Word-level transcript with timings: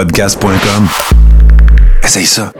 podcast.com. 0.00 0.88
Essaye 2.02 2.24
ça. 2.24 2.50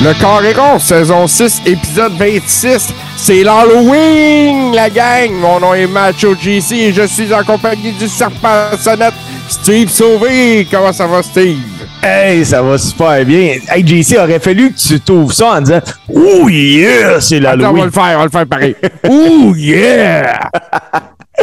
Le 0.00 0.14
Carré 0.20 0.54
saison 0.78 1.26
6, 1.26 1.62
épisode 1.66 2.12
26. 2.12 2.94
C'est 3.16 3.42
l'Halloween, 3.42 4.72
la 4.72 4.88
gang. 4.88 5.32
Mon 5.32 5.58
nom 5.58 5.74
est 5.74 5.88
Macho 5.88 6.36
GC 6.36 6.76
et 6.76 6.92
je 6.92 7.04
suis 7.08 7.34
en 7.34 7.42
compagnie 7.42 7.90
du 7.90 8.06
serpent 8.06 8.70
sonnette, 8.78 9.14
Steve 9.66 9.88
Sauvé. 9.88 10.64
Comment 10.70 10.92
ça 10.92 11.08
va, 11.08 11.24
Steve? 11.24 11.58
Hey, 12.00 12.44
ça 12.44 12.62
va 12.62 12.78
super 12.78 13.24
bien. 13.24 13.56
Hey, 13.68 13.84
JC, 13.84 14.16
aurait 14.16 14.38
fallu 14.38 14.70
que 14.72 14.78
tu 14.78 15.00
t'ouvres 15.00 15.32
ça 15.32 15.54
en 15.56 15.60
disant 15.60 15.80
Oh 16.08 16.48
yeah, 16.48 17.20
c'est 17.20 17.44
Attends, 17.44 17.70
on 17.70 17.78
va 17.78 17.84
le 17.86 17.90
faire, 17.90 18.12
on 18.14 18.18
va 18.18 18.24
le 18.26 18.30
faire 18.30 18.46
pareil. 18.46 18.76
Ouh, 19.08 19.56
yeah! 19.56 20.38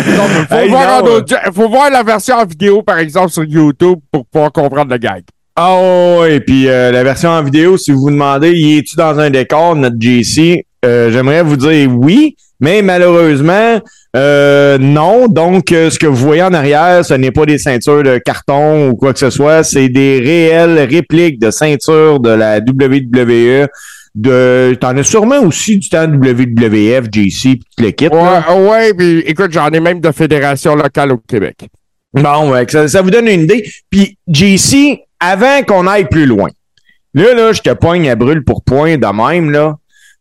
Non, 0.08 0.24
faut, 0.48 0.56
Hey, 0.56 0.70
voir 0.70 1.04
non, 1.04 1.10
en 1.12 1.16
audio- 1.18 1.38
faut 1.54 1.68
voir 1.68 1.90
la 1.90 2.02
version 2.02 2.36
en 2.38 2.46
vidéo, 2.46 2.82
par 2.82 3.00
exemple, 3.00 3.30
sur 3.30 3.44
YouTube 3.44 4.00
pour 4.10 4.26
pouvoir 4.28 4.54
comprendre 4.54 4.92
le 4.92 4.98
gag. 5.00 5.24
Ah 5.58 5.76
ouais, 6.22 6.36
et 6.36 6.40
puis 6.40 6.70
euh, 6.70 6.92
la 6.94 7.04
version 7.04 7.30
en 7.30 7.44
vidéo, 7.44 7.78
si 7.78 7.92
vous 7.92 8.04
vous 8.04 8.10
demandez, 8.12 8.54
y 8.54 8.78
es-tu 8.78 8.96
dans 8.96 9.20
un 9.20 9.30
décor, 9.32 9.76
notre 9.76 9.98
JC? 10.00 10.66
Euh, 10.86 11.12
J'aimerais 11.12 11.44
vous 11.44 11.58
dire 11.58 11.90
oui, 11.94 12.38
mais 12.64 12.82
malheureusement, 12.82 13.82
euh, 14.16 14.78
non. 14.78 15.28
Donc, 15.28 15.74
euh, 15.74 15.90
ce 15.90 16.00
que 16.00 16.08
vous 16.08 16.16
voyez 16.16 16.44
en 16.44 16.54
arrière, 16.54 17.04
ce 17.04 17.14
n'est 17.14 17.32
pas 17.32 17.46
des 17.46 17.58
ceintures 17.58 18.04
de 18.04 18.20
carton 18.20 18.88
ou 18.90 18.96
quoi 18.96 19.12
que 19.12 19.20
ce 19.20 19.30
soit, 19.30 19.64
c'est 19.64 19.90
des 19.90 20.20
réelles 20.20 20.80
répliques 20.90 21.40
de 21.40 21.52
ceintures 21.52 22.22
de 22.22 22.30
la 22.30 22.60
WWE. 22.60 23.68
De, 24.16 24.78
t'en 24.80 24.96
as 24.96 25.04
sûrement 25.04 25.40
aussi 25.40 25.78
du 25.78 25.90
temps 25.90 26.08
WWF, 26.08 27.06
JC, 27.12 27.42
puis 27.42 27.60
tout 27.76 27.84
le 27.84 27.92
kit. 27.92 28.08
là. 28.08 28.46
Ouais, 28.48 28.70
ouais, 28.70 28.94
puis 28.94 29.20
écoute, 29.26 29.52
j'en 29.52 29.70
ai 29.70 29.82
même 29.82 30.00
de 30.00 30.12
fédération 30.12 30.76
locale 30.76 31.12
au 31.12 31.18
Québec. 31.18 31.68
Bon, 32.14 32.52
ouais, 32.52 32.66
ça 32.70 33.02
vous 33.02 33.12
donne 33.12 33.28
une 33.28 33.42
idée. 33.42 33.68
Puis, 33.90 34.18
JC, 34.28 35.00
avant 35.20 35.64
qu'on 35.64 35.86
aille 35.86 36.08
plus 36.08 36.28
loin, 36.28 36.50
là, 37.14 37.34
là, 37.34 37.52
je 37.52 37.62
te 37.62 37.72
pogne 37.72 38.10
à 38.10 38.16
brûle 38.16 38.46
pour 38.46 38.64
point 38.64 38.98
de 38.98 39.08
même, 39.08 39.52
là, 39.52 39.76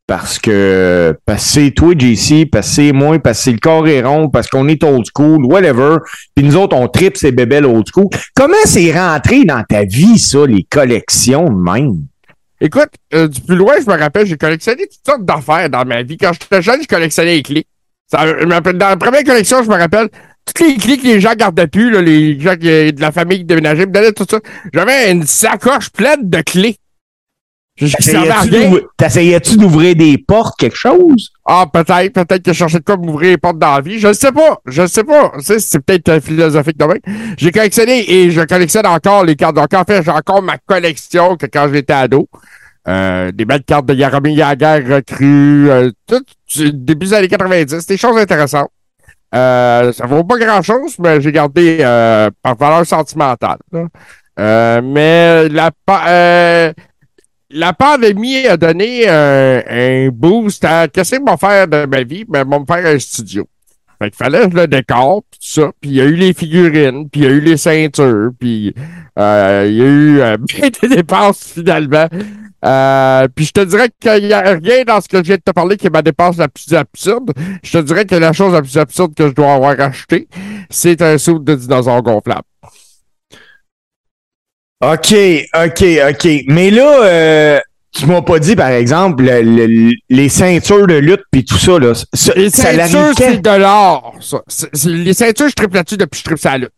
parce 0.07 0.39
que, 0.39 1.17
parce 1.25 1.45
c'est 1.45 1.71
toi, 1.71 1.95
JC, 1.97 2.45
parce 2.51 2.69
que 2.69 2.75
c'est 2.75 2.93
moi, 2.93 3.19
parce 3.19 3.39
que 3.39 3.45
c'est 3.45 3.53
le 3.53 3.59
corps 3.59 3.87
est 3.89 4.03
rond, 4.03 4.29
parce 4.29 4.49
qu'on 4.49 4.69
est 4.69 4.83
old 4.85 5.05
school, 5.15 5.45
whatever. 5.47 5.97
Puis 6.35 6.45
nous 6.45 6.57
autres, 6.57 6.77
on 6.77 6.89
tripe 6.89 7.17
ces 7.17 7.33
bébelles 7.33 7.65
old 7.67 7.87
school. 7.93 8.09
Comment 8.35 8.55
c'est 8.65 8.93
rentré 8.93 9.45
dans 9.45 9.63
ta 9.63 9.85
vie, 9.85 10.19
ça, 10.19 10.47
les 10.47 10.65
collections 10.65 11.51
même? 11.51 12.03
Écoute, 12.61 12.91
euh, 13.15 13.27
du 13.27 13.41
plus 13.41 13.57
loin, 13.57 13.75
je 13.85 13.91
me 13.91 13.99
rappelle, 13.99 14.27
j'ai 14.27 14.37
collectionné 14.37 14.83
toutes 14.87 15.05
sortes 15.07 15.25
d'affaires 15.25 15.69
dans 15.69 15.85
ma 15.85 16.03
vie. 16.03 16.17
Quand 16.17 16.33
j'étais 16.33 16.63
jeune, 16.63 16.83
je 16.83 16.87
collectionnais 16.87 17.35
les 17.37 17.43
clés. 17.43 17.67
Ça, 18.09 18.25
dans 18.45 18.89
la 18.89 18.97
première 18.97 19.25
collection, 19.25 19.63
je 19.65 19.69
me 19.69 19.77
rappelle, 19.77 20.09
toutes 20.45 20.61
les 20.61 20.77
clés 20.77 20.99
que 20.99 21.05
les 21.05 21.21
gens 21.21 21.35
gardaient 21.35 21.67
plus, 21.67 21.91
là, 21.91 22.03
les 22.03 22.39
gens 22.39 22.57
qui- 22.57 22.93
de 22.93 23.01
la 23.01 23.11
famille 23.11 23.39
qui 23.39 23.45
déménageaient, 23.45 23.87
me 23.87 23.93
donnaient 23.93 24.13
tout 24.13 24.27
ça. 24.31 24.39
J'avais 24.73 25.11
une 25.11 25.25
sacoche 25.27 25.91
pleine 25.91 26.29
de 26.29 26.41
clés. 26.43 26.77
Je 27.72 27.72
je 27.72 27.72
servais 27.72 27.72
à 27.72 27.72
T'essayais-tu 28.97 29.57
d'ouvrir- 29.57 29.95
des 29.97 30.19
portes, 30.19 30.59
quelque 30.59 30.77
chose? 30.77 31.31
Ah, 31.47 31.67
peut-être, 31.73 32.13
peut-être 32.13 32.43
que 32.43 32.53
je 32.53 32.59
cherchais 32.59 32.79
de 32.79 32.85
quoi 32.85 32.97
m'ouvrir 32.97 33.31
les 33.31 33.39
portes 33.39 33.59
dans 33.59 33.75
la 33.75 33.81
vie. 33.81 33.99
Je 33.99 34.09
ne 34.09 34.13
sais 34.13 34.33
pas. 34.33 34.59
Je 34.67 34.83
ne 34.83 34.87
sais 34.87 35.05
pas. 35.05 35.33
C'est 35.41 35.79
peut-être 35.85 36.21
philosophique 36.23 36.79
de 36.79 36.85
même. 36.85 36.99
J'ai 37.37 37.51
collectionné 37.51 38.11
et 38.11 38.31
je 38.31 38.41
collectionne 38.43 38.87
encore 38.87 39.25
les 39.25 39.37
cartes. 39.37 39.57
Donc, 39.57 39.73
en 39.75 39.85
fait, 39.85 40.03
j'ai 40.03 40.11
encore 40.11 40.43
ma 40.43 40.59
collection 40.59 41.37
que 41.37 41.47
quand 41.47 41.69
j'étais 41.73 41.93
ado. 41.93 42.29
Euh, 42.89 43.31
des 43.31 43.45
belles 43.45 43.63
cartes 43.63 43.87
de 43.87 43.95
Yaromir 43.95 44.37
Yaguer 44.37 44.83
recrues, 44.95 45.71
euh, 45.71 45.91
tout 46.09 46.21
début 46.73 47.07
des 47.07 47.15
années 47.15 47.29
90. 47.29 47.87
Des 47.87 47.97
choses 47.97 48.17
intéressantes. 48.19 48.71
Euh, 49.35 49.93
ça 49.93 50.05
vaut 50.07 50.25
pas 50.25 50.37
grand-chose, 50.37 50.97
mais 50.99 51.21
j'ai 51.21 51.31
gardé 51.33 51.79
euh, 51.81 52.29
par 52.43 52.57
valeur 52.57 52.85
sentimentale. 52.85 53.59
là. 53.73 53.85
Euh, 54.41 54.81
mais 54.83 55.49
la, 55.49 55.71
euh, 56.09 56.73
la 57.53 57.73
pandémie 57.73 58.47
a 58.47 58.57
donné 58.57 59.05
euh, 59.07 59.63
un 59.69 60.09
boost 60.11 60.65
à 60.65 60.89
qu'est-ce 60.89 61.17
que 61.17 61.25
va 61.25 61.37
faire 61.37 61.69
de 61.69 61.87
ma 61.87 62.03
vie? 62.03 62.25
Ben, 62.29 62.49
va 62.49 62.59
me 62.59 62.65
faire 62.65 62.87
un 62.87 62.99
studio. 62.99 63.47
Fait 64.03 64.11
qu'il 64.11 64.17
fallait 64.17 64.49
le 64.49 64.67
décor, 64.67 65.23
puis 65.31 65.39
tout 65.41 65.61
ça. 65.61 65.71
Puis 65.81 65.91
il 65.91 65.97
y 65.97 66.01
a 66.01 66.05
eu 66.05 66.15
les 66.15 66.33
figurines, 66.33 67.09
puis 67.09 67.21
il 67.21 67.25
y 67.25 67.27
a 67.29 67.31
eu 67.31 67.41
les 67.41 67.57
ceintures, 67.57 68.31
puis 68.39 68.75
euh, 69.19 69.67
il 69.69 69.75
y 69.75 69.83
a 69.83 69.85
eu 69.85 70.21
euh, 70.21 70.37
des 70.83 70.89
dépenses 70.89 71.53
finalement. 71.55 72.09
Euh, 72.65 73.29
puis 73.35 73.45
je 73.45 73.53
te 73.53 73.61
dirais 73.61 73.91
qu'il 74.01 74.25
n'y 74.25 74.33
a 74.33 74.41
rien 74.41 74.85
dans 74.85 75.01
ce 75.01 75.09
que 75.09 75.19
je 75.19 75.23
viens 75.23 75.37
de 75.37 75.43
te 75.43 75.51
parler 75.51 75.77
qui 75.77 75.87
est 75.87 75.91
ma 75.91 76.03
dépense 76.03 76.37
la 76.37 76.49
plus 76.49 76.73
absurde. 76.75 77.33
Je 77.63 77.79
te 77.79 77.85
dirais 77.85 78.05
que 78.05 78.15
la 78.15 78.33
chose 78.33 78.53
la 78.53 78.63
plus 78.63 78.77
absurde 78.79 79.15
que 79.15 79.29
je 79.29 79.35
dois 79.35 79.55
avoir 79.55 79.79
acheté, 79.81 80.29
c'est 80.71 81.01
un 81.03 81.19
saut 81.19 81.39
de 81.39 81.55
dinosaure 81.55 82.03
gonflable. 82.03 82.43
OK, 84.83 85.15
OK, 85.55 85.85
OK. 86.11 86.29
Mais 86.49 86.71
là, 86.71 87.05
euh, 87.05 87.61
tu 87.95 88.07
m'as 88.07 88.23
pas 88.23 88.39
dit, 88.39 88.57
par 88.57 88.71
exemple, 88.71 89.23
le- 89.23 89.43
le- 89.43 89.93
les 90.11 90.29
ceintures 90.29 90.87
de 90.87 90.95
lutte 90.95 91.23
puis 91.31 91.45
tout 91.45 91.59
ça, 91.59 91.79
là. 91.79 91.93
Ça, 91.95 92.33
Les 92.35 92.51
ça 92.51 92.73
ceintures, 92.73 93.13
c'est 93.17 93.41
de 93.41 93.51
l'or, 93.59 94.15
ça. 94.21 94.43
Les 94.87 95.15
ceintures, 95.15 95.49
je 95.49 95.55
triple 95.55 95.75
là-dessus 95.77 95.97
depuis 95.97 96.11
que 96.11 96.19
je 96.19 96.25
triple 96.25 96.41
sa 96.41 96.59
lutte. 96.59 96.73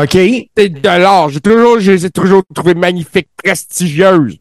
OK. 0.00 0.12
c'est 0.56 0.68
de 0.68 0.88
l'or. 1.02 1.30
J'ai 1.30 1.40
toujours, 1.40 1.80
je 1.80 1.92
les 1.92 2.06
ai 2.06 2.10
toujours 2.10 2.42
trouvées 2.54 2.74
magnifiques, 2.74 3.28
prestigieuses. 3.42 4.36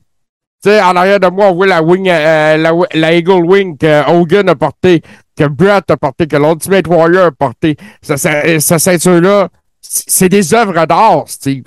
Tu 0.64 0.70
sais, 0.72 0.82
en 0.82 0.96
arrière 0.96 1.20
de 1.20 1.28
moi, 1.28 1.48
on 1.48 1.56
voit 1.56 1.68
la 1.68 1.82
wing, 1.82 2.10
euh, 2.10 2.58
la, 2.58 2.72
la 2.94 3.14
Eagle 3.14 3.46
Wing 3.46 3.78
que 3.78 4.10
Hogan 4.10 4.50
a 4.50 4.56
porté, 4.56 5.02
que 5.38 5.44
Brett 5.46 5.90
a 5.92 5.98
porté, 5.98 6.28
que 6.28 6.36
l'Ultimate 6.38 6.88
Warrior 6.88 7.26
a 7.28 7.32
porté. 7.32 7.76
Ça, 8.02 8.18
ça, 8.18 8.60
ça 8.60 8.80
ceinture-là, 8.80 9.50
c'est 9.82 10.04
c'est 10.08 10.30
des 10.30 10.54
œuvres 10.54 10.86
d'art, 10.86 11.24
Steve. 11.28 11.64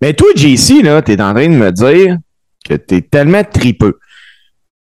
Mais 0.00 0.14
toi, 0.14 0.28
JC, 0.34 0.82
là, 0.82 1.02
t'es 1.02 1.20
en 1.20 1.34
train 1.34 1.48
de 1.48 1.54
me 1.54 1.72
dire 1.72 2.18
que 2.68 2.74
t'es 2.74 3.00
tellement 3.00 3.44
tripeux. 3.44 3.98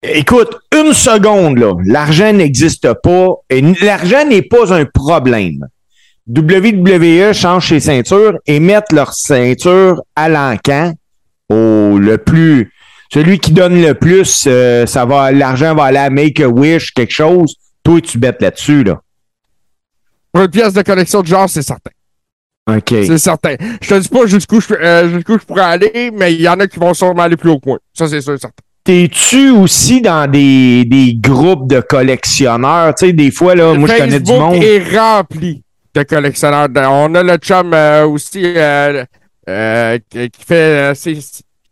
Écoute, 0.03 0.59
une 0.77 0.93
seconde, 0.93 1.59
là. 1.59 1.75
L'argent 1.85 2.33
n'existe 2.33 2.93
pas. 3.03 3.29
Et 3.51 3.61
l'argent 3.83 4.25
n'est 4.27 4.43
pas 4.43 4.73
un 4.73 4.85
problème. 4.85 5.67
WWE 6.29 7.33
change 7.33 7.69
ses 7.69 7.81
ceintures 7.81 8.39
et 8.47 8.61
mettent 8.61 8.93
leur 8.93 9.15
ceinture 9.15 10.03
à 10.15 10.29
l'encan 10.29 10.93
au 11.49 11.99
le 11.99 12.19
plus. 12.19 12.73
Celui 13.11 13.39
qui 13.39 13.53
donne 13.53 13.81
le 13.81 13.95
plus, 13.95 14.45
euh, 14.47 14.85
ça 14.85 15.07
va, 15.07 15.33
l'argent 15.33 15.75
va 15.75 15.85
aller 15.85 15.99
à 15.99 16.11
Make 16.11 16.41
a 16.41 16.49
Wish, 16.49 16.93
quelque 16.93 17.13
chose. 17.13 17.55
Toi, 17.83 18.03
tu 18.03 18.19
bêtes 18.19 18.43
là-dessus, 18.43 18.85
là. 18.85 19.01
Une 20.35 20.49
pièce 20.49 20.75
de 20.75 20.83
collection 20.83 21.23
de 21.23 21.27
genre, 21.27 21.49
c'est 21.49 21.63
certain. 21.63 21.91
C'est 23.07 23.19
certain. 23.19 23.55
Je 23.81 23.89
te 23.89 23.99
dis 23.99 24.09
pas 24.09 24.27
jusqu'où 24.27 24.61
je, 24.61 24.75
euh, 24.75 25.09
jusqu'où 25.11 25.39
je 25.39 25.45
pourrais 25.45 25.63
aller, 25.63 26.11
mais 26.15 26.35
il 26.35 26.41
y 26.43 26.49
en 26.49 26.59
a 26.61 26.67
qui 26.67 26.79
vont 26.79 26.95
sûrement 26.95 27.23
aller 27.23 27.37
plus 27.37 27.51
haut 27.51 27.59
que 27.59 27.69
moi. 27.69 27.79
Ça, 27.95 28.07
c'est 28.09 28.21
sûr 28.21 28.35
et 28.35 28.39
certain. 28.39 28.63
T'es-tu 28.85 29.51
aussi 29.51 30.01
dans 30.01 30.31
des, 30.31 30.85
des 30.87 31.15
groupes 31.15 31.69
de 31.69 31.81
collectionneurs? 31.81 32.95
Tu 32.95 33.07
sais, 33.07 33.13
des 33.13 33.31
fois, 33.31 33.55
là, 33.55 33.75
moi, 33.75 33.89
je 33.89 33.97
connais 33.99 34.21
du 34.21 34.31
Facebook 34.31 34.53
monde. 34.55 34.63
est 34.63 34.97
rempli 34.99 35.63
de 35.95 36.03
collectionneurs. 36.03 36.69
On 36.91 37.15
a 37.15 37.23
le 37.23 37.37
chum 37.37 37.73
euh, 37.75 38.07
aussi 38.07 38.43
euh, 38.45 39.05
qui, 40.11 40.31
fait. 40.47 40.93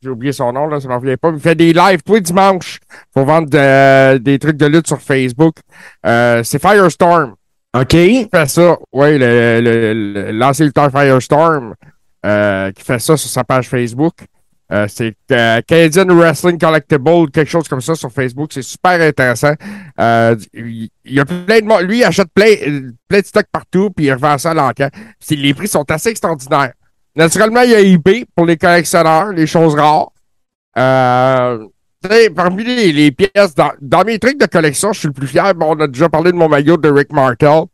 J'ai 0.02 0.10
oublié 0.10 0.32
son 0.32 0.52
nom, 0.52 0.66
là, 0.66 0.78
ça 0.78 0.88
m'en 0.88 0.98
revient 0.98 1.16
pas. 1.16 1.30
Il 1.34 1.40
fait 1.40 1.54
des 1.54 1.72
lives 1.72 2.00
tous 2.04 2.14
les 2.16 2.20
dimanches 2.20 2.78
pour 3.14 3.24
vendre 3.24 3.48
de- 3.48 4.18
des 4.18 4.38
trucs 4.38 4.56
de 4.58 4.66
lutte 4.66 4.86
sur 4.86 5.00
Facebook. 5.00 5.56
C'est 6.04 6.60
Firestorm 6.60 7.34
OK. 7.74 7.88
qui 7.88 8.28
fait 8.32 8.48
ça. 8.48 8.76
Oui, 8.92 9.18
le, 9.18 9.60
le, 9.60 9.92
le- 9.94 10.30
l'ancien 10.32 10.66
lutteur 10.66 10.90
Firestorm 10.90 11.74
euh, 12.24 12.72
qui 12.72 12.82
fait 12.82 12.98
ça 12.98 13.16
sur 13.16 13.28
sa 13.30 13.44
page 13.44 13.68
Facebook. 13.68 14.14
Euh, 14.72 14.86
c'est 14.88 15.14
euh, 15.30 15.60
Canadian 15.64 16.06
Wrestling 16.08 16.58
Collectible, 16.58 17.30
quelque 17.30 17.48
chose 17.48 17.68
comme 17.68 17.80
ça 17.80 17.94
sur 17.94 18.10
Facebook. 18.10 18.50
C'est 18.52 18.62
super 18.62 19.00
intéressant. 19.00 19.52
Euh, 20.00 20.34
il 20.54 20.90
y 21.04 21.20
a 21.20 21.24
plein 21.24 21.60
de. 21.60 21.84
Lui, 21.84 21.98
il 21.98 22.04
achète 22.04 22.28
plein, 22.34 22.52
euh, 22.66 22.90
plein 23.06 23.20
de 23.20 23.26
stocks 23.26 23.46
partout, 23.52 23.90
puis 23.90 24.06
il 24.06 24.12
revend 24.12 24.38
ça 24.38 24.50
à 24.50 24.54
l'encan. 24.54 24.88
Les 25.30 25.54
prix 25.54 25.68
sont 25.68 25.88
assez 25.90 26.08
extraordinaires. 26.08 26.72
Naturellement, 27.14 27.60
il 27.60 27.70
y 27.70 27.74
a 27.76 27.80
eBay 27.80 28.24
pour 28.34 28.44
les 28.44 28.56
collectionneurs, 28.56 29.30
les 29.32 29.46
choses 29.46 29.74
rares. 29.76 30.10
Sais, 32.10 32.30
parmi 32.30 32.64
les, 32.64 32.92
les 32.92 33.10
pièces, 33.10 33.54
dans, 33.54 33.72
dans 33.80 34.04
mes 34.04 34.18
trucs 34.18 34.38
de 34.38 34.46
collection, 34.46 34.92
je 34.92 35.00
suis 35.00 35.08
le 35.08 35.14
plus 35.14 35.26
fier. 35.26 35.54
Bon, 35.54 35.74
on 35.76 35.80
a 35.80 35.86
déjà 35.86 36.08
parlé 36.08 36.32
de 36.32 36.36
mon 36.36 36.48
maillot 36.48 36.76
de 36.76 36.88
Rick 36.88 37.12
Martel. 37.12 37.64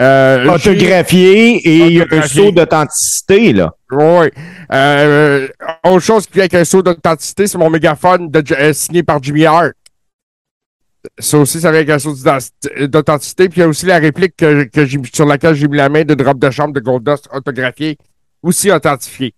Euh, 0.00 0.48
Autographié 0.48 1.56
et 1.56 1.86
il 1.86 1.92
y 1.92 2.00
a 2.00 2.06
un 2.10 2.22
saut 2.22 2.50
d'authenticité, 2.52 3.52
là. 3.52 3.74
Oui. 3.90 4.28
Euh, 4.72 5.46
autre 5.84 6.00
chose 6.00 6.26
qui 6.26 6.34
vient 6.34 6.44
avec 6.44 6.54
un 6.54 6.64
saut 6.64 6.82
d'authenticité, 6.82 7.46
c'est 7.46 7.58
mon 7.58 7.68
mégaphone 7.68 8.30
de, 8.30 8.42
euh, 8.54 8.72
signé 8.72 9.02
par 9.02 9.22
Jimmy 9.22 9.44
Hart. 9.44 9.72
Ça 11.18 11.38
aussi, 11.38 11.60
ça 11.60 11.70
vient 11.70 11.80
avec 11.80 11.90
un 11.90 11.98
saut 11.98 12.14
d'authenticité. 12.86 13.48
Puis 13.50 13.58
il 13.58 13.62
y 13.62 13.64
a 13.64 13.68
aussi 13.68 13.84
la 13.84 13.98
réplique 13.98 14.36
que, 14.36 14.64
que 14.64 14.86
sur 15.12 15.26
laquelle 15.26 15.54
j'ai 15.54 15.68
mis 15.68 15.76
la 15.76 15.90
main 15.90 16.04
de 16.04 16.14
drop 16.14 16.38
de 16.38 16.50
chambre 16.50 16.72
de 16.72 16.80
Goldust 16.80 17.28
autographié 17.32 17.98
aussi 18.42 18.70
authentifié. 18.70 19.34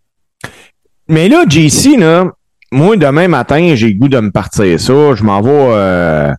Mais 1.09 1.29
là, 1.29 1.44
JC, 1.49 1.97
là, 1.99 2.33
moi, 2.73 2.97
demain 2.97 3.29
matin, 3.29 3.75
j'ai 3.75 3.89
le 3.89 3.99
goût 3.99 4.09
de 4.09 4.19
me 4.19 4.31
partir 4.31 4.81
ça. 4.81 5.15
Je 5.15 5.23
m'en 5.23 5.41
vais 5.41 5.51
euh, 5.53 6.33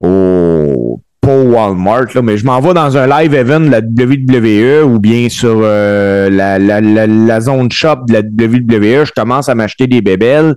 au 0.00 1.00
pas 1.20 1.36
Walmart, 1.36 2.06
là, 2.14 2.22
mais 2.22 2.38
je 2.38 2.46
m'en 2.46 2.60
vais 2.60 2.72
dans 2.72 2.96
un 2.96 3.06
live 3.06 3.34
event 3.34 3.60
de 3.60 3.70
la 3.70 3.80
WWE 3.80 4.84
ou 4.86 4.98
bien 4.98 5.28
sur 5.28 5.60
euh, 5.62 6.30
la, 6.30 6.58
la, 6.58 6.80
la, 6.80 7.40
zone 7.40 7.70
shop 7.70 8.06
de 8.06 8.14
la 8.14 8.20
WWE. 8.20 9.04
Je 9.04 9.12
commence 9.12 9.48
à 9.48 9.54
m'acheter 9.54 9.86
des 9.86 10.00
bébelles. 10.00 10.54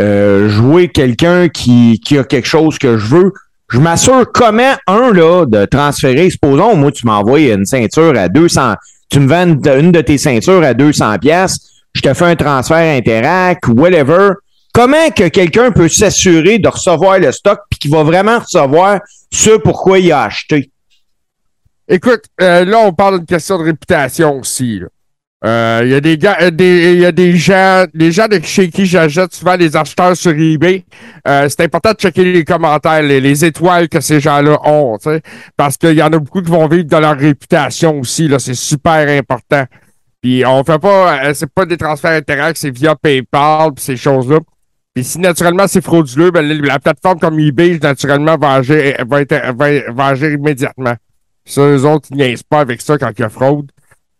Euh, 0.00 0.48
jouer 0.48 0.88
quelqu'un 0.88 1.48
qui, 1.48 2.00
qui 2.00 2.16
a 2.16 2.24
quelque 2.24 2.48
chose 2.48 2.78
que 2.78 2.96
je 2.96 3.06
veux. 3.06 3.32
Je 3.70 3.80
m'assure 3.80 4.24
comment, 4.32 4.74
un, 4.86 5.12
là, 5.12 5.44
de 5.44 5.66
transférer. 5.66 6.30
Supposons, 6.30 6.76
moi, 6.76 6.90
tu 6.90 7.04
m'envoies 7.04 7.52
une 7.52 7.66
ceinture 7.66 8.16
à 8.16 8.28
200. 8.28 8.74
Tu 9.10 9.20
me 9.20 9.28
vends 9.28 9.58
une, 9.78 9.92
de 9.92 10.00
tes 10.00 10.16
ceintures 10.18 10.62
à 10.62 10.72
200 10.72 11.18
pièces. 11.18 11.58
Je 11.94 12.00
te 12.00 12.14
fais 12.14 12.26
un 12.26 12.36
transfert 12.36 12.96
Interac, 12.96 13.58
whatever 13.68 14.30
comment 14.72 15.10
que 15.10 15.28
quelqu'un 15.28 15.70
peut 15.70 15.88
s'assurer 15.88 16.58
de 16.58 16.68
recevoir 16.68 17.18
le 17.18 17.32
stock 17.32 17.60
puis 17.70 17.78
qu'il 17.78 17.90
va 17.90 18.02
vraiment 18.02 18.38
recevoir 18.38 19.00
ce 19.32 19.56
pourquoi 19.58 19.98
il 19.98 20.12
a 20.12 20.24
acheté? 20.24 20.70
Écoute, 21.90 22.24
euh, 22.42 22.66
là, 22.66 22.80
on 22.80 22.92
parle 22.92 23.18
d'une 23.18 23.26
question 23.26 23.58
de 23.58 23.64
réputation 23.64 24.38
aussi. 24.38 24.82
Euh, 25.44 25.80
Il 25.84 25.90
y 25.90 25.94
a 25.94 26.00
des 26.00 26.18
gars, 26.18 26.36
euh, 26.42 26.50
des, 26.50 27.36
gens, 27.36 27.86
les 27.94 28.12
gens 28.12 28.26
chez 28.42 28.68
qui 28.68 28.84
j'achète 28.84 29.32
souvent 29.32 29.56
les 29.56 29.74
acheteurs 29.74 30.14
sur 30.14 30.32
eBay. 30.32 30.84
C'est 31.24 31.60
important 31.60 31.92
de 31.92 31.96
checker 31.96 32.30
les 32.30 32.44
commentaires, 32.44 33.02
les, 33.02 33.20
les 33.20 33.44
étoiles 33.44 33.88
que 33.88 34.00
ces 34.00 34.20
gens-là 34.20 34.58
ont, 34.64 34.98
parce 35.56 35.78
qu'il 35.78 35.94
y 35.94 36.02
en 36.02 36.12
a 36.12 36.18
beaucoup 36.18 36.42
qui 36.42 36.50
vont 36.50 36.68
vivre 36.68 36.84
de 36.84 36.96
leur 36.96 37.16
réputation 37.16 38.00
aussi. 38.00 38.30
C'est 38.38 38.54
super 38.54 39.08
important. 39.08 39.64
Puis 40.20 40.44
on 40.44 40.62
fait 40.64 40.80
pas, 40.80 41.32
c'est 41.32 41.50
pas 41.50 41.64
des 41.64 41.76
transferts 41.76 42.10
Interact, 42.10 42.58
c'est 42.58 42.70
via 42.70 42.94
PayPal, 42.96 43.72
puis 43.72 43.84
ces 43.84 43.96
choses-là. 43.96 44.40
Puis 44.98 45.04
si 45.04 45.20
naturellement 45.20 45.68
c'est 45.68 45.80
frauduleux, 45.80 46.32
ben, 46.32 46.44
la 46.44 46.80
plateforme 46.80 47.20
comme 47.20 47.38
eBay, 47.38 47.78
naturellement, 47.80 48.36
va 48.36 48.54
agir, 48.54 48.96
va, 49.06 50.06
agir 50.08 50.32
immédiatement. 50.32 50.96
Ça, 51.44 51.60
eux 51.60 51.84
autres, 51.84 52.08
ils 52.10 52.16
niaisent 52.16 52.42
pas 52.42 52.58
avec 52.58 52.80
ça 52.80 52.98
quand 52.98 53.12
il 53.16 53.20
y 53.20 53.24
a 53.24 53.28
fraude. 53.28 53.70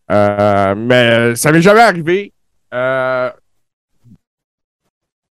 Euh, 0.08 0.76
mais 0.76 1.34
ça 1.34 1.50
m'est 1.50 1.62
jamais 1.62 1.80
arrivé. 1.80 2.32
Euh, 2.72 3.28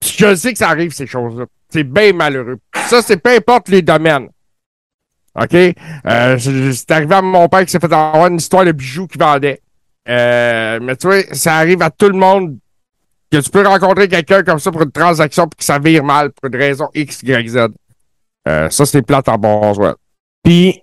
je 0.04 0.34
sais 0.34 0.52
que 0.52 0.58
ça 0.58 0.68
arrive, 0.68 0.92
ces 0.92 1.06
choses-là. 1.06 1.46
C'est 1.70 1.84
bien 1.84 2.12
malheureux. 2.12 2.58
Ça, 2.88 3.00
c'est 3.00 3.16
peu 3.16 3.30
importe 3.30 3.70
les 3.70 3.80
domaines. 3.80 4.28
OK? 5.40 5.54
Euh, 5.54 6.36
c'est 6.38 6.90
arrivé 6.90 7.14
à 7.14 7.22
mon 7.22 7.48
père 7.48 7.64
qui 7.64 7.70
s'est 7.70 7.80
fait 7.80 7.86
avoir 7.86 8.26
une 8.26 8.36
histoire 8.36 8.66
de 8.66 8.72
bijoux 8.72 9.06
qu'il 9.06 9.22
vendait. 9.22 9.62
Euh, 10.06 10.80
mais 10.82 10.96
tu 10.96 11.06
vois, 11.06 11.22
ça 11.32 11.56
arrive 11.56 11.80
à 11.80 11.88
tout 11.88 12.10
le 12.10 12.18
monde 12.18 12.58
que 13.30 13.38
tu 13.38 13.50
peux 13.50 13.66
rencontrer 13.66 14.08
quelqu'un 14.08 14.42
comme 14.42 14.58
ça 14.58 14.70
pour 14.70 14.82
une 14.82 14.90
transaction 14.90 15.46
puis 15.46 15.58
que 15.58 15.64
ça 15.64 15.78
vire 15.78 16.04
mal 16.04 16.30
pour 16.32 16.50
une 16.52 16.58
raison 16.58 16.88
X, 16.94 17.22
Y, 17.22 17.48
Z. 17.48 17.56
Euh, 18.48 18.68
ça, 18.70 18.86
c'est 18.86 19.02
plate 19.02 19.28
en 19.28 19.36
bon. 19.36 19.72
Puis, 20.42 20.80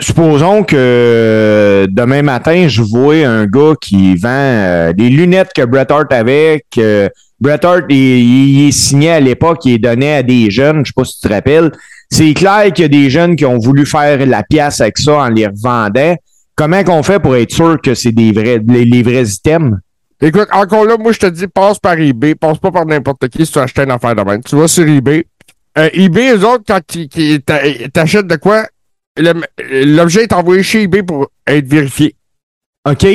supposons 0.00 0.64
que 0.64 1.86
demain 1.90 2.22
matin, 2.22 2.66
je 2.68 2.82
vois 2.82 3.26
un 3.26 3.46
gars 3.46 3.74
qui 3.80 4.16
vend 4.16 4.28
euh, 4.30 4.92
des 4.92 5.08
lunettes 5.08 5.52
que 5.54 5.62
Bret 5.62 5.90
Hart 5.90 6.12
avait, 6.12 6.64
que 6.70 7.08
Bret 7.40 7.64
Hart, 7.64 7.84
il, 7.90 7.96
il 7.96 8.68
est 8.68 8.72
signé 8.72 9.10
à 9.10 9.20
l'époque, 9.20 9.64
il 9.64 9.74
est 9.74 9.78
donné 9.78 10.14
à 10.14 10.22
des 10.22 10.50
jeunes, 10.50 10.84
je 10.84 10.90
sais 10.90 10.94
pas 10.96 11.04
si 11.04 11.20
tu 11.20 11.28
te 11.28 11.32
rappelles. 11.32 11.70
C'est 12.10 12.34
clair 12.34 12.72
qu'il 12.72 12.82
y 12.82 12.86
a 12.86 12.88
des 12.88 13.10
jeunes 13.10 13.36
qui 13.36 13.44
ont 13.44 13.58
voulu 13.58 13.84
faire 13.84 14.24
la 14.26 14.42
pièce 14.42 14.80
avec 14.80 14.98
ça 14.98 15.18
en 15.18 15.28
les 15.28 15.46
revendant. 15.46 16.16
Comment 16.54 16.82
qu'on 16.82 17.02
fait 17.02 17.20
pour 17.20 17.36
être 17.36 17.52
sûr 17.52 17.78
que 17.82 17.94
c'est 17.94 18.12
des 18.12 18.32
vrais, 18.32 18.60
les 18.66 19.02
vrais 19.02 19.28
items? 19.28 19.76
Écoute, 20.20 20.48
encore 20.52 20.84
là, 20.86 20.96
moi, 20.98 21.12
je 21.12 21.18
te 21.18 21.26
dis, 21.26 21.46
passe 21.46 21.78
par 21.78 21.98
eBay, 21.98 22.34
passe 22.34 22.58
pas 22.58 22.70
par 22.70 22.86
n'importe 22.86 23.28
qui 23.28 23.44
si 23.44 23.52
tu 23.52 23.58
acheter 23.58 23.82
une 23.82 23.90
affaire 23.90 24.14
de 24.14 24.22
même. 24.22 24.42
Tu 24.42 24.56
vas 24.56 24.66
sur 24.68 24.86
eBay. 24.88 25.26
Euh, 25.78 25.90
eBay, 25.92 26.34
eux 26.36 26.44
autres, 26.46 26.64
quand 26.66 26.80
ils- 26.94 27.08
qu'ils 27.08 27.42
t'a- 27.42 27.60
t'achètent 27.92 28.26
de 28.26 28.36
quoi, 28.36 28.66
l'objet 29.18 30.22
est 30.22 30.32
envoyé 30.32 30.62
chez 30.62 30.82
eBay 30.82 31.02
pour 31.02 31.30
être 31.46 31.66
vérifié. 31.66 32.16
OK? 32.88 33.06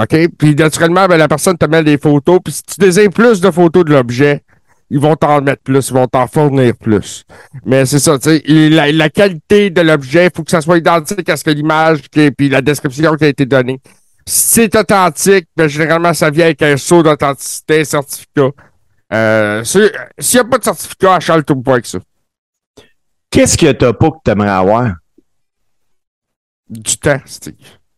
OK? 0.00 0.16
Puis, 0.38 0.54
naturellement, 0.54 1.06
ben, 1.06 1.16
la 1.16 1.26
personne 1.26 1.58
te 1.58 1.66
met 1.66 1.82
des 1.82 1.98
photos. 1.98 2.38
Puis, 2.44 2.54
si 2.54 2.62
tu 2.62 2.74
désires 2.78 3.10
plus 3.10 3.40
de 3.40 3.50
photos 3.50 3.84
de 3.84 3.90
l'objet, 3.92 4.42
ils 4.90 5.00
vont 5.00 5.16
t'en 5.16 5.42
mettre 5.42 5.62
plus, 5.62 5.88
ils 5.88 5.92
vont 5.94 6.06
t'en 6.06 6.26
fournir 6.28 6.72
plus. 6.76 7.24
Mais 7.66 7.84
c'est 7.84 7.98
ça, 7.98 8.16
tu 8.18 8.30
sais, 8.30 8.42
la, 8.46 8.92
la 8.92 9.10
qualité 9.10 9.70
de 9.70 9.80
l'objet, 9.80 10.26
il 10.26 10.30
faut 10.34 10.44
que 10.44 10.50
ça 10.50 10.60
soit 10.60 10.78
identique 10.78 11.28
à 11.28 11.36
ce 11.36 11.42
que 11.44 11.50
l'image, 11.50 12.02
puis 12.10 12.48
la 12.48 12.62
description 12.62 13.16
qui 13.16 13.24
a 13.24 13.28
été 13.28 13.44
donnée. 13.44 13.80
Si 14.28 14.48
c'est 14.50 14.76
authentique, 14.76 15.46
ben, 15.56 15.66
généralement, 15.68 16.12
ça 16.12 16.30
vient 16.30 16.44
avec 16.46 16.60
un 16.62 16.76
saut 16.76 17.02
d'authenticité, 17.02 17.80
un 17.80 17.84
certificat. 17.84 18.50
Euh, 19.12 19.64
si- 19.64 19.90
S'il 20.18 20.40
n'y 20.40 20.46
a 20.46 20.50
pas 20.50 20.58
de 20.58 20.64
certificat, 20.64 21.14
achète-toi 21.14 21.56
pas 21.64 21.72
avec 21.72 21.86
ça. 21.86 21.98
Qu'est-ce 23.30 23.56
que 23.56 23.72
t'as 23.72 23.92
pas 23.92 24.10
que 24.10 24.16
t'aimerais 24.24 24.48
avoir? 24.50 24.92
Du 26.68 26.96
temps, 26.98 27.20
Steve. 27.24 27.54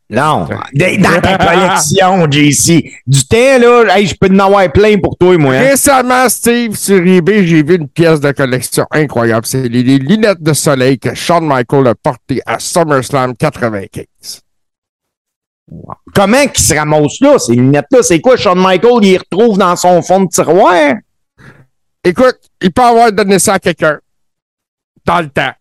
Non. 0.09 0.49
Dans 0.75 1.21
ta 1.21 1.39
collection, 1.39 2.29
JC. 2.31 2.93
Du 3.07 3.25
temps, 3.27 3.59
là, 3.61 3.97
hey, 3.99 4.07
je 4.07 4.15
peux 4.21 4.29
en 4.33 4.39
avoir 4.41 4.71
plein 4.73 4.99
pour 4.99 5.17
toi, 5.17 5.37
moi. 5.39 5.55
hein. 5.55 5.69
Récemment, 5.71 6.29
Steve, 6.29 6.75
sur 6.77 7.05
eBay, 7.05 7.47
j'ai 7.47 7.63
vu 7.63 7.77
une 7.77 7.89
pièce 7.89 8.21
de 8.21 8.31
collection 8.33 8.87
incroyable. 8.91 9.47
C'est 9.47 9.69
les, 9.69 9.83
les 9.85 9.99
lunettes 9.99 10.43
de 10.43 10.53
soleil 10.53 10.99
que 10.99 11.15
Shawn 11.15 11.47
Michaels 11.47 11.87
a 11.89 11.95
portées 11.95 12.41
à 12.47 12.59
SummerSlam 12.59 13.37
95. 13.37 14.41
Comment 16.15 16.47
qu'il 16.47 16.65
se 16.65 16.75
ramasse 16.75 17.21
là, 17.21 17.39
ces 17.39 17.55
lunettes-là? 17.55 18.03
C'est 18.03 18.21
quoi, 18.21 18.37
Shawn 18.37 18.59
Michael, 18.59 18.93
il 19.03 19.13
les 19.13 19.19
retrouve 19.19 19.59
dans 19.59 19.77
son 19.77 20.03
fond 20.03 20.25
de 20.25 20.29
tiroir? 20.29 20.95
Écoute, 22.03 22.39
il 22.61 22.73
peut 22.73 22.83
avoir 22.83 23.13
donné 23.13 23.39
ça 23.39 23.55
à 23.55 23.59
quelqu'un 23.59 23.99
dans 25.05 25.21
le 25.21 25.29
temps. 25.29 25.53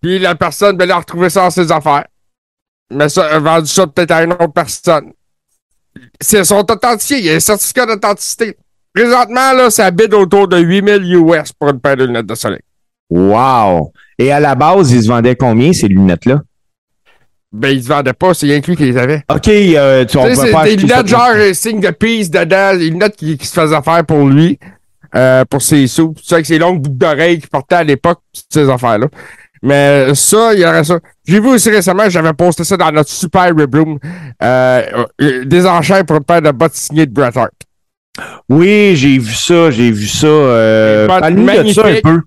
Puis 0.00 0.18
la 0.18 0.34
personne, 0.34 0.76
ben, 0.76 0.84
elle 0.84 0.92
a 0.92 0.98
retrouvé 0.98 1.30
ça 1.30 1.42
dans 1.42 1.50
ses 1.50 1.70
affaires. 1.70 2.06
Mais 2.90 3.08
ça, 3.08 3.26
a 3.26 3.38
vendu 3.38 3.68
ça 3.68 3.86
peut-être 3.86 4.10
à 4.10 4.24
une 4.24 4.32
autre 4.32 4.52
personne. 4.52 5.12
C'est 6.20 6.44
son 6.44 6.58
authentifié. 6.58 7.18
Il 7.18 7.24
y 7.26 7.30
a 7.30 7.34
un 7.34 7.40
certificat 7.40 7.86
d'authenticité. 7.86 8.56
Présentement, 8.92 9.52
là, 9.52 9.70
ça 9.70 9.90
bide 9.90 10.14
autour 10.14 10.48
de 10.48 10.58
8000 10.58 11.14
US 11.14 11.52
pour 11.52 11.70
une 11.70 11.80
paire 11.80 11.96
de 11.96 12.04
lunettes 12.04 12.26
de 12.26 12.34
soleil. 12.34 12.62
Wow! 13.08 13.92
Et 14.18 14.32
à 14.32 14.40
la 14.40 14.54
base, 14.54 14.90
ils 14.90 15.02
se 15.02 15.08
vendaient 15.08 15.36
combien, 15.36 15.72
ces 15.72 15.88
lunettes-là? 15.88 16.42
Ben, 17.52 17.70
ils 17.70 17.82
se 17.82 17.88
vendaient 17.88 18.12
pas, 18.12 18.32
c'est 18.32 18.46
rien 18.46 18.60
que 18.60 18.68
lui 18.68 18.76
qui 18.76 18.84
les 18.84 18.96
avait. 18.96 19.24
OK, 19.28 19.48
euh, 19.48 20.04
tu 20.04 20.18
sais, 20.18 20.34
c'est 20.36 20.62
des 20.64 20.76
lunettes 20.76 21.08
genre 21.08 21.32
euh, 21.34 21.52
signe 21.52 21.80
de 21.80 21.90
peace 21.90 22.30
dedans, 22.30 22.76
des 22.76 22.90
lunettes 22.90 23.16
qui, 23.16 23.36
qui 23.36 23.46
se 23.46 23.52
faisaient 23.52 23.82
faire 23.82 24.04
pour 24.06 24.28
lui, 24.28 24.58
euh, 25.16 25.44
pour 25.44 25.60
ses 25.60 25.88
sous. 25.88 26.14
Tu 26.16 26.24
sais, 26.24 26.34
avec 26.34 26.46
ses 26.46 26.58
longues 26.58 26.80
boucles 26.80 26.96
d'oreilles 26.96 27.40
qu'il 27.40 27.48
portait 27.48 27.76
à 27.76 27.84
l'époque, 27.84 28.20
ces 28.50 28.68
affaires-là. 28.68 29.08
Mais 29.62 30.14
ça, 30.14 30.54
il 30.54 30.60
y 30.60 30.64
aurait 30.64 30.84
ça. 30.84 30.98
J'ai 31.26 31.40
vu 31.40 31.48
aussi 31.48 31.70
récemment, 31.70 32.08
j'avais 32.08 32.32
posté 32.32 32.64
ça 32.64 32.76
dans 32.76 32.90
notre 32.90 33.10
super 33.10 33.54
Rib 33.54 33.74
Room, 33.74 33.98
euh, 34.42 34.82
euh, 35.20 35.44
des 35.44 35.66
enchères 35.66 36.04
pour 36.06 36.16
une 36.16 36.24
paire 36.24 36.40
de 36.40 36.50
bottes 36.50 36.74
signées 36.74 37.06
de 37.06 37.12
Bret 37.12 37.36
Hart. 37.36 37.52
Oui, 38.48 38.96
j'ai 38.96 39.18
vu 39.18 39.34
ça, 39.34 39.70
j'ai 39.70 39.90
vu 39.90 40.06
ça. 40.06 40.26
Euh, 40.26 41.06
de 41.06 41.72
ça 41.72 41.86
un 41.86 42.00
peu. 42.02 42.20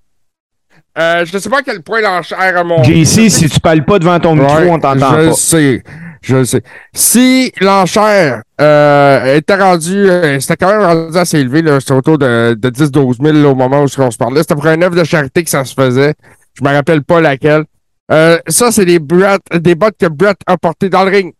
Euh, 0.97 1.25
je 1.25 1.33
ne 1.33 1.39
sais 1.39 1.49
pas 1.49 1.59
à 1.59 1.61
quel 1.63 1.81
point 1.81 2.01
l'enchère 2.01 2.57
a 2.57 2.63
monté. 2.63 3.03
JC, 3.03 3.29
si 3.29 3.49
tu 3.49 3.59
parles 3.59 3.83
pas 3.83 3.97
devant 3.99 4.19
ton 4.19 4.35
micro, 4.35 4.55
Ouais, 4.57 4.69
on 4.69 4.79
t'entend 4.79 5.11
je 5.15 5.21
le 5.21 5.27
pas. 5.29 5.33
sais. 5.33 5.83
Je 6.21 6.35
le 6.37 6.45
sais. 6.45 6.61
Si 6.93 7.51
l'enchère 7.59 8.43
euh, 8.61 9.35
était 9.35 9.55
rendue, 9.55 10.07
euh, 10.09 10.39
c'était 10.39 10.55
quand 10.57 10.71
même 10.71 10.81
rendu 10.85 11.17
assez 11.17 11.39
élevé, 11.39 11.61
là, 11.63 11.79
c'était 11.79 11.93
autour 11.93 12.17
de, 12.17 12.53
de 12.53 12.69
10-12 12.69 13.21
000 13.21 13.37
là, 13.43 13.49
au 13.49 13.55
moment 13.55 13.81
où 13.81 13.87
on 13.97 14.11
se 14.11 14.17
parlait. 14.17 14.41
C'était 14.41 14.53
pour 14.55 14.67
un 14.67 14.81
œuvre 14.83 14.95
de 14.95 15.03
charité 15.03 15.43
que 15.43 15.49
ça 15.49 15.65
se 15.65 15.73
faisait. 15.73 16.13
Je 16.53 16.63
me 16.63 16.69
rappelle 16.71 17.03
pas 17.03 17.19
laquelle. 17.19 17.63
Euh, 18.11 18.37
ça, 18.47 18.71
c'est 18.71 18.85
des, 18.85 18.99
des 18.99 19.75
bottes 19.75 19.95
que 19.99 20.05
Brett 20.07 20.37
a 20.45 20.57
portées 20.57 20.89
dans 20.89 21.03
le 21.03 21.09
ring. 21.09 21.33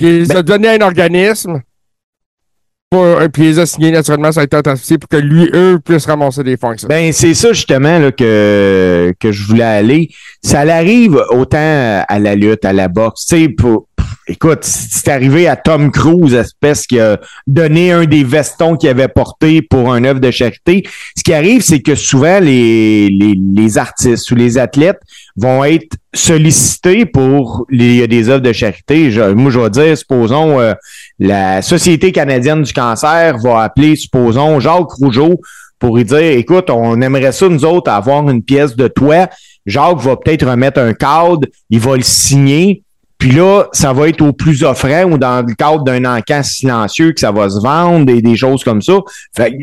Il 0.00 0.20
les 0.20 0.32
a 0.36 0.42
données 0.42 0.68
à 0.68 0.72
un 0.72 0.80
organisme. 0.80 1.60
Et 2.92 3.28
puis 3.28 3.54
les 3.78 3.90
naturellement, 3.90 4.32
ça 4.32 4.40
a 4.40 4.44
été 4.44 4.56
authentifié 4.56 4.98
pour 4.98 5.08
que 5.08 5.16
lui, 5.16 5.48
eux, 5.54 5.78
puissent 5.84 6.06
ramasser 6.06 6.42
des 6.44 6.56
fonds. 6.56 6.74
Ben, 6.88 7.12
c'est 7.12 7.34
ça 7.34 7.52
justement 7.52 7.98
là, 7.98 8.12
que, 8.12 9.12
que 9.18 9.32
je 9.32 9.46
voulais 9.46 9.62
aller. 9.64 10.10
Ça 10.42 10.64
l'arrive 10.64 11.20
autant 11.30 12.04
à 12.08 12.18
la 12.18 12.34
lutte, 12.34 12.64
à 12.64 12.72
la 12.72 12.88
boxe. 12.88 13.26
Tu 13.26 13.36
sais, 13.44 13.48
pour- 13.48 13.86
écoute, 14.28 14.60
c'est 14.62 15.08
arrivé 15.08 15.48
à 15.48 15.56
Tom 15.56 15.90
Cruise, 15.90 16.34
espèce 16.34 16.86
qui 16.86 17.00
a 17.00 17.18
donné 17.46 17.92
un 17.92 18.04
des 18.04 18.24
vestons 18.24 18.76
qu'il 18.76 18.88
avait 18.88 19.08
porté 19.08 19.62
pour 19.62 19.92
un 19.92 20.04
œuvre 20.04 20.20
de 20.20 20.30
charité. 20.30 20.84
Ce 21.16 21.22
qui 21.22 21.32
arrive, 21.32 21.62
c'est 21.62 21.80
que 21.80 21.94
souvent 21.94 22.40
les, 22.40 23.08
les, 23.08 23.34
les 23.54 23.78
artistes 23.78 24.30
ou 24.30 24.34
les 24.34 24.58
athlètes 24.58 25.00
vont 25.36 25.64
être 25.64 25.96
sollicités 26.14 27.06
pour 27.06 27.64
les, 27.70 28.06
des 28.06 28.28
œuvres 28.28 28.42
de 28.42 28.52
charité. 28.52 29.10
Je- 29.10 29.32
moi, 29.32 29.50
je 29.50 29.58
vais 29.58 29.70
dire, 29.70 29.96
supposons, 29.96 30.60
euh, 30.60 30.74
la 31.22 31.62
Société 31.62 32.10
canadienne 32.10 32.62
du 32.62 32.72
cancer 32.72 33.38
va 33.38 33.62
appeler, 33.62 33.94
supposons, 33.94 34.58
Jacques 34.58 34.90
Rougeau 34.90 35.40
pour 35.78 35.96
lui 35.96 36.04
dire, 36.04 36.18
écoute, 36.18 36.68
on 36.68 37.00
aimerait 37.00 37.30
ça, 37.30 37.48
nous 37.48 37.64
autres, 37.64 37.92
avoir 37.92 38.28
une 38.28 38.42
pièce 38.42 38.74
de 38.74 38.88
toi. 38.88 39.28
Jacques 39.64 39.98
va 39.98 40.16
peut-être 40.16 40.44
remettre 40.44 40.80
un 40.80 40.94
cadre, 40.94 41.46
il 41.70 41.78
va 41.78 41.96
le 41.96 42.02
signer. 42.02 42.82
Puis 43.18 43.30
là, 43.30 43.66
ça 43.72 43.92
va 43.92 44.08
être 44.08 44.20
au 44.20 44.32
plus 44.32 44.64
offrant 44.64 45.04
ou 45.04 45.18
dans 45.18 45.46
le 45.46 45.54
cadre 45.54 45.84
d'un 45.84 46.04
encan 46.04 46.42
silencieux 46.42 47.12
que 47.12 47.20
ça 47.20 47.30
va 47.30 47.48
se 47.48 47.60
vendre 47.60 48.12
et 48.12 48.20
des 48.20 48.36
choses 48.36 48.64
comme 48.64 48.82
ça. 48.82 48.98
Fait 49.36 49.54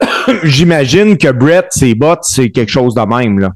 j'imagine 0.42 1.18
que 1.18 1.30
Brett, 1.30 1.66
ses 1.70 1.94
bottes, 1.94 2.24
c'est 2.24 2.50
quelque 2.50 2.72
chose 2.72 2.94
de 2.94 3.02
même, 3.02 3.38
là. 3.38 3.50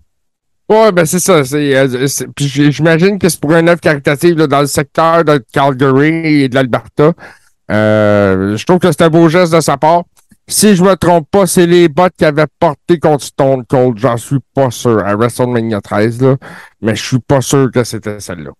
Ouais, 0.70 0.92
ben 0.92 1.04
c'est 1.04 1.18
ça. 1.18 1.42
euh, 1.52 2.06
j'imagine 2.38 3.18
que 3.18 3.28
c'est 3.28 3.40
pour 3.40 3.52
une 3.54 3.68
œuvre 3.68 3.80
caritative 3.80 4.38
là, 4.38 4.46
dans 4.46 4.60
le 4.60 4.68
secteur 4.68 5.24
de 5.24 5.44
Calgary 5.52 6.42
et 6.44 6.48
de 6.48 6.54
l'Alberta. 6.54 7.12
Euh, 7.72 8.56
je 8.56 8.64
trouve 8.64 8.78
que 8.78 8.92
c'est 8.92 9.02
un 9.02 9.10
beau 9.10 9.28
geste 9.28 9.52
de 9.52 9.60
sa 9.60 9.76
part. 9.76 10.04
Si 10.46 10.76
je 10.76 10.84
me 10.84 10.94
trompe 10.94 11.26
pas, 11.28 11.48
c'est 11.48 11.66
les 11.66 11.88
bottes 11.88 12.12
qu'il 12.16 12.26
avait 12.28 12.46
portées 12.60 13.00
contre 13.00 13.24
Stone 13.24 13.64
Cold. 13.68 13.98
J'en 13.98 14.16
suis 14.16 14.38
pas 14.54 14.70
sûr. 14.70 15.04
À 15.04 15.16
WrestleMania 15.16 15.80
13, 15.80 16.22
là. 16.22 16.36
Mais 16.80 16.94
je 16.94 17.04
suis 17.04 17.18
pas 17.18 17.40
sûr 17.40 17.68
que 17.72 17.82
c'était 17.82 18.20
celle-là. 18.20 18.50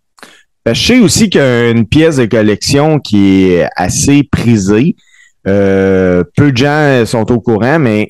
Ben, 0.64 0.74
je 0.74 0.84
sais 0.84 0.98
aussi 0.98 1.30
qu'il 1.30 1.40
y 1.40 1.44
a 1.44 1.70
une 1.70 1.86
pièce 1.86 2.16
de 2.16 2.26
collection 2.26 2.98
qui 2.98 3.52
est 3.52 3.68
assez 3.76 4.24
prisée. 4.24 4.96
Euh, 5.46 6.24
peu 6.36 6.50
de 6.50 6.56
gens 6.56 7.06
sont 7.06 7.30
au 7.30 7.40
courant, 7.40 7.78
mais 7.78 8.08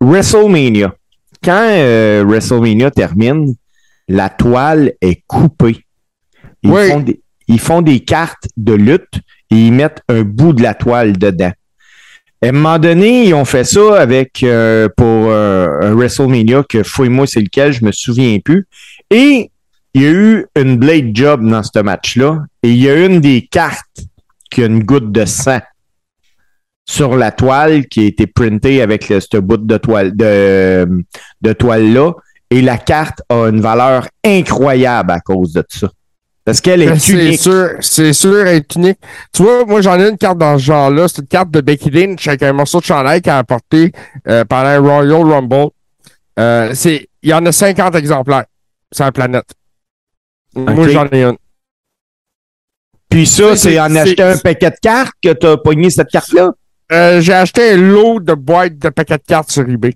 WrestleMania. 0.00 0.92
Quand 1.42 1.68
euh, 1.70 2.24
WrestleMania 2.26 2.90
termine, 2.90 3.54
la 4.08 4.28
toile 4.28 4.92
est 5.00 5.22
coupée. 5.26 5.84
Ils, 6.62 6.70
Oui. 6.70 6.88
font 6.88 7.00
des, 7.00 7.20
ils 7.48 7.60
font 7.60 7.82
des 7.82 8.00
cartes 8.00 8.48
de 8.56 8.74
lutte 8.74 9.14
et 9.50 9.56
ils 9.56 9.72
mettent 9.72 10.02
un 10.08 10.22
bout 10.22 10.52
de 10.52 10.62
la 10.62 10.74
toile 10.74 11.16
dedans. 11.16 11.52
À 12.42 12.48
un 12.48 12.52
moment 12.52 12.78
donné, 12.78 13.26
ils 13.26 13.34
ont 13.34 13.44
fait 13.44 13.64
ça 13.64 14.00
avec 14.00 14.42
euh, 14.42 14.88
pour 14.96 15.06
euh, 15.30 15.68
un 15.82 15.94
WrestleMania 15.94 16.62
que 16.68 16.82
fouille-moi 16.82 17.26
c'est 17.26 17.40
lequel, 17.40 17.72
je 17.72 17.84
me 17.84 17.92
souviens 17.92 18.38
plus. 18.42 18.66
Et 19.10 19.50
il 19.92 20.02
y 20.02 20.06
a 20.06 20.10
eu 20.10 20.46
une 20.56 20.76
blade 20.76 21.10
job 21.14 21.46
dans 21.46 21.62
ce 21.62 21.78
match-là. 21.80 22.44
Et 22.62 22.70
il 22.70 22.76
y 22.76 22.88
a 22.88 23.04
une 23.04 23.20
des 23.20 23.46
cartes 23.46 24.04
qui 24.50 24.62
a 24.62 24.66
une 24.66 24.82
goutte 24.84 25.12
de 25.12 25.24
sang 25.24 25.60
sur 26.90 27.14
la 27.16 27.30
toile 27.30 27.86
qui 27.86 28.00
a 28.00 28.04
été 28.04 28.26
printée 28.26 28.82
avec 28.82 29.08
le, 29.08 29.20
ce 29.20 29.36
bout 29.36 29.58
de 29.58 29.76
toile 29.76 30.16
de, 30.16 30.88
de 31.40 31.52
toile-là. 31.52 32.12
Et 32.50 32.62
la 32.62 32.78
carte 32.78 33.22
a 33.28 33.46
une 33.48 33.60
valeur 33.60 34.08
incroyable 34.24 35.12
à 35.12 35.20
cause 35.20 35.52
de 35.52 35.64
ça. 35.68 35.88
Parce 36.44 36.60
qu'elle 36.60 36.80
Ben, 36.84 36.94
est 36.94 36.98
C'est 36.98 37.12
unique. 37.12 37.40
sûr, 37.40 37.68
c'est 37.80 38.12
sûr, 38.12 38.44
elle 38.44 38.56
est 38.56 38.74
unique. 38.74 38.98
Tu 39.32 39.42
vois, 39.44 39.64
moi, 39.66 39.82
j'en 39.82 40.00
ai 40.00 40.08
une 40.08 40.18
carte 40.18 40.38
dans 40.38 40.58
ce 40.58 40.64
genre-là. 40.64 41.06
C'est 41.06 41.20
une 41.20 41.28
carte 41.28 41.50
de 41.52 41.60
Becky 41.60 41.90
Lynch 41.90 42.26
avec 42.26 42.42
un 42.42 42.52
morceau 42.52 42.80
de 42.80 42.84
chandail 42.86 43.22
qu'elle 43.22 43.34
a 43.34 43.38
apporté 43.38 43.92
euh, 44.26 44.44
pendant 44.44 44.66
un 44.68 44.80
Royal 44.80 45.22
Rumble. 45.32 45.68
Euh, 46.40 46.72
c'est, 46.74 47.08
il 47.22 47.30
y 47.30 47.34
en 47.34 47.46
a 47.46 47.52
50 47.52 47.94
exemplaires 47.94 48.46
sur 48.90 49.04
la 49.04 49.12
planète. 49.12 49.46
Moi, 50.56 50.88
j'en 50.88 51.06
ai 51.12 51.22
une. 51.22 51.36
Puis 53.08 53.26
ça, 53.26 53.54
C'est- 53.56 53.70
c'est 53.70 53.80
en 53.80 53.88
c'est- 53.90 53.98
achetant 54.00 54.24
un 54.30 54.38
paquet 54.38 54.70
de 54.70 54.76
cartes 54.82 55.14
que 55.22 55.32
tu 55.32 55.46
as 55.46 55.56
pogné 55.56 55.90
cette 55.90 56.08
carte-là? 56.10 56.50
Euh, 56.92 57.20
j'ai 57.20 57.32
acheté 57.34 57.72
un 57.72 57.76
lot 57.76 58.20
de 58.20 58.34
boîtes 58.34 58.78
de 58.78 58.88
paquets 58.88 59.18
de 59.18 59.22
cartes 59.26 59.50
sur 59.50 59.68
eBay. 59.68 59.94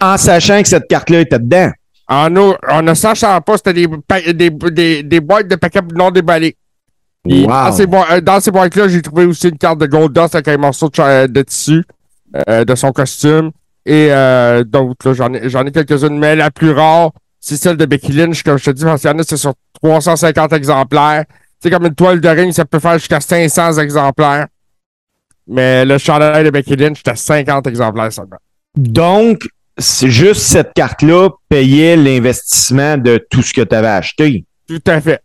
En 0.00 0.16
sachant 0.16 0.62
que 0.62 0.68
cette 0.68 0.86
carte-là 0.88 1.20
était 1.20 1.38
dedans. 1.38 1.70
En, 2.08 2.28
ne 2.30 2.94
sachant 2.94 3.40
pas, 3.40 3.56
c'était 3.56 3.72
des, 3.72 3.88
pa- 3.88 4.20
des, 4.32 4.50
des, 4.50 5.02
des 5.02 5.20
boîtes 5.20 5.48
de 5.48 5.56
paquets 5.56 5.80
non 5.94 6.10
déballés. 6.10 6.56
Puis 7.24 7.44
Wow. 7.44 7.48
Dans 7.50 7.72
ces, 7.72 7.86
boi- 7.86 8.06
euh, 8.12 8.20
dans 8.20 8.40
ces 8.40 8.50
boîtes-là, 8.50 8.88
j'ai 8.88 9.00
trouvé 9.02 9.24
aussi 9.24 9.48
une 9.48 9.56
carte 9.58 9.78
de 9.78 9.86
Goldust 9.86 10.34
avec 10.34 10.48
un 10.48 10.58
morceau 10.58 10.88
de, 10.90 11.26
de 11.26 11.42
tissu 11.42 11.82
euh, 12.48 12.64
de 12.64 12.74
son 12.74 12.92
costume. 12.92 13.50
Et 13.86 14.08
euh, 14.10 14.62
d'autres, 14.64 15.08
là, 15.08 15.14
j'en 15.14 15.32
ai, 15.32 15.48
j'en 15.48 15.64
ai 15.64 15.72
quelques-unes. 15.72 16.18
Mais 16.18 16.36
la 16.36 16.50
plus 16.50 16.70
rare, 16.72 17.12
c'est 17.40 17.56
celle 17.56 17.76
de 17.78 17.86
Becky 17.86 18.12
Lynch, 18.12 18.42
comme 18.42 18.58
je 18.58 18.64
te 18.66 18.70
dis, 18.70 18.84
parce 18.84 19.00
qu'il 19.00 19.10
y 19.10 19.14
en 19.14 19.18
a, 19.18 19.22
c'est 19.22 19.36
sur 19.38 19.54
350 19.82 20.52
exemplaires. 20.52 21.24
Sais, 21.62 21.70
comme 21.70 21.86
une 21.86 21.94
toile 21.94 22.20
de 22.20 22.28
ring, 22.28 22.52
ça 22.52 22.66
peut 22.66 22.78
faire 22.78 22.94
jusqu'à 22.98 23.20
500 23.20 23.78
exemplaires. 23.78 24.46
Mais 25.46 25.84
le 25.84 25.98
chandail 25.98 26.44
de 26.44 26.50
Becky 26.50 26.76
Lynch, 26.76 26.98
c'était 26.98 27.16
50 27.16 27.66
exemplaires 27.66 28.12
seulement. 28.12 28.36
Donc, 28.76 29.42
c'est 29.76 30.10
juste 30.10 30.40
cette 30.42 30.72
carte-là 30.74 31.30
payait 31.48 31.96
l'investissement 31.96 32.96
de 32.96 33.24
tout 33.30 33.42
ce 33.42 33.52
que 33.52 33.60
tu 33.62 33.74
avais 33.74 33.88
acheté. 33.88 34.44
Tout 34.68 34.80
à 34.86 35.00
fait. 35.00 35.20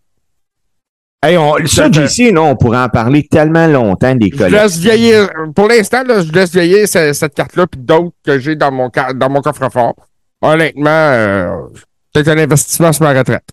Hey, 1.22 1.38
on, 1.38 1.56
ça. 1.66 1.92
JC, 1.92 2.32
non, 2.32 2.52
on 2.52 2.56
pourrait 2.56 2.78
en 2.80 2.88
parler 2.90 3.28
tellement 3.30 3.68
longtemps 3.68 4.16
des 4.16 4.30
Je 4.32 4.38
collègues. 4.38 4.54
laisse 4.54 4.78
vieillir, 4.78 5.30
pour 5.54 5.68
l'instant, 5.68 6.04
je 6.08 6.32
laisse 6.32 6.52
vieillir 6.52 6.88
ce- 6.88 7.12
cette 7.14 7.34
carte-là, 7.36 7.68
puis 7.68 7.80
d'autres 7.82 8.16
que 8.26 8.40
j'ai 8.40 8.56
dans 8.56 8.72
mon, 8.72 8.90
dans 9.16 9.30
mon 9.30 9.42
coffre-fort. 9.42 9.96
Honnêtement, 10.42 10.90
euh, 10.90 11.50
c'est 12.16 12.26
un 12.30 12.38
investissement 12.38 12.94
sur 12.94 13.04
ma 13.04 13.14
retraite. 13.14 13.44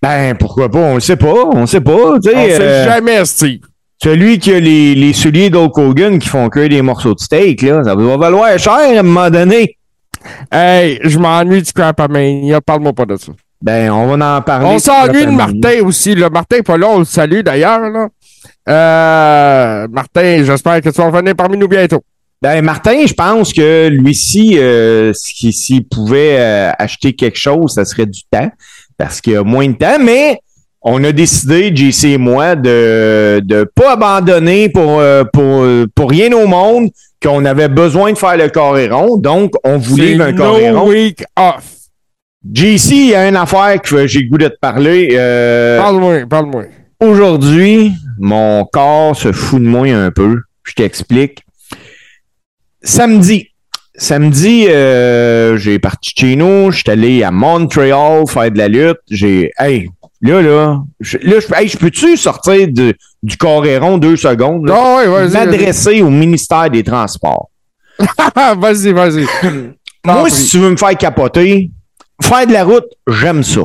Ben, 0.00 0.36
pourquoi 0.36 0.70
pas? 0.70 0.78
On 0.78 0.94
le 0.94 1.00
sait 1.00 1.16
pas. 1.16 1.26
On 1.52 1.62
le 1.62 1.66
sait 1.66 1.80
pas. 1.80 1.90
On 1.92 2.20
sait 2.20 2.36
euh, 2.36 2.84
jamais, 2.84 3.24
Steve. 3.24 3.62
Celui 4.02 4.38
qui 4.38 4.52
a 4.52 4.60
les, 4.60 4.94
les 4.94 5.12
souliers 5.12 5.50
d'Hulk 5.50 5.76
Hogan 5.76 6.18
qui 6.18 6.28
font 6.28 6.48
cuire 6.48 6.68
des 6.68 6.82
morceaux 6.82 7.14
de 7.14 7.20
steak, 7.20 7.62
là, 7.62 7.82
ça 7.84 7.94
va 7.94 8.16
valoir 8.16 8.58
cher 8.58 8.72
à 8.74 8.98
un 8.98 9.02
moment 9.02 9.28
donné. 9.30 9.76
Hey, 10.52 10.98
je 11.04 11.18
m'ennuie 11.18 11.62
du 11.62 11.72
crap 11.72 11.98
à 12.00 12.08
mania. 12.08 12.60
Parle-moi 12.60 12.92
pas 12.92 13.06
de 13.06 13.16
ça. 13.16 13.32
Ben, 13.60 13.90
on 13.90 14.16
va 14.16 14.36
en 14.36 14.42
parler. 14.42 14.66
On 14.66 14.78
s'ennuie 14.78 15.26
de 15.26 15.30
Martin 15.30 15.80
aussi. 15.84 16.14
Le 16.14 16.28
Martin 16.30 16.60
pas 16.60 16.76
là, 16.76 16.88
on 16.88 17.00
le 17.00 17.04
salue 17.04 17.40
d'ailleurs. 17.40 17.80
là. 17.90 18.08
Euh, 18.68 19.88
Martin, 19.90 20.42
j'espère 20.44 20.80
que 20.80 20.90
tu 20.90 20.96
vas 21.00 21.06
revenir 21.10 21.34
parmi 21.34 21.56
nous 21.56 21.68
bientôt. 21.68 22.02
Ben, 22.40 22.62
Martin, 22.64 23.04
je 23.06 23.14
pense 23.14 23.52
que 23.52 23.88
lui-ci, 23.88 24.58
euh, 24.58 25.12
si- 25.14 25.52
s'il 25.52 25.88
pouvait 25.88 26.36
euh, 26.38 26.70
acheter 26.78 27.12
quelque 27.14 27.38
chose, 27.38 27.74
ça 27.74 27.84
serait 27.84 28.06
du 28.06 28.20
temps, 28.30 28.48
parce 28.96 29.20
qu'il 29.20 29.32
y 29.32 29.36
a 29.36 29.42
moins 29.42 29.66
de 29.66 29.72
temps, 29.76 29.98
mais 30.00 30.38
on 30.82 31.02
a 31.04 31.12
décidé, 31.12 31.74
JC 31.74 32.04
et 32.04 32.18
moi, 32.18 32.54
de 32.54 33.42
ne 33.48 33.64
pas 33.64 33.92
abandonner 33.92 34.68
pour, 34.68 35.00
euh, 35.00 35.24
pour, 35.24 35.66
pour 35.94 36.10
rien 36.10 36.32
au 36.32 36.46
monde, 36.46 36.90
qu'on 37.22 37.44
avait 37.44 37.68
besoin 37.68 38.12
de 38.12 38.18
faire 38.18 38.36
le 38.36 38.48
carré 38.48 38.88
rond, 38.88 39.16
donc 39.16 39.54
on 39.64 39.78
livre 39.78 40.24
un 40.24 40.32
carré 40.32 40.70
no 40.70 40.80
rond. 40.80 40.88
week 40.88 41.24
off. 41.36 41.64
JC, 42.52 42.90
il 42.92 43.06
y 43.08 43.14
a 43.14 43.28
une 43.28 43.36
affaire 43.36 43.80
que 43.82 44.06
j'ai 44.06 44.20
le 44.20 44.28
goût 44.28 44.38
de 44.38 44.48
te 44.48 44.58
parler. 44.60 45.10
Euh, 45.12 45.78
Parle-moi, 45.78 46.26
parle-moi. 46.28 46.64
Aujourd'hui, 47.00 47.92
mon 48.18 48.64
corps 48.64 49.16
se 49.16 49.32
fout 49.32 49.60
de 49.60 49.66
moi 49.66 49.88
un 49.88 50.10
peu. 50.10 50.38
Je 50.64 50.74
t'explique. 50.74 51.42
Samedi. 52.82 53.48
Samedi, 53.96 54.66
euh, 54.68 55.56
j'ai 55.56 55.80
parti 55.80 56.12
chez 56.16 56.36
nous. 56.36 56.70
Je 56.70 56.78
suis 56.78 56.90
allé 56.90 57.24
à 57.24 57.32
Montréal 57.32 58.24
faire 58.28 58.50
de 58.50 58.58
la 58.58 58.68
lutte. 58.68 58.98
J'ai. 59.10 59.50
Hey, 59.58 59.88
là, 60.20 60.42
là. 60.42 60.82
Je, 61.00 61.18
là, 61.18 61.40
je, 61.40 61.54
hey, 61.54 61.68
je 61.68 61.76
peux-tu 61.78 62.16
sortir 62.16 62.68
de, 62.68 62.94
du 63.22 63.36
Coréron 63.36 63.98
deux 63.98 64.16
secondes? 64.16 64.66
là? 64.66 64.74
Ah 64.76 64.96
ouais, 64.98 65.06
vas-y. 65.06 65.32
M'adresser 65.32 66.02
au 66.02 66.10
ministère 66.10 66.70
des 66.70 66.82
Transports. 66.82 67.50
vas-y, 68.56 68.92
vas-y. 68.92 69.26
Moi, 70.04 70.30
si 70.30 70.48
tu 70.48 70.58
veux 70.58 70.70
me 70.70 70.76
faire 70.76 70.96
capoter, 70.96 71.70
faire 72.22 72.46
de 72.46 72.52
la 72.52 72.64
route, 72.64 72.86
j'aime 73.06 73.42
ça. 73.42 73.62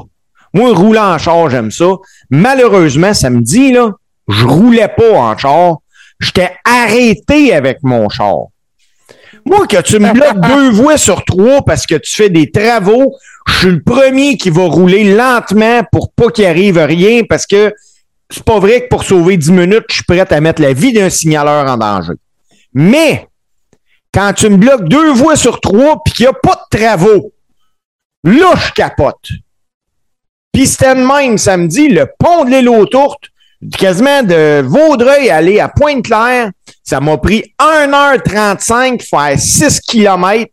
Moi, 0.54 0.74
rouler 0.74 1.00
en 1.00 1.18
char, 1.18 1.50
j'aime 1.50 1.72
ça. 1.72 1.86
Malheureusement, 2.30 3.14
samedi, 3.14 3.72
là, 3.72 3.92
je 4.28 4.46
roulais 4.46 4.88
pas 4.88 5.12
en 5.14 5.38
char. 5.38 5.78
J'étais 6.20 6.52
arrêté 6.64 7.54
avec 7.54 7.80
mon 7.84 8.10
char. 8.10 8.36
Moi, 9.46 9.68
que 9.68 9.82
tu 9.82 10.00
me 10.00 10.12
bloques 10.14 10.40
deux 10.48 10.72
voies 10.72 10.98
sur 10.98 11.24
trois 11.26 11.64
parce 11.64 11.86
que 11.86 11.96
tu 11.96 12.14
fais 12.14 12.30
des 12.30 12.50
travaux, 12.52 13.16
je 13.48 13.54
suis 13.60 13.72
le 13.72 13.84
premier 13.84 14.38
qui 14.38 14.50
va 14.50 14.64
rouler 14.64 15.16
lentement 15.16 15.84
pour 15.92 16.12
pas 16.12 16.30
qu'il 16.30 16.46
arrive 16.46 16.78
rien 16.78 17.24
parce 17.28 17.46
que 17.46 17.74
c'est 18.30 18.44
pas 18.44 18.60
vrai 18.60 18.82
que 18.82 18.88
pour 18.88 19.04
sauver 19.04 19.38
10 19.38 19.52
minutes, 19.52 19.86
je 19.90 19.96
suis 19.96 20.04
prêt 20.04 20.20
à 20.20 20.42
mettre 20.42 20.62
la 20.62 20.74
vie 20.74 20.94
d'un 20.94 21.10
signaleur 21.10 21.70
en 21.70 21.78
danger. 21.78 22.14
Mais, 22.74 23.28
quand 24.12 24.34
tu 24.34 24.50
me 24.50 24.58
bloques 24.58 24.88
deux 24.88 25.12
voies 25.12 25.36
sur 25.36 25.60
trois 25.60 26.02
puis 26.04 26.14
qu'il 26.14 26.26
n'y 26.26 26.30
a 26.30 26.34
pas 26.34 26.56
de 26.72 26.78
travaux, 26.78 27.34
là, 28.24 28.54
je 28.56 28.72
capote. 28.72 29.30
Puis 30.52 30.68
c'était 30.68 30.96
même 30.96 31.38
samedi, 31.38 31.90
le 31.90 32.08
pont 32.18 32.46
de 32.46 32.52
l'île 32.52 32.70
aux 32.70 32.86
Tourtes, 32.86 33.26
quasiment 33.78 34.24
de 34.24 34.62
Vaudreuil 34.62 35.30
à 35.30 35.38
aller 35.38 35.60
à 35.60 35.68
Pointe-Claire, 35.68 36.52
ça 36.84 37.00
m'a 37.00 37.18
pris 37.18 37.54
1h35 37.60 39.08
faire 39.08 39.40
6 39.40 39.80
km 39.82 40.52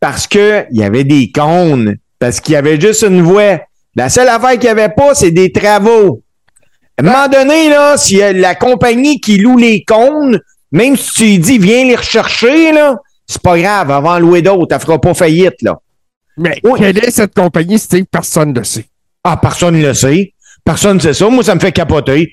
parce 0.00 0.26
que 0.26 0.64
il 0.70 0.78
y 0.78 0.84
avait 0.84 1.04
des 1.04 1.30
cônes, 1.30 1.96
parce 2.18 2.40
qu'il 2.40 2.54
y 2.54 2.56
avait 2.56 2.80
juste 2.80 3.02
une 3.02 3.22
voie. 3.22 3.60
La 3.94 4.08
seule 4.08 4.28
affaire 4.28 4.52
qu'il 4.52 4.62
n'y 4.62 4.68
avait 4.68 4.88
pas, 4.88 5.14
c'est 5.14 5.30
des 5.30 5.52
travaux. 5.52 6.22
À 6.98 7.02
un 7.02 7.04
moment 7.04 7.28
donné, 7.28 7.68
là, 7.68 7.96
si 7.96 8.16
la 8.16 8.54
compagnie 8.54 9.20
qui 9.20 9.38
loue 9.38 9.56
les 9.56 9.82
cônes, 9.84 10.40
même 10.72 10.96
si 10.96 11.10
tu 11.12 11.22
lui 11.24 11.38
dis 11.38 11.58
viens 11.58 11.84
les 11.84 11.96
rechercher, 11.96 12.72
là, 12.72 12.96
c'est 13.26 13.40
pas 13.42 13.58
grave, 13.58 13.90
avant 13.90 14.18
louer 14.18 14.42
d'autres, 14.42 14.74
elle 14.74 14.80
fera 14.80 15.00
pas 15.00 15.14
faillite, 15.14 15.60
là. 15.62 15.78
Mais 16.36 16.58
Oui. 16.64 16.78
quelle 16.78 16.98
est 16.98 17.10
cette 17.10 17.34
compagnie, 17.34 17.78
Steve? 17.78 18.04
Personne 18.10 18.52
ne 18.52 18.58
le 18.58 18.64
sait. 18.64 18.86
Ah, 19.22 19.36
personne 19.36 19.76
ne 19.78 19.86
le 19.86 19.94
sait. 19.94 20.32
Personne 20.64 20.96
ne 20.96 21.00
sait 21.02 21.14
ça. 21.14 21.28
Moi, 21.28 21.44
ça 21.44 21.54
me 21.54 21.60
fait 21.60 21.72
capoter. 21.72 22.32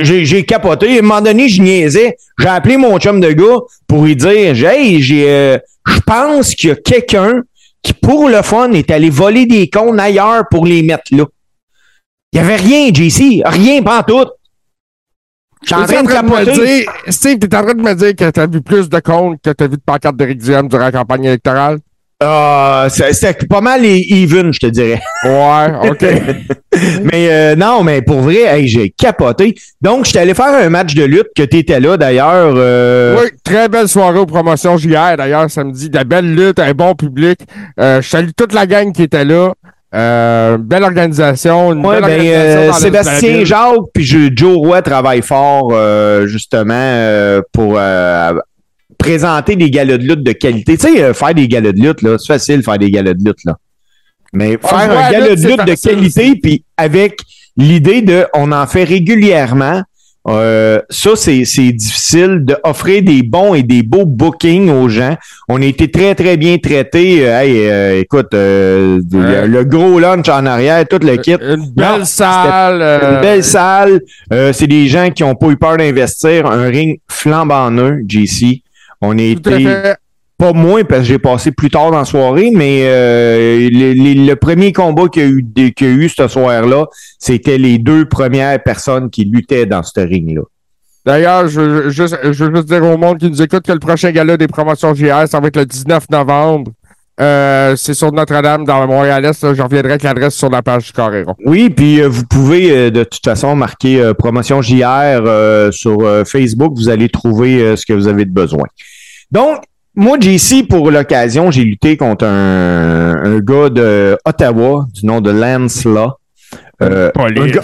J'ai 0.00 0.44
capoté. 0.44 0.96
À 0.96 0.98
un 0.98 1.02
moment 1.02 1.20
donné, 1.20 1.48
je 1.48 1.62
niaisais. 1.62 2.16
J'ai 2.38 2.48
appelé 2.48 2.76
mon 2.76 2.98
chum 2.98 3.20
de 3.20 3.32
gars 3.32 3.58
pour 3.86 4.04
lui 4.04 4.16
dire 4.16 4.64
Hey, 4.66 5.00
j'ai, 5.02 5.28
euh, 5.28 5.58
je 5.86 6.00
pense 6.00 6.54
qu'il 6.54 6.70
y 6.70 6.72
a 6.72 6.76
quelqu'un 6.76 7.42
qui, 7.82 7.92
pour 7.92 8.28
le 8.28 8.42
fun, 8.42 8.72
est 8.72 8.90
allé 8.90 9.10
voler 9.10 9.46
des 9.46 9.68
cons 9.68 9.96
ailleurs 9.98 10.44
pour 10.50 10.66
les 10.66 10.82
mettre 10.82 11.14
là. 11.14 11.24
Il 12.32 12.40
n'y 12.40 12.46
avait 12.46 12.56
rien, 12.56 12.88
JC. 12.92 13.42
Rien, 13.44 13.82
pas 13.82 14.02
tout. 14.02 14.26
Je 15.62 15.68
suis 15.68 15.74
en 15.74 15.86
train 15.86 16.02
de 16.02 16.28
me 16.28 16.44
dire, 16.44 16.92
Steve, 17.08 17.38
t'es 17.38 17.56
en 17.56 17.62
train 17.62 17.74
de 17.74 17.82
me 17.82 17.94
dire 17.94 18.14
que 18.14 18.30
t'as 18.30 18.46
vu 18.46 18.60
plus 18.60 18.88
de 18.88 19.00
comptes 19.00 19.40
que 19.42 19.50
t'as 19.50 19.66
vu 19.66 19.76
de 19.76 19.82
pancartes 19.84 20.16
de 20.16 20.24
Rick 20.24 20.38
Duhem 20.38 20.68
durant 20.68 20.84
la 20.84 20.92
campagne 20.92 21.24
électorale? 21.24 21.78
Euh, 22.20 22.88
c'était 22.88 23.46
pas 23.46 23.60
mal 23.60 23.84
even, 23.84 24.52
je 24.52 24.58
te 24.58 24.66
dirais. 24.66 25.00
Ouais, 25.24 25.88
OK. 25.88 26.02
mais 27.04 27.28
euh, 27.30 27.54
non, 27.54 27.84
mais 27.84 28.02
pour 28.02 28.20
vrai, 28.20 28.66
j'ai 28.66 28.90
capoté. 28.90 29.54
Donc, 29.80 30.04
je 30.04 30.10
suis 30.10 30.18
allé 30.18 30.34
faire 30.34 30.52
un 30.52 30.68
match 30.68 30.94
de 30.94 31.04
lutte 31.04 31.28
que 31.36 31.44
tu 31.44 31.58
étais 31.58 31.78
là 31.78 31.96
d'ailleurs. 31.96 32.54
Euh... 32.56 33.16
Oui, 33.20 33.28
très 33.44 33.68
belle 33.68 33.88
soirée 33.88 34.18
aux 34.18 34.26
promotions 34.26 34.76
JR 34.76 35.16
d'ailleurs 35.16 35.48
samedi. 35.48 35.90
De 35.90 35.96
la 35.96 36.02
belle 36.02 36.34
lutte, 36.34 36.58
un 36.58 36.72
bon 36.72 36.96
public. 36.96 37.38
Euh, 37.78 38.02
je 38.02 38.08
salue 38.08 38.30
toute 38.36 38.52
la 38.52 38.66
gang 38.66 38.92
qui 38.92 39.04
était 39.04 39.24
là. 39.24 39.52
Euh, 39.94 40.58
belle 40.58 40.82
organisation. 40.82 41.72
Une 41.72 41.86
ouais, 41.86 42.00
belle 42.00 42.04
ben, 42.04 42.18
organisation 42.18 42.60
euh, 42.60 42.72
Sébastien 42.72 43.44
Jacques 43.44 43.76
puis 43.94 44.04
Joe 44.36 44.56
Roy 44.56 44.82
travaillent 44.82 45.22
fort 45.22 45.70
euh, 45.72 46.26
justement 46.26 47.40
pour 47.52 47.78
présenter 48.98 49.56
des 49.56 49.70
galas 49.70 49.96
de 49.98 50.04
lutte 50.04 50.22
de 50.22 50.32
qualité. 50.32 50.76
Tu 50.76 50.86
sais, 50.88 51.02
euh, 51.02 51.14
faire 51.14 51.34
des 51.34 51.48
galas 51.48 51.72
de 51.72 51.80
lutte, 51.80 52.02
là, 52.02 52.16
c'est 52.18 52.26
facile 52.34 52.62
faire 52.62 52.78
des 52.78 52.90
galas 52.90 53.14
de 53.14 53.24
lutte, 53.24 53.44
là. 53.44 53.56
Mais 54.32 54.58
faire 54.60 54.78
un 54.90 54.94
la 54.94 55.10
gala 55.12 55.36
de 55.36 55.46
lutte 55.46 55.64
de 55.64 55.74
qualité, 55.74 56.34
puis 56.42 56.62
avec 56.76 57.20
l'idée 57.56 58.02
de 58.02 58.26
on 58.34 58.52
en 58.52 58.66
fait 58.66 58.84
régulièrement. 58.84 59.82
euh, 60.28 60.80
ça, 60.90 61.12
c'est 61.16 61.46
c'est 61.46 61.72
difficile 61.72 62.44
d'offrir 62.44 63.02
des 63.02 63.22
bons 63.22 63.54
et 63.54 63.62
des 63.62 63.82
beaux 63.82 64.04
bookings 64.04 64.68
aux 64.68 64.90
gens. 64.90 65.16
On 65.48 65.62
a 65.62 65.64
été 65.64 65.90
très, 65.90 66.14
très 66.14 66.36
bien 66.36 66.58
traités. 66.58 67.26
Euh, 67.26 67.40
hey, 67.40 67.68
euh, 67.70 68.00
écoute, 68.00 68.34
euh, 68.34 69.00
le, 69.10 69.64
gros 69.64 69.98
lunch 69.98 70.28
en 70.28 70.44
arrière, 70.44 70.86
tout 70.86 70.98
le 71.00 71.16
kit. 71.16 71.36
Une 71.40 71.70
belle 71.70 72.00
Non, 72.00 72.04
salle. 72.04 72.82
euh, 72.82 73.14
Une 73.14 73.20
belle 73.22 73.44
salle. 73.44 74.00
Euh, 74.30 74.52
c'est 74.52 74.66
des 74.66 74.86
gens 74.88 75.08
qui 75.10 75.22
n'ont 75.22 75.34
pas 75.36 75.46
eu 75.48 75.56
peur 75.56 75.78
d'investir. 75.78 76.44
Un 76.46 76.66
ring 76.68 77.00
flambant 77.08 77.70
neuf, 77.70 77.94
JC. 78.06 78.60
On 79.00 79.16
a 79.18 79.34
Tout 79.34 79.50
été 79.50 79.94
pas 80.38 80.52
moins 80.52 80.84
parce 80.84 81.00
que 81.00 81.06
j'ai 81.08 81.18
passé 81.18 81.50
plus 81.50 81.68
tard 81.68 81.90
dans 81.90 81.98
la 81.98 82.04
soirée, 82.04 82.52
mais 82.54 82.82
euh, 82.84 83.68
le, 83.72 84.34
premier 84.34 84.72
combat 84.72 85.08
qu'il 85.08 85.22
y 85.22 85.24
a 85.24 85.28
eu, 85.28 85.72
qu'il 85.72 85.86
y 85.86 85.90
a 85.90 85.94
eu 85.94 86.08
ce 86.08 86.28
soir-là, 86.28 86.86
c'était 87.18 87.58
les 87.58 87.78
deux 87.78 88.04
premières 88.04 88.62
personnes 88.62 89.10
qui 89.10 89.24
luttaient 89.24 89.66
dans 89.66 89.82
ce 89.82 89.98
ring-là. 89.98 90.42
D'ailleurs, 91.04 91.48
je, 91.48 91.60
veux 91.60 91.90
juste- 91.90 92.18
je 92.22 92.44
veux 92.44 92.54
juste 92.54 92.68
dire 92.68 92.84
au 92.84 92.96
monde 92.96 93.18
qui 93.18 93.28
nous 93.28 93.42
écoute 93.42 93.64
que 93.64 93.72
le 93.72 93.78
prochain 93.80 94.12
gala 94.12 94.36
des 94.36 94.46
promotions 94.46 94.94
JR, 94.94 95.26
ça 95.26 95.40
va 95.40 95.48
être 95.48 95.56
le 95.56 95.66
19 95.66 96.08
novembre. 96.10 96.70
Euh, 97.20 97.74
c'est 97.76 97.94
sur 97.94 98.12
Notre-Dame 98.12 98.64
dans 98.64 98.80
le 98.80 98.86
Montréal-Est. 98.86 99.54
Je 99.54 99.60
reviendrai 99.62 99.90
avec 99.92 100.02
l'adresse 100.04 100.34
sur 100.34 100.50
la 100.50 100.62
page 100.62 100.86
du 100.86 100.92
Coréron. 100.92 101.34
Oui, 101.44 101.68
puis 101.70 102.00
euh, 102.00 102.06
vous 102.08 102.24
pouvez 102.24 102.70
euh, 102.70 102.90
de 102.90 103.02
toute 103.04 103.24
façon 103.24 103.56
marquer 103.56 104.00
euh, 104.00 104.14
promotion 104.14 104.62
JR 104.62 104.84
euh, 104.86 105.72
sur 105.72 105.98
euh, 106.02 106.24
Facebook. 106.24 106.74
Vous 106.76 106.88
allez 106.88 107.08
trouver 107.08 107.60
euh, 107.60 107.76
ce 107.76 107.84
que 107.86 107.92
vous 107.92 108.06
avez 108.06 108.24
de 108.24 108.30
besoin. 108.32 108.64
Donc, 109.32 109.62
moi, 109.96 110.16
JC, 110.20 110.68
pour 110.68 110.90
l'occasion, 110.92 111.50
j'ai 111.50 111.64
lutté 111.64 111.96
contre 111.96 112.24
un, 112.24 113.16
un 113.24 113.38
gars 113.40 113.68
de 113.68 114.16
Ottawa 114.24 114.86
du 114.94 115.04
nom 115.04 115.20
de 115.20 115.30
Lance 115.32 115.84
Law. 115.84 116.12
Euh, 116.82 117.10
un, 117.42 117.46
gars- 117.50 117.62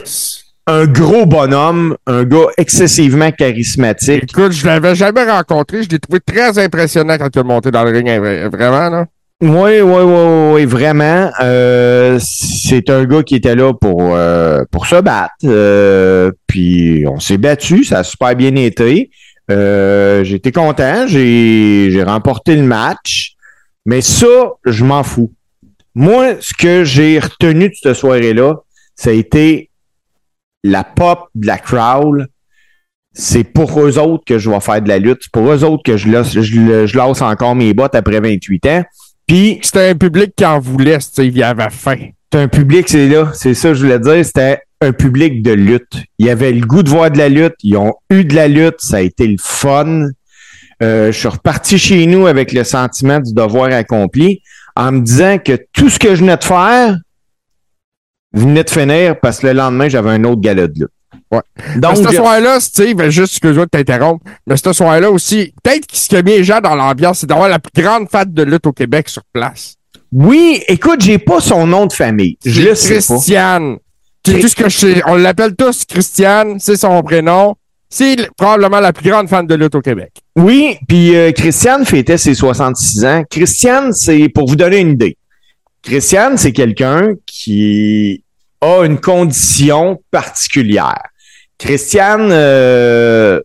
un 0.66 0.87
gros 0.87 1.26
bonhomme, 1.26 1.96
un 2.08 2.25
gars 2.25 2.46
excessivement 2.58 3.30
charismatique. 3.30 4.25
Écoute, 4.25 4.50
je 4.52 4.66
l'avais 4.66 4.96
jamais 4.96 5.23
rencontré. 5.30 5.84
Je 5.84 5.88
l'ai 5.90 6.00
trouvé 6.00 6.18
très 6.20 6.58
impressionnant 6.58 7.16
quand 7.18 7.28
il 7.32 7.38
est 7.38 7.44
monté 7.44 7.70
dans 7.70 7.84
le 7.84 7.90
ring. 7.92 8.08
vra- 8.08 8.49
Vraiment, 8.50 8.90
là. 8.90 9.04
Oui, 9.41 9.81
oui, 9.81 10.03
oui, 10.03 10.53
oui, 10.53 10.64
vraiment. 10.64 11.31
Euh, 11.41 12.19
c'est 12.23 12.88
un 12.88 13.05
gars 13.05 13.23
qui 13.23 13.35
était 13.35 13.57
là 13.57 13.75
pour, 13.75 14.14
euh, 14.14 14.64
pour 14.71 14.87
se 14.87 15.00
battre. 15.00 15.35
Euh, 15.45 16.31
puis 16.47 17.05
on 17.07 17.19
s'est 17.19 17.37
battu, 17.37 17.85
ça 17.85 17.99
a 17.99 18.05
super 18.05 18.37
bien 18.37 18.55
été. 18.55 19.11
J'étais 19.49 20.53
content, 20.53 21.07
j'ai 21.09 22.03
remporté 22.07 22.55
le 22.57 22.62
match. 22.62 23.33
Mais 23.87 24.01
ça, 24.01 24.53
je 24.64 24.85
m'en 24.85 25.03
fous. 25.03 25.33
Moi, 25.94 26.37
ce 26.40 26.55
que 26.55 26.85
j'ai 26.85 27.18
retenu 27.18 27.68
de 27.68 27.75
cette 27.75 27.94
soirée-là, 27.94 28.55
ça 28.97 29.11
a 29.11 29.12
été 29.12 29.70
la 30.62 30.85
pop 30.85 31.29
de 31.35 31.47
la 31.47 31.59
crowd. 31.59 32.29
C'est 33.12 33.44
pour 33.44 33.79
eux 33.81 33.99
autres 33.99 34.25
que 34.25 34.38
je 34.38 34.49
vais 34.49 34.61
faire 34.61 34.81
de 34.81 34.88
la 34.88 34.99
lutte. 34.99 35.18
C'est 35.23 35.33
pour 35.33 35.53
eux 35.53 35.64
autres 35.64 35.83
que 35.83 35.97
je 35.97 36.09
laisse, 36.09 36.33
je, 36.33 36.87
je 36.87 36.97
lance 36.97 37.20
encore 37.20 37.55
mes 37.55 37.75
bottes 37.75 37.94
après 37.94 38.20
28 38.20 38.66
ans. 38.66 38.83
Puis, 39.26 39.58
C'était 39.62 39.90
un 39.90 39.94
public 39.94 40.32
qui 40.37 40.44
en 40.44 40.58
voulait. 40.58 40.98
Il 41.18 41.42
avait 41.42 41.70
faim. 41.70 42.10
c'est 42.32 42.40
un 42.40 42.48
public, 42.48 42.88
c'est 42.88 43.08
là, 43.08 43.30
c'est 43.34 43.54
ça 43.54 43.68
que 43.68 43.74
je 43.74 43.82
voulais 43.84 43.98
dire, 43.98 44.24
c'était 44.24 44.60
un 44.80 44.92
public 44.92 45.42
de 45.42 45.52
lutte. 45.52 46.02
Il 46.18 46.26
y 46.26 46.30
avait 46.30 46.52
le 46.52 46.66
goût 46.66 46.82
de 46.82 46.90
voir 46.90 47.10
de 47.10 47.18
la 47.18 47.28
lutte, 47.28 47.54
ils 47.62 47.76
ont 47.76 47.94
eu 48.10 48.24
de 48.24 48.34
la 48.34 48.48
lutte, 48.48 48.80
ça 48.80 48.96
a 48.96 49.00
été 49.00 49.26
le 49.26 49.37
fun. 49.40 50.08
Euh, 50.82 51.12
je 51.12 51.18
suis 51.18 51.28
reparti 51.28 51.78
chez 51.78 52.06
nous 52.06 52.26
avec 52.26 52.52
le 52.52 52.64
sentiment 52.64 53.20
du 53.20 53.32
devoir 53.32 53.72
accompli, 53.72 54.42
en 54.76 54.92
me 54.92 55.00
disant 55.00 55.38
que 55.38 55.58
tout 55.72 55.88
ce 55.88 55.98
que 55.98 56.14
je 56.14 56.20
venais 56.20 56.37
de 56.37 56.44
faire 56.44 56.96
venait 58.32 58.64
de 58.64 58.70
finir 58.70 59.18
parce 59.20 59.38
que 59.38 59.46
le 59.46 59.52
lendemain, 59.52 59.88
j'avais 59.88 60.10
un 60.10 60.24
autre 60.24 60.40
gala 60.40 60.66
de 60.66 60.80
lutte. 60.80 60.93
Ouais. 61.35 61.79
Donc, 61.81 61.99
Mais 61.99 62.05
ce 62.05 62.11
je- 62.11 62.16
soir-là, 62.16 62.61
Steve, 62.61 63.09
juste 63.11 63.33
excuse-moi 63.35 63.64
de 63.66 63.70
t'interrompre, 63.70 64.25
mais 64.47 64.57
ce 64.57 64.73
soir-là 64.73 65.11
aussi, 65.11 65.53
peut-être 65.62 65.87
que 65.87 65.97
ce 65.97 66.09
qui 66.09 66.16
a 66.16 66.23
mis 66.23 66.33
les 66.33 66.44
gens 66.44 66.61
dans 66.61 66.75
l'ambiance, 66.75 67.20
c'est 67.20 67.27
d'avoir 67.27 67.49
la 67.49 67.59
plus 67.59 67.83
grande 67.83 68.09
fête 68.11 68.33
de 68.33 68.42
lutte 68.42 68.66
au 68.66 68.73
Québec 68.73 69.09
sur 69.09 69.23
place. 69.33 69.75
oui, 70.12 70.62
écoute, 70.68 71.01
j'ai 71.01 71.18
pas 71.18 71.40
son 71.40 71.66
nom 71.66 71.87
de 71.87 71.92
famille. 71.92 72.38
Je 72.44 72.62
le 72.62 72.75
sais 72.75 72.94
pas. 72.97 73.14
Christiane. 73.14 73.77
C'est 74.27 74.38
tout 74.40 74.49
ce 74.49 74.55
que 74.57 74.68
je 74.68 74.79
sais? 74.79 75.03
On 75.07 75.16
l'appelle 75.16 75.55
tous 75.57 75.85
Christiane, 75.85 76.59
c'est 76.61 76.77
son 76.77 77.03
prénom. 77.03 77.57
C'est 77.90 78.16
probablement 78.37 78.81
la 78.81 78.92
plus 78.92 79.09
grande 79.11 79.29
fan 79.29 79.47
de 79.47 79.55
lutte 79.55 79.75
au 79.75 79.81
Québec. 79.81 80.12
Oui, 80.37 80.79
puis 80.88 81.14
euh, 81.14 81.31
Christiane 81.33 81.85
fêtait 81.85 82.16
ses 82.16 82.35
66 82.35 83.05
ans. 83.05 83.23
Christiane, 83.31 83.92
c'est 83.92 84.29
pour 84.29 84.49
vous 84.49 84.57
donner 84.57 84.79
une 84.81 84.92
idée. 84.92 85.16
Christiane, 85.83 86.37
c'est 86.38 86.53
quelqu'un 86.53 87.12
qui 87.27 88.25
a 88.61 88.85
une 88.85 88.99
condition 88.99 90.01
particulière. 90.11 91.03
Christiane 91.59 92.31
euh, 92.33 93.40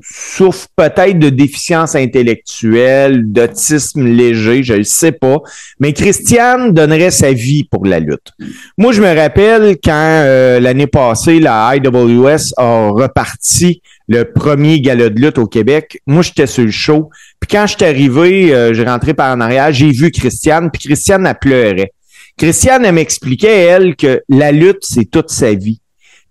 souffre 0.00 0.66
peut-être 0.76 1.18
de 1.18 1.30
déficience 1.30 1.94
intellectuelle, 1.94 3.22
d'autisme 3.26 4.06
léger, 4.06 4.62
je 4.62 4.74
ne 4.74 4.82
sais 4.82 5.12
pas. 5.12 5.38
Mais 5.80 5.92
Christiane 5.92 6.72
donnerait 6.72 7.10
sa 7.10 7.32
vie 7.32 7.64
pour 7.64 7.86
la 7.86 8.00
lutte. 8.00 8.32
Moi, 8.76 8.92
je 8.92 9.00
me 9.00 9.14
rappelle 9.14 9.76
quand 9.82 9.92
euh, 9.92 10.60
l'année 10.60 10.86
passée, 10.86 11.40
la 11.40 11.74
IWS 11.76 12.54
a 12.56 12.88
reparti 12.90 13.82
le 14.08 14.24
premier 14.24 14.80
gala 14.80 15.08
de 15.08 15.20
lutte 15.20 15.38
au 15.38 15.46
Québec. 15.46 16.00
Moi, 16.06 16.22
j'étais 16.22 16.46
sur 16.46 16.64
le 16.64 16.70
show. 16.70 17.10
Puis 17.40 17.48
quand 17.50 17.66
je 17.66 17.76
suis 17.76 17.84
arrivé, 17.84 18.54
euh, 18.54 18.74
j'ai 18.74 18.84
rentré 18.84 19.14
par 19.14 19.34
en 19.34 19.40
arrière, 19.40 19.72
j'ai 19.72 19.90
vu 19.90 20.10
Christiane, 20.10 20.70
puis 20.70 20.82
Christiane, 20.82 21.26
elle 21.26 21.38
pleurait. 21.40 21.92
Christiane, 22.36 22.84
elle 22.84 22.94
m'expliquait, 22.94 23.60
elle, 23.62 23.94
que 23.94 24.22
la 24.28 24.50
lutte, 24.50 24.82
c'est 24.82 25.04
toute 25.04 25.30
sa 25.30 25.54
vie. 25.54 25.80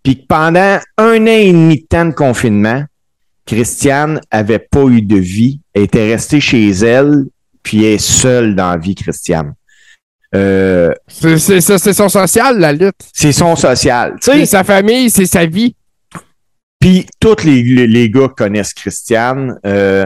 Puis 0.03 0.21
que 0.21 0.25
pendant 0.27 0.79
un 0.97 1.21
an 1.21 1.25
et 1.27 1.51
demi 1.51 1.81
de 1.81 1.85
temps 1.87 2.05
de 2.05 2.11
confinement, 2.13 2.83
Christiane 3.45 4.21
avait 4.31 4.59
pas 4.59 4.83
eu 4.85 5.01
de 5.01 5.17
vie. 5.17 5.61
Elle 5.73 5.83
était 5.83 6.11
restée 6.11 6.39
chez 6.39 6.69
elle, 6.69 7.25
puis 7.61 7.85
elle 7.85 7.93
est 7.93 7.97
seule 7.97 8.55
dans 8.55 8.71
la 8.71 8.77
vie, 8.77 8.95
Christiane. 8.95 9.53
Euh, 10.35 10.93
C'est 11.07 11.61
son 11.93 12.09
social, 12.09 12.59
la 12.59 12.73
lutte. 12.73 12.95
c'est 13.13 13.31
son 13.31 13.55
social. 13.55 14.15
C'est 14.21 14.45
sa 14.45 14.63
famille, 14.63 15.09
c'est 15.09 15.25
sa 15.25 15.45
vie. 15.45 15.75
Puis 16.79 17.05
tous 17.19 17.43
les, 17.45 17.63
les, 17.63 17.87
les 17.87 18.09
gars 18.09 18.27
connaissent 18.35 18.73
Christiane. 18.73 19.57
Euh, 19.65 20.05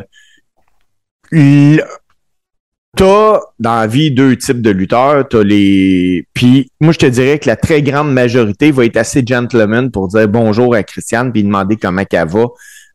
T'as 2.98 3.42
dans 3.60 3.76
la 3.76 3.86
vie 3.86 4.10
deux 4.10 4.36
types 4.36 4.62
de 4.62 4.72
lutteurs. 4.72 5.28
T'as 5.30 5.44
les. 5.44 6.26
Puis 6.34 6.72
moi, 6.82 6.92
je 6.92 6.98
te 6.98 7.06
dirais 7.06 7.38
que 7.38 7.48
la 7.48 7.56
très 7.56 7.84
grande 7.84 8.12
majorité 8.12 8.72
va 8.72 8.86
être 8.86 8.98
assez 8.98 9.24
gentleman 9.24 9.92
pour 9.92 10.08
dire 10.08 10.28
bonjour 10.28 10.74
à 10.74 10.82
Christiane 10.82 11.32
puis 11.32 11.44
demander 11.44 11.76
comment 11.76 12.02
elle 12.12 12.28
va. 12.28 12.46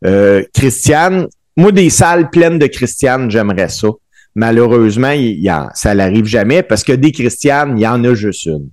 Euh, 0.05 0.43
Christiane, 0.53 1.29
moi, 1.57 1.71
des 1.71 1.89
salles 1.89 2.31
pleines 2.31 2.59
de 2.59 2.67
Christiane, 2.67 3.31
j'aimerais 3.31 3.69
ça. 3.69 3.89
Malheureusement, 4.35 5.13
il 5.13 5.41
y 5.41 5.49
a, 5.49 5.71
ça 5.75 5.95
n'arrive 5.95 6.25
jamais 6.25 6.65
parce 6.65 6.83
que 6.83 6.93
des 6.93 7.13
Christianes, 7.13 7.79
il 7.79 7.83
y 7.83 7.87
en 7.87 8.03
a 8.03 8.15
juste 8.15 8.47
une. 8.47 8.71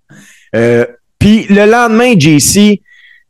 Euh, 0.55 0.85
puis 1.19 1.45
le 1.49 1.69
lendemain, 1.69 2.13
JC, 2.17 2.81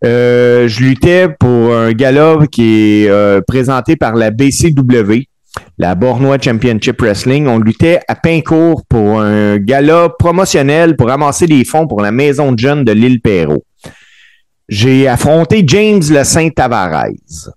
euh, 0.05 0.69
je 0.69 0.81
luttais 0.81 1.27
pour 1.38 1.75
un 1.75 1.91
gala 1.91 2.38
qui 2.49 3.03
est 3.03 3.09
euh, 3.09 3.41
présenté 3.45 3.97
par 3.97 4.15
la 4.15 4.31
BCW, 4.31 5.25
la 5.77 5.95
Bornois 5.95 6.39
Championship 6.39 7.01
Wrestling. 7.01 7.47
On 7.47 7.59
luttait 7.59 7.99
à 8.07 8.15
Pincourt 8.15 8.83
pour 8.88 9.21
un 9.21 9.57
gala 9.57 10.09
promotionnel 10.17 10.95
pour 10.95 11.07
ramasser 11.07 11.47
des 11.47 11.65
fonds 11.65 11.88
pour 11.88 12.01
la 12.01 12.12
maison 12.12 12.51
de 12.51 12.59
jeunes 12.59 12.83
de 12.83 12.91
l'île 12.91 13.21
Perrault. 13.21 13.63
J'ai 14.67 15.07
affronté 15.07 15.63
James 15.65 16.03
le 16.09 16.23
Saint 16.23 16.49
Tavares. 16.49 17.49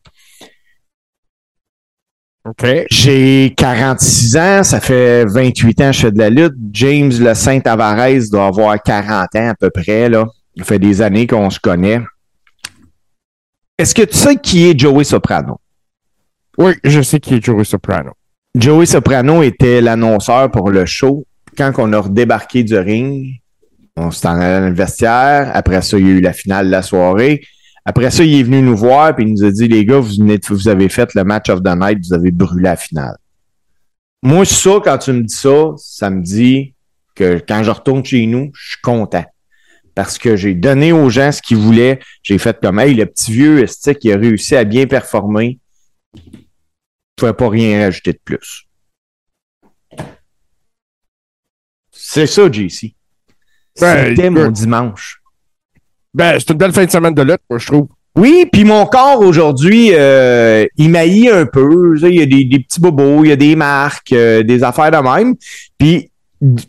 OK. 2.44 2.66
J'ai 2.90 3.55
46 3.57 4.37
ans, 4.37 4.62
ça 4.64 4.81
fait 4.81 5.24
28 5.26 5.81
ans 5.81 5.87
que 5.87 5.92
je 5.92 6.00
fais 6.00 6.11
de 6.11 6.18
la 6.18 6.31
lutte. 6.31 6.55
James 6.72 7.12
le 7.20 7.35
Saint 7.35 7.61
Tavares 7.61 8.31
doit 8.31 8.46
avoir 8.46 8.83
40 8.83 9.37
ans 9.37 9.48
à 9.50 9.55
peu 9.55 9.70
près, 9.70 10.09
là. 10.09 10.26
Ça 10.57 10.64
fait 10.64 10.78
des 10.78 11.00
années 11.00 11.26
qu'on 11.26 11.50
se 11.50 11.61
connaît. 11.61 12.00
Est-ce 13.78 13.94
que 13.94 14.02
tu 14.02 14.16
sais 14.16 14.37
qui 14.37 14.68
est 14.68 14.78
Joey 14.78 15.05
Soprano? 15.05 15.61
Oui, 16.59 16.75
je 16.85 17.01
sais 17.01 17.21
qui 17.21 17.35
est 17.35 17.45
Joey 17.45 17.65
Soprano. 17.65 18.12
Joey 18.55 18.87
Soprano 18.87 19.43
était 19.43 19.81
l'annonceur 19.81 20.51
pour 20.51 20.71
le 20.71 20.85
show. 20.85 21.25
Quand 21.57 21.73
on 21.79 21.93
a 21.93 22.01
redébarqué 22.01 22.62
du 22.65 22.77
ring, 22.77 23.41
on 23.97 24.11
s'est 24.11 24.29
en 24.29 24.41
allé 24.41 24.61
dans 24.61 24.69
le 24.69 24.75
vestiaire. 24.75 25.51
Après 25.55 25.81
ça, 25.83 25.99
il 25.99 26.07
y 26.07 26.11
a 26.11 26.12
eu 26.12 26.21
la 26.21 26.33
finale 26.33 26.67
de 26.67 26.71
la 26.71 26.83
soirée. 26.83 27.43
Après 27.85 28.11
ça, 28.11 28.23
il 28.23 28.38
est 28.38 28.43
venu 28.43 28.62
nous 28.62 28.77
voir 28.77 29.19
et 29.19 29.23
il 29.23 29.33
nous 29.33 29.45
a 29.45 29.51
dit, 29.51 29.67
les 29.69 29.85
gars, 29.85 29.99
vous, 29.99 30.69
avez 30.69 30.88
fait 30.88 31.15
le 31.15 31.25
match 31.25 31.49
of 31.49 31.62
the 31.62 31.75
night, 31.77 31.99
vous 32.07 32.15
avez 32.15 32.31
brûlé 32.31 32.62
la 32.65 32.77
finale. 32.77 33.17
Moi, 34.23 34.45
ça, 34.45 34.81
quand 34.85 34.99
tu 34.99 35.12
me 35.12 35.23
dis 35.23 35.35
ça, 35.35 35.73
ça 35.79 36.11
me 36.11 36.23
dit 36.23 36.75
que 37.15 37.43
quand 37.47 37.62
je 37.65 37.71
retourne 37.71 38.05
chez 38.05 38.25
nous, 38.27 38.51
je 38.55 38.73
suis 38.73 38.81
content. 38.83 39.25
Parce 39.95 40.17
que 40.17 40.37
j'ai 40.37 40.55
donné 40.55 40.93
aux 40.93 41.11
gens 41.11 41.33
ce 41.33 41.43
qu'ils 41.43 41.57
voulaient. 41.57 41.99
J'ai 42.23 42.38
fait 42.38 42.59
comme, 42.61 42.79
hey, 42.79 42.95
le 42.95 43.07
petit 43.07 43.33
vieux 43.33 43.62
Estique 43.62 43.99
qui 43.99 44.12
a 44.12 44.17
réussi 44.17 44.57
à 44.57 44.65
bien 44.65 44.87
performer? 44.87 45.59
Ne 47.16 47.20
pouvais 47.20 47.33
pas 47.35 47.48
rien 47.48 47.85
rajouter 47.85 48.12
de 48.12 48.20
plus. 48.25 48.66
C'est 51.90 52.27
ça, 52.27 52.51
JC. 52.51 52.94
Ben, 53.81 54.09
C'était 54.09 54.31
mon 54.31 54.51
dimanche. 54.51 55.20
Ben, 56.14 56.38
c'est 56.38 56.51
une 56.51 56.59
belle 56.59 56.72
fin 56.72 56.85
de 56.85 56.90
semaine 56.90 57.14
de 57.14 57.22
lutte, 57.22 57.40
moi, 57.48 57.59
je 57.59 57.66
trouve. 57.66 57.88
Oui, 58.14 58.46
puis 58.53 58.64
mon 58.64 58.85
corps 58.85 59.20
aujourd'hui, 59.20 59.90
euh, 59.92 60.66
il 60.77 60.90
maillit 60.90 61.31
un 61.31 61.46
peu. 61.46 61.96
Il 62.03 62.14
y 62.14 62.20
a 62.20 62.27
des, 62.27 62.44
des 62.44 62.59
petits 62.59 62.81
bobos, 62.81 63.25
il 63.25 63.29
y 63.29 63.33
a 63.33 63.37
des 63.37 63.57
marques, 63.57 64.12
euh, 64.12 64.42
des 64.42 64.62
affaires 64.62 64.90
de 64.90 64.98
même. 64.98 65.35
Puis 65.79 66.11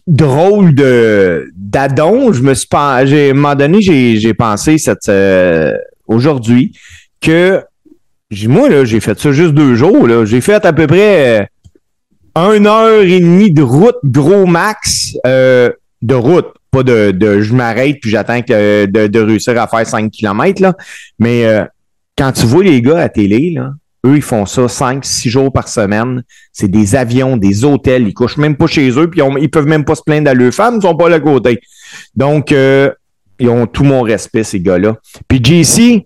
drôle 0.07 0.75
de 0.75 1.51
d'adon, 1.55 2.31
je 2.31 2.41
me 2.43 2.53
suis 2.53 2.67
pas, 2.67 3.05
j'ai 3.05 3.29
à 3.29 3.31
un 3.31 3.33
moment 3.33 3.55
donné, 3.55 3.81
j'ai 3.81 4.17
j'ai 4.17 4.33
pensé 4.33 4.77
cette 4.77 5.09
euh, 5.09 5.73
aujourd'hui 6.07 6.77
que 7.19 7.61
moi 8.47 8.69
là, 8.69 8.85
j'ai 8.85 8.99
fait 8.99 9.19
ça 9.19 9.31
juste 9.31 9.53
deux 9.53 9.75
jours 9.75 10.07
là. 10.07 10.25
J'ai 10.25 10.41
fait 10.41 10.65
à 10.65 10.73
peu 10.73 10.87
près 10.87 11.49
euh, 12.37 12.55
une 12.55 12.67
heure 12.67 13.01
et 13.01 13.19
demie 13.19 13.51
de 13.51 13.61
route 13.61 13.97
gros 14.03 14.45
max 14.45 15.15
euh, 15.25 15.71
de 16.01 16.15
route. 16.15 16.47
Pas 16.71 16.83
de, 16.83 17.11
de 17.11 17.41
je 17.41 17.53
m'arrête 17.53 17.97
puis 18.01 18.09
j'attends 18.09 18.41
que 18.41 18.85
de, 18.85 19.19
réussir 19.19 19.59
à 19.61 19.67
faire 19.67 19.85
5 19.85 20.11
km 20.11 20.61
là. 20.61 20.75
Mais 21.19 21.45
euh, 21.45 21.65
quand 22.17 22.31
tu 22.31 22.45
vois 22.45 22.63
les 22.63 22.81
gars 22.81 22.99
à 22.99 23.09
télé, 23.09 23.51
là, 23.51 23.73
eux, 24.05 24.15
ils 24.15 24.23
font 24.23 24.45
ça 24.45 24.67
5, 24.67 25.05
6 25.05 25.29
jours 25.29 25.53
par 25.53 25.67
semaine. 25.67 26.23
C'est 26.51 26.67
des 26.67 26.95
avions, 26.95 27.37
des 27.37 27.63
hôtels. 27.63 28.07
Ils 28.07 28.13
couchent 28.13 28.37
même 28.37 28.57
pas 28.57 28.67
chez 28.67 28.89
eux, 28.89 29.09
puis 29.09 29.21
ils, 29.21 29.43
ils 29.43 29.49
peuvent 29.49 29.67
même 29.67 29.85
pas 29.85 29.95
se 29.95 30.01
plaindre 30.01 30.29
à 30.29 30.33
leurs 30.33 30.53
femmes, 30.53 30.77
ils 30.77 30.81
sont 30.81 30.97
pas 30.97 31.13
à 31.13 31.19
côté. 31.19 31.59
Donc, 32.15 32.51
ils 33.39 33.49
ont 33.49 33.67
tout 33.67 33.83
mon 33.83 34.01
respect, 34.01 34.43
ces 34.43 34.59
gars-là. 34.59 34.95
Puis 35.27 35.43
JC, 35.43 36.05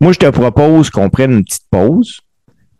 moi, 0.00 0.12
je 0.12 0.18
te 0.18 0.26
propose 0.30 0.90
qu'on 0.90 1.08
prenne 1.10 1.32
une 1.32 1.44
petite 1.44 1.66
pause. 1.70 2.20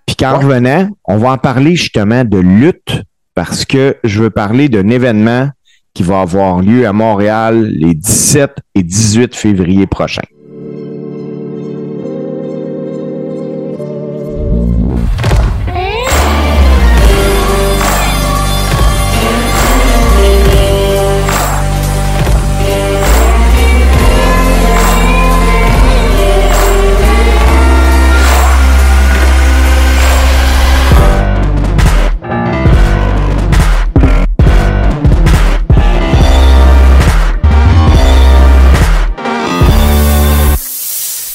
Puis 0.07 0.17
qu'en 0.17 0.39
Ouais. 0.39 0.45
revenant, 0.45 0.89
on 1.07 1.17
va 1.17 1.33
en 1.33 1.39
parler 1.39 1.77
justement 1.77 2.25
de 2.25 2.39
lutte, 2.39 3.03
parce 3.35 3.65
que 3.65 3.97
je 4.05 4.23
veux 4.23 4.31
parler 4.31 4.69
d'un 4.69 4.89
événement 4.89 5.49
qui 5.95 6.03
va 6.03 6.21
avoir 6.21 6.61
lieu 6.61 6.87
à 6.87 6.93
Montréal 6.93 7.67
les 7.69 7.95
17 7.95 8.53
et 8.75 8.83
18 8.83 9.35
février 9.35 9.87
prochains. 9.87 10.23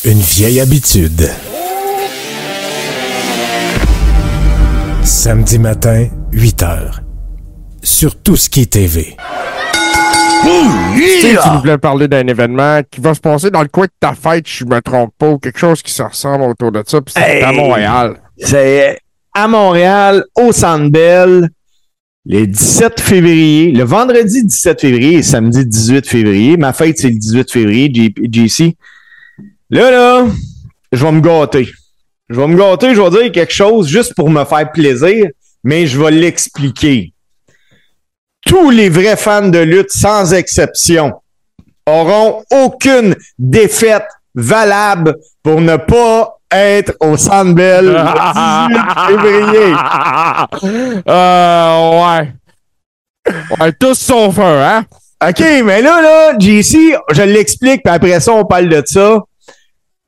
Une 0.09 0.21
vieille 0.21 0.59
habitude. 0.59 1.29
Samedi 5.03 5.59
matin, 5.59 6.07
8 6.31 6.63
heures. 6.63 7.01
Sur 7.83 8.19
tout 8.19 8.35
ce 8.35 8.49
qui 8.49 8.61
est 8.61 8.73
TV. 8.73 9.15
Tu 10.95 11.21
sais, 11.21 11.37
tu 11.43 11.49
nous 11.53 11.59
voulais 11.59 11.77
parler 11.77 12.07
d'un 12.07 12.25
événement 12.25 12.81
qui 12.89 13.01
va 13.01 13.13
se 13.13 13.19
passer 13.19 13.51
dans 13.51 13.61
le 13.61 13.67
coin 13.67 13.85
de 13.85 13.91
ta 13.99 14.15
fête, 14.15 14.47
si 14.47 14.57
je 14.57 14.65
me 14.65 14.81
trompe 14.81 15.13
pas, 15.15 15.29
ou 15.29 15.37
quelque 15.37 15.59
chose 15.59 15.83
qui 15.83 15.93
se 15.93 16.01
ressemble 16.01 16.43
autour 16.45 16.71
de 16.71 16.81
ça, 16.87 17.01
puis 17.01 17.13
c'est 17.15 17.43
à! 17.43 17.51
Montréal. 17.51 18.15
C'est 18.35 18.97
à 19.35 19.47
Montréal, 19.47 20.23
au 20.35 20.51
Centre 20.51 20.89
Bell, 20.89 21.49
le 22.25 22.47
17 22.47 22.99
février, 22.99 23.71
le 23.73 23.83
vendredi 23.83 24.43
17 24.43 24.81
février 24.81 25.13
et 25.19 25.23
samedi 25.23 25.67
18 25.67 26.07
février. 26.07 26.57
Ma 26.57 26.73
fête, 26.73 26.97
c'est 26.97 27.09
le 27.09 27.19
18 27.19 27.51
février, 27.51 27.91
JC. 28.31 28.75
Là, 29.71 29.91
là, 29.91 30.25
je 30.91 31.05
vais 31.05 31.11
me 31.11 31.21
gâter. 31.21 31.69
Je 32.29 32.39
vais 32.39 32.47
me 32.47 32.57
gâter, 32.57 32.95
je 32.95 33.01
vais 33.01 33.09
dire 33.09 33.31
quelque 33.31 33.53
chose 33.53 33.87
juste 33.87 34.15
pour 34.15 34.29
me 34.29 34.43
faire 34.43 34.71
plaisir, 34.71 35.27
mais 35.63 35.85
je 35.85 36.01
vais 36.01 36.11
l'expliquer. 36.11 37.13
Tous 38.45 38.71
les 38.71 38.89
vrais 38.89 39.15
fans 39.17 39.47
de 39.47 39.59
lutte, 39.59 39.91
sans 39.91 40.33
exception, 40.33 41.13
auront 41.85 42.43
aucune 42.51 43.15
défaite 43.37 44.07
valable 44.33 45.15
pour 45.43 45.61
ne 45.61 45.75
pas 45.77 46.39
être 46.51 46.93
au 46.99 47.15
Centre 47.17 47.53
Bell 47.53 47.85
le 47.85 47.93
18 47.93 49.21
février. 49.21 49.73
euh, 51.07 52.19
ouais. 52.19 52.33
Ouais, 53.59 53.71
tous 53.73 53.93
sauf 53.95 54.39
un, 54.39 54.61
hein? 54.61 54.85
OK, 55.27 55.43
mais 55.63 55.81
là, 55.81 56.01
là, 56.01 56.39
JC, 56.39 56.95
je 57.11 57.21
l'explique, 57.21 57.83
puis 57.83 57.93
après 57.93 58.19
ça, 58.19 58.33
on 58.33 58.45
parle 58.45 58.69
de 58.69 58.81
ça. 58.85 59.19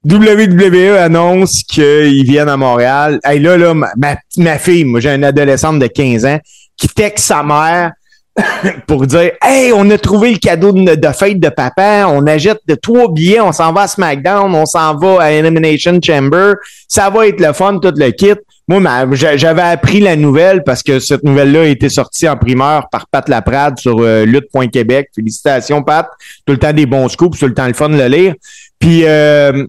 WWE 0.03 0.97
annonce 0.97 1.61
qu'ils 1.63 2.23
viennent 2.23 2.49
à 2.49 2.57
Montréal. 2.57 3.19
Hey, 3.23 3.39
là, 3.39 3.55
là, 3.55 3.73
ma, 3.75 4.57
fille, 4.57 4.83
moi, 4.83 4.99
j'ai 4.99 5.13
une 5.13 5.23
adolescente 5.23 5.77
de 5.77 5.85
15 5.85 6.25
ans 6.25 6.39
qui 6.75 6.87
texte 6.87 7.25
sa 7.25 7.43
mère 7.43 7.91
pour 8.87 9.05
dire 9.05 9.33
Hey, 9.43 9.71
on 9.71 9.87
a 9.91 9.99
trouvé 9.99 10.31
le 10.31 10.39
cadeau 10.39 10.71
de, 10.71 11.07
fête 11.11 11.39
de 11.39 11.49
papa, 11.49 12.07
on 12.07 12.25
achète 12.25 12.61
de 12.67 12.73
trois 12.73 13.11
billets, 13.11 13.41
on 13.41 13.51
s'en 13.51 13.71
va 13.73 13.81
à 13.81 13.87
SmackDown, 13.87 14.55
on 14.55 14.65
s'en 14.65 14.97
va 14.97 15.21
à 15.21 15.31
Elimination 15.31 15.99
Chamber, 16.03 16.55
ça 16.87 17.11
va 17.11 17.27
être 17.27 17.39
le 17.39 17.53
fun, 17.53 17.77
tout 17.77 17.93
le 17.95 18.09
kit. 18.09 18.33
Moi, 18.67 18.81
j'avais 19.13 19.61
appris 19.61 19.99
la 19.99 20.15
nouvelle 20.15 20.63
parce 20.63 20.81
que 20.81 20.99
cette 20.99 21.23
nouvelle-là 21.23 21.61
a 21.61 21.65
été 21.65 21.89
sortie 21.89 22.27
en 22.27 22.37
primeur 22.37 22.87
par 22.89 23.05
Pat 23.07 23.27
Laprade 23.27 23.77
sur 23.77 23.99
euh, 23.99 24.23
lutte.québec. 24.23 25.09
Félicitations, 25.13 25.83
Pat. 25.83 26.07
Tout 26.45 26.53
le 26.53 26.59
temps 26.59 26.71
des 26.71 26.85
bons 26.85 27.09
scoops, 27.09 27.37
tout 27.37 27.47
le 27.47 27.53
temps 27.53 27.67
le 27.67 27.73
fun 27.73 27.89
de 27.89 27.97
le 27.97 28.07
lire. 28.07 28.33
Puis, 28.79 29.01
euh, 29.05 29.65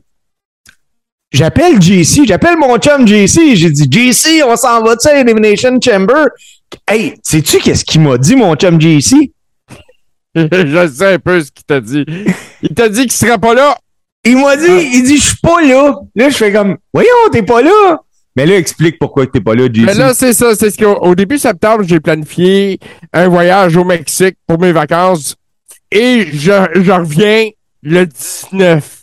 j'appelle 1.33 1.81
JC, 1.81 2.27
j'appelle 2.27 2.57
mon 2.57 2.77
chum 2.79 3.07
JC. 3.07 3.55
J'ai 3.55 3.71
dit, 3.71 3.89
JC, 3.91 4.43
on 4.47 4.57
s'en 4.57 4.83
va, 4.83 4.97
tu 4.97 5.09
sais, 5.09 5.21
Elimination 5.21 5.79
Chamber. 5.81 6.27
Hey, 6.89 7.15
sais-tu 7.23 7.59
qu'est-ce 7.59 7.85
qu'il 7.85 8.01
m'a 8.01 8.19
dit, 8.19 8.37
mon 8.37 8.55
chum 8.55 8.81
JC? 8.81 9.33
je 10.35 10.93
sais 10.95 11.15
un 11.15 11.19
peu 11.19 11.43
ce 11.43 11.51
qu'il 11.51 11.65
t'a 11.65 11.81
dit. 11.81 12.05
Il 12.63 12.75
t'a 12.75 12.89
dit 12.89 13.03
qu'il 13.03 13.13
serait 13.13 13.39
pas 13.39 13.55
là. 13.55 13.77
Il 14.25 14.39
m'a 14.39 14.57
dit, 14.57 14.67
il 14.95 15.03
dit, 15.03 15.17
je 15.17 15.23
suis 15.23 15.37
pas 15.43 15.61
là. 15.61 15.95
Là, 16.15 16.31
je 16.31 16.37
fais 16.37 16.53
comme, 16.53 16.77
voyons, 16.95 17.09
t'es 17.33 17.43
pas 17.43 17.63
là. 17.63 18.01
Mais 18.35 18.47
là, 18.47 18.57
explique 18.57 18.99
pourquoi 18.99 19.27
t'es 19.27 19.41
pas 19.41 19.55
là, 19.55 19.67
JC. 19.67 19.85
Mais 19.85 19.95
là, 19.95 20.15
c'est 20.15 20.33
ça. 20.33 20.55
C'est 20.55 20.71
ce 20.71 20.79
qu'au 20.79 20.95
au 20.95 21.15
début 21.15 21.39
septembre, 21.39 21.85
j'ai 21.87 22.01
planifié 22.01 22.79
un 23.13 23.29
voyage 23.29 23.77
au 23.77 23.85
Mexique 23.85 24.37
pour 24.47 24.59
mes 24.59 24.73
vacances. 24.73 25.37
Et 25.91 26.29
je, 26.33 26.53
je 26.75 26.93
reviens 26.93 27.51
le 27.83 28.07
19 28.07 29.03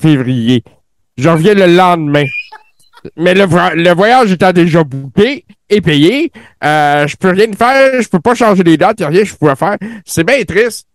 février. 0.00 0.64
Je 1.16 1.28
reviens 1.28 1.54
le 1.54 1.66
lendemain. 1.66 2.24
Mais 3.16 3.34
le, 3.34 3.44
vo- 3.44 3.74
le 3.74 3.92
voyage 3.94 4.30
étant 4.30 4.52
déjà 4.52 4.84
booké 4.84 5.44
et 5.68 5.80
payé, 5.80 6.30
euh, 6.62 7.06
je 7.06 7.16
peux 7.16 7.30
rien 7.30 7.52
faire, 7.52 8.00
je 8.00 8.08
peux 8.08 8.20
pas 8.20 8.34
changer 8.34 8.62
les 8.62 8.76
dates, 8.76 9.00
y 9.00 9.04
a 9.04 9.08
rien 9.08 9.22
que 9.22 9.28
je 9.28 9.34
pouvais 9.34 9.56
faire. 9.56 9.76
C'est 10.04 10.22
bien 10.24 10.42
triste. 10.44 10.86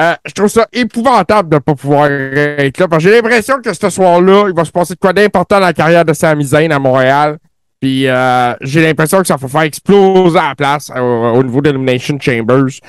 Euh, 0.00 0.14
je 0.26 0.32
trouve 0.32 0.48
ça 0.48 0.66
épouvantable 0.72 1.48
de 1.50 1.58
pas 1.58 1.74
pouvoir 1.76 2.10
être 2.10 2.78
là. 2.78 2.88
J'ai 2.98 3.12
l'impression 3.12 3.60
que 3.62 3.72
ce 3.72 3.88
soir-là, 3.90 4.46
il 4.48 4.54
va 4.54 4.64
se 4.64 4.72
passer 4.72 4.94
de 4.94 4.98
quoi 4.98 5.12
d'important 5.12 5.60
dans 5.60 5.66
la 5.66 5.72
carrière 5.72 6.04
de 6.04 6.12
Sami 6.12 6.44
Zayn 6.44 6.72
à 6.72 6.80
Montréal. 6.80 7.38
Puis 7.80 8.08
euh, 8.08 8.54
j'ai 8.60 8.82
l'impression 8.82 9.20
que 9.20 9.26
ça 9.28 9.36
va 9.36 9.46
faire 9.46 9.60
exploser 9.60 10.34
la 10.34 10.56
place 10.56 10.90
au, 10.90 10.98
au 11.00 11.42
niveau 11.44 11.60
d'Elimination 11.60 12.18
Chambers. 12.20 12.80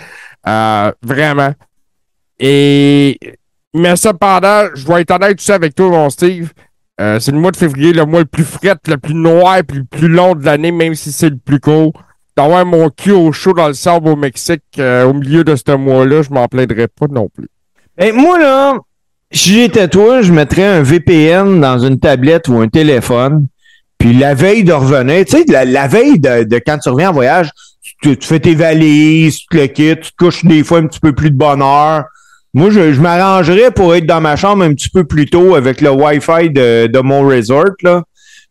Euh, 0.47 0.91
vraiment. 1.03 1.53
Et 2.39 3.19
mais 3.75 3.95
cependant, 3.95 4.69
je 4.73 4.85
dois 4.85 5.01
être 5.01 5.11
honnête 5.11 5.37
aussi 5.37 5.51
avec 5.51 5.75
toi, 5.75 5.89
mon 5.89 6.09
Steve. 6.09 6.51
Euh, 7.01 7.19
c'est 7.19 7.31
le 7.31 7.39
mois 7.39 7.51
de 7.51 7.57
février, 7.57 7.91
le 7.91 8.05
mois 8.05 8.19
le 8.19 8.25
plus 8.25 8.45
fret, 8.45 8.75
le 8.87 8.97
plus 8.97 9.13
noir, 9.13 9.57
puis 9.67 9.79
le 9.79 9.83
plus 9.83 10.07
long 10.07 10.33
de 10.33 10.45
l'année, 10.45 10.71
même 10.71 10.95
si 10.95 11.11
c'est 11.11 11.29
le 11.29 11.37
plus 11.37 11.59
court. 11.59 11.93
D'avoir 12.37 12.65
mon 12.65 12.89
cul 12.89 13.11
au 13.11 13.31
chaud 13.31 13.53
dans 13.53 13.67
le 13.67 13.73
sable 13.73 14.09
au 14.09 14.15
Mexique 14.15 14.63
euh, 14.77 15.05
au 15.05 15.13
milieu 15.13 15.43
de 15.43 15.55
ce 15.55 15.75
mois-là, 15.75 16.21
je 16.21 16.29
m'en 16.31 16.47
plaindrais 16.47 16.87
pas 16.87 17.07
non 17.09 17.29
plus. 17.33 17.47
Ben, 17.97 18.13
moi, 18.13 18.39
là, 18.39 18.77
si 19.31 19.53
j'étais 19.53 19.87
toi, 19.87 20.21
je 20.21 20.31
mettrais 20.33 20.65
un 20.65 20.83
VPN 20.83 21.59
dans 21.61 21.79
une 21.79 21.99
tablette 21.99 22.47
ou 22.47 22.57
un 22.57 22.67
téléphone. 22.67 23.47
Puis 23.97 24.13
la 24.13 24.33
veille 24.33 24.63
de 24.63 24.73
revenir, 24.73 25.25
tu 25.25 25.37
sais, 25.37 25.45
la, 25.47 25.87
veille 25.87 26.19
de, 26.19 26.59
quand 26.65 26.77
tu 26.77 26.89
reviens 26.89 27.09
en 27.09 27.13
voyage, 27.13 27.49
tu, 28.01 28.17
tu 28.17 28.27
fais 28.27 28.39
tes 28.39 28.55
valises, 28.55 29.37
tu 29.37 29.47
te 29.47 29.57
le 29.57 29.67
quittes, 29.67 30.01
tu 30.01 30.11
te 30.11 30.17
couches 30.17 30.43
des 30.43 30.63
fois 30.63 30.79
un 30.79 30.87
petit 30.87 30.99
peu 30.99 31.13
plus 31.13 31.31
de 31.31 31.37
bonne 31.37 31.61
heure. 31.61 32.03
Moi, 32.55 32.69
je, 32.69 32.93
je 32.93 33.01
m'arrangerais 33.01 33.69
pour 33.69 33.93
être 33.95 34.05
dans 34.05 34.21
ma 34.21 34.37
chambre 34.37 34.63
un 34.63 34.73
petit 34.73 34.89
peu 34.89 35.03
plus 35.03 35.25
tôt 35.25 35.55
avec 35.55 35.81
le 35.81 35.89
Wi-Fi 35.89 36.49
de, 36.49 36.87
de 36.87 36.99
mon 36.99 37.27
resort, 37.27 37.75
là. 37.83 38.01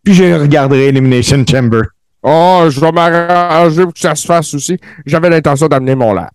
Puis 0.05 0.13
je 0.13 0.25
regarderai 0.25 0.89
Elimination 0.89 1.43
Chamber. 1.51 1.81
Oh, 2.23 2.67
je 2.69 2.79
vais 2.81 2.93
m'arranger 2.93 3.85
pour 3.85 3.95
que 3.95 4.01
ça 4.01 4.15
se 4.15 4.27
fasse 4.27 4.53
aussi. 4.53 4.79
J'avais 5.07 5.31
l'intention 5.31 5.69
d'amener 5.69 5.95
mon 5.95 6.13
lab. 6.13 6.29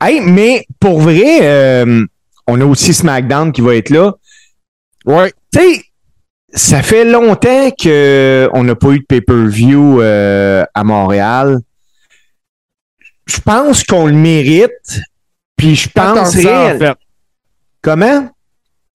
Hey, 0.00 0.20
mais 0.20 0.66
pour 0.80 1.00
vrai, 1.00 1.38
euh, 1.42 2.04
on 2.48 2.60
a 2.60 2.64
aussi 2.64 2.92
SmackDown 2.92 3.52
qui 3.52 3.60
va 3.60 3.76
être 3.76 3.90
là. 3.90 4.14
Ouais. 5.06 5.32
Tu 5.52 5.60
sais, 5.60 5.84
ça 6.52 6.82
fait 6.82 7.04
longtemps 7.04 7.70
qu'on 7.80 8.64
n'a 8.64 8.74
pas 8.74 8.88
eu 8.90 8.98
de 8.98 9.04
pay-per-view 9.04 10.00
euh, 10.00 10.64
à 10.74 10.82
Montréal. 10.82 11.58
Je 13.26 13.40
pense 13.40 13.84
qu'on 13.84 14.06
le 14.06 14.14
mérite. 14.14 15.00
Puis 15.58 15.74
je 15.76 15.88
14 15.90 16.18
pense 16.34 16.36
ans, 16.46 16.48
en 16.48 16.68
réel- 16.68 16.78
fait. 16.78 16.96
Comment? 17.82 18.30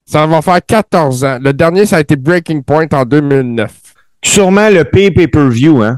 Ça 0.06 0.26
va 0.26 0.42
faire 0.42 0.60
14 0.66 1.24
ans. 1.24 1.38
Le 1.40 1.54
dernier, 1.54 1.86
ça 1.86 1.98
a 1.98 2.00
été 2.02 2.16
Breaking 2.16 2.62
Point 2.62 2.88
en 2.92 3.06
2009. 3.06 3.72
Sûrement 4.24 4.70
le 4.70 4.84
pay 4.86 5.12
pay-per-view, 5.12 5.84
hein? 5.84 5.98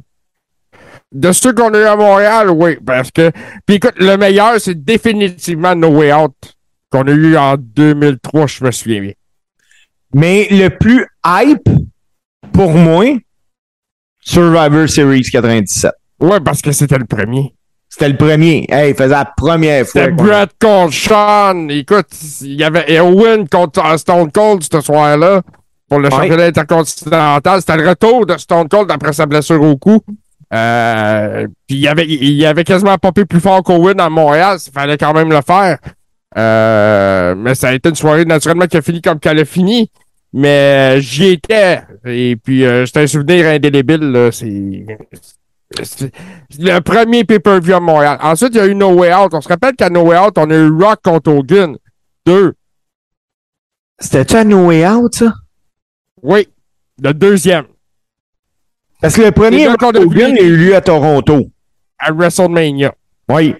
De 1.11 1.31
ceux 1.31 1.53
qu'on 1.53 1.73
a 1.73 1.79
eu 1.79 1.83
à 1.85 1.95
Montréal, 1.95 2.49
oui, 2.49 2.77
parce 2.85 3.09
que. 3.11 3.31
Puis 3.65 3.77
écoute, 3.77 3.93
le 3.97 4.17
meilleur, 4.17 4.59
c'est 4.59 4.83
définitivement 4.83 5.73
No 5.75 5.87
Way 5.89 6.13
Out 6.13 6.33
qu'on 6.91 7.03
a 7.07 7.11
eu 7.11 7.37
en 7.37 7.55
2003, 7.57 8.47
je 8.47 8.63
me 8.65 8.71
souviens 8.71 9.01
bien. 9.01 9.13
Mais 10.13 10.47
le 10.51 10.69
plus 10.69 11.05
hype, 11.25 11.69
pour 12.51 12.71
moi, 12.73 13.05
Survivor 14.21 14.89
Series 14.89 15.21
97. 15.23 15.91
Ouais, 16.19 16.39
parce 16.39 16.61
que 16.61 16.71
c'était 16.71 16.97
le 16.97 17.05
premier. 17.05 17.53
C'était 17.97 18.09
le 18.09 18.17
premier. 18.17 18.65
Hey, 18.69 18.89
il 18.91 18.95
faisait 18.95 19.07
la 19.07 19.23
première 19.23 19.85
fois. 19.87 20.01
C'était 20.01 20.11
Brett 20.11 20.49
contre 20.61 20.93
Sean. 20.93 21.69
Écoute, 21.69 22.07
il 22.41 22.55
y 22.59 22.63
avait 22.65 22.99
Owen 22.99 23.47
contre 23.47 23.97
Stone 23.97 24.29
Cold 24.33 24.63
ce 24.69 24.81
soir-là 24.81 25.41
pour 25.87 25.99
le 25.99 26.09
Ouais. 26.09 26.11
championnat 26.11 26.43
intercontinental. 26.47 27.61
C'était 27.61 27.77
le 27.77 27.87
retour 27.87 28.25
de 28.25 28.35
Stone 28.37 28.67
Cold 28.67 28.91
après 28.91 29.13
sa 29.13 29.25
blessure 29.25 29.61
au 29.61 29.77
cou. 29.77 30.01
Euh, 30.53 31.47
puis 31.67 31.77
il 31.77 31.87
avait, 31.87 32.05
il 32.05 32.45
avait 32.45 32.65
quasiment 32.65 32.97
popé 32.97 33.23
plus 33.23 33.39
fort 33.39 33.63
qu'Owen 33.63 33.97
à 34.01 34.09
Montréal. 34.09 34.57
Il 34.67 34.71
fallait 34.73 34.97
quand 34.97 35.13
même 35.13 35.29
le 35.31 35.39
faire. 35.41 35.77
Euh, 36.37 37.33
mais 37.37 37.55
ça 37.55 37.69
a 37.69 37.73
été 37.73 37.87
une 37.87 37.95
soirée 37.95 38.25
naturellement 38.25 38.67
qui 38.67 38.75
a 38.75 38.81
fini 38.81 39.01
comme 39.01 39.19
qu'elle 39.21 39.39
a 39.39 39.45
fini. 39.45 39.89
Mais 40.33 40.97
euh, 40.97 40.99
j'y 40.99 41.27
étais. 41.31 41.81
Et 42.05 42.35
puis 42.35 42.65
euh, 42.65 42.85
c'était 42.85 42.99
un 43.03 43.07
souvenir 43.07 43.45
indélébile. 43.47 44.01
là. 44.11 44.31
C'est. 44.33 44.85
Le 46.59 46.79
premier 46.79 47.23
pay-per-view 47.23 47.75
à 47.75 47.79
Montréal. 47.79 48.17
Ensuite, 48.21 48.53
il 48.53 48.57
y 48.57 48.59
a 48.61 48.67
eu 48.67 48.75
No 48.75 48.93
Way 48.93 49.13
Out. 49.13 49.33
On 49.33 49.41
se 49.41 49.47
rappelle 49.47 49.75
qu'à 49.75 49.89
No 49.89 50.01
Way 50.01 50.17
Out, 50.17 50.37
on 50.37 50.49
a 50.49 50.55
eu 50.55 50.69
Rock 50.69 50.99
contre 51.03 51.31
Hogan. 51.31 51.77
Deux. 52.25 52.53
C'était-tu 53.99 54.35
à 54.35 54.43
No 54.43 54.67
Way 54.67 54.87
Out, 54.87 55.15
ça? 55.15 55.33
Oui. 56.21 56.47
Le 57.01 57.13
deuxième. 57.13 57.65
Parce 59.01 59.15
que 59.15 59.21
le 59.21 59.31
premier 59.31 59.67
a 59.67 59.73
Hogan 59.73 60.37
a 60.37 60.41
eu 60.41 60.55
lieu 60.55 60.75
à 60.75 60.81
Toronto. 60.81 61.49
À 61.99 62.11
WrestleMania. 62.11 62.93
Oui. 63.29 63.55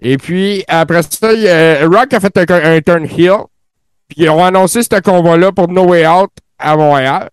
Et 0.00 0.16
puis, 0.16 0.64
après 0.66 1.02
ça, 1.02 1.32
il 1.32 1.86
Rock 1.86 2.12
a 2.12 2.20
fait 2.20 2.36
un, 2.38 2.76
un 2.76 2.80
turn 2.80 3.04
heel. 3.04 3.44
Puis, 4.08 4.24
ils 4.24 4.30
ont 4.30 4.44
annoncé 4.44 4.82
ce 4.82 5.00
combat-là 5.00 5.52
pour 5.52 5.68
No 5.68 5.88
Way 5.88 6.06
Out 6.06 6.30
à 6.58 6.76
Montréal. 6.76 7.30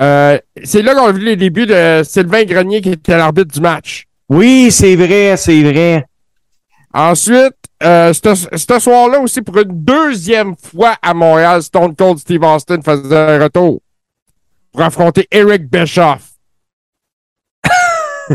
Euh, 0.00 0.38
c'est 0.64 0.82
là 0.82 0.94
qu'on 0.94 1.06
a 1.06 1.12
vu 1.12 1.24
les 1.24 1.36
débuts 1.36 1.66
de 1.66 2.02
Sylvain 2.04 2.44
Grenier 2.44 2.80
qui 2.80 2.90
était 2.90 3.16
l'arbitre 3.16 3.52
du 3.52 3.60
match. 3.60 4.06
Oui, 4.28 4.70
c'est 4.72 4.96
vrai, 4.96 5.36
c'est 5.36 5.62
vrai. 5.62 6.06
Ensuite, 6.92 7.54
euh, 7.82 8.12
ce 8.12 8.78
soir-là 8.78 9.20
aussi, 9.20 9.42
pour 9.42 9.58
une 9.58 9.84
deuxième 9.84 10.54
fois 10.56 10.96
à 11.02 11.12
Montréal, 11.12 11.62
Stone 11.62 11.94
Cold 11.94 12.18
Steve 12.18 12.42
Austin 12.42 12.80
faisait 12.82 13.16
un 13.16 13.42
retour 13.42 13.80
pour 14.72 14.82
affronter 14.82 15.26
Eric 15.30 15.68
Bischoff. 15.70 16.30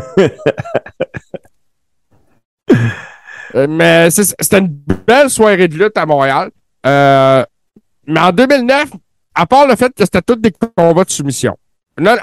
Mais 3.67 4.11
c'était 4.11 4.59
une 4.59 4.67
belle 4.67 5.29
soirée 5.29 5.67
de 5.67 5.75
lutte 5.75 5.97
à 5.97 6.05
Montréal. 6.05 6.51
Euh, 6.85 7.43
mais 8.05 8.19
en 8.19 8.31
2009, 8.31 8.91
à 9.41 9.45
part 9.45 9.67
le 9.67 9.75
fait 9.75 9.89
que 9.95 10.03
c'était 10.03 10.21
tous 10.21 10.35
des 10.35 10.51
combats 10.75 11.03
de 11.03 11.09
soumission. 11.09 11.55
Là, 11.97 12.17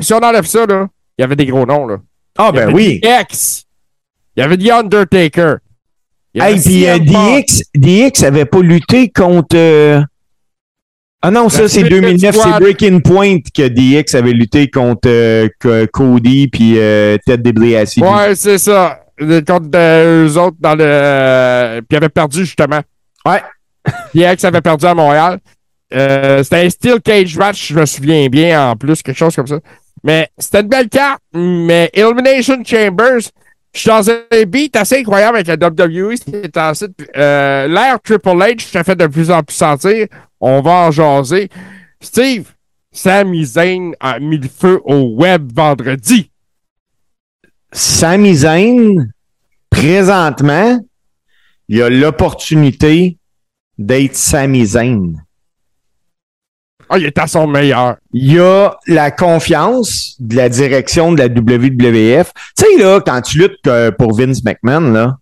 si 0.00 0.12
on 0.14 0.18
enlève 0.18 0.44
ça, 0.46 0.66
là, 0.66 0.86
il 1.18 1.22
y 1.22 1.24
avait 1.24 1.36
des 1.36 1.46
gros 1.46 1.66
noms. 1.66 1.86
Là. 1.86 1.96
Ah, 2.38 2.50
Il 2.52 2.56
ben 2.56 2.62
avait 2.64 2.72
oui. 2.74 3.00
DX. 3.00 3.64
Il 4.36 4.40
y 4.40 4.42
avait 4.42 4.56
The 4.56 4.70
Undertaker. 4.70 5.56
Il 6.34 6.40
avait 6.40 6.54
Hey, 6.54 6.60
puis 6.60 6.86
euh. 6.88 6.98
DX, 6.98 7.62
DX 7.74 8.24
avait 8.24 8.46
pas 8.46 8.60
lutté 8.60 9.10
contre. 9.10 9.54
euh, 9.56 10.00
Ah 11.20 11.30
non, 11.30 11.48
ça, 11.50 11.68
c'est 11.68 11.80
Suicide 11.80 11.88
2009, 11.90 12.34
c'est. 12.34 12.60
Breaking 12.60 13.00
Point 13.00 13.38
que 13.54 13.68
DX 13.68 14.14
avait 14.16 14.32
lutté 14.32 14.70
contre 14.70 15.08
euh, 15.08 15.48
Co- 15.60 15.86
Cody 15.92 16.48
puis 16.48 16.74
Ted 17.26 17.42
DiBiase. 17.42 17.98
Ouais, 17.98 18.34
c'est 18.34 18.58
ça. 18.58 18.98
Contre 19.46 19.68
eux 19.76 20.38
autres 20.38 20.56
dans 20.58 20.74
le. 20.74 21.80
puis 21.80 21.86
ils 21.90 21.96
avaient 21.96 22.08
perdu, 22.08 22.46
justement. 22.46 22.80
Ouais. 23.26 23.42
DX 24.14 24.44
avait 24.46 24.62
perdu 24.62 24.86
à 24.86 24.94
Montréal. 24.94 25.38
Euh, 25.92 26.42
c'était 26.42 26.66
un 26.66 26.70
Steel 26.70 27.00
Cage 27.00 27.36
match, 27.36 27.68
je 27.68 27.78
me 27.78 27.86
souviens 27.86 28.28
bien, 28.28 28.70
en 28.70 28.76
plus, 28.76 29.02
quelque 29.02 29.16
chose 29.16 29.34
comme 29.34 29.46
ça. 29.46 29.60
Mais 30.02 30.28
c'était 30.38 30.60
une 30.60 30.68
belle 30.68 30.88
carte. 30.88 31.22
Mais 31.32 31.90
Elimination 31.92 32.62
Chambers, 32.64 33.30
je 33.74 33.80
suis 33.80 33.88
dans 33.88 34.10
un 34.10 34.44
beat 34.46 34.76
assez 34.76 34.98
incroyable 34.98 35.38
avec 35.38 35.46
la 35.46 35.68
WWE. 35.68 36.14
C'est 36.16 36.56
ensuite 36.56 37.08
euh, 37.16 37.96
Triple 38.02 38.28
H 38.28 38.70
ça 38.70 38.84
fait 38.84 38.96
de 38.96 39.06
plus 39.06 39.30
en 39.30 39.42
plus 39.42 39.54
sentir. 39.54 40.06
On 40.40 40.60
va 40.60 40.72
en 40.72 40.90
jaser. 40.90 41.48
Steve, 42.00 42.50
Sami 42.90 43.44
Zayn 43.44 43.92
a 44.00 44.18
mis 44.18 44.38
le 44.38 44.48
feu 44.48 44.80
au 44.84 45.14
web 45.16 45.50
vendredi. 45.54 46.30
Sami 47.70 48.34
Zayn, 48.34 49.08
présentement, 49.70 50.78
il 51.68 51.80
a 51.80 51.88
l'opportunité 51.88 53.16
d'être 53.78 54.16
Sami 54.16 54.66
Zayn. 54.66 55.14
Ah, 56.94 56.98
il 56.98 57.06
est 57.06 57.18
à 57.18 57.26
son 57.26 57.46
meilleur. 57.46 57.96
Il 58.12 58.34
y 58.34 58.38
a 58.38 58.76
la 58.86 59.10
confiance 59.10 60.14
de 60.18 60.36
la 60.36 60.50
direction 60.50 61.10
de 61.10 61.20
la 61.20 61.28
WWF. 61.28 62.32
Tu 62.54 62.64
sais, 62.66 62.78
là, 62.78 63.00
quand 63.00 63.22
tu 63.22 63.38
luttes 63.38 63.66
euh, 63.66 63.90
pour 63.90 64.14
Vince 64.14 64.44
McMahon, 64.44 64.92
là, 64.92 65.16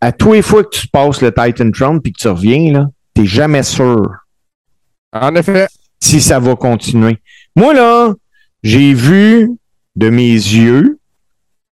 à 0.00 0.10
tous 0.10 0.32
les 0.32 0.42
fois 0.42 0.64
que 0.64 0.70
tu 0.70 0.88
passes 0.88 1.22
le 1.22 1.32
Titan 1.32 1.70
Tron 1.70 2.00
puis 2.00 2.12
que 2.12 2.18
tu 2.18 2.26
reviens, 2.26 2.72
là, 2.72 2.86
t'es 3.14 3.24
jamais 3.24 3.62
sûr 3.62 4.02
En 5.12 5.36
effet. 5.36 5.68
si 6.00 6.20
ça 6.20 6.40
va 6.40 6.56
continuer. 6.56 7.18
Moi, 7.54 7.72
là, 7.72 8.12
j'ai 8.64 8.94
vu 8.94 9.52
de 9.94 10.10
mes 10.10 10.32
yeux, 10.32 10.98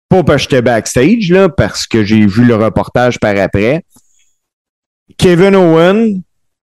pas 0.08 0.22
parce 0.22 0.46
que 0.46 0.50
j'étais 0.50 0.62
backstage, 0.62 1.28
là, 1.28 1.48
parce 1.48 1.88
que 1.88 2.04
j'ai 2.04 2.24
vu 2.24 2.44
le 2.44 2.54
reportage 2.54 3.18
par 3.18 3.36
après, 3.36 3.84
Kevin 5.18 5.56
Owen, 5.56 6.22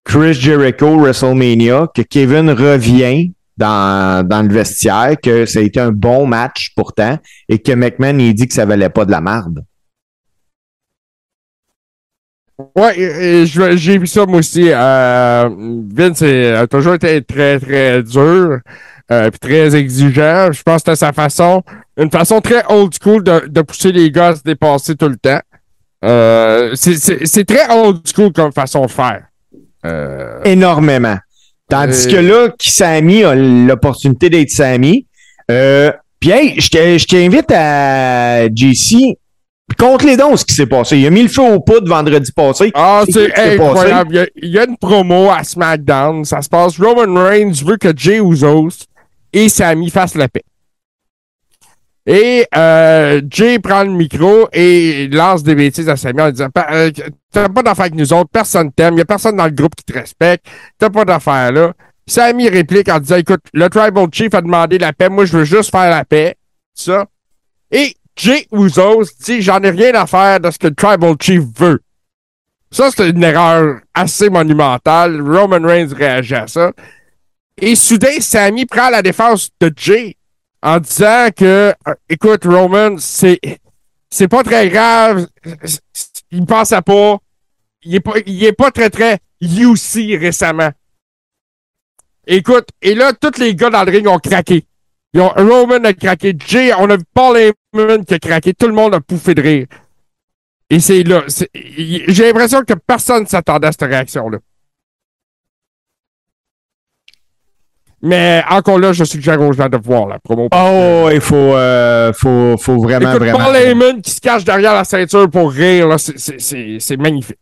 Chris 0.10 0.34
Jericho, 0.34 0.98
WrestleMania, 0.98 1.86
que 1.94 2.02
Kevin 2.02 2.50
revient 2.50 3.32
dans, 3.56 4.28
dans 4.28 4.42
le 4.42 4.52
vestiaire, 4.52 5.16
que 5.22 5.46
ça 5.46 5.60
a 5.60 5.62
été 5.62 5.80
un 5.80 5.92
bon 5.92 6.26
match 6.26 6.72
pourtant, 6.76 7.20
et 7.48 7.60
que 7.60 7.74
McMahon, 7.74 8.18
il 8.18 8.34
dit 8.34 8.48
que 8.48 8.56
ça 8.56 8.66
valait 8.66 8.90
pas 8.90 9.06
de 9.06 9.12
la 9.12 9.22
marde. 9.22 9.64
Ouais, 12.76 13.46
j'ai 13.46 14.00
vu 14.00 14.08
ça 14.08 14.26
moi 14.26 14.40
aussi. 14.40 14.72
Euh, 14.72 15.48
Vince 15.94 16.24
a 16.24 16.66
toujours 16.66 16.96
été 16.96 17.22
très, 17.22 17.60
très 17.60 18.02
dur. 18.02 18.62
Euh, 19.12 19.30
puis 19.30 19.40
très 19.40 19.76
exigeant. 19.76 20.52
Je 20.52 20.64
pense 20.64 20.82
que 20.82 20.92
c'était 20.92 20.96
sa 20.96 21.14
façon, 21.14 21.62
une 21.98 22.10
façon 22.10 22.42
très 22.42 22.64
old 22.68 22.94
school 23.00 23.24
de, 23.24 23.48
de 23.48 23.62
pousser 23.62 23.92
les 23.92 24.10
gars 24.10 24.30
à 24.30 24.36
se 24.36 24.42
dépasser 24.42 24.96
tout 24.96 25.10
le 25.10 25.18
temps. 25.18 25.42
Euh, 26.04 26.74
c'est 26.74 27.46
très 27.46 27.72
old 27.72 28.00
school 28.08 28.34
comme 28.34 28.52
façon 28.52 28.86
de 28.88 28.92
faire. 28.92 29.29
Euh, 29.86 30.42
énormément. 30.44 31.18
Tandis 31.70 32.08
Euh, 32.08 32.12
que 32.12 32.16
là, 32.18 32.50
qui 32.58 32.72
Sami 32.72 33.24
a 33.24 33.36
l'opportunité 33.36 34.30
d'être 34.30 34.50
Sami. 34.50 35.06
Euh, 35.52 35.92
Puis 36.20 36.32
hey, 36.32 36.60
je 36.60 36.68
te- 36.70 36.98
je 36.98 37.06
t'invite 37.06 37.50
à 37.52 38.48
JC. 38.54 39.16
Compte 39.78 40.04
les 40.04 40.18
dons 40.18 40.36
ce 40.36 40.44
qui 40.44 40.54
s'est 40.54 40.66
passé. 40.66 40.98
Il 40.98 41.06
a 41.06 41.10
mis 41.12 41.22
le 41.22 41.30
feu 41.30 41.44
au 41.44 41.60
poudre 41.62 41.88
vendredi 41.88 42.32
passé. 42.34 42.72
Ah, 42.74 43.04
C'est 43.10 43.32
incroyable. 43.54 44.10
Il 44.12 44.16
y, 44.16 44.20
a, 44.20 44.28
il 44.44 44.50
y 44.50 44.60
a 44.60 44.66
une 44.66 44.76
promo 44.78 45.30
à 45.30 45.44
SmackDown. 45.44 46.26
Ça 46.26 46.42
se 46.42 46.50
passe. 46.50 46.78
Roman 46.78 47.22
Reigns 47.24 47.54
veut 47.64 47.78
que 47.78 47.90
Jay 47.96 48.20
Usos 48.20 48.86
et 49.32 49.48
Sami 49.48 49.90
fassent 49.92 50.16
la 50.16 50.28
paix. 50.28 50.44
Et 52.12 52.48
euh, 52.58 53.22
Jay 53.30 53.60
prend 53.60 53.84
le 53.84 53.92
micro 53.92 54.50
et 54.52 55.08
lance 55.12 55.44
des 55.44 55.54
bêtises 55.54 55.88
à 55.90 55.96
Sammy 55.96 56.22
en 56.24 56.32
disant 56.32 56.50
Pa- 56.50 56.68
euh, 56.72 56.90
T'as 57.32 57.50
pas 57.50 57.62
d'affaire 57.62 57.86
avec 57.86 57.94
nous 57.94 58.12
autres, 58.14 58.32
personne 58.34 58.72
t'aime, 58.72 58.98
y 58.98 59.02
a 59.02 59.06
personne 59.06 59.36
dans 59.36 59.46
le 59.46 59.52
groupe 59.52 59.76
qui 59.76 59.84
te 59.84 59.94
respecte, 59.94 60.48
t'as 60.80 60.90
pas 60.90 61.06
d'affaire 61.06 61.52
là. 61.52 61.74
Sammy 62.08 62.50
réplique 62.50 62.90
en 62.90 63.00
disant 63.00 63.18
Écoute, 63.18 63.42
le 63.54 63.70
Tribal 63.70 64.08
Chief 64.12 64.34
a 64.34 64.42
demandé 64.42 64.80
la 64.80 64.92
paix, 64.92 65.10
moi 65.10 65.26
je 65.26 65.38
veux 65.38 65.44
juste 65.46 65.70
faire 65.70 65.92
la 65.92 66.04
paix. 66.04 66.36
Ça. 66.74 67.06
Et 67.72 67.94
Jay 68.16 68.48
Usos 68.52 69.06
dit 69.24 69.44
J'en 69.44 69.62
ai 69.62 69.70
rien 69.70 69.94
à 69.94 70.08
faire 70.08 70.40
de 70.40 70.50
ce 70.50 70.58
que 70.58 70.68
le 70.68 70.74
Tribal 70.74 71.14
Chief 71.22 71.44
veut. 71.60 71.80
Ça, 72.72 72.90
c'est 72.90 73.10
une 73.12 73.24
erreur 73.24 73.82
assez 73.94 74.32
monumentale. 74.32 75.22
Roman 75.22 75.62
Reigns 75.68 75.94
réagit 75.96 76.34
à 76.36 76.48
ça. 76.48 76.72
Et 77.62 77.76
soudain, 77.76 78.20
Sammy 78.20 78.66
prend 78.66 78.90
la 78.90 79.04
défense 79.04 79.50
de 79.62 79.72
Jay 79.76 80.16
en 80.62 80.80
disant 80.80 81.28
que, 81.36 81.74
euh, 81.88 81.94
écoute, 82.10 82.46
Roman, 82.46 82.98
c'est, 82.98 83.40
c'est 84.10 84.28
pas 84.28 84.44
très 84.44 84.70
grave. 84.70 85.28
Il 86.32 86.46
pensait 86.46 86.82
pas. 86.82 87.18
Il 87.84 87.96
est 87.96 88.00
pas, 88.02 88.14
il 88.26 88.44
est 88.44 88.54
pas 88.54 88.72
très, 88.72 88.90
très 88.90 89.20
UC 89.42 90.20
récemment. 90.20 90.72
Écoute, 92.28 92.68
et 92.82 92.94
là, 92.94 93.14
tous 93.14 93.40
les 93.40 93.56
gars 93.56 93.70
dans 93.70 93.84
le 93.84 93.92
ring 93.92 94.08
ont 94.08 94.20
craqué. 94.20 94.66
Ils 95.14 95.22
ont, 95.22 95.30
Roman 95.30 95.84
a 95.84 95.94
craqué. 95.94 96.36
Jay, 96.46 96.72
on 96.78 96.90
a 96.90 96.98
vu 96.98 97.04
Paul 97.14 97.38
Heyman 97.38 98.06
qui 98.06 98.14
a 98.14 98.20
craqué. 98.20 98.54
Tout 98.54 98.68
le 98.68 98.74
monde 98.74 98.94
a 98.94 99.02
pouffé 99.02 99.34
de 99.34 99.42
rire. 99.42 99.68
Et 100.70 100.80
c'est 100.80 101.04
là. 101.04 101.24
J'ai 101.56 102.28
l'impression 102.28 102.64
que 102.64 102.74
personne 102.74 103.24
ne 103.24 103.28
s'attendait 103.28 103.68
à 103.68 103.72
cette 103.72 103.90
réaction-là. 103.90 104.38
Mais 108.02 108.44
encore 108.50 108.80
là, 108.80 108.94
je 108.94 109.04
suggère 109.04 109.42
aux 109.42 109.52
gens 109.52 109.68
de 109.68 109.78
voir 109.78 110.08
la 110.08 110.20
promo. 110.20 110.48
Oh, 110.54 111.10
il 111.12 111.20
faut, 111.20 111.36
euh, 111.36 112.14
faut, 112.14 112.56
faut 112.58 112.78
vraiment, 112.82 113.10
Écoute, 113.12 113.28
vraiment. 113.28 113.46
Paul 113.46 113.56
Heyman 113.58 114.02
qui 114.02 114.12
se 114.12 114.22
cache 114.22 114.46
derrière 114.46 114.74
la 114.74 114.86
ceinture 114.86 115.30
pour 115.30 115.52
rire, 115.52 115.88
là, 115.88 115.98
c'est- 115.98 116.18
c'est- 116.18 116.40
c'est 116.40 116.78
c'est 116.80 116.98
magnifique. 116.98 117.38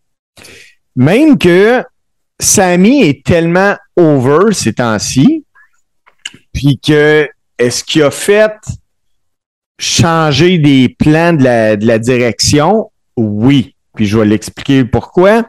Même 0.96 1.38
que 1.38 1.84
Sammy 2.40 3.04
est 3.04 3.24
tellement 3.24 3.76
over 3.96 4.54
ces 4.54 4.74
temps-ci, 4.74 5.46
puis 6.54 6.80
que 6.80 7.28
est-ce 7.60 7.84
qu'il 7.84 8.02
a 8.04 8.12
fait 8.12 8.54
changer 9.80 10.58
des 10.58 10.90
plans 10.98 11.34
de 11.34 11.44
la, 11.44 11.76
de 11.76 11.86
la 11.86 12.00
direction? 12.00 12.92
Oui. 13.16 13.76
Puis 13.96 14.06
je 14.06 14.18
vais 14.18 14.26
l'expliquer 14.26 14.86
pourquoi. 14.86 15.44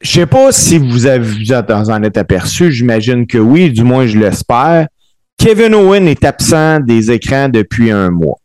Je 0.00 0.10
sais 0.10 0.26
pas 0.26 0.50
si 0.50 0.78
vous 0.78 1.06
avez 1.06 1.18
vous 1.18 1.52
en 1.52 2.02
êtes 2.02 2.16
aperçu, 2.16 2.72
j'imagine 2.72 3.26
que 3.26 3.36
oui, 3.36 3.70
du 3.70 3.84
moins 3.84 4.06
je 4.06 4.18
l'espère. 4.18 4.88
Kevin 5.36 5.74
Owen 5.74 6.08
est 6.08 6.24
absent 6.24 6.80
des 6.80 7.10
écrans 7.10 7.50
depuis 7.50 7.90
un 7.90 8.10
mois. 8.10 8.36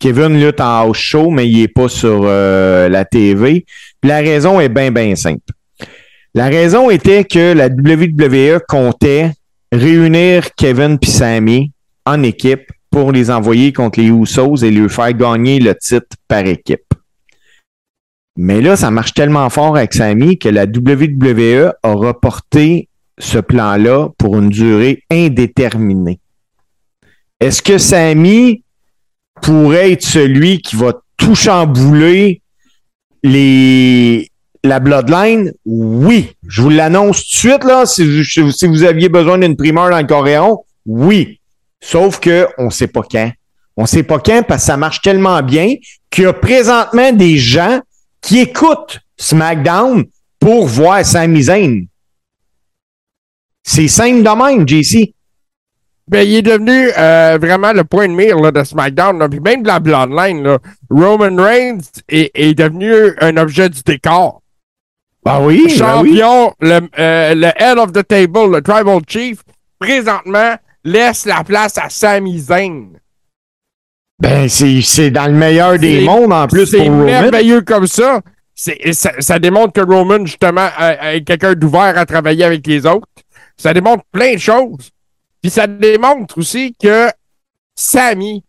Kevin 0.00 0.40
lutte 0.40 0.60
en 0.60 0.82
house 0.82 0.98
show, 0.98 1.30
mais 1.30 1.48
il 1.48 1.62
est 1.62 1.68
pas 1.68 1.88
sur 1.88 2.22
euh, 2.24 2.88
la 2.88 3.04
TV. 3.04 3.64
La 4.02 4.18
raison 4.18 4.60
est 4.60 4.68
bien, 4.68 4.90
bien 4.90 5.14
simple. 5.14 5.52
La 6.34 6.46
raison 6.46 6.90
était 6.90 7.24
que 7.24 7.52
la 7.52 7.68
WWE 7.68 8.58
comptait 8.66 9.30
réunir 9.70 10.48
Kevin 10.56 10.98
et 11.00 11.06
Sammy 11.06 11.70
en 12.04 12.24
équipe 12.24 12.66
pour 12.90 13.12
les 13.12 13.30
envoyer 13.30 13.72
contre 13.72 14.00
les 14.00 14.08
Usos 14.08 14.64
et 14.64 14.70
leur 14.70 14.90
faire 14.90 15.12
gagner 15.12 15.60
le 15.60 15.74
titre 15.76 16.16
par 16.26 16.44
équipe. 16.44 16.93
Mais 18.36 18.60
là, 18.60 18.76
ça 18.76 18.90
marche 18.90 19.14
tellement 19.14 19.48
fort 19.50 19.76
avec 19.76 19.94
Sammy 19.94 20.38
que 20.38 20.48
la 20.48 20.64
WWE 20.64 21.72
a 21.82 21.92
reporté 21.92 22.88
ce 23.18 23.38
plan-là 23.38 24.08
pour 24.18 24.36
une 24.38 24.48
durée 24.48 25.02
indéterminée. 25.10 26.18
Est-ce 27.40 27.62
que 27.62 27.78
Sammy 27.78 28.62
pourrait 29.40 29.92
être 29.92 30.02
celui 30.02 30.60
qui 30.62 30.74
va 30.76 30.94
tout 31.16 31.34
chambouler 31.36 32.40
la 33.22 34.80
Bloodline? 34.80 35.52
Oui. 35.64 36.32
Je 36.48 36.62
vous 36.62 36.70
l'annonce 36.70 37.18
tout 37.18 37.48
de 37.48 37.52
suite, 37.52 37.64
là. 37.64 37.86
Si, 37.86 38.66
vous- 38.66 38.84
aviez 38.84 39.08
besoin 39.08 39.38
d'une 39.38 39.56
primeur 39.56 39.90
dans 39.90 39.98
le 40.00 40.06
Coréon, 40.06 40.64
oui. 40.86 41.38
Sauf 41.80 42.18
que 42.18 42.46
on 42.58 42.70
sait 42.70 42.86
pas 42.88 43.02
quand. 43.08 43.30
On 43.76 43.86
sait 43.86 44.02
pas 44.04 44.18
quand 44.18 44.42
parce 44.46 44.62
que 44.62 44.66
ça 44.66 44.76
marche 44.76 45.02
tellement 45.02 45.42
bien 45.42 45.74
qu'il 46.10 46.24
y 46.24 46.26
a 46.26 46.32
présentement 46.32 47.12
des 47.12 47.36
gens 47.36 47.80
qui 48.24 48.40
écoutent 48.40 49.00
SmackDown 49.18 50.04
pour 50.40 50.66
voir 50.66 51.04
Sami 51.04 51.42
Zayn. 51.42 51.84
C'est 53.62 53.88
simple 53.88 54.22
de 54.22 54.56
même, 54.56 54.68
JC. 54.68 55.14
Ben, 56.08 56.26
il 56.26 56.36
est 56.36 56.42
devenu 56.42 56.90
euh, 56.98 57.38
vraiment 57.40 57.72
le 57.72 57.84
point 57.84 58.08
de 58.08 58.12
mire 58.12 58.38
là, 58.38 58.50
de 58.50 58.62
SmackDown, 58.62 59.18
là, 59.18 59.28
puis 59.28 59.40
même 59.40 59.62
de 59.62 59.68
la 59.68 59.78
Bloodline. 59.78 60.42
Là. 60.42 60.58
Roman 60.90 61.42
Reigns 61.42 61.80
est, 62.08 62.30
est 62.34 62.54
devenu 62.54 63.14
un 63.20 63.36
objet 63.36 63.68
du 63.68 63.82
décor. 63.82 64.42
Ah 65.26 65.40
oui, 65.40 65.70
Champion, 65.70 66.52
le, 66.60 66.80
euh, 66.98 67.34
le 67.34 67.46
head 67.56 67.78
of 67.78 67.92
the 67.92 68.06
table, 68.06 68.52
le 68.52 68.60
Tribal 68.60 69.00
Chief, 69.06 69.38
présentement, 69.78 70.56
laisse 70.84 71.24
la 71.24 71.42
place 71.44 71.78
à 71.78 71.88
Sami 71.88 72.38
Zayn. 72.38 72.88
Ben, 74.18 74.48
c'est, 74.48 74.80
c'est 74.82 75.10
dans 75.10 75.26
le 75.26 75.32
meilleur 75.32 75.78
des 75.78 76.00
C'est- 76.00 76.04
mondes 76.04 76.32
en 76.32 76.46
plus 76.46 76.66
C'est 76.66 76.78
pour 76.78 76.86
Roman. 76.86 77.04
merveilleux 77.04 77.62
comme 77.62 77.86
ça. 77.86 78.20
C'est- 78.54 78.92
ça. 78.92 79.12
Ça 79.18 79.38
démontre 79.38 79.72
que 79.72 79.80
Roman, 79.80 80.24
justement, 80.24 80.68
est 80.78 81.24
quelqu'un 81.24 81.54
d'ouvert 81.54 81.98
à 81.98 82.06
travailler 82.06 82.44
avec 82.44 82.66
les 82.66 82.86
autres. 82.86 83.08
Ça 83.56 83.74
démontre 83.74 84.04
plein 84.12 84.34
de 84.34 84.38
choses. 84.38 84.90
Puis 85.42 85.50
ça 85.50 85.66
démontre 85.66 86.38
aussi 86.38 86.74
que 86.80 87.08
Sammy 87.74 88.44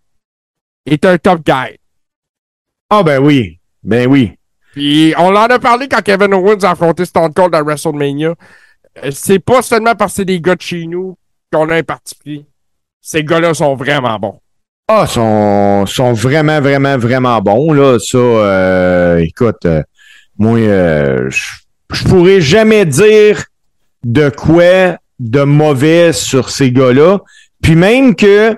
est 0.86 1.04
un 1.04 1.18
top 1.18 1.42
guy. 1.44 1.78
Ah 2.90 3.02
ben 3.04 3.20
oui, 3.20 3.60
ben 3.84 4.08
oui. 4.08 4.34
Puis 4.74 5.14
on 5.18 5.30
en 5.36 5.46
a 5.48 5.58
parlé 5.60 5.88
quand 5.88 6.02
Kevin 6.04 6.34
Owens 6.36 6.64
a 6.64 6.72
affronté 6.72 7.06
Stone 7.06 7.34
Cold 7.34 7.54
à 7.56 7.64
WrestleMania. 7.64 8.36
Euh, 9.04 9.12
C'est 9.12 9.40
pas 9.40 9.62
seulement 9.64 9.96
parce 9.96 10.14
que 10.14 10.16
c'est 10.18 10.26
des 10.26 10.40
gars 10.40 10.56
de 10.56 10.62
chez 10.62 10.86
nous 10.86 11.18
qu'on 11.52 11.70
a 11.70 11.76
un 11.78 11.84
parti 11.84 12.14
pris. 12.16 12.46
Ces 13.02 13.24
gars-là 13.24 13.54
sont 13.56 13.76
vraiment 13.76 14.18
bons. 14.20 14.40
Ah, 14.88 15.08
sont, 15.08 15.88
sont 15.88 16.14
vraiment, 16.14 16.62
vraiment, 16.62 16.96
vraiment 16.98 17.42
bons, 17.42 17.74
là. 17.74 17.98
Ça, 17.98 18.18
euh, 18.18 19.18
écoute, 19.18 19.66
euh, 19.66 19.82
moi, 20.38 20.60
euh, 20.60 21.28
je 21.92 22.04
pourrais 22.04 22.40
jamais 22.40 22.86
dire 22.86 23.46
de 24.04 24.30
quoi 24.30 25.00
de 25.18 25.42
mauvais 25.42 26.14
sur 26.14 26.52
ces 26.52 26.72
gars-là. 26.72 27.18
Puis 27.64 27.76
même 27.76 28.16
que, 28.16 28.52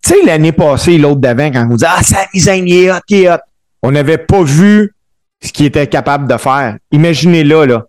tu 0.00 0.10
sais, 0.10 0.22
l'année 0.24 0.52
passée, 0.52 0.96
l'autre 0.96 1.20
d'avant, 1.20 1.50
quand 1.50 1.66
on 1.72 1.74
dit 1.74 1.84
Ah, 1.84 2.04
Sami 2.04 2.40
Zayn, 2.40 2.64
il 2.68 3.24
est 3.24 3.28
hot. 3.32 3.38
On 3.82 3.90
n'avait 3.90 4.18
pas 4.18 4.44
vu 4.44 4.94
ce 5.42 5.50
qu'il 5.50 5.66
était 5.66 5.88
capable 5.88 6.28
de 6.28 6.36
faire. 6.36 6.76
Imaginez-là, 6.92 7.66
là. 7.66 7.86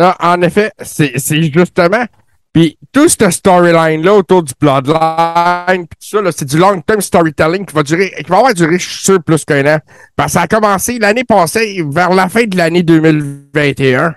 Ah, 0.00 0.34
en 0.34 0.42
effet, 0.42 0.72
c'est 0.82 1.16
justement. 1.52 2.04
Puis 2.54 2.78
tout 2.92 3.08
ce 3.08 3.30
storyline-là 3.30 4.14
autour 4.14 4.44
du 4.44 4.52
Bloodline, 4.60 5.86
puis 5.88 5.98
tout 6.00 6.16
ça, 6.16 6.22
là, 6.22 6.30
c'est 6.30 6.44
du 6.44 6.56
long-term 6.56 7.00
storytelling 7.00 7.66
qui 7.66 7.74
va 7.74 7.82
durer, 7.82 8.14
qui 8.16 8.30
va 8.30 8.36
avoir 8.38 8.54
duré, 8.54 8.78
je 8.78 8.88
suis 8.88 9.04
sûr, 9.04 9.22
plus 9.22 9.44
qu'un 9.44 9.66
an. 9.66 9.78
Parce 10.14 10.28
que 10.28 10.38
ça 10.38 10.42
a 10.42 10.46
commencé 10.46 10.98
l'année 11.00 11.24
passée, 11.24 11.84
vers 11.90 12.14
la 12.14 12.28
fin 12.28 12.44
de 12.44 12.56
l'année 12.56 12.84
2021. 12.84 14.14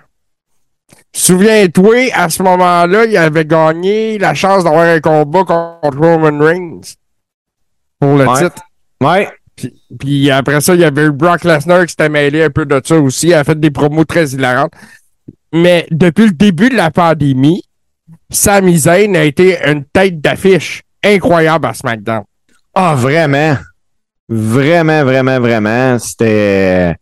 Souviens-toi, 1.15 2.11
à 2.13 2.29
ce 2.29 2.43
moment-là, 2.43 3.05
il 3.05 3.17
avait 3.17 3.45
gagné 3.45 4.17
la 4.19 4.33
chance 4.35 4.63
d'avoir 4.63 4.83
un 4.85 4.99
combat 4.99 5.43
contre 5.43 5.97
Roman 5.97 6.37
Reigns 6.45 6.81
pour 7.99 8.17
le 8.17 8.27
Ouais. 8.27 8.43
titre. 8.43 8.61
Ouais. 9.01 9.29
Puis, 9.55 9.73
puis 9.99 10.29
après 10.31 10.61
ça, 10.61 10.75
il 10.75 10.81
y 10.81 10.85
avait 10.85 11.05
eu 11.05 11.11
Brock 11.11 11.43
Lesnar 11.43 11.81
qui 11.85 11.89
s'était 11.89 12.09
mêlé 12.09 12.43
un 12.43 12.49
peu 12.51 12.65
de 12.67 12.79
ça 12.85 12.99
aussi. 12.99 13.27
Il 13.29 13.33
a 13.33 13.43
fait 13.43 13.59
des 13.59 13.71
promos 13.71 14.05
très 14.05 14.27
hilarantes. 14.29 14.73
Mais 15.51 15.87
depuis 15.89 16.25
le 16.25 16.31
début 16.33 16.69
de 16.69 16.75
la 16.75 16.91
pandémie, 16.91 17.63
Sami 18.29 18.77
Zayn 18.77 19.15
a 19.15 19.23
été 19.23 19.57
une 19.65 19.85
tête 19.85 20.19
d'affiche 20.21 20.81
incroyable 21.03 21.65
à 21.67 21.73
SmackDown. 21.73 22.23
Ah, 22.73 22.95
vraiment. 22.95 23.57
Vraiment, 24.29 25.03
vraiment, 25.05 25.39
vraiment. 25.39 25.97
C'était. 25.99 26.95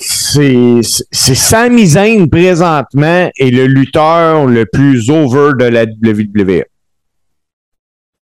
C'est 0.00 0.80
c'est 1.10 1.34
Sami 1.34 1.86
Zayn 1.86 2.28
présentement 2.28 3.30
est 3.36 3.50
le 3.50 3.66
lutteur 3.66 4.46
le 4.46 4.64
plus 4.66 5.10
over 5.10 5.50
de 5.58 5.64
la 5.64 5.84
WWE. 5.84 6.64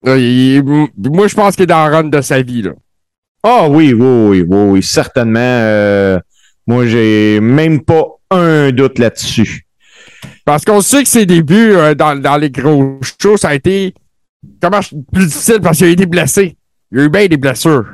Il- 0.05 0.57
m- 0.59 0.89
moi, 0.99 1.29
je 1.29 1.35
pense 1.35 1.55
qu'il 1.55 1.63
est 1.63 1.67
dans 1.67 1.87
le 1.89 1.95
run 1.95 2.05
de 2.05 2.21
sa 2.21 2.43
vie. 2.43 2.63
Là. 2.63 2.73
Ah 3.45 3.69
oui, 3.69 3.93
oui, 3.95 4.05
oui, 4.29 4.45
oui, 4.47 4.59
oui, 4.71 4.83
certainement. 4.83 5.39
euh, 5.41 6.19
moi, 6.67 6.87
j'ai 6.87 7.41
même 7.41 7.81
pas 7.83 8.05
un 8.31 8.71
doute 8.73 8.99
là-dessus. 8.99 9.65
Parce 10.45 10.65
qu'on 10.65 10.81
sait 10.81 11.03
que 11.03 11.09
ses 11.09 11.27
débuts 11.27 11.73
euh, 11.73 11.95
dans, 11.95 12.21
dans 12.21 12.37
les 12.37 12.51
gros 12.51 12.99
shows, 13.21 13.37
ça 13.37 13.51
a 13.51 13.55
été 13.55 13.95
comment 14.61 14.81
plus 15.13 15.27
difficile 15.27 15.61
parce 15.63 15.79
qu'il 15.79 15.87
a 15.87 15.91
été 15.91 16.07
blessé. 16.07 16.57
Il 16.91 17.01
a 17.01 17.05
eu 17.05 17.09
bien 17.09 17.27
des 17.27 17.37
blessures. 17.37 17.87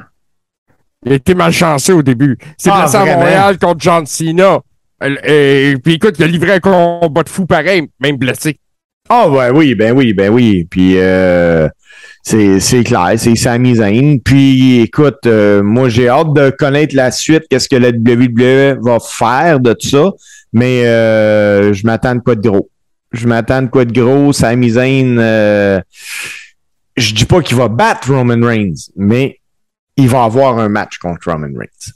Il 1.05 1.13
a 1.13 1.15
été 1.17 1.35
malchanceux 1.35 1.95
au 1.95 2.03
début. 2.03 2.37
C'est 2.57 2.71
Ah, 2.73 2.83
blessé 2.83 2.97
à? 2.97 3.05
Montréal 3.05 3.59
contre 3.59 3.81
John 3.81 4.07
Cena. 4.07 4.61
Et, 5.25 5.77
puis 5.85 5.95
écoute, 5.95 6.17
il 6.19 6.25
a 6.25 6.27
livré 6.27 6.55
un 6.55 6.61
combat 6.61 7.23
de 7.23 7.29
fou 7.29 7.47
pareil, 7.47 7.89
même 8.01 8.17
blessé. 8.17 8.59
Ah 9.09 9.29
ouais, 9.29 9.51
oui, 9.51 9.75
ben 9.75 9.97
oui, 9.97 10.13
ben 10.13 10.31
oui. 10.31 10.67
Puis 10.69 10.95
euh, 10.97 11.69
C'est, 12.31 12.85
clair, 12.85 13.15
c'est 13.17 13.35
Sami 13.37 13.77
Zayn. 13.77 14.19
Puis 14.23 14.81
écoute, 14.81 15.21
euh, 15.25 15.63
moi 15.63 15.89
j'ai 15.89 16.11
hâte 16.11 16.35
de 16.35 16.51
connaître 16.51 16.95
la 16.95 17.11
suite, 17.11 17.45
qu'est-ce 17.49 17.71
que 17.71 17.77
la 17.77 17.89
WWE 17.89 18.79
va 18.83 18.99
faire 19.01 19.61
de 19.61 19.73
tout 19.73 19.89
ça, 19.89 20.11
mais 20.53 20.87
euh, 20.87 21.73
je 21.73 21.87
m'attends 21.87 22.17
de 22.17 22.21
quoi 22.21 22.35
de 22.35 22.47
gros. 22.47 22.69
Je 23.13 23.27
m'attends 23.27 23.63
de 23.63 23.69
quoi 23.69 23.87
de 23.87 23.99
gros. 23.99 24.35
Sami 24.35 24.69
Zayn, 24.69 25.17
euh, 25.19 25.81
je 26.99 27.15
dis 27.15 27.25
pas 27.25 27.41
qu'il 27.41 27.57
va 27.57 27.69
battre 27.69 28.13
Roman 28.13 28.47
Reigns, 28.47 28.91
mais 28.95 29.41
il 29.97 30.11
va 30.11 30.25
avoir 30.25 30.59
un 30.59 30.69
match 30.69 30.99
contre 30.99 31.33
Roman 31.33 31.49
Reigns. 31.59 31.95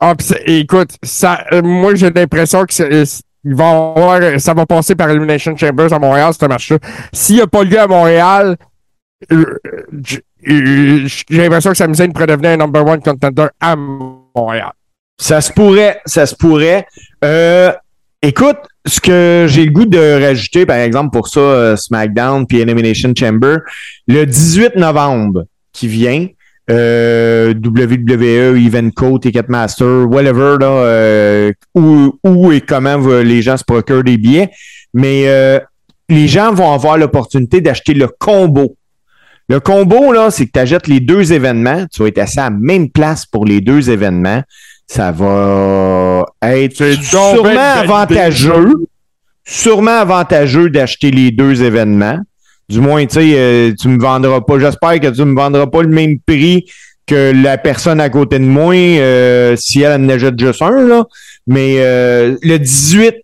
Ah, 0.00 0.14
pis 0.14 0.32
écoute, 0.46 0.92
ça, 1.02 1.44
euh, 1.52 1.60
moi 1.60 1.94
j'ai 1.96 2.08
l'impression 2.08 2.64
que 2.64 2.72
ça 2.72 4.54
va 4.54 4.66
passer 4.66 4.94
par 4.94 5.10
Elimination 5.10 5.54
Chambers 5.54 5.92
à 5.92 5.98
Montréal, 5.98 6.32
ce 6.32 6.46
match-là. 6.46 6.78
S'il 7.12 7.34
n'y 7.34 7.42
a 7.42 7.46
pas 7.46 7.62
lieu 7.62 7.78
à 7.78 7.86
Montréal, 7.86 8.56
j'ai 9.30 10.22
l'impression 11.30 11.70
que 11.70 11.76
Sami 11.76 12.12
pourrait 12.12 12.26
devenir 12.26 12.50
un 12.50 12.56
number 12.56 12.86
one 12.86 13.00
contender 13.00 13.46
à 13.60 13.76
Montréal. 13.76 14.72
Ça 15.20 15.40
se 15.40 15.52
pourrait, 15.52 16.00
ça 16.06 16.26
se 16.26 16.34
pourrait. 16.34 16.86
Euh, 17.24 17.72
écoute, 18.22 18.58
ce 18.86 19.00
que 19.00 19.46
j'ai 19.48 19.64
le 19.64 19.72
goût 19.72 19.86
de 19.86 20.24
rajouter, 20.24 20.64
par 20.64 20.76
exemple, 20.76 21.10
pour 21.10 21.28
ça, 21.28 21.40
euh, 21.40 21.76
SmackDown 21.76 22.46
puis 22.46 22.60
Elimination 22.60 23.12
Chamber, 23.16 23.56
le 24.06 24.24
18 24.24 24.76
novembre 24.76 25.46
qui 25.72 25.88
vient, 25.88 26.28
euh, 26.70 27.54
WWE, 27.54 28.56
Evenco, 28.58 29.18
Ticketmaster, 29.18 30.06
whatever, 30.06 30.56
là, 30.60 30.66
euh, 30.66 31.52
où, 31.74 32.52
et 32.52 32.60
comment 32.60 32.98
les 33.22 33.42
gens 33.42 33.56
se 33.56 33.64
procurent 33.64 34.04
des 34.04 34.18
billets, 34.18 34.50
mais 34.92 35.24
euh, 35.26 35.60
les 36.08 36.28
gens 36.28 36.52
vont 36.52 36.72
avoir 36.72 36.98
l'opportunité 36.98 37.60
d'acheter 37.60 37.94
le 37.94 38.08
combo. 38.08 38.76
Le 39.48 39.60
combo, 39.60 40.12
là, 40.12 40.30
c'est 40.30 40.46
que 40.46 40.52
tu 40.52 40.58
achètes 40.58 40.86
les 40.88 41.00
deux 41.00 41.32
événements. 41.32 41.86
Tu 41.92 42.02
vas 42.02 42.08
être 42.08 42.18
assis 42.18 42.38
à 42.38 42.44
la 42.44 42.50
même 42.50 42.90
place 42.90 43.24
pour 43.24 43.46
les 43.46 43.60
deux 43.60 43.88
événements. 43.88 44.42
Ça 44.86 45.10
va 45.10 46.26
être 46.42 47.02
sûrement 47.02 47.74
avantageux. 47.76 48.72
Sûrement 49.44 49.98
avantageux 50.00 50.68
d'acheter 50.68 51.10
les 51.10 51.30
deux 51.30 51.62
événements. 51.62 52.18
Du 52.68 52.80
moins, 52.80 53.06
tu 53.06 53.14
sais, 53.14 53.32
euh, 53.34 53.72
tu 53.78 53.88
me 53.88 53.98
vendras 53.98 54.42
pas. 54.42 54.58
J'espère 54.58 55.00
que 55.00 55.08
tu 55.08 55.24
me 55.24 55.34
vendras 55.34 55.66
pas 55.66 55.82
le 55.82 55.88
même 55.88 56.18
prix 56.20 56.66
que 57.06 57.32
la 57.34 57.56
personne 57.56 58.00
à 58.00 58.10
côté 58.10 58.38
de 58.38 58.44
moi 58.44 58.74
euh, 58.74 59.56
si 59.56 59.80
elle 59.80 60.02
en 60.02 60.08
achète 60.10 60.38
juste 60.38 60.60
un, 60.60 60.86
là. 60.86 61.04
Mais 61.46 61.76
euh, 61.78 62.36
le 62.42 62.58
18 62.58 63.14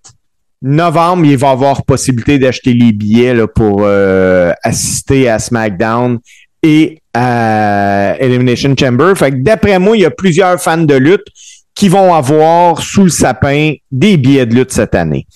novembre, 0.65 1.27
il 1.27 1.37
va 1.37 1.51
avoir 1.51 1.85
possibilité 1.85 2.39
d'acheter 2.39 2.73
les 2.73 2.93
billets 2.93 3.47
pour 3.55 3.83
euh, 3.83 4.53
assister 4.63 5.29
à 5.29 5.39
SmackDown 5.39 6.19
et 6.63 7.01
à 7.13 8.17
Elimination 8.19 8.75
Chamber. 8.79 9.13
Fait 9.15 9.31
d'après 9.43 9.79
moi, 9.79 9.97
il 9.97 10.01
y 10.01 10.07
a 10.07 10.11
plusieurs 10.11 10.61
fans 10.61 10.79
de 10.79 10.95
lutte 10.95 11.27
qui 11.75 11.89
vont 11.89 12.15
avoir 12.15 12.81
sous 12.81 13.05
le 13.05 13.11
sapin 13.11 13.75
des 13.93 14.17
billets 14.17 14.47
de 14.47 14.55
lutte 14.55 14.73
cette 14.73 14.95
année. 14.95 15.27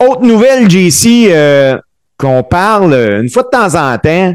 Autre 0.00 0.22
nouvelle, 0.22 0.68
JC, 0.68 1.28
euh, 1.30 1.78
qu'on 2.18 2.42
parle 2.42 2.94
une 3.22 3.28
fois 3.28 3.44
de 3.44 3.48
temps 3.48 3.74
en 3.74 3.96
temps, 3.98 4.34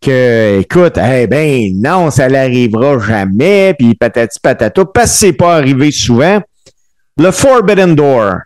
que, 0.00 0.60
écoute, 0.60 0.98
eh 0.98 1.26
ben 1.26 1.70
non, 1.74 2.10
ça 2.10 2.28
n'arrivera 2.28 2.98
jamais, 2.98 3.74
puis 3.78 3.94
patati 3.94 4.38
patata, 4.40 4.84
parce 4.84 5.12
que 5.12 5.18
c'est 5.18 5.32
pas 5.32 5.56
arrivé 5.56 5.90
souvent. 5.92 6.40
Le 7.18 7.30
Forbidden 7.30 7.94
Door. 7.94 8.40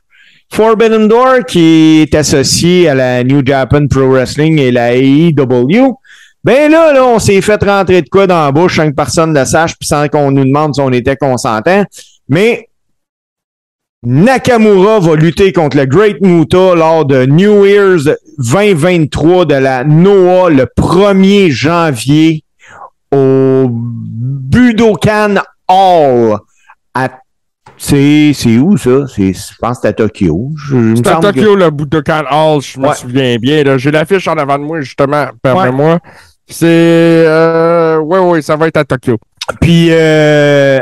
Forbidden 0.52 1.08
Door 1.08 1.44
qui 1.46 2.00
est 2.02 2.14
associé 2.14 2.88
à 2.88 2.94
la 2.94 3.24
New 3.24 3.42
Japan 3.44 3.86
Pro 3.86 4.10
Wrestling 4.10 4.58
et 4.58 4.70
la 4.70 4.94
AEW. 4.94 5.96
Ben 6.42 6.70
là, 6.70 6.92
là, 6.92 7.06
on 7.06 7.18
s'est 7.18 7.40
fait 7.40 7.62
rentrer 7.62 8.02
de 8.02 8.08
quoi 8.08 8.26
dans 8.26 8.44
la 8.44 8.52
bouche 8.52 8.76
sans 8.76 8.88
que 8.88 8.94
personne 8.94 9.32
ne 9.32 9.40
le 9.40 9.44
sache, 9.44 9.76
puis 9.78 9.86
sans 9.86 10.08
qu'on 10.08 10.30
nous 10.30 10.44
demande 10.44 10.74
si 10.74 10.80
on 10.80 10.90
était 10.90 11.16
consentant. 11.16 11.84
Mais 12.28 12.68
Nakamura 14.02 14.98
va 14.98 15.14
lutter 15.14 15.52
contre 15.52 15.76
le 15.76 15.84
Great 15.84 16.22
Muta 16.22 16.74
lors 16.74 17.04
de 17.04 17.26
New 17.26 17.66
Year's 17.66 18.08
2023 18.38 19.44
de 19.44 19.54
la 19.54 19.84
NOAH 19.84 20.48
le 20.48 20.64
1er 20.64 21.50
janvier 21.50 22.42
au 23.12 23.66
Budokan 23.70 25.42
Hall 25.68 26.38
à 26.94 27.10
c'est 27.82 28.32
c'est 28.34 28.58
où 28.58 28.76
ça? 28.76 29.06
C'est 29.14 29.32
je 29.32 29.54
pense 29.58 29.78
que 29.78 29.82
c'est 29.82 29.88
à 29.88 29.92
Tokyo. 29.94 30.50
C'est 30.68 31.08
à 31.08 31.12
semble 31.14 31.32
que- 31.32 31.40
Tokyo, 31.40 31.54
le 31.56 31.70
Budokan 31.70 32.24
Hall, 32.30 32.60
je 32.60 32.78
me 32.78 32.88
Ouais. 32.88 32.94
souviens 32.94 33.36
bien. 33.38 33.62
là. 33.64 33.78
J'ai 33.78 33.90
l'affiche 33.90 34.28
en 34.28 34.34
avant 34.34 34.58
de 34.58 34.64
moi, 34.64 34.80
justement, 34.82 35.26
permets-moi. 35.42 35.98
C'est... 36.46 36.66
Euh, 36.66 37.98
oui, 38.04 38.18
oui, 38.22 38.42
ça 38.42 38.56
va 38.56 38.68
être 38.68 38.76
à 38.76 38.84
Tokyo. 38.84 39.16
Puis 39.60 39.88
euh, 39.90 40.78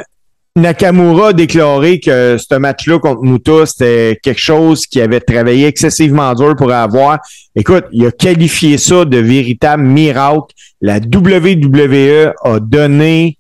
Nakamura 0.56 1.28
a 1.28 1.32
déclaré 1.32 2.00
que 2.00 2.36
ce 2.36 2.54
match-là 2.56 2.98
contre 2.98 3.22
Muta, 3.22 3.64
c'était 3.66 4.18
quelque 4.22 4.40
chose 4.40 4.86
qui 4.86 5.00
avait 5.00 5.20
travaillé 5.20 5.66
excessivement 5.66 6.34
dur 6.34 6.56
pour 6.56 6.72
avoir. 6.72 7.18
Écoute, 7.54 7.84
il 7.92 8.04
a 8.06 8.10
qualifié 8.10 8.76
ça 8.76 9.04
de 9.04 9.18
véritable 9.18 9.84
miracle. 9.84 10.52
La 10.80 10.98
WWE 10.98 12.32
a 12.44 12.58
donné 12.60 13.37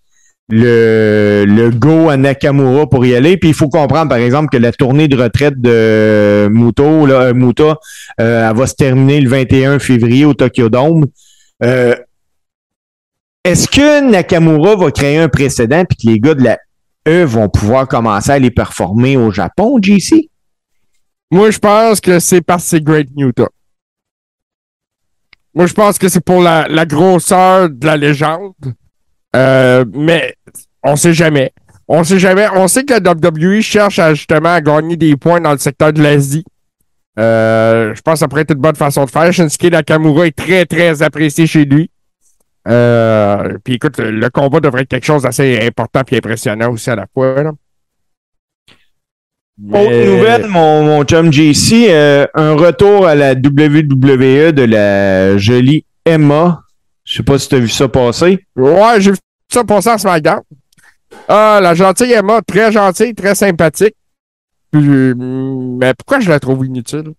le, 0.48 1.70
go 1.70 2.08
à 2.08 2.16
Nakamura 2.16 2.88
pour 2.88 3.04
y 3.04 3.14
aller. 3.14 3.36
Puis 3.36 3.50
il 3.50 3.54
faut 3.54 3.68
comprendre, 3.68 4.08
par 4.08 4.18
exemple, 4.18 4.48
que 4.50 4.56
la 4.56 4.72
tournée 4.72 5.08
de 5.08 5.16
retraite 5.16 5.60
de 5.60 6.48
Muto, 6.50 7.06
euh, 7.08 7.34
Muta, 7.34 7.78
euh, 8.20 8.50
elle 8.50 8.56
va 8.56 8.66
se 8.66 8.74
terminer 8.74 9.20
le 9.20 9.28
21 9.28 9.78
février 9.78 10.24
au 10.24 10.34
Tokyo 10.34 10.68
Dome. 10.68 11.06
Euh, 11.62 11.94
est-ce 13.44 13.68
que 13.68 14.10
Nakamura 14.10 14.76
va 14.76 14.90
créer 14.90 15.18
un 15.18 15.28
précédent 15.28 15.84
puis 15.84 15.96
que 15.96 16.12
les 16.12 16.20
gars 16.20 16.34
de 16.34 16.44
la 16.44 16.58
E 17.06 17.24
vont 17.24 17.48
pouvoir 17.48 17.88
commencer 17.88 18.30
à 18.30 18.38
les 18.38 18.50
performer 18.50 19.16
au 19.16 19.30
Japon, 19.30 19.78
JC? 19.80 20.28
Moi, 21.30 21.50
je 21.50 21.58
pense 21.58 22.00
que 22.00 22.18
c'est 22.20 22.40
parce 22.40 22.64
que 22.64 22.70
c'est 22.70 22.82
Great 22.82 23.08
Newton. 23.14 23.48
Moi, 25.54 25.66
je 25.66 25.74
pense 25.74 25.98
que 25.98 26.08
c'est 26.08 26.24
pour 26.24 26.42
la 26.42 26.86
grosseur 26.86 27.70
de 27.70 27.86
la 27.86 27.96
légende. 27.96 28.52
Euh, 29.36 29.84
mais 29.92 30.34
on 30.82 30.96
sait 30.96 31.12
jamais. 31.12 31.52
On 31.86 32.04
sait 32.04 32.18
jamais. 32.18 32.46
On 32.54 32.68
sait 32.68 32.84
que 32.84 32.94
la 32.94 33.12
WWE 33.12 33.60
cherche 33.60 33.98
à, 33.98 34.14
justement 34.14 34.54
à 34.54 34.60
gagner 34.60 34.96
des 34.96 35.16
points 35.16 35.40
dans 35.40 35.52
le 35.52 35.58
secteur 35.58 35.92
de 35.92 36.02
l'Asie. 36.02 36.44
Euh, 37.18 37.94
je 37.94 38.00
pense 38.02 38.14
que 38.14 38.18
ça 38.20 38.28
pourrait 38.28 38.42
être 38.42 38.54
une 38.54 38.60
bonne 38.60 38.76
façon 38.76 39.04
de 39.04 39.10
faire. 39.10 39.32
Shinsuke 39.32 39.72
Nakamura 39.72 40.26
est 40.26 40.36
très, 40.36 40.66
très 40.66 41.02
apprécié 41.02 41.46
chez 41.46 41.64
lui. 41.64 41.90
Euh, 42.68 43.56
puis 43.64 43.74
écoute, 43.74 43.98
le, 43.98 44.28
combat 44.28 44.60
devrait 44.60 44.82
être 44.82 44.88
quelque 44.88 45.06
chose 45.06 45.22
d'assez 45.22 45.58
important 45.66 46.02
et 46.10 46.16
impressionnant 46.18 46.70
aussi 46.70 46.90
à 46.90 46.96
la 46.96 47.06
fois. 47.12 47.42
là. 47.42 47.52
Autre 49.72 50.04
nouvelle, 50.06 50.46
mon, 50.46 50.84
mon 50.84 51.02
chum 51.02 51.32
JC, 51.32 51.88
euh, 51.88 52.26
un 52.34 52.52
retour 52.54 53.08
à 53.08 53.16
la 53.16 53.32
WWE 53.32 54.52
de 54.52 54.62
la 54.62 55.36
jolie 55.36 55.84
Emma. 56.04 56.60
Je 57.08 57.16
sais 57.16 57.22
pas 57.22 57.38
si 57.38 57.48
tu 57.48 57.54
as 57.54 57.58
vu 57.60 57.68
ça 57.70 57.88
passer. 57.88 58.44
Ouais, 58.54 59.00
j'ai 59.00 59.12
vu 59.12 59.16
ça 59.50 59.64
passer 59.64 59.88
à 59.88 59.96
SmackDown. 59.96 60.40
Ah, 61.26 61.58
la 61.62 61.74
gentille 61.74 62.12
Emma, 62.12 62.42
très 62.46 62.70
gentille, 62.70 63.14
très 63.14 63.34
sympathique. 63.34 63.94
Puis, 64.70 64.82
mais 65.16 65.94
pourquoi 65.94 66.20
je 66.20 66.28
la 66.28 66.38
trouve 66.38 66.66
inutile? 66.66 67.12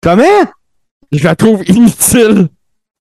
Comment? 0.00 0.22
Je 1.10 1.24
la 1.24 1.34
trouve 1.34 1.64
inutile. 1.68 2.48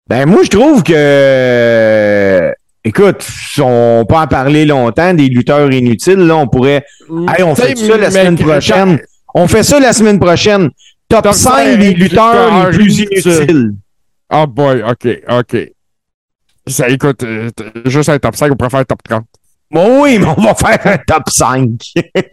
Ben 0.08 0.28
moi 0.28 0.42
je 0.44 0.50
trouve 0.50 0.82
que 0.84 2.52
écoute, 2.84 3.28
on 3.60 4.06
peut 4.08 4.16
en 4.16 4.28
parler 4.28 4.66
longtemps 4.66 5.14
des 5.14 5.28
lutteurs 5.28 5.72
inutiles 5.72 6.20
là, 6.20 6.36
on 6.38 6.48
pourrait 6.48 6.84
Hey, 7.30 7.44
on 7.44 7.56
fait 7.56 7.76
ça 7.76 7.98
la 7.98 8.12
semaine 8.12 8.38
prochaine. 8.38 9.00
On 9.34 9.48
fait 9.48 9.64
ça 9.64 9.80
la 9.80 9.94
semaine 9.94 10.20
prochaine. 10.20 10.70
Top, 11.10 11.24
Top 11.24 11.34
5 11.34 11.50
cinq 11.52 11.80
des 11.80 11.94
lutteurs 11.94 12.46
lutteurs 12.46 12.70
les 12.72 12.78
plus 12.78 13.00
inutiles. 13.00 13.32
inutiles. 13.32 13.72
Oh 14.32 14.46
boy, 14.48 14.84
ok, 14.84 15.08
ok. 15.30 15.72
Ça, 16.68 16.90
écoute, 16.90 17.24
euh, 17.24 17.50
juste 17.86 18.10
un 18.10 18.18
top 18.20 18.36
5, 18.36 18.52
on 18.52 18.56
préfère 18.56 18.86
top 18.86 19.00
30. 19.08 19.24
Bon, 19.72 20.04
oui, 20.04 20.18
mais 20.20 20.28
on 20.38 20.42
va 20.42 20.56
faire 20.56 20.80
un 20.86 20.98
top 20.98 21.30
5. 21.30 21.70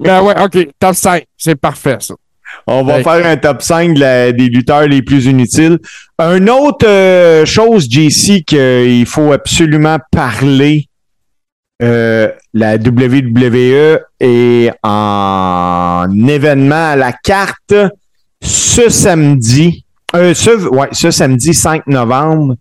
Mais 0.01 0.18
ouais, 0.20 0.43
ok, 0.43 0.68
top 0.78 0.95
5, 0.95 1.24
c'est 1.37 1.55
parfait 1.57 1.97
ça. 2.01 2.14
on 2.66 2.83
va 2.85 2.97
Ouais. 2.97 3.03
faire 3.03 3.26
un 3.26 3.37
top 3.37 3.62
5 3.62 3.95
de 3.95 4.01
la- 4.01 4.33
des 4.33 4.49
lutteurs 4.49 4.87
les 4.87 5.03
plus 5.03 5.26
inutiles. 5.26 5.78
Un 6.18 6.47
autre 6.49 6.87
euh, 6.87 7.45
chose, 7.45 7.89
JC, 7.91 8.43
qu'il 8.45 9.07
faut 9.07 9.33
absolument 9.33 9.99
parler. 10.11 10.87
euh, 11.83 12.28
la 12.55 12.76
WWE 12.76 13.99
est 14.20 14.70
en 14.85 16.07
événement 16.28 16.91
à 16.93 16.97
la 16.97 17.12
carte 17.12 17.74
ce 18.41 18.89
samedi. 18.89 19.85
Euh, 20.14 20.33
ce, 20.35 20.68
ouais, 20.68 20.89
ce 20.93 21.11
samedi 21.11 21.53
5 21.55 21.87
novembre 21.89 22.55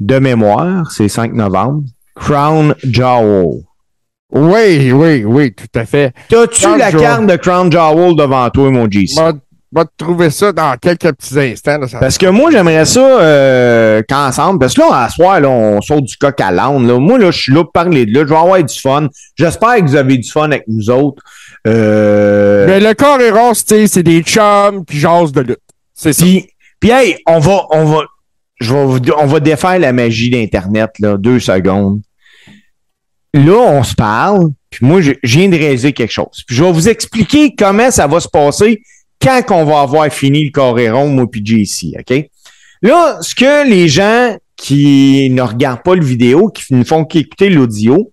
de 0.00 0.18
mémoire, 0.18 0.90
c'est 0.90 1.08
5 1.08 1.32
novembre. 1.32 1.82
Crown 2.14 2.74
Jewel. 2.84 3.46
Oui, 4.32 4.92
oui, 4.92 5.24
oui, 5.24 5.54
tout 5.54 5.78
à 5.78 5.84
fait. 5.86 6.12
T'as-tu 6.28 6.76
la 6.76 6.92
carte 6.92 7.26
de 7.26 7.36
Crown 7.36 7.70
Jewel 7.72 8.14
devant 8.16 8.50
toi, 8.50 8.70
mon 8.70 8.86
JC? 8.90 9.16
M'a 9.16 9.32
va 9.70 9.84
te 9.84 9.90
trouver 9.98 10.30
ça 10.30 10.50
dans 10.50 10.74
quelques 10.80 11.12
petits 11.12 11.38
instants. 11.38 11.76
là, 11.78 11.86
ça- 11.88 11.98
Parce 11.98 12.16
que 12.16 12.26
moi, 12.26 12.50
j'aimerais 12.50 12.86
ça 12.86 13.00
euh, 13.00 14.00
qu'ensemble, 14.08 14.58
parce 14.58 14.72
que 14.72 14.80
là, 14.80 15.02
à 15.04 15.08
soir, 15.10 15.40
là, 15.40 15.50
on 15.50 15.80
saute 15.82 16.04
du 16.04 16.16
coq 16.16 16.40
à 16.40 16.50
l'âne. 16.50 16.86
Moi, 16.98 17.18
là, 17.18 17.30
je 17.30 17.38
suis 17.38 17.52
là 17.52 17.64
pour 17.64 17.72
parler 17.72 18.06
de 18.06 18.14
là. 18.14 18.20
Je 18.26 18.30
vais 18.32 18.36
avoir 18.40 18.62
du 18.62 18.78
fun. 18.80 19.08
J'espère 19.36 19.76
que 19.76 19.82
vous 19.82 19.96
avez 19.96 20.16
du 20.16 20.30
fun 20.30 20.44
avec 20.44 20.64
nous 20.68 20.88
autres. 20.88 21.22
Euh, 21.66 22.66
Mais 22.66 22.80
le 22.80 22.94
corps 22.94 23.20
est 23.20 23.30
rose, 23.30 23.62
tu 23.64 23.74
sais, 23.74 23.86
c'est 23.86 24.02
des 24.02 24.22
chums 24.22 24.84
qui 24.86 24.98
jasent 24.98 25.32
de 25.32 25.40
lutte. 25.42 25.58
C'est 25.94 26.14
ça. 26.14 26.22
Puis, 26.24 26.48
puis 26.80 26.90
hey, 26.90 27.18
on 27.26 27.38
va, 27.38 27.66
on 27.70 27.84
va, 27.84 28.02
je 28.60 28.72
vous- 28.72 29.00
on 29.16 29.26
va 29.26 29.40
défaire 29.40 29.78
la 29.78 29.92
magie 29.92 30.30
d'Internet, 30.30 30.90
là, 30.98 31.16
deux 31.16 31.40
secondes. 31.40 32.00
Là, 33.34 33.56
on 33.56 33.82
se 33.82 33.94
parle, 33.94 34.50
puis 34.70 34.84
moi, 34.84 35.00
je, 35.00 35.12
viens 35.22 35.48
de 35.48 35.56
réaliser 35.56 35.92
quelque 35.92 36.12
chose. 36.12 36.42
Puis 36.46 36.56
je 36.56 36.64
vais 36.64 36.72
vous 36.72 36.88
expliquer 36.88 37.54
comment 37.54 37.90
ça 37.90 38.06
va 38.06 38.20
se 38.20 38.28
passer 38.28 38.82
quand 39.20 39.42
on 39.50 39.64
va 39.64 39.80
avoir 39.80 40.08
fini 40.12 40.44
le 40.44 40.50
carré 40.50 40.90
moi 40.90 41.26
puis 41.30 41.44
JC, 41.44 41.94
OK? 41.98 42.24
Là, 42.82 43.18
ce 43.20 43.34
que 43.34 43.68
les 43.68 43.88
gens 43.88 44.36
qui 44.56 45.28
ne 45.30 45.42
regardent 45.42 45.82
pas 45.82 45.94
le 45.94 46.04
vidéo, 46.04 46.48
qui 46.48 46.74
ne 46.74 46.84
font 46.84 47.04
qu'écouter 47.04 47.50
l'audio, 47.50 48.12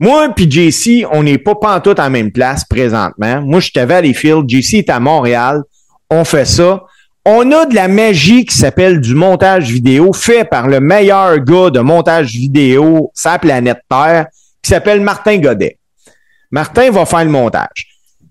moi 0.00 0.28
puis 0.34 0.50
JC, 0.50 1.06
on 1.10 1.22
n'est 1.22 1.38
pas 1.38 1.54
pantoute 1.54 2.00
en 2.00 2.10
même 2.10 2.32
place 2.32 2.64
présentement. 2.64 3.40
Moi, 3.42 3.60
je 3.60 3.70
suis 3.70 3.78
à 3.78 3.86
Valleyfield, 3.86 4.48
JC 4.48 4.78
est 4.78 4.90
à 4.90 5.00
Montréal. 5.00 5.62
On 6.10 6.24
fait 6.24 6.44
ça. 6.44 6.84
On 7.26 7.52
a 7.52 7.64
de 7.64 7.74
la 7.74 7.88
magie 7.88 8.44
qui 8.44 8.54
s'appelle 8.54 9.00
du 9.00 9.14
montage 9.14 9.70
vidéo 9.70 10.12
fait 10.12 10.44
par 10.44 10.68
le 10.68 10.78
meilleur 10.78 11.38
gars 11.38 11.70
de 11.70 11.80
montage 11.80 12.32
vidéo 12.32 13.12
la 13.24 13.38
planète 13.38 13.80
Terre 13.88 14.26
qui 14.62 14.68
s'appelle 14.68 15.00
Martin 15.00 15.38
Godet. 15.38 15.78
Martin 16.50 16.90
va 16.90 17.06
faire 17.06 17.24
le 17.24 17.30
montage. 17.30 17.86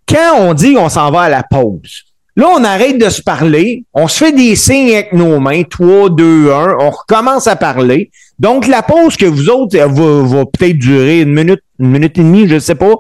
Quand 0.08 0.38
on 0.38 0.54
dit 0.54 0.76
qu'on 0.76 0.90
s'en 0.90 1.10
va 1.10 1.22
à 1.22 1.30
la 1.30 1.42
pause, 1.42 2.04
là, 2.36 2.50
on 2.56 2.64
arrête 2.64 3.00
de 3.00 3.10
se 3.10 3.24
parler, 3.24 3.84
on 3.96 4.08
se 4.08 4.26
fait 4.26 4.32
des 4.32 4.56
signes 4.56 4.94
avec 4.94 5.12
nos 5.12 5.40
mains, 5.40 5.64
3, 5.64 6.12
2, 6.12 6.52
1, 6.52 6.78
on 6.80 6.92
recommence 6.92 7.48
à 7.48 7.56
parler. 7.56 8.12
Donc, 8.38 8.68
la 8.68 8.84
pause 8.84 9.18
que 9.18 9.26
vous 9.26 9.50
autres, 9.50 9.76
elle 9.76 9.92
va, 9.92 10.24
va 10.24 10.46
peut-être 10.46 10.78
durer 10.78 11.22
une 11.22 11.34
minute, 11.34 11.64
une 11.80 11.90
minute 11.90 12.16
et 12.20 12.22
demie, 12.22 12.48
je 12.48 12.56
ne 12.56 12.60
sais 12.60 12.76
pas. 12.76 12.94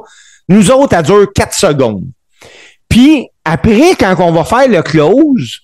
Nous 0.49 0.71
autres, 0.71 0.95
elle 0.97 1.03
dure 1.03 1.31
4 1.35 1.53
secondes. 1.53 2.07
Puis, 2.89 3.27
après, 3.45 3.93
quand 3.99 4.15
on 4.19 4.31
va 4.31 4.43
faire 4.43 4.67
le 4.67 4.81
close, 4.81 5.59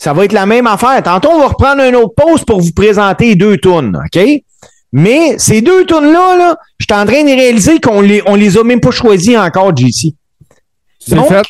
ça 0.00 0.14
va 0.14 0.24
être 0.24 0.32
la 0.32 0.46
même 0.46 0.66
affaire. 0.66 1.02
Tantôt, 1.02 1.28
on 1.30 1.40
va 1.40 1.48
reprendre 1.48 1.82
une 1.82 1.94
autre 1.94 2.14
pause 2.16 2.42
pour 2.42 2.62
vous 2.62 2.72
présenter 2.72 3.34
deux 3.34 3.58
tunes, 3.58 4.00
OK? 4.02 4.20
Mais 4.92 5.38
ces 5.38 5.60
deux 5.60 5.84
tunes-là, 5.84 6.36
là, 6.38 6.56
je 6.78 6.86
suis 6.88 6.98
en 6.98 7.04
train 7.04 7.22
de 7.22 7.28
réaliser 7.28 7.80
qu'on 7.80 8.00
les, 8.00 8.22
on 8.24 8.34
les 8.34 8.56
a 8.56 8.64
même 8.64 8.80
pas 8.80 8.90
choisis 8.90 9.36
encore, 9.36 9.76
JC. 9.76 10.14
Donc, 11.08 11.28
fait. 11.28 11.44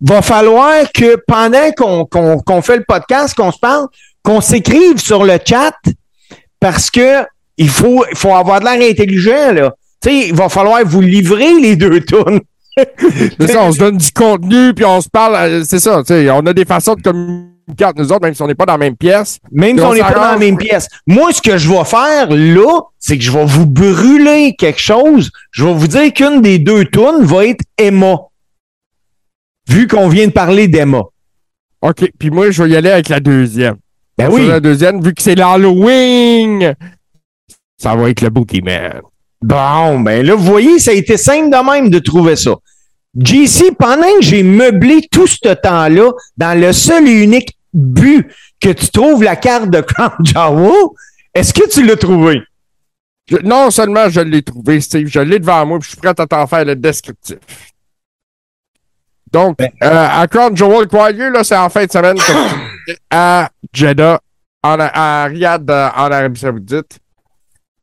va 0.00 0.20
falloir 0.20 0.90
que 0.92 1.16
pendant 1.28 1.70
qu'on 1.76 2.04
qu'on 2.04 2.38
qu'on 2.38 2.60
fait 2.60 2.78
le 2.78 2.84
podcast, 2.86 3.34
qu'on 3.36 3.52
se 3.52 3.58
parle, 3.60 3.86
qu'on 4.24 4.40
s'écrive 4.40 4.98
sur 4.98 5.22
le 5.24 5.38
chat 5.44 5.76
parce 6.58 6.90
que 6.90 7.24
il 7.56 7.68
faut, 7.68 8.04
il 8.10 8.16
faut 8.16 8.34
avoir 8.34 8.58
de 8.58 8.64
l'air 8.64 8.90
intelligent, 8.90 9.52
là. 9.52 9.74
Tu 10.02 10.10
sais, 10.10 10.28
il 10.28 10.34
va 10.34 10.48
falloir 10.48 10.80
vous 10.84 11.00
livrer 11.00 11.52
les 11.60 11.76
deux 11.76 12.00
tunes. 12.00 12.40
C'est 13.38 13.48
ça, 13.48 13.62
on 13.64 13.72
se 13.72 13.78
donne 13.78 13.96
du 13.98 14.10
contenu, 14.12 14.72
puis 14.74 14.84
on 14.84 15.00
se 15.00 15.08
parle. 15.08 15.34
euh, 15.36 15.64
C'est 15.64 15.78
ça, 15.80 15.98
tu 15.98 16.14
sais, 16.14 16.30
on 16.30 16.40
a 16.46 16.52
des 16.52 16.64
façons 16.64 16.94
de 16.94 17.02
communiquer 17.02 17.84
entre 17.84 17.98
nous 18.00 18.12
autres, 18.12 18.22
même 18.22 18.34
si 18.34 18.42
on 18.42 18.46
n'est 18.46 18.54
pas 18.54 18.66
dans 18.66 18.72
la 18.74 18.78
même 18.78 18.96
pièce. 18.96 19.38
Même 19.50 19.78
si 19.78 19.84
on 19.84 19.92
n'est 19.94 20.00
pas 20.00 20.14
dans 20.14 20.32
la 20.32 20.38
même 20.38 20.56
pièce. 20.56 20.88
Moi, 21.06 21.32
ce 21.32 21.42
que 21.42 21.58
je 21.58 21.68
vais 21.68 21.84
faire 21.84 22.28
là, 22.30 22.80
c'est 22.98 23.18
que 23.18 23.24
je 23.24 23.30
vais 23.30 23.44
vous 23.44 23.66
brûler 23.66 24.54
quelque 24.58 24.80
chose. 24.80 25.30
Je 25.50 25.64
vais 25.64 25.74
vous 25.74 25.86
dire 25.86 26.12
qu'une 26.12 26.40
des 26.40 26.58
deux 26.58 26.84
tunes 26.86 27.22
va 27.24 27.46
être 27.46 27.62
Emma. 27.78 28.16
Vu 29.68 29.86
qu'on 29.86 30.08
vient 30.08 30.26
de 30.26 30.32
parler 30.32 30.66
d'Emma. 30.68 31.02
OK, 31.82 32.10
puis 32.18 32.30
moi, 32.30 32.50
je 32.50 32.62
vais 32.62 32.70
y 32.70 32.76
aller 32.76 32.90
avec 32.90 33.08
la 33.08 33.20
deuxième. 33.20 33.76
Ben 34.18 34.28
oui. 34.30 34.46
La 34.48 34.60
deuxième, 34.60 35.00
vu 35.02 35.14
que 35.14 35.22
c'est 35.22 35.34
l'Halloween, 35.34 36.74
ça 37.76 37.94
va 37.94 38.10
être 38.10 38.20
le 38.20 38.30
Boogeyman. 38.30 39.00
Bon, 39.42 40.00
ben 40.00 40.24
là, 40.24 40.34
vous 40.34 40.44
voyez, 40.44 40.78
ça 40.78 40.92
a 40.92 40.94
été 40.94 41.16
simple 41.16 41.50
de 41.50 41.64
même 41.64 41.90
de 41.90 41.98
trouver 41.98 42.36
ça. 42.36 42.52
JC, 43.18 43.72
pendant 43.78 44.02
que 44.18 44.22
j'ai 44.22 44.42
meublé 44.42 45.06
tout 45.10 45.26
ce 45.26 45.52
temps-là, 45.54 46.12
dans 46.36 46.58
le 46.58 46.72
seul 46.72 47.06
et 47.08 47.22
unique 47.24 47.56
but 47.74 48.26
que 48.60 48.70
tu 48.70 48.88
trouves 48.88 49.22
la 49.22 49.36
carte 49.36 49.68
de 49.70 49.80
Crown 49.80 50.12
Jawa, 50.24 50.72
est-ce 51.34 51.52
que 51.52 51.68
tu 51.68 51.84
l'as 51.84 51.96
trouvé? 51.96 52.40
Je- 53.28 53.38
non 53.44 53.70
seulement 53.70 54.08
je 54.08 54.20
l'ai 54.20 54.42
trouvé, 54.42 54.80
Steve, 54.80 55.08
je 55.08 55.20
l'ai 55.20 55.38
devant 55.38 55.66
moi, 55.66 55.78
puis 55.78 55.86
je 55.86 55.90
suis 55.92 56.00
prêt 56.00 56.14
à 56.16 56.26
t'en 56.26 56.46
faire 56.46 56.64
le 56.64 56.76
descriptif. 56.76 57.38
Donc, 59.32 59.58
Ben- 59.58 59.70
euh, 59.82 60.08
à 60.10 60.26
Crown 60.28 60.56
Jewel, 60.56 60.86
quoi 60.88 61.10
lieu, 61.10 61.30
là, 61.30 61.42
c'est 61.42 61.56
en 61.56 61.68
fin 61.68 61.84
de 61.86 61.90
semaine 61.92 62.16
à 63.10 63.50
Jeddah, 63.72 64.20
en, 64.62 64.76
à 64.78 65.24
Riyad, 65.24 65.68
euh, 65.70 65.88
en 65.96 66.10
Arabie 66.10 66.38
Saoudite. 66.40 66.98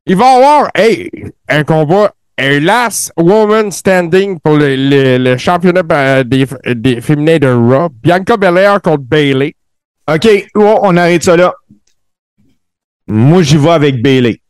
Il 0.09 0.15
va 0.15 0.25
y 0.25 0.35
avoir, 0.37 0.69
hey, 0.73 1.09
un 1.47 1.63
combat, 1.63 2.11
un 2.37 2.59
last 2.61 3.13
woman 3.15 3.71
standing 3.71 4.39
pour 4.39 4.57
le, 4.57 4.75
le- 4.75 5.17
le 5.19 5.37
championnat 5.37 5.83
euh, 5.91 6.23
des, 6.23 6.47
des 6.73 6.99
féminins 6.99 7.37
de 7.37 7.47
Raw. 7.47 7.89
Bianca 7.89 8.35
Belair 8.35 8.81
contre 8.81 9.03
Bailey. 9.03 9.53
OK, 10.11 10.27
oh, 10.55 10.79
on 10.81 10.97
arrête 10.97 11.23
ça 11.23 11.37
là. 11.37 11.53
Moi, 13.07 13.43
j'y 13.43 13.57
vais 13.57 13.69
avec 13.69 14.01
Bailey. 14.01 14.41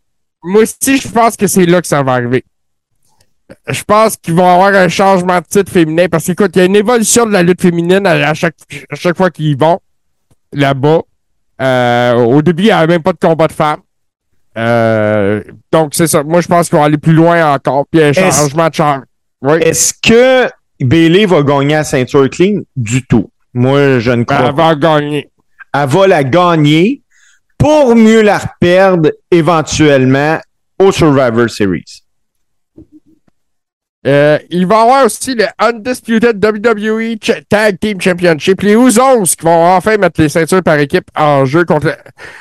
Moi 0.43 0.61
aussi, 0.63 0.97
je 0.97 1.07
pense 1.09 1.35
que 1.35 1.47
c'est 1.47 1.65
là 1.65 1.81
que 1.81 1.87
ça 1.87 2.01
va 2.03 2.13
arriver. 2.13 2.45
Je 3.67 3.83
pense 3.83 4.15
qu'ils 4.15 4.35
vont 4.35 4.47
avoir 4.47 4.73
un 4.73 4.87
changement 4.87 5.39
de 5.39 5.45
titre 5.45 5.71
féminin 5.71 6.07
parce 6.07 6.25
qu'écoute, 6.25 6.51
il 6.55 6.59
y 6.59 6.61
a 6.61 6.65
une 6.65 6.75
évolution 6.77 7.25
de 7.25 7.31
la 7.31 7.43
lutte 7.43 7.61
féminine 7.61 8.05
à, 8.07 8.29
à 8.29 8.33
chaque, 8.33 8.55
à 8.89 8.95
chaque 8.95 9.17
fois 9.17 9.29
qu'ils 9.31 9.47
y 9.47 9.55
vont 9.55 9.79
là-bas. 10.53 11.01
Euh, 11.61 12.13
au 12.15 12.41
début, 12.41 12.63
il 12.63 12.65
n'y 12.67 12.71
avait 12.71 12.87
même 12.93 13.03
pas 13.03 13.11
de 13.11 13.17
combat 13.17 13.47
de 13.47 13.53
femmes. 13.53 13.81
Euh, 14.57 15.41
donc, 15.71 15.93
c'est 15.93 16.07
ça. 16.07 16.23
Moi, 16.23 16.41
je 16.41 16.47
pense 16.47 16.69
qu'ils 16.69 16.77
vont 16.77 16.83
aller 16.83 16.97
plus 16.97 17.13
loin 17.13 17.53
encore. 17.53 17.85
Puis, 17.91 18.01
un 18.01 18.13
changement 18.13 18.69
de 18.69 18.73
charge. 18.73 19.03
Oui. 19.41 19.57
Est-ce 19.61 19.93
que 20.01 20.49
Bailey 20.81 21.25
va 21.25 21.41
gagner 21.43 21.75
la 21.75 21.83
ceinture 21.83 22.29
clean? 22.29 22.61
Du 22.75 23.05
tout. 23.05 23.29
Moi, 23.53 23.99
je 23.99 24.11
ne 24.11 24.23
crois 24.23 24.39
Elle 24.49 24.55
pas. 24.55 24.69
va 24.69 24.75
gagner. 24.75 25.29
Elle 25.73 25.87
va 25.87 26.07
la 26.07 26.23
gagner 26.23 27.01
pour 27.57 27.95
mieux 27.95 28.21
la 28.21 28.37
reperdre 28.39 29.11
éventuellement 29.31 30.39
au 30.79 30.91
Survivor 30.91 31.49
Series. 31.49 32.03
Euh, 34.07 34.39
il 34.49 34.65
va 34.65 34.75
y 34.75 34.81
avoir 34.81 35.05
aussi 35.05 35.35
le 35.35 35.45
Undisputed 35.59 36.41
WWE 36.43 37.17
Ch- 37.21 37.43
Tag 37.49 37.77
Team 37.79 37.99
Championship. 37.99 38.61
Les 38.61 38.73
Usos 38.73 39.35
qui 39.37 39.43
vont 39.45 39.65
enfin 39.65 39.97
mettre 39.97 40.21
les 40.21 40.29
ceintures 40.29 40.63
par 40.63 40.77
équipe 40.79 41.09
en 41.17 41.43
jeu 41.43 41.65
contre 41.65 41.87
le- 41.87 41.95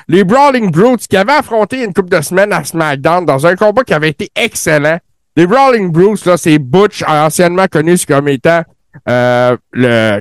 les 0.07 0.23
Brawling 0.23 0.71
Brutes 0.71 1.09
qui 1.09 1.17
avaient 1.17 1.33
affronté 1.33 1.83
une 1.83 1.93
couple 1.93 2.11
de 2.17 2.21
semaines 2.21 2.53
à 2.53 2.63
SmackDown 2.63 3.27
dans 3.27 3.45
un 3.45 3.57
combat 3.57 3.83
qui 3.83 3.93
avait 3.93 4.11
été 4.11 4.31
excellent. 4.37 4.99
Les 5.37 5.49
Brawling 5.49 5.91
Brutes, 5.91 6.25
là, 6.27 6.37
c'est 6.37 6.59
Butch, 6.61 7.03
anciennement 7.07 7.67
connu 7.67 7.97
comme 8.07 8.29
étant 8.29 8.63
euh, 9.09 9.57
le 9.73 10.21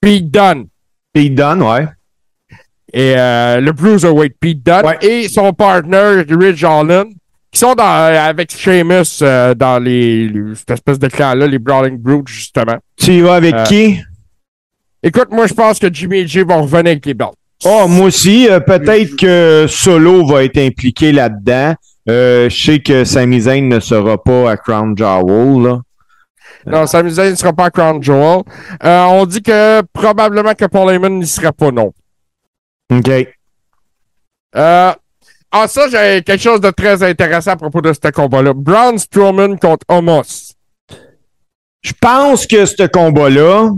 Pete 0.00 0.30
Dunne 0.30 0.66
Pete 1.12 1.34
Dunne, 1.34 1.62
ouais. 1.62 1.86
et 2.92 3.14
euh, 3.16 3.60
le 3.60 3.72
Bruiserweight 3.72 4.34
Pete 4.38 4.62
Dunne 4.62 4.84
Ouais. 4.84 4.98
et 5.00 5.28
son 5.28 5.52
partner 5.52 6.24
Ridge 6.28 6.62
Holland 6.64 7.08
qui 7.54 7.60
sont 7.60 7.74
dans, 7.74 7.84
euh, 7.84 8.18
avec 8.20 8.50
Sheamus 8.54 9.20
euh, 9.22 9.54
dans 9.54 9.78
les, 9.78 10.28
les- 10.28 10.54
cette 10.56 10.72
espèce 10.72 10.98
de 10.98 11.08
clan-là, 11.08 11.46
les 11.46 11.58
Brawling 11.58 11.96
Brutes, 11.96 12.28
justement. 12.28 12.76
Tu 12.96 13.12
y 13.12 13.20
vas 13.20 13.36
avec 13.36 13.54
Euh, 13.54 13.64
qui? 13.64 14.00
Écoute, 15.02 15.28
moi, 15.30 15.46
je 15.46 15.54
pense 15.54 15.78
que 15.78 15.86
Jimmy 15.92 16.18
et 16.18 16.26
Jay 16.26 16.42
vont 16.42 16.62
revenir 16.62 16.90
avec 16.92 17.06
les 17.06 17.14
belts. 17.14 17.34
Oh, 17.64 17.86
moi 17.88 18.06
aussi. 18.06 18.48
euh, 18.50 18.60
Peut-être 18.60 19.16
que 19.16 19.66
Solo 19.68 20.26
va 20.26 20.44
être 20.44 20.58
impliqué 20.58 21.12
là-dedans. 21.12 21.74
Je 22.06 22.48
sais 22.50 22.80
que 22.80 23.04
Sami 23.04 23.40
Zayn 23.42 23.68
ne 23.68 23.80
sera 23.80 24.22
pas 24.22 24.50
à 24.50 24.56
Crown 24.58 24.94
Jewel, 24.96 25.62
là. 25.62 25.80
Non, 26.66 26.86
Sami 26.86 27.10
Zayn 27.10 27.30
ne 27.30 27.34
sera 27.36 27.52
pas 27.52 27.66
à 27.66 27.70
Crown 27.70 28.02
Jewel. 28.02 28.42
On 28.82 29.24
dit 29.26 29.40
que 29.42 29.80
probablement 29.92 30.54
que 30.54 30.64
Paul 30.66 30.90
Heyman 30.92 31.18
n'y 31.18 31.26
sera 31.26 31.52
pas, 31.52 31.70
non. 31.70 31.92
OK. 32.92 33.10
Euh, 34.56 34.92
ah, 35.56 35.68
ça, 35.68 35.88
j'ai 35.88 36.22
quelque 36.22 36.42
chose 36.42 36.60
de 36.60 36.70
très 36.70 37.02
intéressant 37.02 37.52
à 37.52 37.56
propos 37.56 37.80
de 37.80 37.92
ce 37.92 38.10
combat-là. 38.10 38.52
Braun 38.54 38.98
Strowman 38.98 39.56
contre 39.58 39.86
Omos. 39.88 40.54
Je 41.80 41.92
pense 42.00 42.46
que 42.46 42.66
ce 42.66 42.86
combat-là 42.86 43.70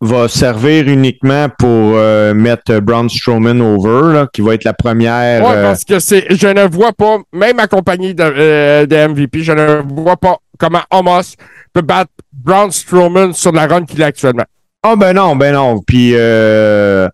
va 0.00 0.28
servir 0.28 0.88
uniquement 0.88 1.48
pour 1.58 1.68
euh, 1.96 2.32
mettre 2.32 2.78
Braun 2.78 3.08
Strowman 3.08 3.60
over, 3.60 4.14
là, 4.14 4.28
qui 4.32 4.40
va 4.40 4.54
être 4.54 4.64
la 4.64 4.72
première. 4.72 5.42
Ouais, 5.42 5.56
euh, 5.56 5.62
parce 5.62 5.84
que 5.84 5.98
c'est, 5.98 6.26
je 6.30 6.46
ne 6.46 6.68
vois 6.68 6.92
pas, 6.92 7.18
même 7.32 7.58
accompagné 7.58 8.14
de, 8.14 8.22
euh, 8.22 8.86
de 8.86 9.08
MVP, 9.08 9.42
je 9.42 9.52
ne 9.52 9.82
vois 9.92 10.16
pas 10.16 10.38
comment 10.58 10.82
Omos 10.90 11.34
peut 11.72 11.82
battre 11.82 12.12
Braun 12.32 12.70
Strowman 12.70 13.32
sur 13.32 13.52
la 13.52 13.66
run 13.66 13.84
qu'il 13.84 14.02
a 14.02 14.06
actuellement. 14.06 14.44
Ah 14.82 14.96
ben 14.96 15.12
non, 15.12 15.36
ben 15.36 15.52
non. 15.52 15.82
Puis 15.86 16.12
euh, 16.14 17.08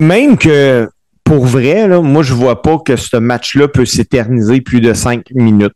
même 0.00 0.36
que 0.36 0.88
pour 1.32 1.46
vrai, 1.46 1.88
là, 1.88 2.02
moi 2.02 2.22
je 2.22 2.34
vois 2.34 2.60
pas 2.60 2.76
que 2.78 2.94
ce 2.94 3.16
match-là 3.16 3.66
peut 3.66 3.86
s'éterniser 3.86 4.60
plus 4.60 4.82
de 4.82 4.92
cinq 4.92 5.30
minutes. 5.30 5.72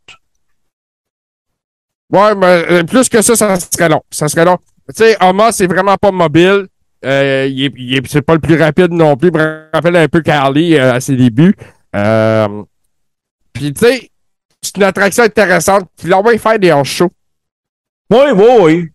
Ouais, 2.13 2.35
mais 2.35 2.65
euh, 2.71 2.85
plus 2.85 3.09
que 3.09 3.23
ça, 3.23 3.35
ça 3.35 3.57
serait 3.59 3.89
long. 3.89 4.03
Ça 4.11 4.29
serait 4.29 4.45
long. 4.45 4.59
Tu 4.89 4.97
sais, 4.97 5.17
Thomas, 5.19 5.53
c'est 5.53 5.67
vraiment 5.67 5.97
pas 5.97 6.11
mobile. 6.13 6.67
Euh, 7.07 7.49
il 7.51 7.65
est, 7.65 7.73
il 7.75 7.97
est- 7.97 8.07
c'est 8.07 8.21
pas 8.21 8.35
le 8.35 8.41
plus 8.41 8.61
rapide 8.61 8.93
non 8.93 9.17
plus. 9.17 9.31
Il 9.31 9.39
me 9.39 9.63
rappelle 9.73 9.97
un 9.97 10.09
peu 10.09 10.21
Carly 10.21 10.77
euh, 10.77 10.93
à 10.93 11.01
ses 11.01 11.17
débuts. 11.17 11.55
Euh, 11.95 12.63
Puis, 13.55 13.73
tu 13.73 13.87
sais, 13.87 14.11
c'est 14.61 14.77
une 14.77 14.83
attraction 14.83 15.25
intéressante. 15.25 15.89
Tu 15.99 16.07
l'envoies 16.09 16.37
faire 16.37 16.59
des 16.59 16.71
hors-shows. 16.71 17.11
Oui, 18.11 18.27
oui, 18.35 18.47
oui. 18.61 18.89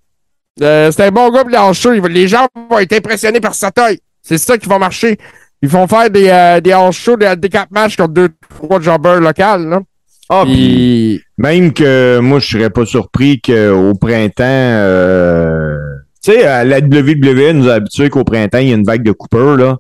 C'est 0.60 1.02
un 1.02 1.10
bon 1.12 1.32
gars 1.32 1.42
pour 1.42 1.50
les 1.50 1.58
hors-shows. 1.58 1.94
Les 2.08 2.28
gens 2.28 2.48
vont 2.70 2.78
être 2.78 2.94
impressionnés 2.94 3.42
par 3.42 3.56
sa 3.56 3.72
taille. 3.72 3.98
C'est 4.22 4.38
ça 4.38 4.60
qui 4.60 4.70
va 4.70 4.78
marcher. 4.78 5.18
Ils 5.62 5.70
vont 5.70 5.88
faire 5.88 6.10
des, 6.10 6.28
euh, 6.30 6.60
des 6.60 6.74
hors-shows, 6.74 7.18
des 7.18 7.28
handicap 7.28 7.70
matchs 7.72 7.96
contre 7.96 8.14
deux, 8.14 8.30
trois 8.50 8.80
jobbers 8.80 9.20
locaux. 9.20 9.58
Là. 9.58 9.82
Ah, 10.30 10.44
puis 10.46 11.22
même 11.38 11.74
que 11.74 12.20
moi, 12.20 12.40
je 12.40 12.48
serais 12.48 12.70
pas 12.70 12.86
surpris 12.86 13.42
qu'au 13.42 13.94
printemps, 13.94 14.44
euh, 14.44 15.78
tu 16.24 16.32
sais, 16.32 16.66
la 16.66 16.80
WWE 16.80 17.54
nous 17.54 17.70
a 17.70 17.76
habitués 17.76 18.10
qu'au 18.10 18.24
printemps, 18.24 18.60
il 18.60 18.70
y 18.70 18.72
a 18.72 18.76
une 18.76 18.86
vague 18.86 19.04
de 19.04 19.12
coupeurs, 19.12 19.58
là. 19.58 19.78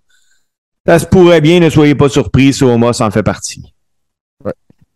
Ça 0.85 0.97
se 0.97 1.05
pourrait 1.05 1.41
bien, 1.41 1.59
ne 1.59 1.69
soyez 1.69 1.95
pas 1.95 2.09
surpris 2.09 2.53
si 2.53 2.63
Omos 2.63 3.01
en 3.01 3.11
fait 3.11 3.23
partie. 3.23 3.73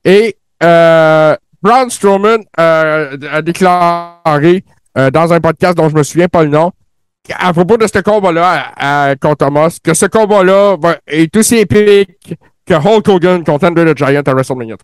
Et 0.03 0.35
euh, 0.63 1.35
Braun 1.61 1.89
Strowman 1.89 2.43
euh, 2.59 3.17
a 3.31 3.41
déclaré 3.41 4.63
euh, 4.97 5.11
dans 5.11 5.33
un 5.33 5.39
podcast 5.39 5.77
dont 5.77 5.89
je 5.89 5.95
me 5.95 6.03
souviens 6.03 6.27
pas 6.27 6.43
le 6.43 6.49
nom, 6.49 6.71
à 7.37 7.53
propos 7.53 7.77
de 7.77 7.87
ce 7.87 7.99
combat-là 7.99 8.71
à- 8.77 9.09
à- 9.09 9.15
contre 9.15 9.37
Thomas, 9.45 9.77
que 9.83 9.93
ce 9.93 10.05
combat-là 10.05 10.77
est 11.07 11.35
aussi 11.35 11.57
épique 11.57 12.35
que 12.65 12.73
Hulk 12.73 13.07
Hogan 13.07 13.43
contre 13.43 13.67
Andre 13.67 13.93
the 13.93 13.97
Giant 13.97 14.21
à 14.25 14.33
WrestleMania. 14.33 14.75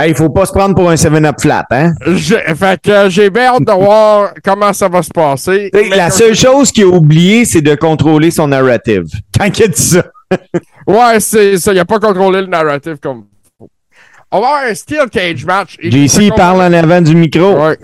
Hey, 0.00 0.10
il 0.10 0.14
faut 0.16 0.30
pas 0.30 0.46
se 0.46 0.52
prendre 0.52 0.76
pour 0.76 0.88
un 0.88 0.94
7-up 0.94 1.40
flat, 1.40 1.66
hein? 1.70 1.92
J'ai- 2.06 2.54
Fait 2.54 2.80
que 2.80 3.08
j'ai 3.10 3.30
bien 3.30 3.54
hâte 3.54 3.64
de 3.64 3.72
voir 3.84 4.32
comment 4.44 4.72
ça 4.72 4.88
va 4.88 5.02
se 5.02 5.10
passer. 5.10 5.70
La 5.96 6.10
seule 6.10 6.36
chose 6.36 6.70
qu'il 6.70 6.84
a 6.84 6.86
oublié, 6.86 7.44
c'est 7.44 7.62
de 7.62 7.74
contrôler 7.74 8.30
son 8.30 8.46
narrative. 8.46 9.02
Quand 9.36 9.46
il 9.58 9.62
a 9.64 9.68
dit 9.68 9.82
ça. 9.82 10.04
Ouais, 10.86 11.20
c'est 11.20 11.58
ça. 11.58 11.72
Il 11.72 11.78
a 11.80 11.84
pas 11.84 11.98
contrôlé 11.98 12.40
le 12.42 12.46
narrative 12.46 12.96
comme. 13.02 13.24
On 14.30 14.40
va 14.40 14.46
avoir 14.48 14.62
un 14.70 14.74
Steel 14.74 15.08
Cage 15.10 15.44
match. 15.44 15.76
JC 15.82 16.30
parle 16.34 16.60
en 16.62 16.72
avant 16.72 17.00
du 17.02 17.14
micro. 17.14 17.60
Ouais. 17.66 17.76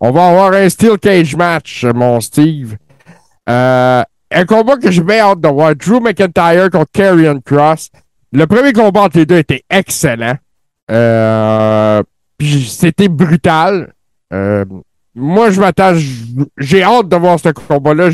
On 0.00 0.10
va 0.10 0.28
avoir 0.28 0.52
un 0.52 0.68
Steel 0.68 0.98
Cage 0.98 1.36
match, 1.36 1.84
mon 1.84 2.20
Steve. 2.20 2.76
Euh, 3.48 4.02
un 4.30 4.44
combat 4.46 4.76
que 4.76 4.90
j'ai 4.90 5.02
bien 5.02 5.20
hâte 5.20 5.40
de 5.40 5.48
voir. 5.48 5.74
Drew 5.76 6.00
McIntyre 6.00 6.70
contre 6.70 6.90
Karrion 6.92 7.40
Cross. 7.40 7.90
Le 8.32 8.46
premier 8.46 8.72
combat 8.72 9.02
entre 9.02 9.18
les 9.18 9.26
deux 9.26 9.38
était 9.38 9.62
excellent. 9.70 10.34
Euh, 10.90 12.02
puis 12.36 12.64
c'était 12.64 13.08
brutal. 13.08 13.92
Euh, 14.32 14.64
moi, 15.14 15.50
je 15.50 15.60
m'attends. 15.60 15.94
J'ai 16.58 16.82
hâte 16.82 17.08
de 17.08 17.16
voir 17.16 17.38
ce 17.38 17.50
combat-là. 17.50 18.10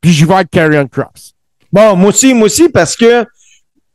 Puis 0.00 0.12
j'y 0.12 0.24
vais 0.24 0.34
avec 0.34 0.50
Karrion 0.50 0.86
Cross. 0.86 1.34
Bon, 1.72 1.96
moi 1.96 2.10
aussi, 2.10 2.34
moi 2.34 2.46
aussi, 2.46 2.68
parce 2.68 2.96
que 2.96 3.24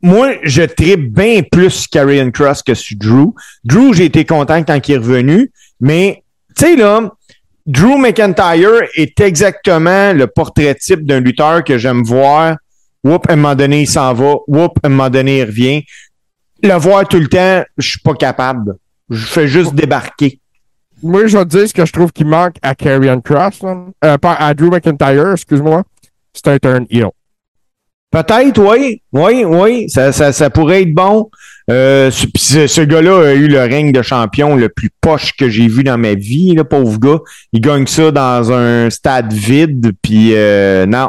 moi, 0.02 0.32
je 0.42 0.62
tripe 0.62 1.12
bien 1.12 1.42
plus 1.42 1.86
Karrion 1.86 2.32
Cross 2.32 2.62
que 2.62 2.74
sur 2.74 2.96
Drew. 2.98 3.34
Drew, 3.64 3.92
j'ai 3.94 4.06
été 4.06 4.24
content 4.24 4.64
quand 4.64 4.88
il 4.88 4.94
est 4.94 4.98
revenu, 4.98 5.52
mais 5.80 6.21
sais, 6.64 6.76
là, 6.76 7.10
Drew 7.66 7.96
McIntyre 7.96 8.82
est 8.96 9.20
exactement 9.20 10.12
le 10.12 10.26
portrait 10.26 10.74
type 10.74 11.06
d'un 11.06 11.20
lutteur 11.20 11.62
que 11.62 11.78
j'aime 11.78 12.02
voir. 12.02 12.56
Whoop, 13.04 13.28
à 13.28 13.32
un 13.32 13.36
moment 13.36 13.54
donné, 13.54 13.82
il 13.82 13.86
s'en 13.86 14.12
va. 14.12 14.36
Whoop, 14.46 14.78
à 14.82 14.86
un 14.86 14.90
moment 14.90 15.10
donné, 15.10 15.38
il 15.38 15.44
revient. 15.44 15.84
Le 16.62 16.74
voir 16.74 17.06
tout 17.06 17.18
le 17.18 17.28
temps, 17.28 17.64
je 17.76 17.90
suis 17.90 18.00
pas 18.00 18.14
capable. 18.14 18.76
Je 19.10 19.24
fais 19.26 19.48
juste 19.48 19.74
débarquer. 19.74 20.40
Moi, 21.02 21.26
je 21.26 21.36
vais 21.36 21.44
te 21.44 21.50
dire 21.50 21.68
ce 21.68 21.74
que 21.74 21.84
je 21.84 21.92
trouve 21.92 22.12
qui 22.12 22.24
manque 22.24 22.56
à 22.62 22.74
Cross. 22.74 23.60
Euh, 24.04 24.16
à 24.22 24.54
Drew 24.54 24.70
McIntyre, 24.70 25.32
excuse-moi. 25.32 25.82
C'est 26.32 26.48
un 26.48 26.58
turn 26.58 26.86
heel. 26.90 27.10
Peut-être, 28.12 28.58
oui. 28.58 29.00
Oui, 29.12 29.44
oui. 29.44 29.88
Ça, 29.88 30.12
ça, 30.12 30.32
ça 30.32 30.50
pourrait 30.50 30.82
être 30.82 30.94
bon. 30.94 31.30
Euh, 31.70 32.10
ce, 32.10 32.66
ce, 32.66 32.80
gars-là 32.82 33.28
a 33.28 33.32
eu 33.32 33.46
le 33.48 33.60
règne 33.60 33.90
de 33.92 34.02
champion 34.02 34.54
le 34.54 34.68
plus 34.68 34.90
poche 35.00 35.32
que 35.38 35.48
j'ai 35.48 35.66
vu 35.68 35.82
dans 35.82 35.96
ma 35.96 36.14
vie, 36.14 36.52
le 36.54 36.64
pauvre 36.64 36.98
gars. 36.98 37.18
Il 37.52 37.60
gagne 37.60 37.86
ça 37.86 38.10
dans 38.10 38.52
un 38.52 38.90
stade 38.90 39.32
vide, 39.32 39.92
puis 40.02 40.32
euh, 40.34 40.84
non. 40.86 41.08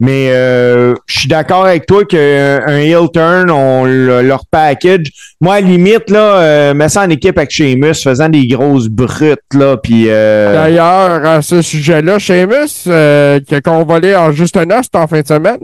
Mais 0.00 0.28
euh, 0.30 0.94
je 1.06 1.20
suis 1.20 1.28
d'accord 1.28 1.64
avec 1.64 1.86
toi 1.86 2.04
qu'un 2.04 2.68
heel 2.78 3.08
turn, 3.12 3.50
on 3.50 3.84
le- 3.84 4.22
leur 4.22 4.46
package. 4.46 5.06
Moi, 5.40 5.54
à 5.54 5.60
la 5.60 5.66
limite, 5.66 6.10
là, 6.10 6.36
euh, 6.72 6.88
en 6.96 7.10
équipe 7.10 7.36
avec 7.36 7.50
Sheamus, 7.50 7.94
faisant 7.94 8.28
des 8.28 8.46
grosses 8.46 8.88
brutes, 8.88 9.38
là, 9.54 9.76
puis... 9.76 10.04
Euh, 10.08 10.54
D'ailleurs, 10.54 11.24
à 11.26 11.42
ce 11.42 11.62
sujet-là, 11.62 12.20
Sheamus, 12.20 12.84
euh, 12.86 13.40
qui 13.40 13.56
a 13.56 13.60
convolé 13.60 14.14
en 14.14 14.30
juste 14.30 14.56
un 14.56 14.70
os 14.70 14.86
en 14.94 15.06
fin 15.08 15.20
de 15.20 15.26
semaine. 15.26 15.58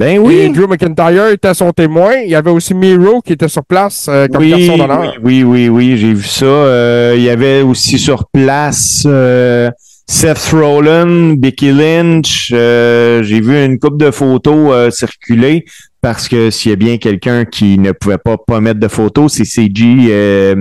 Ben 0.00 0.14
Et 0.14 0.18
oui. 0.18 0.50
Drew 0.50 0.66
McIntyre 0.66 1.26
était 1.28 1.52
son 1.52 1.70
témoin. 1.72 2.14
Il 2.24 2.30
y 2.30 2.34
avait 2.34 2.50
aussi 2.50 2.72
Miro 2.74 3.20
qui 3.20 3.34
était 3.34 3.48
sur 3.48 3.64
place 3.64 4.06
euh, 4.08 4.26
comme 4.28 4.42
oui, 4.42 4.50
garçon 4.50 4.78
d'honneur. 4.78 5.14
oui, 5.22 5.44
oui, 5.44 5.44
oui, 5.44 5.68
oui, 5.68 5.98
j'ai 5.98 6.14
vu 6.14 6.24
ça. 6.24 6.46
Euh, 6.46 7.14
il 7.16 7.22
y 7.22 7.28
avait 7.28 7.60
aussi 7.60 7.98
sur 7.98 8.26
place 8.32 9.02
euh, 9.06 9.70
Seth 10.06 10.52
Rollins, 10.52 11.34
Becky 11.36 11.70
Lynch. 11.70 12.46
j'ai 12.48 13.40
vu 13.42 13.62
une 13.64 13.78
couple 13.78 13.98
de 13.98 14.10
photos 14.10 14.92
circuler 14.94 15.66
parce 16.00 16.28
que 16.28 16.50
s'il 16.50 16.70
y 16.70 16.72
a 16.72 16.76
bien 16.76 16.96
quelqu'un 16.96 17.44
qui 17.44 17.78
ne 17.78 17.92
pouvait 17.92 18.16
pas, 18.18 18.38
pas 18.38 18.60
mettre 18.62 18.80
de 18.80 18.88
photos, 18.88 19.34
c'est 19.34 19.44
CG 19.44 20.54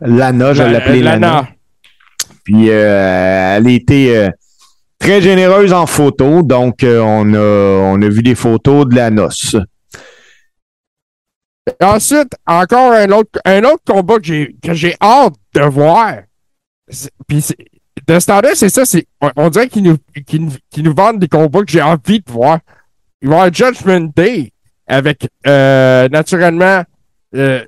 Lana, 0.00 0.52
je 0.52 0.62
La- 0.62 0.68
l'appelais 0.72 1.00
Lana. 1.00 1.26
Lana. 1.26 1.48
Puis 2.44 2.68
elle 2.68 3.66
était 3.68 4.30
très 4.98 5.20
généreuse 5.20 5.72
en 5.72 5.86
photos, 5.86 6.44
donc 6.44 6.82
euh, 6.82 7.00
on, 7.00 7.32
a, 7.34 7.38
on 7.96 8.02
a 8.02 8.08
vu 8.08 8.22
des 8.22 8.34
photos 8.34 8.86
de 8.88 8.94
la 8.96 9.10
noce. 9.10 9.56
Ensuite, 11.82 12.32
encore 12.46 12.92
un 12.92 13.10
autre, 13.10 13.38
un 13.44 13.62
autre 13.64 13.82
combat 13.86 14.18
que 14.18 14.74
j'ai, 14.74 14.96
hâte 15.00 15.34
de 15.54 15.60
voir. 15.62 16.14
Puis 17.26 17.44
de 18.06 18.18
ce 18.18 18.26
temps-là, 18.26 18.50
c'est 18.54 18.70
ça, 18.70 18.82
on, 19.20 19.30
on 19.36 19.50
dirait 19.50 19.68
qu'ils 19.68 19.82
nous, 19.82 19.98
qu'ils, 20.26 20.46
nous- 20.46 20.52
qu'ils 20.70 20.82
nous 20.84 20.94
vendent 20.94 21.18
des 21.18 21.28
combats 21.28 21.62
que 21.62 21.70
j'ai 21.70 21.82
envie 21.82 22.20
de 22.20 22.30
voir. 22.32 22.60
Il 23.20 23.28
va 23.28 23.34
y 23.34 23.38
avoir 23.38 23.52
Judgment 23.54 24.10
Day 24.16 24.50
avec, 24.86 25.28
euh, 25.46 26.08
naturellement, 26.08 26.82
euh, 27.34 27.62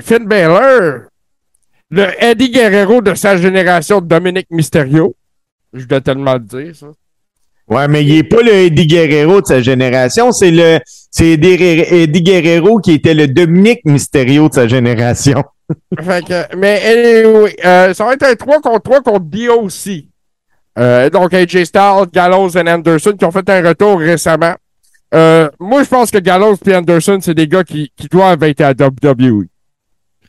Finn 0.00 0.26
Balor, 0.26 1.04
le 1.90 2.22
Eddie 2.22 2.50
Guerrero 2.50 3.00
de 3.00 3.14
sa 3.14 3.38
génération, 3.38 4.02
Dominique 4.02 4.48
Mysterio. 4.50 5.14
Je 5.72 5.84
dois 5.84 6.00
tellement 6.00 6.34
le 6.34 6.40
dire, 6.40 6.74
ça. 6.74 6.86
Ouais, 7.68 7.88
mais 7.88 8.04
il 8.04 8.16
est 8.16 8.22
pas 8.22 8.42
le 8.42 8.52
Eddie 8.52 8.86
Guerrero 8.86 9.40
de 9.40 9.46
sa 9.46 9.60
génération, 9.60 10.30
c'est 10.30 10.52
le 10.52 10.78
c'est 11.10 11.30
Eddie, 11.30 11.54
Eddie 11.54 12.22
Guerrero 12.22 12.78
qui 12.78 12.92
était 12.92 13.14
le 13.14 13.26
Dominique 13.26 13.80
Mysterio 13.84 14.48
de 14.48 14.54
sa 14.54 14.68
génération. 14.68 15.42
Fait 16.00 16.24
que, 16.24 16.56
mais 16.56 16.80
anyway, 16.84 17.56
euh, 17.64 17.92
ça 17.92 18.04
va 18.04 18.12
être 18.12 18.22
un 18.22 18.36
3 18.36 18.60
contre 18.60 18.82
3 18.82 19.02
contre 19.02 19.20
DOC. 19.20 20.04
Euh, 20.78 21.10
donc 21.10 21.34
AJ 21.34 21.64
Styles, 21.64 22.06
Gallows 22.12 22.50
et 22.50 22.70
Anderson 22.70 23.14
qui 23.18 23.24
ont 23.24 23.32
fait 23.32 23.48
un 23.48 23.66
retour 23.66 23.98
récemment. 23.98 24.54
Euh, 25.14 25.48
moi, 25.58 25.82
je 25.82 25.88
pense 25.88 26.10
que 26.10 26.18
Gallows 26.18 26.56
et 26.66 26.74
Anderson, 26.74 27.18
c'est 27.20 27.34
des 27.34 27.48
gars 27.48 27.64
qui, 27.64 27.90
qui 27.96 28.06
doivent 28.08 28.42
être 28.42 28.60
à 28.60 28.72
WWE. 28.72 29.46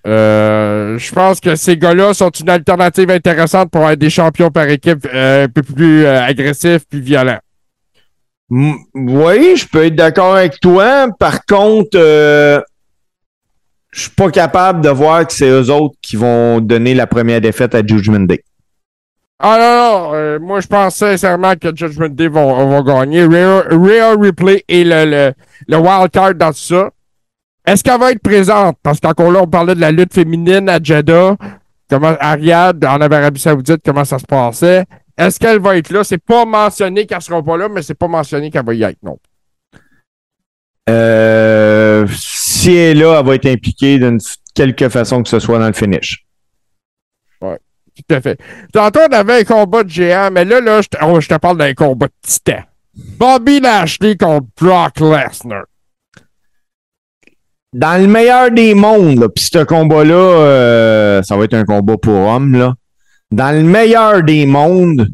Euh, 0.08 0.98
je 0.98 1.12
pense 1.12 1.42
que 1.42 1.56
ces 1.56 1.76
gars-là 1.76 2.14
sont 2.14 2.30
une 2.30 2.50
alternative 2.50 3.12
intéressante 3.12 3.70
pour 3.70 3.90
être 3.90 4.00
des 4.00 4.10
champions 4.10 4.50
par 4.50 4.68
équipe 4.70 5.06
euh, 5.14 5.46
un 5.46 5.50
peu 5.50 5.62
plus 5.64 6.06
euh, 6.06 6.24
agressifs 6.24 6.86
puis 6.90 7.02
violents. 7.02 7.40
Oui, 8.50 9.58
je 9.58 9.68
peux 9.68 9.86
être 9.86 9.96
d'accord 9.96 10.38
avec 10.38 10.62
toi. 10.62 11.08
Par 11.20 11.46
contre, 11.46 11.98
je 13.92 14.02
suis 14.02 14.12
pas 14.12 14.32
capable 14.32 14.82
de 14.82 14.90
voir 14.90 15.28
que 15.28 15.34
c'est 15.34 15.50
eux 15.50 15.70
autres 15.70 15.96
qui 16.02 16.16
vont 16.16 16.62
donner 16.62 16.94
la 16.94 17.08
première 17.08 17.42
défaite 17.42 17.76
à 17.76 17.86
Judgment 17.86 18.22
Day. 18.22 18.44
Ah 19.40 19.58
non, 19.60 20.10
non, 20.10 20.16
euh, 20.16 20.40
moi 20.40 20.62
je 20.62 20.68
pense 20.68 20.96
sincèrement 20.96 21.56
que 21.56 21.76
Judgment 21.76 22.10
Day 22.10 22.28
vont, 22.28 22.68
vont 22.70 22.82
gagner. 22.82 23.24
Ripley 23.24 24.64
et 24.68 24.84
le, 24.84 25.06
le, 25.06 25.34
le 25.68 25.78
wild 25.78 26.10
card 26.12 26.34
dans 26.34 26.52
tout 26.52 26.58
ça. 26.58 26.90
Est-ce 27.68 27.84
qu'elle 27.84 28.00
va 28.00 28.12
être 28.12 28.22
présente? 28.22 28.78
Parce 28.82 29.00
qu'encore 29.00 29.32
là, 29.32 29.42
on 29.44 29.48
parlait 29.48 29.76
de 29.76 29.82
la 29.82 29.92
lutte 29.92 30.14
féminine 30.14 30.70
à 30.70 30.80
Jeddah, 30.82 31.36
comment 31.90 32.16
Ariad 32.20 32.84
en 32.86 33.02
Arabie 33.02 33.42
Saoudite, 33.42 33.82
comment 33.84 34.06
ça 34.06 34.18
se 34.18 34.26
passait? 34.26 34.86
Est-ce 35.18 35.38
qu'elle 35.38 35.60
va 35.60 35.78
être 35.78 35.92
là? 35.92 36.04
C'est 36.04 36.18
pas 36.18 36.46
mentionné 36.46 37.06
qu'elle 37.06 37.22
sera 37.22 37.44
pas 37.44 37.58
là, 37.58 37.68
mais 37.68 37.82
c'est 37.82 37.94
pas 37.94 38.08
mentionné 38.08 38.50
qu'elle 38.50 38.66
va 38.66 38.74
y 38.74 38.84
être, 38.84 39.04
non. 39.04 39.18
Euh, 40.90 42.08
si 42.10 42.74
elle 42.74 42.98
est 42.98 43.02
là, 43.02 43.20
elle 43.20 43.26
va 43.26 43.36
être 43.36 43.48
impliquée 43.48 44.00
d'une 44.00 44.20
quelque 44.56 44.88
façon 44.88 45.22
que 45.22 45.28
ce 45.28 45.40
soit 45.40 45.60
dans 45.60 45.68
le 45.68 45.74
finish. 45.74 46.24
Tout 47.98 48.16
à 48.16 48.22
fait. 48.22 48.40
Tantôt, 48.72 49.00
on 49.10 49.14
avait 49.14 49.40
un 49.40 49.44
combat 49.44 49.84
de 49.84 49.90
géant, 49.90 50.30
mais 50.32 50.46
là, 50.46 50.62
là, 50.62 50.82
je 50.82 50.88
te, 50.88 50.98
oh, 51.04 51.20
je 51.20 51.28
te 51.28 51.36
parle 51.36 51.58
d'un 51.58 51.74
combat 51.74 52.06
de 52.06 52.14
titan. 52.22 52.62
Bobby 52.94 53.60
Lashley 53.60 54.16
contre 54.16 54.48
Brock 54.56 55.00
Lesnar. 55.00 55.64
Dans 57.74 58.02
le 58.02 58.08
meilleur 58.08 58.52
des 58.52 58.74
mondes, 58.74 59.28
puis 59.36 59.46
ce 59.52 59.64
combat-là, 59.64 60.14
euh, 60.14 61.22
ça 61.24 61.36
va 61.36 61.44
être 61.44 61.54
un 61.54 61.66
combat 61.66 61.98
pour 61.98 62.16
hommes, 62.16 62.54
là. 62.54 62.74
Dans 63.30 63.54
le 63.56 63.64
meilleur 63.64 64.24
des 64.24 64.46
mondes, 64.46 65.10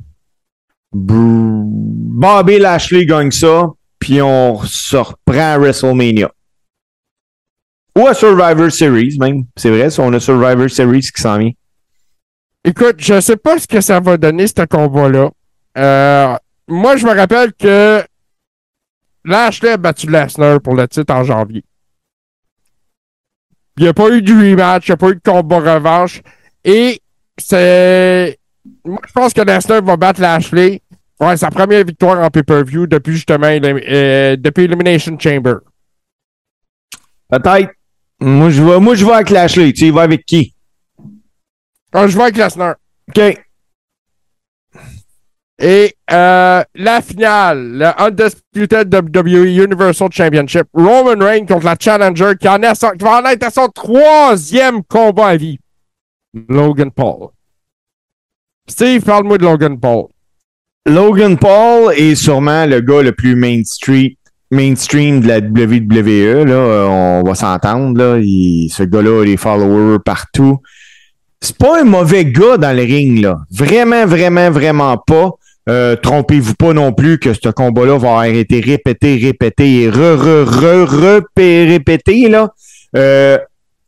Bobby 0.94 2.60
Lashley 2.60 3.06
gagne 3.06 3.32
ça, 3.32 3.66
puis 3.98 4.22
on 4.22 4.62
se 4.64 4.98
reprend 4.98 5.54
à 5.54 5.58
WrestleMania. 5.58 6.32
Ou 7.98 8.08
à 8.08 8.14
Survivor 8.14 8.72
Series, 8.72 9.18
même. 9.20 9.44
C'est 9.56 9.70
vrai, 9.70 9.90
ça, 9.90 10.04
on 10.04 10.14
a 10.14 10.20
Survivor 10.20 10.70
Series 10.70 11.02
qui 11.02 11.22
s'en 11.22 11.38
vient. 11.38 11.52
Écoute, 12.64 12.96
je 13.00 13.20
sais 13.20 13.38
pas 13.38 13.60
ce 13.60 13.68
que 13.68 13.82
ça 13.82 14.00
va 14.00 14.18
donner, 14.18 14.48
ce 14.48 14.66
combat-là. 14.66 15.30
Euh, 15.78 16.36
moi, 16.68 16.98
je 16.98 17.06
me 17.06 17.16
rappelle 17.16 17.54
que 17.54 18.04
Lashley 19.26 19.72
a 19.72 19.78
battu 19.78 20.10
Lesnar 20.10 20.62
pour 20.62 20.76
le 20.76 20.88
titre 20.88 21.14
en 21.14 21.24
janvier. 21.24 21.64
Il 23.78 23.84
n'y 23.84 23.90
a 23.90 23.94
pas 23.94 24.10
eu 24.10 24.22
de 24.22 24.32
rematch, 24.34 24.88
il 24.88 24.92
n'y 24.92 24.94
a 24.94 24.98
pas 24.98 25.10
eu 25.10 25.16
de 25.16 25.22
combat 25.24 25.76
revanche. 25.76 26.22
Et 26.64 27.02
c'est. 27.38 28.38
Moi, 28.86 29.00
je 29.08 29.12
pense 29.12 29.34
que 29.34 29.42
Lesnar 29.42 29.82
va 29.82 29.98
battre 29.98 30.22
Lashley. 30.22 30.82
Ouais, 31.20 31.38
sa 31.38 31.50
première 31.50 31.84
victoire 31.84 32.20
en 32.20 32.30
pay-per-view 32.30 32.88
depuis 32.88 33.14
justement 33.14 33.48
euh, 33.48 34.36
depuis 34.36 34.64
Elimination 34.66 35.18
Chamber. 35.20 35.56
Peut-être. 37.30 37.72
Moi, 38.20 38.50
je 38.50 38.64
vais, 38.64 38.80
moi, 38.80 38.96
je 38.96 39.06
vais 39.06 39.14
avec 39.14 39.30
Lashley. 39.30 39.74
Tu 39.74 39.86
y 39.86 39.92
vas 39.92 40.04
avec 40.04 40.26
qui? 40.26 40.54
Ah, 41.92 42.08
je 42.08 42.16
vais 42.16 42.24
avec 42.24 42.38
Lesnar. 42.38 42.76
OK. 43.10 43.38
Et 45.66 45.96
euh, 46.12 46.62
la 46.76 47.02
finale, 47.02 47.78
le 47.78 47.86
Undisputed 47.98 48.94
WWE 48.94 49.64
Universal 49.64 50.10
Championship, 50.12 50.68
Roman 50.74 51.26
Reigns 51.26 51.46
contre 51.46 51.64
la 51.64 51.78
Challenger 51.80 52.34
qui, 52.38 52.48
va 52.48 53.22
en 53.22 53.26
être 53.26 53.44
à 53.44 53.50
son 53.50 53.70
troisième 53.70 54.84
combat 54.84 55.28
à 55.28 55.38
vie. 55.38 55.58
Logan 56.50 56.92
Paul. 56.92 57.30
Steve, 58.68 59.04
parle-moi 59.04 59.38
de 59.38 59.44
Logan 59.44 59.80
Paul. 59.80 60.08
Logan 60.86 61.38
Paul 61.38 61.94
est 61.96 62.16
sûrement 62.16 62.66
le 62.66 62.82
gars 62.82 63.02
le 63.02 63.14
plus 63.14 63.38
mainstream, 63.38 64.10
mainstream 64.52 65.22
de 65.22 65.28
la 65.30 65.38
WWE. 65.38 66.46
Là. 66.46 66.56
Euh, 66.56 66.88
On 66.88 67.24
va 67.24 67.36
s'entendre. 67.36 67.98
Là. 67.98 68.22
Ce 68.70 68.84
gars-là 68.84 69.22
a 69.22 69.26
des 69.26 69.38
followers 69.38 70.00
partout. 70.04 70.58
C'est 71.40 71.58
pas 71.58 71.80
un 71.80 71.86
mauvais 71.86 72.26
gars 72.26 72.58
dans 72.58 72.76
le 72.76 72.84
ring. 72.84 73.22
Là. 73.22 73.38
Vraiment, 73.50 74.06
vraiment, 74.06 74.52
vraiment 74.52 74.98
pas. 74.98 75.32
Euh, 75.70 75.96
Trompez-vous 75.96 76.56
pas 76.56 76.74
non 76.74 76.92
plus 76.92 77.20
que 77.20 77.34
ce 77.34 77.50
combat-là 77.50 77.98
va 77.98 78.10
avoir 78.10 78.24
été 78.26 78.60
répété, 78.60 79.18
répété 79.22 79.82
et 79.84 79.90
re, 79.90 79.94
re, 80.18 80.46
re, 80.46 80.86
repé- 80.86 81.68
répété. 81.68 82.28
Là. 82.28 82.50
Euh, 82.98 83.38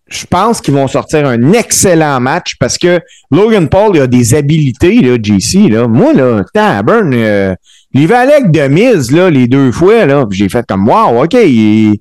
je 0.08 0.26
pense 0.26 0.62
qu'ils 0.62 0.74
vont 0.74 0.88
sortir 0.88 1.26
un 1.28 1.52
excellent 1.54 2.20
match 2.22 2.56
parce 2.60 2.78
que 2.78 3.00
Logan 3.32 3.68
Paul 3.68 4.00
a 4.00 4.08
des 4.08 4.36
habilités, 4.36 5.02
là, 5.02 5.18
JC. 5.22 5.68
Là. 5.70 5.88
Moi, 5.88 6.14
là, 6.14 6.44
Taburn, 6.54 7.12
euh, 7.14 7.56
il 7.94 8.08
va 8.08 8.20
avec 8.20 8.52
de 8.52 8.68
mise 8.68 9.12
là, 9.12 9.30
les 9.30 9.48
deux 9.48 9.72
fois. 9.72 10.06
Là, 10.06 10.26
j'ai 10.32 10.48
fait 10.48 10.66
comme 10.68 10.88
Wow, 10.88 11.24
OK, 11.24 11.34
il- 11.34 12.00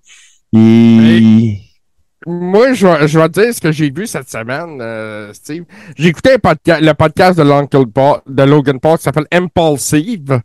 Moi, 2.27 2.72
je 2.72 2.87
vais, 2.87 3.07
je 3.09 3.18
vais 3.18 3.29
te 3.29 3.41
dire 3.41 3.55
ce 3.55 3.61
que 3.61 3.70
j'ai 3.72 3.91
vu 3.91 4.07
cette 4.07 4.31
semaine, 4.31 4.79
euh, 4.81 5.33
Steve. 5.35 5.64
J'ai 5.97 6.09
écouté 6.09 6.37
podca- 6.37 6.81
le 6.81 6.93
podcast 6.95 7.37
de, 7.39 7.43
l'Uncle 7.43 7.87
Paul- 7.87 8.20
de 8.27 8.43
Logan 8.45 8.81
Paul 8.81 8.97
qui 8.97 9.03
s'appelle 9.05 9.27
Impulsive, 9.31 10.41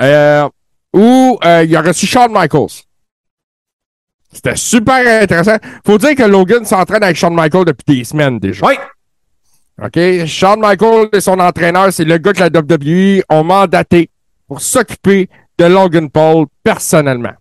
euh, 0.00 0.48
où 0.92 1.38
euh, 1.44 1.64
il 1.64 1.76
a 1.76 1.82
reçu 1.82 2.06
Shawn 2.06 2.32
Michaels. 2.32 2.82
C'était 4.32 4.56
super 4.56 5.22
intéressant. 5.22 5.56
Faut 5.86 5.98
dire 5.98 6.14
que 6.16 6.22
Logan 6.22 6.64
s'entraîne 6.64 7.02
avec 7.04 7.16
Shawn 7.16 7.34
Michaels 7.34 7.66
depuis 7.66 7.98
des 7.98 8.04
semaines 8.04 8.38
déjà. 8.38 8.66
Oui. 8.66 8.74
OK? 9.80 10.26
Shawn 10.26 10.58
Michaels 10.60 11.08
et 11.12 11.20
son 11.20 11.38
entraîneur, 11.38 11.92
c'est 11.92 12.04
le 12.04 12.18
gars 12.18 12.32
que 12.32 12.40
la 12.40 12.48
WWE 12.48 13.22
ont 13.28 13.44
mandaté 13.44 14.10
pour 14.48 14.60
s'occuper 14.60 15.28
de 15.58 15.64
Logan 15.66 16.10
Paul 16.10 16.46
personnellement. 16.64 17.34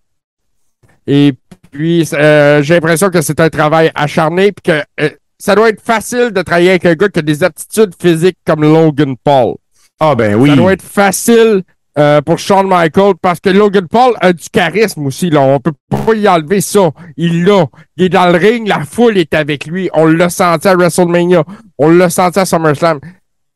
Et 1.07 1.33
puis, 1.71 2.07
euh, 2.13 2.61
j'ai 2.61 2.73
l'impression 2.73 3.09
que 3.09 3.21
c'est 3.21 3.39
un 3.39 3.49
travail 3.49 3.91
acharné 3.95 4.51
puis 4.51 4.73
que 4.73 4.83
euh, 4.99 5.09
ça 5.39 5.55
doit 5.55 5.69
être 5.69 5.81
facile 5.81 6.31
de 6.31 6.41
travailler 6.41 6.71
avec 6.71 6.85
un 6.85 6.93
gars 6.93 7.09
qui 7.09 7.19
a 7.19 7.21
des 7.21 7.43
aptitudes 7.43 7.93
physiques 7.99 8.37
comme 8.45 8.61
Logan 8.61 9.15
Paul. 9.23 9.55
Ah, 9.99 10.13
ben 10.13 10.35
oui. 10.35 10.49
Ça 10.49 10.55
doit 10.57 10.73
être 10.73 10.83
facile 10.83 11.63
euh, 11.97 12.21
pour 12.21 12.39
Shawn 12.39 12.67
Michaels 12.67 13.15
parce 13.21 13.39
que 13.39 13.49
Logan 13.49 13.87
Paul 13.87 14.13
a 14.19 14.33
du 14.33 14.49
charisme 14.49 15.05
aussi. 15.05 15.29
Là. 15.29 15.41
On 15.41 15.59
peut 15.59 15.71
pas 15.89 16.13
y 16.13 16.27
enlever 16.27 16.59
ça. 16.59 16.91
Il 17.15 17.45
l'a. 17.45 17.65
Il 17.95 18.05
est 18.05 18.09
dans 18.09 18.29
le 18.31 18.37
ring, 18.37 18.67
la 18.67 18.83
foule 18.83 19.17
est 19.17 19.33
avec 19.33 19.65
lui. 19.65 19.89
On 19.93 20.05
l'a 20.05 20.29
senti 20.29 20.67
à 20.67 20.75
WrestleMania. 20.75 21.43
On 21.77 21.89
l'a 21.89 22.09
senti 22.09 22.39
à 22.39 22.45
SummerSlam. 22.45 22.99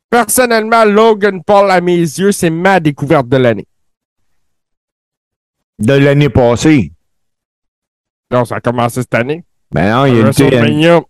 Personnellement, 0.09 0.85
Logan 0.85 1.43
Paul, 1.45 1.69
à 1.69 1.81
mes 1.81 1.97
yeux, 1.97 2.31
c'est 2.31 2.49
ma 2.49 2.79
découverte 2.79 3.27
de 3.27 3.37
l'année. 3.37 3.67
De 5.79 5.93
l'année 5.93 6.29
passée. 6.29 6.93
Non, 8.31 8.45
ça 8.45 8.55
a 8.55 8.59
commencé 8.59 9.01
cette 9.01 9.13
année. 9.15 9.43
Ben 9.71 9.91
non, 9.93 10.05
il 10.05 10.13
y 10.13 10.17
a 10.17 10.19
une 10.19 10.25
WrestleMania, 10.25 11.01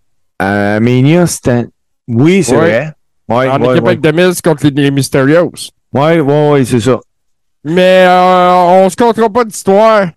euh, 0.41 0.80
Mania, 0.80 1.28
c'était. 1.28 1.66
Oui, 2.07 2.43
c'est 2.43 2.53
Ouais. 2.55 2.59
vrai. 2.59 2.91
Ouais, 3.28 3.49
en 3.49 3.61
ouais, 3.61 3.74
équipe 3.74 3.88
avec 3.88 4.01
The 4.01 4.13
Miz 4.13 4.41
contre 4.41 4.68
les, 4.68 4.91
Mysterios. 4.91 5.51
Ouais, 5.93 6.20
ouais, 6.20 6.49
ouais, 6.51 6.66
c'est 6.66 6.80
ça. 6.80 6.99
Mais 7.63 8.05
euh, 8.07 8.53
on 8.86 8.89
se 8.89 8.95
comptera 8.95 9.30
pas 9.30 9.43
d'histoire. 9.45 10.07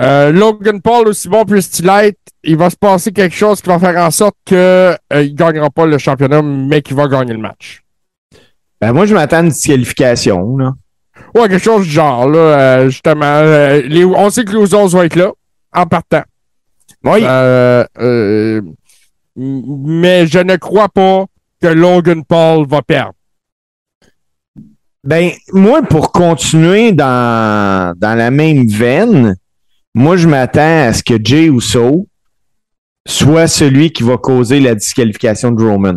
Euh, 0.00 0.32
Logan 0.32 0.80
Paul, 0.80 1.08
aussi 1.08 1.28
bon 1.28 1.44
puisse-t-il 1.44 1.88
être, 1.88 2.18
il 2.42 2.56
va 2.56 2.70
se 2.70 2.76
passer 2.76 3.12
quelque 3.12 3.34
chose 3.36 3.60
qui 3.60 3.68
va 3.68 3.78
faire 3.78 3.96
en 3.96 4.10
sorte 4.10 4.34
qu'il 4.44 4.56
ne 4.56 4.96
gagnera 5.34 5.70
pas 5.70 5.86
le 5.86 5.98
championnat, 5.98 6.42
mais 6.42 6.82
qu'il 6.82 6.96
va 6.96 7.06
gagner 7.06 7.32
le 7.32 7.38
match. 7.38 7.82
Ben 8.80 8.92
moi, 8.92 9.06
je 9.06 9.14
m'attends 9.14 9.36
à 9.36 9.40
une 9.40 9.50
disqualification, 9.50 10.56
là. 10.56 10.72
Ouais, 11.34 11.48
quelque 11.48 11.62
chose 11.62 11.84
du 11.84 11.90
genre, 11.90 12.28
là, 12.28 12.38
euh, 12.38 12.88
justement. 12.88 13.24
euh, 13.24 13.82
les- 13.82 14.04
on 14.04 14.30
sait 14.30 14.44
que 14.44 14.52
les 14.52 14.62
Usos 14.64 14.88
vont 14.88 15.02
être 15.02 15.16
là, 15.16 15.30
en 15.74 15.86
partant. 15.86 16.22
Oui. 17.04 17.20
Euh, 17.22 17.84
euh, 17.98 18.62
mais 19.36 20.26
je 20.26 20.38
ne 20.38 20.56
crois 20.56 20.88
pas 20.88 21.26
que 21.60 21.68
Logan 21.68 22.24
Paul 22.24 22.66
va 22.66 22.82
perdre. 22.82 23.14
Ben, 25.02 25.32
moi, 25.52 25.82
pour 25.82 26.12
continuer 26.12 26.92
dans, 26.92 27.94
dans 27.96 28.14
la 28.14 28.30
même 28.30 28.66
veine, 28.66 29.36
moi, 29.94 30.16
je 30.16 30.26
m'attends 30.26 30.88
à 30.88 30.92
ce 30.94 31.02
que 31.02 31.14
Jay 31.22 31.46
Uso 31.46 32.08
soit 33.06 33.48
celui 33.48 33.92
qui 33.92 34.02
va 34.02 34.16
causer 34.16 34.60
la 34.60 34.74
disqualification 34.74 35.50
de 35.50 35.62
Roman. 35.62 35.96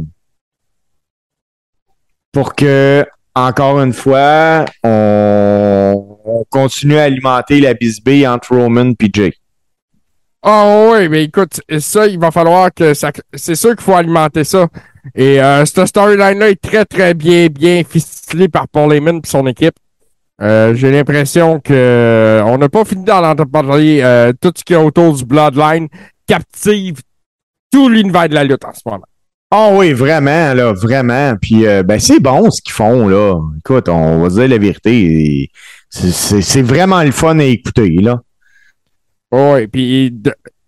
Pour 2.33 2.53
que, 2.53 3.05
encore 3.33 3.79
une 3.79 3.93
fois, 3.93 4.65
on, 4.83 6.17
on 6.25 6.43
continue 6.49 6.97
à 6.97 7.03
alimenter 7.03 7.61
la 7.61 7.73
bisbille 7.73 8.27
entre 8.27 8.57
Roman 8.57 8.91
et 8.99 9.09
Jay. 9.13 9.33
Ah 10.43 10.89
oui, 10.91 11.09
mais 11.09 11.23
écoute, 11.25 11.59
ça, 11.79 12.07
il 12.07 12.19
va 12.19 12.31
falloir 12.31 12.73
que 12.73 12.93
ça. 12.93 13.11
C'est 13.33 13.55
sûr 13.55 13.75
qu'il 13.75 13.83
faut 13.83 13.95
alimenter 13.95 14.43
ça. 14.43 14.67
Et 15.15 15.41
euh, 15.41 15.65
cette 15.65 15.87
storyline-là 15.87 16.49
est 16.49 16.61
très, 16.61 16.85
très 16.85 17.13
bien, 17.13 17.47
bien 17.47 17.83
ficelée 17.83 18.47
par 18.47 18.67
Paul 18.67 18.93
Heyman 18.93 19.17
et 19.17 19.27
son 19.27 19.47
équipe. 19.47 19.75
Euh, 20.41 20.75
J'ai 20.75 20.91
l'impression 20.91 21.59
que 21.59 21.73
euh, 21.73 22.43
on 22.45 22.57
n'a 22.57 22.69
pas 22.69 22.85
fini 22.85 23.03
d'en 23.03 23.35
parler. 23.35 24.01
Euh, 24.03 24.31
tout 24.39 24.53
ce 24.55 24.63
qui 24.63 24.73
est 24.73 24.77
autour 24.77 25.15
du 25.15 25.25
Bloodline 25.25 25.87
captive 26.27 27.01
tout 27.71 27.89
l'univers 27.89 28.29
de 28.29 28.35
la 28.35 28.43
lutte 28.43 28.63
en 28.63 28.73
ce 28.73 28.81
moment. 28.85 29.05
Ah 29.49 29.69
oui, 29.71 29.93
vraiment, 29.93 30.53
là, 30.53 30.73
vraiment. 30.73 31.35
Puis, 31.41 31.65
euh, 31.65 31.81
ben, 31.81 31.99
c'est 31.99 32.19
bon 32.19 32.51
ce 32.51 32.61
qu'ils 32.61 32.73
font, 32.73 33.07
là. 33.07 33.33
Écoute, 33.59 33.87
on 33.89 34.19
va 34.19 34.29
dire 34.29 34.47
la 34.47 34.57
vérité. 34.57 35.49
C'est 35.89 36.61
vraiment 36.61 37.01
le 37.01 37.11
fun 37.11 37.39
à 37.39 37.43
écouter, 37.45 37.95
là. 38.01 38.19
Oui, 39.31 39.67
puis 39.67 40.13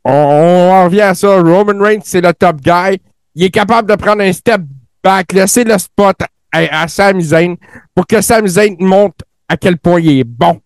on, 0.03 0.12
on 0.12 0.72
en 0.72 0.86
revient 0.86 1.01
à 1.01 1.16
ça. 1.16 1.39
Roman 1.39 1.80
Reigns, 1.82 2.01
c'est 2.03 2.22
le 2.22 2.34
top 2.34 2.57
guy. 2.62 2.99
Il 3.36 3.43
est 3.43 3.49
capable 3.49 3.89
de 3.89 3.95
prendre 3.95 4.22
un 4.22 4.34
step 4.34 4.62
back, 5.03 5.32
laisser 5.34 5.64
le 5.64 5.78
spot 5.78 6.16
à, 6.51 6.82
à 6.84 6.88
Sami 6.88 7.24
Zayn 7.24 7.55
pour 7.95 8.05
que 8.05 8.20
Sami 8.22 8.49
Zayn 8.49 8.76
montre 8.80 9.24
à 9.47 9.55
quel 9.55 9.78
point 9.78 9.99
il 10.01 10.20
est 10.20 10.24
bon. 10.24 10.60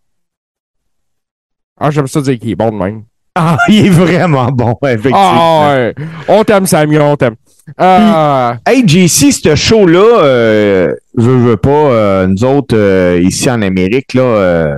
Ah, 1.80 1.92
j'aime 1.92 2.08
ça 2.08 2.22
dire 2.22 2.40
qu'il 2.40 2.52
est 2.52 2.56
bon 2.56 2.72
de 2.72 2.76
même. 2.84 3.04
Ah, 3.36 3.58
il 3.68 3.88
est 3.88 3.90
vraiment 3.90 4.52
bon, 4.52 4.76
effectivement. 4.84 5.18
Ah, 5.20 5.76
ouais. 5.76 5.96
On 6.28 6.44
t'aime, 6.44 6.66
Sami, 6.66 6.98
on 7.00 7.16
t'aime. 7.18 7.36
Ah, 7.78 8.58
Hey, 8.66 8.88
JC, 8.88 9.32
ce 9.32 9.56
show-là, 9.56 10.24
euh, 10.24 10.96
veux, 11.16 11.38
veux 11.38 11.58
pas, 11.58 11.70
euh, 11.70 12.28
nous 12.28 12.44
autres, 12.44 12.76
euh, 12.78 13.20
ici 13.22 13.50
en 13.50 13.62
Amérique, 13.62 14.14
là, 14.14 14.22
euh, 14.22 14.76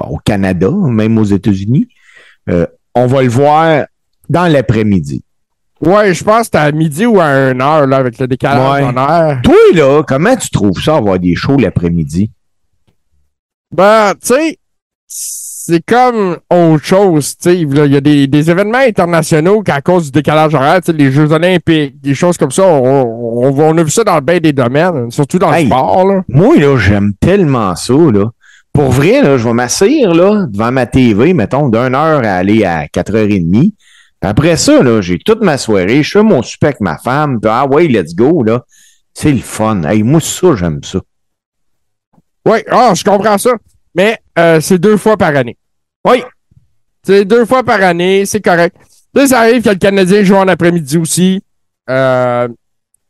au 0.00 0.18
Canada, 0.24 0.70
même 0.70 1.18
aux 1.18 1.24
États-Unis, 1.24 1.86
euh, 2.50 2.66
on 2.94 3.06
va 3.06 3.22
le 3.22 3.28
voir 3.28 3.84
dans 4.28 4.50
l'après-midi. 4.50 5.24
ouais, 5.80 6.14
je 6.14 6.22
pense 6.24 6.48
que 6.48 6.50
c'est 6.54 6.58
à 6.58 6.70
midi 6.72 7.06
ou 7.06 7.20
à 7.20 7.24
1 7.26 7.60
heure, 7.60 7.86
là, 7.86 7.96
avec 7.96 8.18
le 8.18 8.26
décalage 8.28 8.84
Ouais. 8.84 8.98
heure. 9.00 9.40
Toi, 9.42 9.54
là, 9.74 10.02
comment 10.06 10.36
tu 10.36 10.48
trouves 10.50 10.80
ça, 10.80 10.96
avoir 10.96 11.18
des 11.18 11.34
shows 11.34 11.56
l'après-midi? 11.56 12.30
Ben, 13.74 14.12
tu 14.20 14.28
sais, 14.34 14.58
c'est 15.06 15.84
comme 15.84 16.36
autre 16.50 16.84
chose, 16.84 17.36
tu 17.36 17.50
sais. 17.50 17.60
Il 17.60 17.74
y 17.92 17.96
a 17.96 18.00
des, 18.00 18.26
des 18.26 18.50
événements 18.50 18.78
internationaux 18.78 19.62
qu'à 19.62 19.80
cause 19.80 20.06
du 20.06 20.10
décalage 20.10 20.54
horaire, 20.54 20.80
tu 20.82 20.86
sais, 20.86 20.92
les 20.92 21.10
Jeux 21.10 21.30
olympiques, 21.32 22.00
des 22.00 22.14
choses 22.14 22.36
comme 22.36 22.50
ça, 22.50 22.64
on, 22.66 23.44
on, 23.44 23.58
on 23.60 23.78
a 23.78 23.82
vu 23.82 23.90
ça 23.90 24.04
dans 24.04 24.16
le 24.16 24.20
bain 24.20 24.38
des 24.38 24.52
domaines, 24.52 25.10
surtout 25.10 25.38
dans 25.38 25.52
Hey. 25.52 25.64
le 25.64 25.70
sport, 25.70 26.06
là. 26.06 26.22
Moi, 26.28 26.56
là, 26.58 26.76
j'aime 26.78 27.12
tellement 27.20 27.74
ça, 27.76 27.94
là. 27.94 28.26
Pour 28.72 28.90
vrai, 28.90 29.22
là, 29.22 29.36
je 29.36 29.44
vais 29.44 29.52
m'asseoir 29.52 30.14
là, 30.14 30.46
devant 30.46 30.72
ma 30.72 30.86
TV, 30.86 31.34
mettons, 31.34 31.68
d'une 31.68 31.94
heure 31.94 32.24
à 32.24 32.36
aller 32.36 32.64
à 32.64 32.86
4h30. 32.86 33.50
Puis 33.50 33.74
après 34.22 34.56
ça, 34.56 34.82
là, 34.82 35.00
j'ai 35.00 35.18
toute 35.18 35.42
ma 35.42 35.58
soirée, 35.58 36.02
je 36.02 36.10
fais 36.10 36.22
mon 36.22 36.42
super 36.42 36.68
avec 36.68 36.80
ma 36.80 36.96
femme, 36.96 37.38
ah 37.44 37.66
ouais, 37.66 37.88
let's 37.88 38.14
go, 38.14 38.42
là. 38.42 38.64
C'est 39.14 39.32
le 39.32 39.40
fun. 39.40 39.82
Hey, 39.82 40.02
moi, 40.02 40.20
ça, 40.20 40.54
j'aime 40.56 40.82
ça. 40.82 41.00
Oui, 42.46 42.58
ah, 42.70 42.94
je 42.94 43.04
comprends 43.04 43.36
ça. 43.36 43.50
Mais 43.94 44.18
euh, 44.38 44.60
c'est 44.60 44.78
deux 44.78 44.96
fois 44.96 45.16
par 45.16 45.36
année. 45.36 45.58
Oui. 46.06 46.22
C'est 47.04 47.24
deux 47.24 47.44
fois 47.44 47.62
par 47.62 47.82
année, 47.82 48.24
c'est 48.26 48.40
correct. 48.40 48.76
Là, 49.14 49.26
ça 49.26 49.40
arrive 49.40 49.62
que 49.62 49.68
le 49.68 49.76
Canadien 49.76 50.22
joue 50.22 50.36
en 50.36 50.48
après-midi 50.48 50.96
aussi. 50.96 51.42
Euh, 51.90 52.48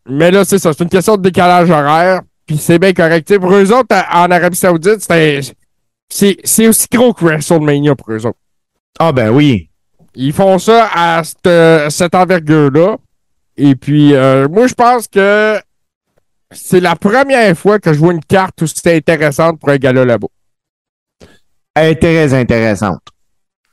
mais 0.09 0.31
là, 0.31 0.45
c'est 0.45 0.59
ça. 0.59 0.73
C'est 0.73 0.83
une 0.83 0.91
question 0.91 1.17
de 1.17 1.23
décalage 1.23 1.71
horaire. 1.71 2.23
Puis 2.47 2.59
c'est 2.59 2.79
bien 2.79 2.93
correct. 2.93 3.27
T'sais, 3.27 3.39
pour 3.39 3.53
eux 3.53 3.73
autres, 3.73 3.95
en 4.13 4.31
Arabie 4.31 4.57
Saoudite, 4.57 5.01
c'est 6.11 6.69
aussi 6.69 6.87
gros 6.93 7.13
que 7.13 7.25
WrestleMania 7.25 7.95
pour 7.95 8.13
eux 8.13 8.27
autres. 8.27 8.39
Ah 8.99 9.13
ben 9.13 9.31
oui. 9.31 9.71
Ils 10.15 10.33
font 10.33 10.59
ça 10.59 10.91
à 10.95 11.23
cette, 11.25 11.91
cette 11.91 12.15
envergure-là. 12.15 12.97
Et 13.57 13.75
puis, 13.75 14.15
euh, 14.15 14.49
moi, 14.49 14.67
je 14.67 14.75
pense 14.75 15.09
que 15.09 15.59
c'est 16.51 16.81
la 16.81 16.97
première 16.97 17.57
fois 17.57 17.79
que 17.79 17.93
je 17.93 17.99
vois 17.99 18.13
une 18.13 18.25
carte 18.25 18.61
où 18.63 18.67
c'était 18.67 18.97
intéressante 18.97 19.59
pour 19.59 19.71
un 19.71 19.77
gars-là 19.77 20.05
là-bas. 20.05 20.29
Elle 21.75 21.93
est 21.93 22.01
très 22.01 22.35
intéressante. 22.35 23.01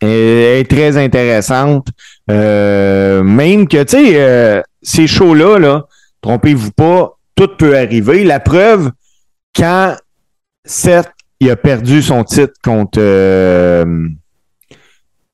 Elle 0.01 0.09
est 0.09 0.70
très 0.70 0.95
intéressante. 0.97 1.88
Euh, 2.32 3.22
même 3.24 3.67
que, 3.67 3.84
tu 3.84 3.97
sais, 3.97 4.13
euh, 4.15 4.61
ces 4.82 5.07
shows-là, 5.07 5.59
là, 5.59 5.86
trompez-vous 6.22 6.72
pas, 6.72 7.18
tout 7.39 7.55
peut 7.57 7.77
arriver. 7.77 8.23
La 8.25 8.39
preuve, 8.41 8.91
quand 9.55 9.95
Seth 10.65 11.09
il 11.39 11.49
a 11.49 11.55
perdu 11.55 12.01
son 12.01 12.25
titre 12.25 12.53
contre 12.61 12.99
euh, 13.01 13.85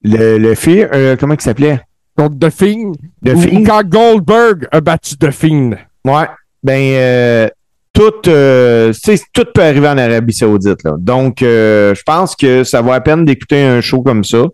le, 0.04 0.38
le 0.38 0.56
Fear, 0.56 0.90
euh, 0.94 1.16
comment 1.20 1.34
il 1.34 1.42
s'appelait? 1.42 1.82
Contre 2.16 2.38
The 2.40 2.50
Fiend. 2.52 2.92
The 3.26 3.34
ou, 3.34 3.42
Fiend. 3.42 3.60
ou 3.60 3.64
quand 3.64 3.84
Goldberg 3.90 4.68
a 4.72 4.82
battu 4.82 5.18
The 5.18 5.32
Fiend. 5.32 5.72
Ouais. 6.06 6.28
Ben, 6.64 6.80
euh, 6.94 7.50
tout, 7.92 8.30
euh, 8.30 8.94
tout 9.34 9.46
peut 9.54 9.64
arriver 9.64 9.88
en 9.88 9.98
Arabie 9.98 10.34
Saoudite. 10.34 10.84
Là. 10.84 10.92
Donc, 11.00 11.42
euh, 11.42 11.96
je 11.96 12.04
pense 12.04 12.36
que 12.36 12.64
ça 12.64 12.82
vaut 12.82 12.92
la 12.92 13.02
peine 13.02 13.26
d'écouter 13.26 13.64
un 13.64 13.82
show 13.82 14.04
comme 14.04 14.24
ça. 14.24 14.46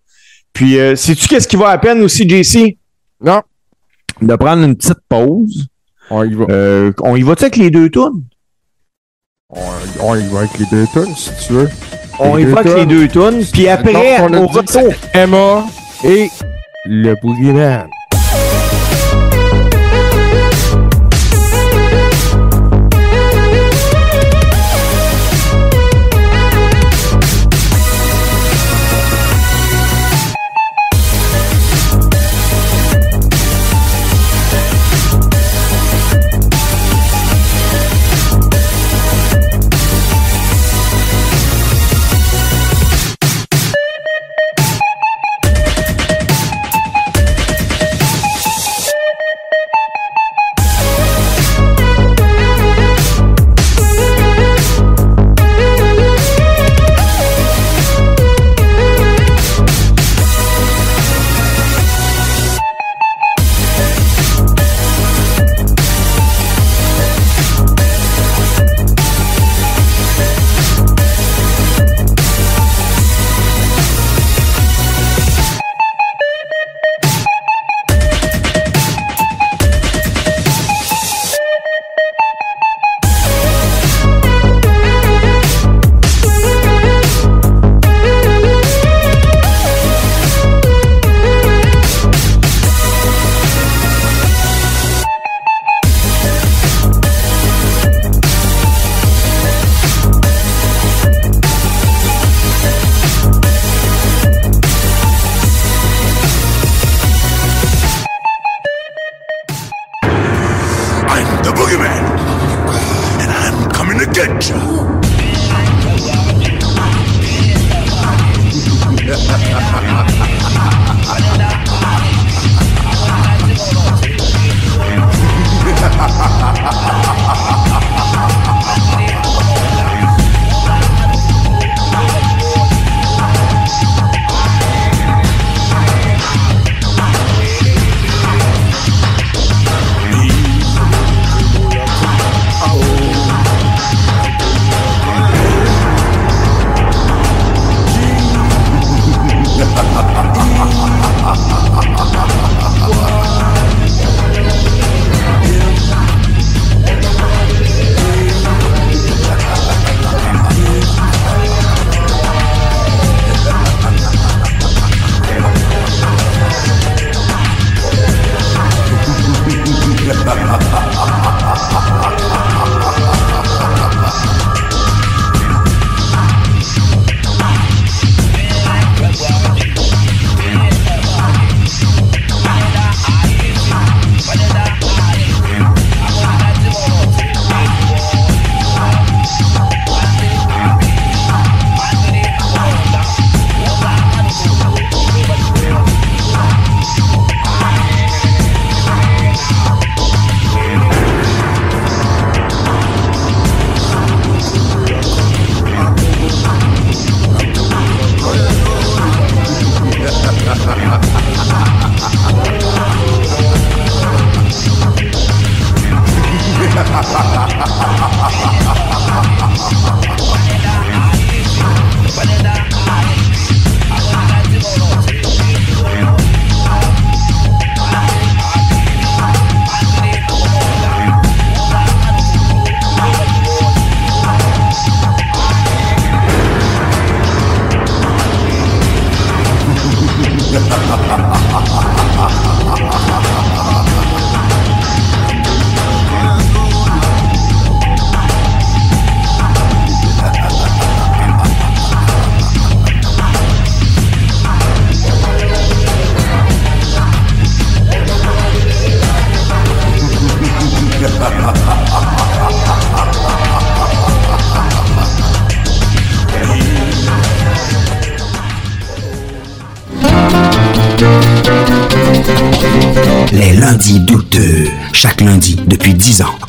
Puis, 0.53 0.79
euh, 0.79 0.95
sais-tu 0.95 1.27
qu'est-ce 1.27 1.47
qui 1.49 1.57
vaut 1.57 1.65
la 1.65 1.77
peine 1.77 2.01
aussi, 2.01 2.27
JC? 2.27 2.77
Non. 3.21 3.41
De 4.21 4.35
prendre 4.35 4.63
une 4.63 4.75
petite 4.77 4.99
pause. 5.09 5.67
On 6.13 6.23
y 6.25 6.33
va. 6.33 6.45
Euh, 6.49 6.91
on 7.03 7.15
y 7.15 7.21
va-tu 7.21 7.45
avec 7.45 7.55
les 7.55 7.71
deux 7.71 7.89
tunes? 7.89 8.25
On, 9.49 9.59
on 10.01 10.15
y 10.15 10.27
va 10.27 10.39
avec 10.39 10.57
les 10.59 10.65
deux 10.65 10.85
tunes, 10.87 11.15
si 11.15 11.31
tu 11.47 11.53
veux. 11.53 11.69
On 12.19 12.37
y 12.37 12.43
va 12.43 12.59
avec 12.59 12.75
les 12.75 12.85
deux 12.85 13.07
tunes. 13.07 13.45
Puis 13.51 13.69
après, 13.69 14.19
on 14.19 14.33
a 14.33 14.39
au 14.41 14.47
dit 14.47 14.51
que 14.51 14.57
retour. 14.57 14.93
c'est 15.13 15.19
Emma 15.19 15.65
et 16.03 16.29
le 16.85 17.15
Boogeyman. 17.21 17.87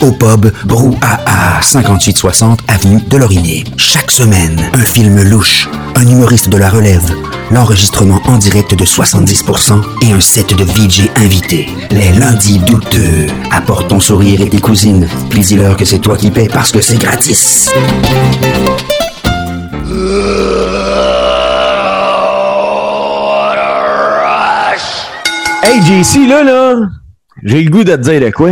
Au 0.03 0.11
pub 0.11 0.51
Brouhaha, 0.65 1.63
5860 1.63 2.59
Avenue 2.67 3.01
de 3.09 3.17
Laurier. 3.17 3.63
Chaque 3.77 4.11
semaine, 4.11 4.61
un 4.75 4.85
film 4.85 5.23
louche. 5.23 5.69
Un 5.95 6.03
humoriste 6.03 6.49
de 6.49 6.57
la 6.57 6.69
relève. 6.69 7.15
L'enregistrement 7.53 8.21
en 8.25 8.37
direct 8.37 8.75
de 8.75 8.85
70% 8.85 9.81
et 10.03 10.13
un 10.13 10.21
set 10.21 10.57
de 10.57 10.65
VJ 10.65 11.09
invités. 11.17 11.69
Les 11.93 12.11
lundis 12.13 12.59
douteux. 12.59 13.29
Apporte 13.53 13.89
ton 13.89 14.01
sourire 14.01 14.41
et 14.41 14.49
tes 14.49 14.61
cousines. 14.61 15.07
Puis 15.31 15.41
dis-leur 15.41 15.77
que 15.77 15.85
c'est 15.85 16.01
toi 16.01 16.17
qui 16.17 16.33
paies 16.33 16.49
parce 16.53 16.73
que 16.73 16.81
c'est 16.81 16.99
gratis. 16.99 17.71
Hey, 25.63 25.81
JC, 25.81 26.27
là, 26.29 26.43
là, 26.43 26.75
j'ai 27.45 27.63
le 27.63 27.71
goût 27.71 27.85
de 27.85 27.95
te 27.95 28.01
dire 28.01 28.33
quoi? 28.33 28.51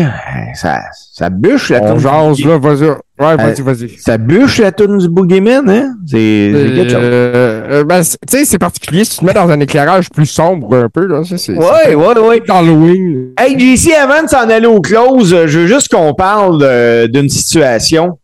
Ça 1.20 1.28
bûche 1.28 1.68
la 1.68 1.80
toune. 1.80 1.98
jase, 1.98 2.40
là, 2.46 2.56
vas-y. 2.58 2.88
Ouais, 2.88 3.36
vas-y, 3.36 3.60
vas-y. 3.60 3.90
Ça 3.98 4.16
bûche 4.16 4.58
la 4.58 4.72
tune 4.72 4.96
du 4.96 5.06
Boogeyman, 5.08 5.68
hein? 5.68 5.94
C'est 6.06 6.50
c'est 6.54 6.74
quelque 6.74 6.88
chose. 6.90 6.98
Euh, 7.02 7.62
euh, 7.70 7.84
ben, 7.84 8.02
c'est- 8.02 8.16
tu 8.26 8.38
sais, 8.38 8.44
c'est 8.46 8.58
particulier 8.58 9.04
si 9.04 9.10
tu 9.10 9.16
te 9.20 9.24
mets 9.26 9.34
dans 9.34 9.50
un 9.50 9.60
éclairage 9.60 10.08
plus 10.08 10.24
sombre 10.24 10.74
un 10.74 10.88
peu, 10.88 11.04
là. 11.06 11.22
ça, 11.24 11.36
C'est 11.36 11.52
Ouais, 11.54 11.94
ouais, 11.94 12.18
ouais. 12.18 12.42
Halloween. 12.48 13.34
Hey, 13.38 13.58
JC, 13.58 13.92
avant 13.92 14.22
de 14.22 14.28
s'en 14.30 14.48
aller 14.48 14.66
au 14.66 14.80
close, 14.80 15.28
je 15.46 15.58
veux 15.58 15.66
juste 15.66 15.88
qu'on 15.90 16.14
parle 16.14 17.08
d'une 17.10 17.28
situation 17.28 18.18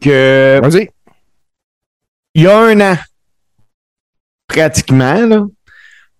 que 0.00 0.60
Vas-y. 0.62 0.88
il 2.36 2.42
y 2.42 2.46
a 2.46 2.56
un 2.56 2.80
an, 2.80 2.96
pratiquement, 4.46 5.26
là, 5.26 5.44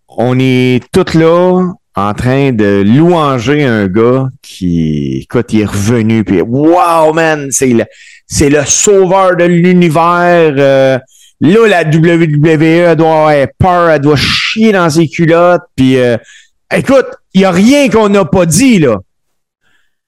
on 0.08 0.36
est 0.40 0.80
tous 0.92 1.14
là 1.14 1.72
en 1.96 2.12
train 2.12 2.52
de 2.52 2.84
louanger 2.86 3.64
un 3.64 3.86
gars 3.88 4.28
qui, 4.42 5.20
écoute, 5.22 5.52
il 5.52 5.62
est 5.62 5.66
revenu, 5.66 6.24
puis 6.24 6.42
wow, 6.42 7.12
man, 7.14 7.48
c'est 7.50 7.68
le, 7.68 7.84
c'est 8.26 8.50
le 8.50 8.64
sauveur 8.66 9.34
de 9.36 9.44
l'univers. 9.44 10.54
euh, 10.58 10.98
là, 11.40 11.66
la 11.66 11.82
WWE, 11.84 12.62
elle 12.62 12.96
doit 12.96 13.30
avoir 13.30 13.46
peur, 13.58 13.90
elle 13.90 14.00
doit 14.00 14.16
chier 14.16 14.72
dans 14.72 14.90
ses 14.90 15.08
culottes, 15.08 15.62
puis 15.74 15.96
euh, 15.96 16.18
écoute, 16.70 17.06
il 17.32 17.40
y 17.40 17.44
a 17.46 17.50
rien 17.50 17.88
qu'on 17.88 18.10
n'a 18.10 18.26
pas 18.26 18.44
dit, 18.44 18.78
là. 18.78 18.98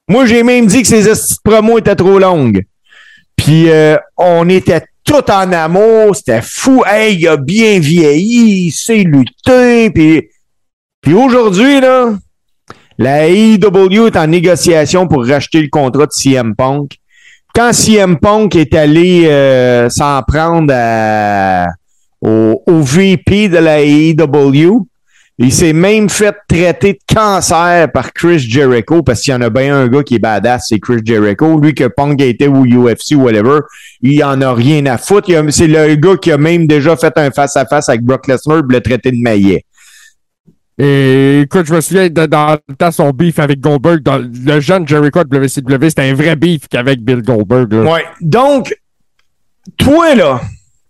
Moi, 0.09 0.25
j'ai 0.27 0.43
même 0.43 0.67
dit 0.67 0.83
que 0.83 0.89
ces 0.89 1.11
promos 1.45 1.79
étaient 1.79 1.95
trop 1.95 2.19
longues. 2.19 2.65
Puis 3.37 3.71
euh, 3.71 3.97
on 4.17 4.49
était 4.49 4.83
tout 5.05 5.31
en 5.31 5.53
amour, 5.53 6.17
c'était 6.17 6.43
fou. 6.43 6.83
Hey, 6.87 7.17
il 7.17 7.29
a 7.29 7.37
bien 7.37 7.79
vieilli, 7.79 8.67
il 8.67 8.71
sait 8.73 9.05
lutter. 9.05 9.91
Puis, 9.91 10.29
puis 11.09 11.17
aujourd'hui, 11.17 11.81
là, 11.81 12.13
la 12.99 13.29
AEW 13.29 14.09
est 14.09 14.17
en 14.19 14.27
négociation 14.27 15.09
pour 15.09 15.27
racheter 15.27 15.63
le 15.63 15.69
contrat 15.71 16.05
de 16.05 16.13
CM 16.13 16.55
Punk. 16.55 16.99
Quand 17.55 17.73
CM 17.73 18.19
Punk 18.19 18.55
est 18.55 18.75
allé 18.75 19.25
euh, 19.25 19.89
s'en 19.89 20.23
prendre 20.23 20.71
au, 22.21 22.83
VP 22.83 23.49
de 23.49 23.57
la 23.57 23.81
AEW, 23.81 24.87
il 25.39 25.51
s'est 25.51 25.73
même 25.73 26.11
fait 26.11 26.37
traiter 26.47 26.93
de 26.93 27.15
cancer 27.15 27.91
par 27.91 28.13
Chris 28.13 28.41
Jericho 28.41 29.03
parce 29.03 29.23
qu'il 29.23 29.33
y 29.33 29.35
en 29.35 29.41
a 29.41 29.49
bien 29.49 29.75
un 29.75 29.89
gars 29.89 30.03
qui 30.03 30.17
est 30.17 30.19
badass, 30.19 30.67
c'est 30.69 30.79
Chris 30.79 31.01
Jericho. 31.03 31.59
Lui 31.59 31.73
que 31.73 31.85
Punk 31.85 32.21
été 32.21 32.49
au 32.49 32.67
UFC 32.67 33.13
ou 33.15 33.23
whatever, 33.23 33.61
il 34.03 34.23
en 34.23 34.43
a 34.43 34.53
rien 34.53 34.85
à 34.85 34.99
foutre. 34.99 35.31
C'est 35.49 35.69
le 35.69 35.95
gars 35.95 36.17
qui 36.21 36.31
a 36.33 36.37
même 36.37 36.67
déjà 36.67 36.97
fait 36.97 37.17
un 37.17 37.31
face-à-face 37.31 37.89
avec 37.89 38.03
Brock 38.03 38.27
Lesnar 38.27 38.59
pour 38.59 38.73
le 38.73 38.83
traiter 38.83 39.11
de 39.11 39.23
maillet. 39.23 39.65
Et 40.81 41.41
écoute, 41.41 41.67
je 41.67 41.75
me 41.75 41.81
souviens 41.81 42.09
de, 42.09 42.27
dans 42.27 42.57
le 42.69 42.75
temps 42.77 42.93
son 42.93 43.11
beef 43.11 43.39
avec 43.41 43.61
Goldberg, 43.61 44.01
dans 44.01 44.19
le 44.19 44.61
jeune 44.61 44.87
Jericho 44.87 45.25
de 45.25 45.37
WCW, 45.37 45.89
c'était 45.89 46.03
un 46.09 46.15
vrai 46.15 46.37
beef 46.37 46.69
qu'avec 46.71 47.01
Bill 47.03 47.21
Goldberg. 47.23 47.73
là. 47.73 47.83
Ouais. 47.93 48.05
Donc, 48.21 48.73
toi, 49.77 50.15
là, 50.15 50.41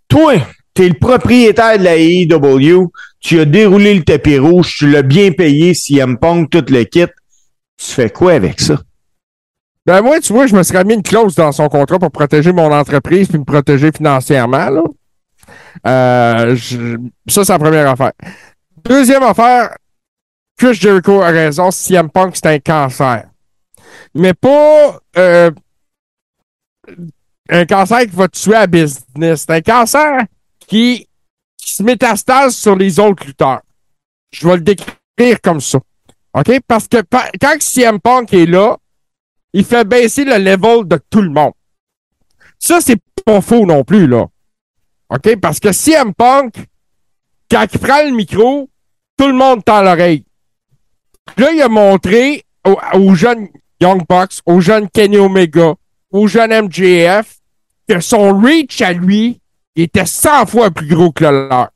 toi, 0.07 0.33
t'es 0.75 0.87
le 0.89 0.93
propriétaire 0.93 1.79
de 1.79 1.83
la 1.83 1.97
AEW, 1.97 2.89
tu 3.19 3.39
as 3.39 3.45
déroulé 3.45 3.95
le 3.95 4.03
tapis 4.03 4.37
rouge, 4.37 4.75
tu 4.77 4.89
l'as 4.91 5.01
bien 5.01 5.31
payé, 5.31 5.73
CM 5.73 6.17
Punk, 6.19 6.49
tout 6.51 6.63
le 6.69 6.83
kit. 6.83 7.05
Tu 7.77 7.85
fais 7.91 8.09
quoi 8.09 8.33
avec 8.33 8.59
ça? 8.59 8.77
Ben 9.85 10.01
moi, 10.03 10.19
tu 10.19 10.33
vois, 10.33 10.45
je 10.45 10.55
me 10.55 10.61
serais 10.61 10.83
mis 10.83 10.93
une 10.93 11.01
clause 11.01 11.33
dans 11.33 11.51
son 11.51 11.67
contrat 11.67 11.97
pour 11.97 12.11
protéger 12.11 12.51
mon 12.51 12.71
entreprise 12.71 13.27
puis 13.27 13.39
me 13.39 13.43
protéger 13.43 13.91
financièrement. 13.91 14.69
Là. 14.69 14.83
Euh, 15.87 16.55
je- 16.55 16.97
ça, 17.27 17.43
c'est 17.43 17.53
la 17.53 17.57
première 17.59 17.89
affaire. 17.89 18.11
Deuxième 18.83 19.23
affaire, 19.23 19.75
Chris 20.57 20.75
Jericho 20.75 21.21
a 21.21 21.29
raison, 21.29 21.71
CM 21.71 22.09
Punk, 22.09 22.35
c'est 22.35 22.47
un 22.47 22.59
cancer. 22.59 23.29
Mais 24.13 24.33
pas 24.33 24.99
euh, 25.17 25.51
un 27.49 27.65
cancer 27.65 28.01
qui 28.01 28.15
va 28.15 28.27
tuer 28.27 28.55
à 28.55 28.67
business. 28.67 29.45
C'est 29.47 29.51
un 29.51 29.61
cancer 29.61 30.25
qui, 30.67 31.07
se 31.57 31.83
métastase 31.83 32.55
sur 32.55 32.75
les 32.75 32.99
autres 32.99 33.25
lutteurs. 33.25 33.61
Je 34.31 34.47
vais 34.47 34.55
le 34.55 34.61
décrire 34.61 35.41
comme 35.41 35.61
ça. 35.61 35.79
OK? 36.33 36.59
Parce 36.67 36.87
que 36.87 36.97
quand 37.39 37.61
CM 37.61 37.99
Punk 37.99 38.33
est 38.33 38.45
là, 38.45 38.77
il 39.53 39.63
fait 39.63 39.85
baisser 39.85 40.25
le 40.25 40.37
level 40.37 40.87
de 40.87 40.99
tout 41.09 41.21
le 41.21 41.29
monde. 41.29 41.53
Ça, 42.57 42.81
c'est 42.81 42.99
pas 43.23 43.41
faux 43.41 43.65
non 43.65 43.83
plus, 43.83 44.07
là. 44.07 44.27
OK? 45.09 45.35
Parce 45.39 45.59
que 45.59 45.71
CM 45.71 46.13
Punk, 46.13 46.55
quand 47.49 47.65
il 47.73 47.79
prend 47.79 48.03
le 48.03 48.11
micro, 48.11 48.69
tout 49.17 49.27
le 49.27 49.33
monde 49.33 49.63
tend 49.63 49.81
l'oreille. 49.81 50.23
Là, 51.37 51.51
il 51.51 51.61
a 51.61 51.69
montré 51.69 52.43
aux, 52.65 52.77
aux 52.93 53.15
jeunes 53.15 53.47
Young 53.81 54.03
Bucks, 54.07 54.39
aux 54.45 54.59
jeunes 54.59 54.89
Kenny 54.89 55.17
Omega, 55.17 55.75
aux 56.11 56.27
jeunes 56.27 56.67
MJF, 56.67 57.37
que 57.87 57.99
son 57.99 58.37
reach 58.39 58.81
à 58.81 58.93
lui 58.93 59.39
était 59.75 60.05
100 60.05 60.45
fois 60.47 60.71
plus 60.71 60.87
gros 60.87 61.11
que 61.11 61.25
le 61.25 61.47
leur. 61.47 61.69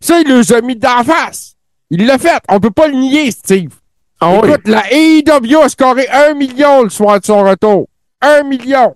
Ça, 0.00 0.20
il 0.20 0.28
les 0.28 0.52
a 0.52 0.60
mis 0.60 0.76
d'en 0.76 1.04
face. 1.04 1.54
Il 1.90 2.06
l'a 2.06 2.18
fait. 2.18 2.40
On 2.48 2.58
peut 2.58 2.70
pas 2.70 2.88
le 2.88 2.94
nier, 2.94 3.30
Steve. 3.30 3.74
Écoute, 4.20 4.66
la 4.66 4.84
AEW 4.92 5.62
a 5.62 5.68
scoré 5.68 6.08
un 6.08 6.34
million 6.34 6.82
le 6.82 6.90
soir 6.90 7.20
de 7.20 7.24
son 7.24 7.42
retour. 7.42 7.88
Un 8.20 8.44
million 8.44 8.94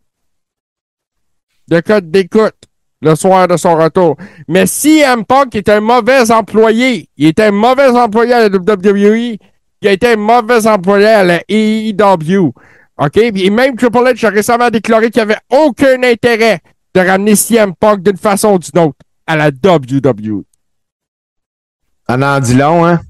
de 1.68 1.80
codes 1.80 2.10
d'écoute 2.10 2.54
le 3.02 3.14
soir 3.14 3.48
de 3.48 3.56
son 3.56 3.76
retour. 3.76 4.16
Mais 4.48 4.66
CM 4.66 5.24
Punk 5.24 5.54
est 5.54 5.68
un 5.68 5.80
mauvais 5.80 6.30
employé. 6.30 7.08
Il 7.16 7.26
est 7.26 7.40
un 7.40 7.50
mauvais 7.50 7.88
employé 7.88 8.32
à 8.32 8.48
la 8.48 8.56
WWE. 8.56 9.36
Il 9.82 9.88
a 9.88 9.92
été 9.92 10.12
un 10.12 10.16
mauvais 10.16 10.66
employé 10.66 11.06
à 11.06 11.24
la 11.24 11.42
AEW. 11.48 12.52
OK? 12.98 13.16
Et 13.16 13.50
même 13.50 13.76
Triple 13.76 13.98
H 13.98 14.26
a 14.26 14.30
récemment 14.30 14.70
déclaré 14.70 15.10
qu'il 15.10 15.22
n'y 15.24 15.32
avait 15.32 15.40
aucun 15.50 16.02
intérêt 16.02 16.60
de 16.94 17.00
ramener 17.00 17.36
CM 17.36 17.74
Punk 17.74 18.02
d'une 18.02 18.16
façon 18.16 18.54
ou 18.54 18.58
d'une 18.58 18.80
autre 18.80 18.96
à 19.26 19.36
la 19.36 19.48
WWE. 19.48 20.44
En 22.08 22.22
en 22.22 22.40
dit 22.40 22.54
long, 22.54 22.86
hein? 22.86 23.00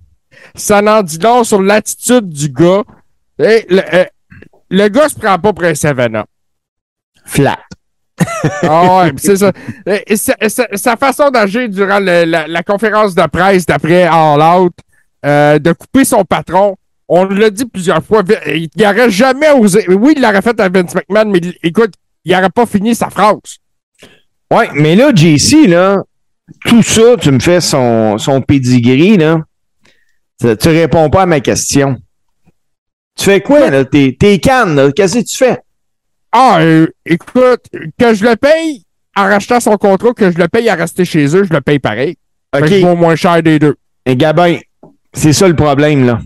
ça 0.55 0.83
n'en 0.83 1.03
dit 1.03 1.19
long 1.19 1.45
sur 1.45 1.63
l'attitude 1.63 2.29
du 2.29 2.49
gars. 2.49 2.83
Et 3.39 3.67
le, 3.69 3.83
euh, 3.95 4.05
le 4.71 4.89
gars 4.89 5.09
se 5.09 5.19
prend 5.19 5.39
pas 5.39 5.53
pour 5.53 5.65
un 5.65 5.73
7-up. 5.73 6.27
Flat. 7.25 7.59
Ah 8.63 8.99
ouais, 9.05 9.13
c'est 9.19 9.37
ça. 9.37 9.53
Et- 9.87 10.13
et 10.13 10.17
sa, 10.17 10.35
sa- 10.49 10.69
sa 10.75 10.97
façon 10.97 11.31
d'agir 11.31 11.69
durant 11.69 11.99
le- 12.01 12.25
la, 12.25 12.47
la 12.47 12.63
conférence 12.63 13.15
de 13.15 13.27
presse 13.27 13.67
d'après 13.67 14.05
All 14.05 14.41
Out, 14.61 14.73
euh, 15.25 15.59
de 15.59 15.73
couper 15.73 16.05
son 16.05 16.25
patron, 16.25 16.77
on 17.09 17.25
l'a 17.25 17.51
dit 17.51 17.67
plusiaueurs 17.67 18.03
fois, 18.03 18.23
il 18.47 18.69
n'aurait 18.77 19.11
jamais 19.11 19.51
osé. 19.53 19.85
Oui, 19.89 20.15
il 20.17 20.23
l'aurait 20.23 20.43
fait 20.43 20.59
à 20.61 20.69
Vince 20.69 20.95
McMahon, 20.95 21.31
mais 21.31 21.41
écoute, 21.63 21.93
il 22.25 22.33
n'aurait 22.33 22.51
pas 22.51 22.67
fini 22.67 22.95
sa 22.95 23.11
phrase. 23.11 23.37
Ouais, 24.53 24.69
mais 24.75 24.97
là, 24.97 25.11
JC, 25.15 25.67
là, 25.69 26.03
tout 26.67 26.83
ça, 26.83 27.17
tu 27.21 27.31
me 27.33 27.41
fais 27.41 27.61
son, 27.61 28.17
son 28.19 28.41
pedigree, 28.41 29.17
là. 29.17 29.41
Tu, 30.41 30.57
tu 30.57 30.69
réponds 30.69 31.11
pas 31.11 31.23
à 31.23 31.27
ma 31.27 31.41
question. 31.41 31.97
Tu 33.17 33.25
fais 33.25 33.41
quoi, 33.41 33.71
là? 33.71 33.85
T'es, 33.85 34.17
t'es 34.19 34.39
canne, 34.39 34.77
là. 34.77 34.93
Qu'est-ce 34.93 35.19
que 35.19 35.25
tu 35.25 35.37
fais? 35.37 35.59
Ah, 36.33 36.59
euh, 36.61 36.87
écoute, 37.05 37.65
que 37.99 38.15
je 38.15 38.25
le 38.25 38.37
paye 38.37 38.83
en 39.17 39.25
rachetant 39.25 39.61
son 39.61 39.77
contrat, 39.77 40.13
que 40.13 40.31
je 40.31 40.39
le 40.39 40.49
paye 40.49 40.69
à 40.69 40.75
rester 40.75 41.05
chez 41.05 41.25
eux, 41.37 41.45
je 41.45 41.53
le 41.53 41.61
paye 41.61 41.79
pareil. 41.79 42.17
Fait 42.55 42.63
que 42.63 42.69
je 42.69 42.87
vaux 42.87 42.97
moins 42.97 43.17
cher 43.17 43.43
des 43.43 43.59
deux. 43.59 43.77
Et 44.05 44.17
Gabin, 44.17 44.59
c'est 45.13 45.33
ça 45.33 45.49
le 45.49 45.57
problème, 45.57 46.05
là. 46.07 46.19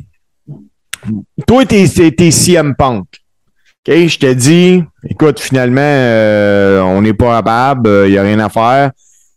Toi, 1.46 1.64
t'es, 1.64 1.86
t'es, 1.88 2.10
t'es 2.10 2.30
CM 2.30 2.74
Punk. 2.76 3.04
OK, 3.88 3.94
je 4.06 4.18
te 4.18 4.32
dis, 4.32 4.82
écoute, 5.08 5.40
finalement, 5.40 5.80
euh, 5.80 6.80
on 6.82 7.00
n'est 7.00 7.14
pas 7.14 7.36
capable, 7.36 7.88
il 8.06 8.10
n'y 8.12 8.18
a 8.18 8.22
rien 8.22 8.38
à 8.40 8.48
faire. 8.48 8.90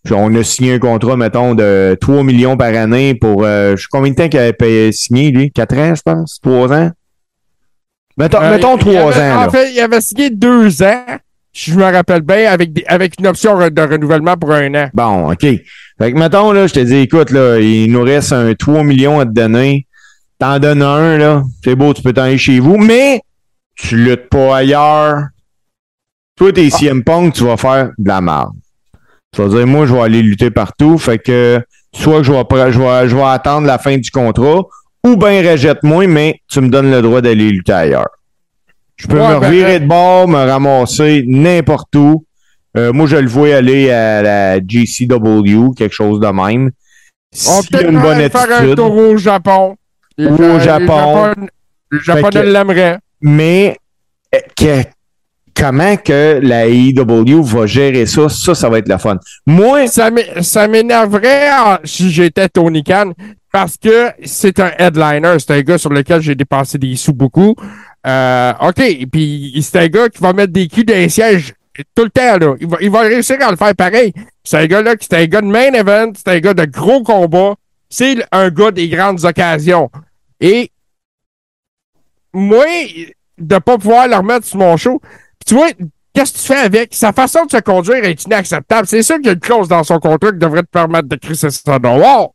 Puis 0.03 0.13
on 0.13 0.33
a 0.35 0.43
signé 0.43 0.73
un 0.73 0.79
contrat, 0.79 1.15
mettons, 1.15 1.55
de 1.55 1.97
3 2.01 2.23
millions 2.23 2.57
par 2.57 2.75
année 2.75 3.15
pour. 3.15 3.45
euh, 3.45 3.77
je 3.77 3.83
sais 3.83 3.87
combien 3.89 4.11
de 4.11 4.17
temps 4.17 4.27
qu'il 4.27 4.39
avait 4.39 4.51
payé, 4.51 4.91
signé, 4.91 5.31
lui? 5.31 5.49
4 5.51 5.77
ans, 5.77 5.95
je 5.95 6.01
pense? 6.01 6.39
3 6.41 6.73
ans? 6.73 6.91
Mettons, 8.17 8.41
Euh, 8.41 8.51
mettons 8.51 8.77
3 8.77 8.93
ans. 9.13 9.17
là. 9.17 9.47
En 9.47 9.49
fait, 9.49 9.71
il 9.73 9.79
avait 9.79 10.01
signé 10.01 10.29
deux 10.29 10.81
ans, 10.83 11.05
si 11.53 11.71
je 11.71 11.77
me 11.77 11.83
rappelle 11.83 12.21
bien, 12.21 12.51
avec, 12.51 12.71
des- 12.73 12.85
avec 12.87 13.15
une 13.19 13.27
option 13.27 13.57
de 13.57 13.81
renouvellement 13.81 14.37
pour 14.37 14.51
un 14.51 14.73
an. 14.75 14.89
Bon, 14.93 15.31
OK. 15.31 15.41
Fait 15.41 16.11
que, 16.11 16.17
mettons, 16.17 16.51
là, 16.51 16.67
je 16.67 16.73
te 16.73 16.79
dis, 16.79 16.95
écoute, 16.97 17.31
là, 17.31 17.59
il 17.59 17.91
nous 17.91 18.03
reste 18.03 18.31
un 18.33 18.53
3 18.55 18.83
millions 18.83 19.19
à 19.19 19.25
te 19.25 19.31
donner. 19.31 19.87
t'en 20.39 20.59
donnes 20.59 20.81
un, 20.81 21.17
là. 21.17 21.43
C'est 21.63 21.75
beau, 21.75 21.93
tu 21.93 22.01
peux 22.01 22.11
t'en 22.11 22.23
aller 22.23 22.37
chez 22.37 22.59
vous, 22.59 22.77
mais 22.77 23.21
tu 23.75 23.95
luttes 23.95 24.27
pas 24.29 24.57
ailleurs. 24.57 25.27
Toi, 26.35 26.51
t'es 26.51 26.67
Ah. 26.73 26.77
CM 26.77 27.03
Punk, 27.03 27.33
tu 27.33 27.45
vas 27.45 27.55
faire 27.55 27.91
de 27.97 28.07
la 28.09 28.19
merde. 28.19 28.51
Tu 29.33 29.41
vas 29.41 29.47
dire, 29.47 29.65
moi, 29.65 29.85
je 29.85 29.93
vais 29.93 30.01
aller 30.01 30.21
lutter 30.21 30.51
partout. 30.51 30.97
Fait 30.97 31.17
que, 31.17 31.61
soit 31.95 32.17
que 32.17 32.23
je 32.23 32.31
vais, 32.33 32.43
je 32.71 32.79
vais, 32.79 33.07
je 33.07 33.15
vais 33.15 33.23
attendre 33.23 33.65
la 33.67 33.77
fin 33.77 33.97
du 33.97 34.09
contrat, 34.11 34.63
ou 35.05 35.15
bien 35.17 35.41
rejette-moi, 35.51 36.07
mais 36.07 36.39
tu 36.49 36.61
me 36.61 36.69
donnes 36.69 36.91
le 36.91 37.01
droit 37.01 37.21
d'aller 37.21 37.49
lutter 37.49 37.73
ailleurs. 37.73 38.09
Je 38.95 39.07
peux 39.07 39.19
Ouais, 39.19 39.35
me 39.35 39.39
ben, 39.39 39.47
revirer 39.47 39.75
euh, 39.75 39.79
de 39.79 39.85
bord, 39.87 40.27
me 40.27 40.37
ramasser 40.37 41.23
n'importe 41.27 41.95
où. 41.95 42.25
Euh, 42.77 42.91
moi, 42.93 43.05
je 43.07 43.17
le 43.17 43.27
vois 43.27 43.55
aller 43.55 43.91
à 43.91 44.21
la 44.21 44.59
GCW, 44.59 45.73
quelque 45.75 45.93
chose 45.93 46.19
de 46.19 46.27
même. 46.27 46.71
On 47.47 47.59
a 47.59 47.63
peut 47.79 47.89
une 47.89 47.99
bonne 47.99 48.29
faire 48.29 48.61
un 48.61 48.75
tour 48.75 48.95
au 48.95 49.17
Japon. 49.17 49.75
Les 50.17 50.27
Ou 50.27 50.35
au 50.35 50.57
les 50.57 50.63
Japon. 50.63 50.85
Japon- 50.87 51.47
Les 51.91 51.99
Japonais 51.99 52.45
l'aimeraient. 52.45 52.99
Mais 53.21 53.77
euh, 54.33 54.39
que- 54.55 54.83
comment 55.59 55.97
que 55.97 56.39
la 56.41 56.67
AEW 56.67 57.41
va 57.43 57.65
gérer 57.65 58.05
ça, 58.05 58.29
ça, 58.29 58.53
ça 58.55 58.69
va 58.69 58.77
être 58.79 58.87
la 58.87 58.97
fun. 58.99 59.17
Moi, 59.47 59.87
Ça 59.87 60.11
m'é- 60.11 60.41
ça 60.41 60.67
m'énerverait 60.67 61.49
en- 61.51 61.77
si 61.83 62.11
j'étais 62.11 62.47
Tony 62.49 62.83
Khan 62.83 63.13
parce 63.53 63.77
que 63.77 64.09
c'est 64.25 64.59
un 64.59 64.71
headliner. 64.79 65.37
C'est 65.37 65.51
un 65.51 65.61
gars 65.61 65.77
sur 65.77 65.91
lequel 65.91 66.21
j'ai 66.21 66.33
dépensé 66.33 66.79
des 66.79 66.95
sous 66.95 67.13
beaucoup. 67.13 67.55
Euh, 68.05 68.53
OK, 68.59 68.81
puis 69.11 69.57
c'est 69.61 69.79
un 69.79 69.87
gars 69.87 70.09
qui 70.09 70.21
va 70.21 70.33
mettre 70.33 70.51
des 70.51 70.67
culs 70.67 70.83
dans 70.83 70.95
les 70.95 71.07
sièges 71.07 71.53
tout 71.95 72.03
le 72.03 72.09
temps. 72.09 72.37
Là. 72.39 72.55
Il, 72.59 72.67
va, 72.67 72.77
il 72.81 72.89
va 72.89 73.01
réussir 73.01 73.37
à 73.41 73.51
le 73.51 73.55
faire 73.55 73.75
pareil. 73.75 74.11
C'est 74.43 74.57
un 74.57 74.65
gars-là 74.65 74.95
qui 74.95 75.07
c'est 75.09 75.17
un 75.17 75.25
gars 75.27 75.41
de 75.41 75.45
main 75.45 75.71
event, 75.71 76.11
c'est 76.15 76.29
un 76.29 76.39
gars 76.39 76.55
de 76.55 76.65
gros 76.65 77.03
combats. 77.03 77.53
C'est 77.89 78.25
un 78.31 78.49
gars 78.49 78.71
des 78.71 78.89
grandes 78.89 79.23
occasions. 79.23 79.91
Et 80.41 80.71
moi, 82.33 82.65
de 83.37 83.57
pas 83.59 83.77
pouvoir 83.77 84.07
le 84.07 84.15
remettre 84.15 84.47
sur 84.47 84.57
mon 84.57 84.77
show, 84.77 84.99
puis 84.99 85.45
tu 85.45 85.53
vois, 85.53 85.69
qu'est-ce 86.11 86.33
que 86.33 86.37
tu 86.39 86.45
fais 86.45 86.57
avec? 86.57 86.95
Sa 86.95 87.13
façon 87.13 87.45
de 87.45 87.51
se 87.51 87.57
conduire 87.57 88.03
est 88.03 88.23
inacceptable. 88.23 88.87
C'est 88.87 89.03
sûr 89.03 89.17
qu'il 89.17 89.27
y 89.27 89.29
a 89.29 89.33
une 89.33 89.39
clause 89.39 89.67
dans 89.67 89.83
son 89.83 89.99
contrat 89.99 90.31
qui 90.31 90.39
devrait 90.39 90.63
te 90.63 90.71
permettre 90.71 91.07
de 91.07 91.15
crisser 91.17 91.51
ça 91.51 91.77
dehors. 91.77 92.33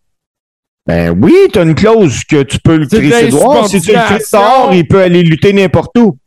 Ben 0.89 1.11
oui, 1.23 1.35
t'as 1.53 1.65
une 1.65 1.75
clause 1.75 2.25
que 2.25 2.43
tu 2.43 2.59
peux 2.61 2.77
le 2.79 2.89
C'est 2.91 2.99
crisser 2.99 3.29
dehors. 3.29 3.69
Si 3.69 3.81
tu 3.81 3.93
le 3.93 3.99
crisses 4.07 4.31
dehors, 4.33 4.71
il 4.73 4.89
peut 4.89 5.03
aller 5.03 5.23
lutter 5.23 5.53
n'importe 5.53 5.97
où. 5.99 6.19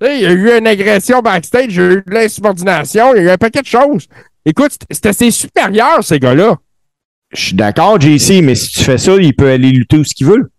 Tu 0.00 0.06
Il 0.08 0.20
y 0.20 0.26
a 0.26 0.32
eu 0.32 0.58
une 0.58 0.66
agression 0.66 1.20
backstage, 1.22 1.66
il 1.70 1.76
y 1.76 1.80
a 1.80 1.84
eu 1.92 2.02
de 2.06 2.14
l'insubordination, 2.14 3.14
il 3.14 3.18
y 3.18 3.20
a 3.20 3.22
eu 3.24 3.30
un 3.30 3.38
paquet 3.38 3.62
de 3.62 3.66
choses. 3.66 4.06
Écoute, 4.44 4.72
c'était- 4.90 5.12
ses 5.14 5.30
supérieurs, 5.30 6.04
ces 6.04 6.18
gars-là. 6.18 6.56
Je 7.32 7.40
suis 7.46 7.54
d'accord, 7.54 7.98
JC, 8.00 8.42
mais 8.42 8.54
si 8.54 8.70
tu 8.70 8.84
fais 8.84 8.98
ça, 8.98 9.14
il 9.16 9.34
peut 9.34 9.48
aller 9.50 9.70
lutter 9.70 9.96
où 9.98 10.04
ce 10.04 10.14
qu'il 10.14 10.26
veut. 10.26 10.50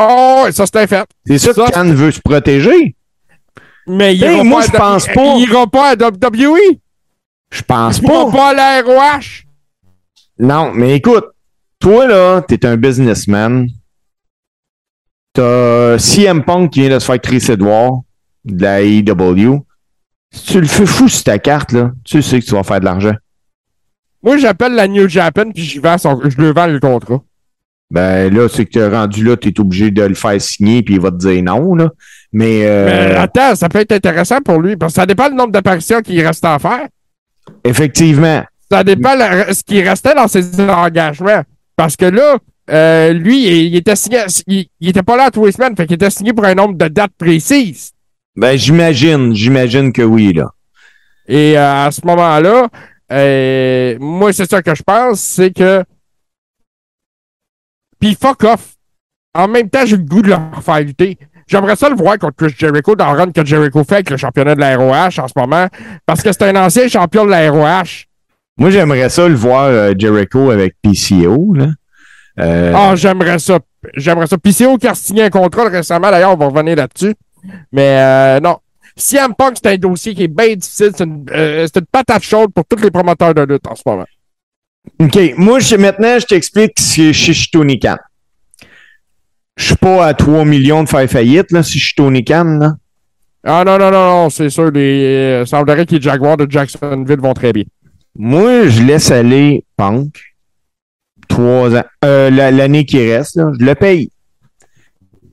Oh, 0.00 0.46
ça 0.52 0.64
c'était 0.66 0.86
fait. 0.86 1.06
C'est 1.26 1.38
ça, 1.38 1.54
Ça, 1.54 1.66
que 1.66 1.72
Khan 1.72 1.84
veut 1.92 2.10
se 2.12 2.20
protéger. 2.20 2.94
Mais 3.86 4.14
il 4.14 4.22
Hey, 4.22 4.44
moi, 4.44 4.60
pas 4.60 4.66
je 4.66 4.70
pense 4.72 5.06
pas. 5.06 5.34
Il 5.38 5.48
ira 5.48 5.66
pas 5.66 5.90
à 5.90 5.96
WWE. 5.96 6.78
Je 7.50 7.62
pense 7.62 7.98
Il 7.98 8.04
ira 8.04 8.26
pas. 8.26 8.30
pas 8.32 8.48
à 8.50 8.54
la 8.54 8.82
ROH. 8.82 9.44
Non, 10.38 10.70
mais 10.72 10.94
écoute, 10.96 11.24
toi, 11.80 12.06
là, 12.06 12.42
t'es 12.42 12.64
un 12.66 12.76
businessman. 12.76 13.68
T'as 15.32 15.98
CM 15.98 16.44
Punk 16.44 16.72
qui 16.72 16.80
vient 16.80 16.94
de 16.94 16.98
se 16.98 17.04
faire 17.06 17.18
de 17.56 17.62
voir 17.64 17.92
de 18.44 18.62
la 18.62 18.82
AEW. 18.82 19.60
Si 20.32 20.44
tu 20.52 20.60
le 20.60 20.66
fais 20.66 20.86
fou 20.86 21.08
sur 21.08 21.24
ta 21.24 21.38
carte, 21.38 21.72
là, 21.72 21.92
tu 22.04 22.22
sais 22.22 22.40
que 22.40 22.44
tu 22.44 22.52
vas 22.54 22.62
faire 22.62 22.80
de 22.80 22.84
l'argent. 22.84 23.14
Moi, 24.22 24.36
j'appelle 24.38 24.74
la 24.74 24.88
New 24.88 25.08
Japan 25.08 25.50
puis 25.54 25.78
vends 25.78 25.96
son- 25.98 26.20
je 26.28 26.36
lui 26.36 26.52
vends 26.52 26.66
le 26.66 26.80
contrat. 26.80 27.22
Ben 27.90 28.34
là, 28.34 28.48
c'est 28.48 28.66
que 28.66 28.72
t'es 28.72 28.86
rendu 28.86 29.24
là, 29.24 29.36
t'es 29.36 29.58
obligé 29.60 29.90
de 29.90 30.02
le 30.02 30.14
faire 30.14 30.38
signer 30.40 30.82
puis 30.82 30.94
il 30.94 31.00
va 31.00 31.10
te 31.10 31.16
dire 31.16 31.42
non, 31.42 31.74
là. 31.74 31.88
Mais, 32.32 32.66
euh, 32.66 32.84
Mais 32.84 33.14
attends, 33.16 33.54
ça 33.54 33.68
peut 33.70 33.78
être 33.78 33.92
intéressant 33.92 34.40
pour 34.42 34.60
lui 34.60 34.76
parce 34.76 34.92
que 34.92 35.00
ça 35.00 35.06
dépend 35.06 35.30
du 35.30 35.36
nombre 35.36 35.52
d'apparitions 35.52 36.02
qu'il 36.02 36.20
reste 36.26 36.44
à 36.44 36.58
faire. 36.58 36.88
effectivement, 37.64 38.44
Ça 38.70 38.84
dépend 38.84 39.14
la- 39.14 39.54
ce 39.54 39.62
qui 39.62 39.80
restait 39.82 40.14
dans 40.14 40.28
ses 40.28 40.60
engagements. 40.60 41.42
Parce 41.78 41.94
que 41.94 42.06
là, 42.06 42.38
euh, 42.70 43.12
lui, 43.12 43.46
il, 43.46 43.66
il 43.68 43.76
était 43.76 43.94
signé, 43.94 44.24
il, 44.48 44.66
il 44.80 44.88
était 44.88 45.04
pas 45.04 45.16
là 45.16 45.30
tous 45.30 45.46
les 45.46 45.52
semaines, 45.52 45.76
fait 45.76 45.86
qu'il 45.86 45.94
était 45.94 46.10
signé 46.10 46.32
pour 46.32 46.44
un 46.44 46.56
nombre 46.56 46.74
de 46.76 46.88
dates 46.88 47.12
précises. 47.16 47.92
ben 48.34 48.58
j'imagine, 48.58 49.32
j'imagine 49.32 49.92
que 49.92 50.02
oui, 50.02 50.32
là. 50.32 50.50
Et 51.28 51.56
euh, 51.56 51.86
à 51.86 51.90
ce 51.92 52.04
moment-là, 52.04 52.68
euh, 53.12 53.96
moi, 54.00 54.32
c'est 54.32 54.50
ça 54.50 54.60
que 54.60 54.74
je 54.74 54.82
pense, 54.82 55.20
c'est 55.20 55.52
que. 55.52 55.84
Puis 58.00 58.16
fuck 58.20 58.42
off. 58.42 58.74
En 59.34 59.46
même 59.46 59.70
temps, 59.70 59.86
j'ai 59.86 59.96
le 59.96 60.02
goût 60.02 60.22
de 60.22 60.30
le 60.30 60.36
faire 60.60 60.80
lutter. 60.80 61.16
J'aimerais 61.46 61.76
ça 61.76 61.88
le 61.88 61.94
voir 61.94 62.18
contre 62.18 62.34
Chris 62.36 62.54
Jericho 62.58 62.96
dans 62.96 63.12
le 63.12 63.20
run 63.20 63.30
que 63.30 63.44
Jericho 63.44 63.84
fait 63.84 63.96
avec 63.96 64.10
le 64.10 64.16
championnat 64.16 64.56
de 64.56 64.60
la 64.60 64.76
ROH 64.76 65.20
en 65.20 65.28
ce 65.28 65.34
moment. 65.36 65.68
Parce 66.06 66.22
que 66.22 66.32
c'est 66.32 66.42
un 66.42 66.56
ancien 66.56 66.88
champion 66.88 67.24
de 67.24 67.30
la 67.30 67.48
ROH. 67.50 68.07
Moi, 68.58 68.70
j'aimerais 68.70 69.08
ça 69.08 69.28
le 69.28 69.34
voir 69.34 69.66
euh, 69.66 69.94
Jericho 69.96 70.50
avec 70.50 70.74
PCO, 70.82 71.54
là. 71.54 71.68
Euh, 72.40 72.72
Ah, 72.74 72.94
j'aimerais 72.96 73.38
ça. 73.38 73.60
J'aimerais 73.94 74.26
ça. 74.26 74.36
PCO 74.36 74.76
qui 74.76 74.88
a 74.88 74.94
signé 74.94 75.22
un 75.24 75.30
contrat 75.30 75.68
récemment, 75.68 76.10
d'ailleurs, 76.10 76.32
on 76.32 76.36
va 76.36 76.46
revenir 76.46 76.76
là-dessus. 76.76 77.14
Mais 77.72 77.98
euh, 78.00 78.40
non. 78.40 78.58
CM 78.96 79.32
Punk, 79.34 79.56
c'est 79.62 79.72
un 79.72 79.76
dossier 79.76 80.12
qui 80.14 80.24
est 80.24 80.28
bien 80.28 80.54
difficile. 80.56 80.90
C'est 80.96 81.04
une, 81.04 81.24
une 81.32 81.86
patate 81.92 82.22
chaude 82.22 82.52
pour 82.52 82.64
tous 82.64 82.82
les 82.82 82.90
promoteurs 82.90 83.32
de 83.32 83.42
lutte 83.42 83.66
en 83.68 83.76
ce 83.76 83.82
moment. 83.86 84.06
OK. 84.98 85.18
Moi, 85.36 85.60
je, 85.60 85.76
maintenant, 85.76 86.18
je 86.18 86.26
t'explique 86.26 86.72
si 86.78 87.12
je 87.12 87.32
suis 87.32 87.50
Tony 87.50 87.78
Khan. 87.78 87.96
Je 89.56 89.66
suis 89.66 89.76
pas 89.76 90.06
à 90.06 90.14
3 90.14 90.44
millions 90.44 90.82
de 90.82 90.88
faire 90.88 91.08
faillite, 91.08 91.52
là, 91.52 91.62
si 91.62 91.78
je 91.78 91.86
suis 91.86 91.94
Tony 91.94 92.24
Khan, 92.24 92.58
là. 92.60 92.74
Ah 93.44 93.62
non, 93.64 93.78
non, 93.78 93.90
non, 93.90 94.22
non, 94.22 94.30
c'est 94.30 94.50
sûr. 94.50 94.70
Les, 94.72 95.44
semblerait 95.46 95.86
que 95.86 95.94
les 95.94 96.00
Jaguars 96.00 96.36
de 96.36 96.50
Jacksonville 96.50 97.20
vont 97.20 97.34
très 97.34 97.52
bien. 97.52 97.64
Moi, 98.18 98.66
je 98.68 98.82
laisse 98.82 99.10
aller 99.10 99.64
Punk. 99.76 100.20
Trois 101.28 101.74
ans. 101.76 101.84
Euh, 102.04 102.30
la- 102.30 102.50
L'année 102.50 102.84
qui 102.84 102.98
reste, 103.12 103.36
là, 103.36 103.50
je 103.58 103.64
le 103.64 103.74
paye. 103.74 104.10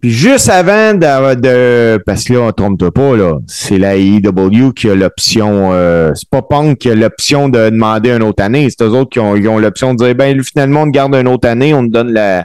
Puis 0.01 0.11
juste 0.11 0.49
avant 0.49 0.93
de, 0.93 1.33
de- 1.35 2.03
parce 2.05 2.25
que 2.25 2.33
là, 2.33 2.41
on 2.41 2.51
trompe 2.51 2.89
pas, 2.91 3.15
là. 3.15 3.39
C'est 3.47 3.79
la 3.79 3.95
AEW 3.95 4.71
qui 4.75 4.87
a 4.89 4.93
l'option. 4.95 5.71
euh, 5.73 6.11
c'est 6.13 6.29
pas 6.29 6.43
Punk 6.43 6.77
qui 6.77 6.89
a 6.91 6.95
l'option 6.95 7.49
de 7.49 7.69
demander 7.69 8.11
une 8.11 8.21
autre 8.21 8.43
année. 8.43 8.67
C'est 8.69 8.83
eux 8.85 8.89
autres 8.89 9.09
qui 9.09 9.19
ont, 9.19 9.31
ont 9.31 9.57
l'option 9.57 9.93
de 9.95 10.03
dire 10.05 10.13
ben 10.13 10.43
finalement, 10.43 10.81
on 10.83 10.85
te 10.85 10.91
garde 10.91 11.15
une 11.15 11.27
autre 11.27 11.47
année, 11.47 11.73
on 11.73 11.83
te 11.87 11.91
donne 11.91 12.11
la- 12.11 12.43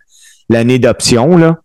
l'année 0.48 0.78
d'option, 0.78 1.36
là. 1.36 1.58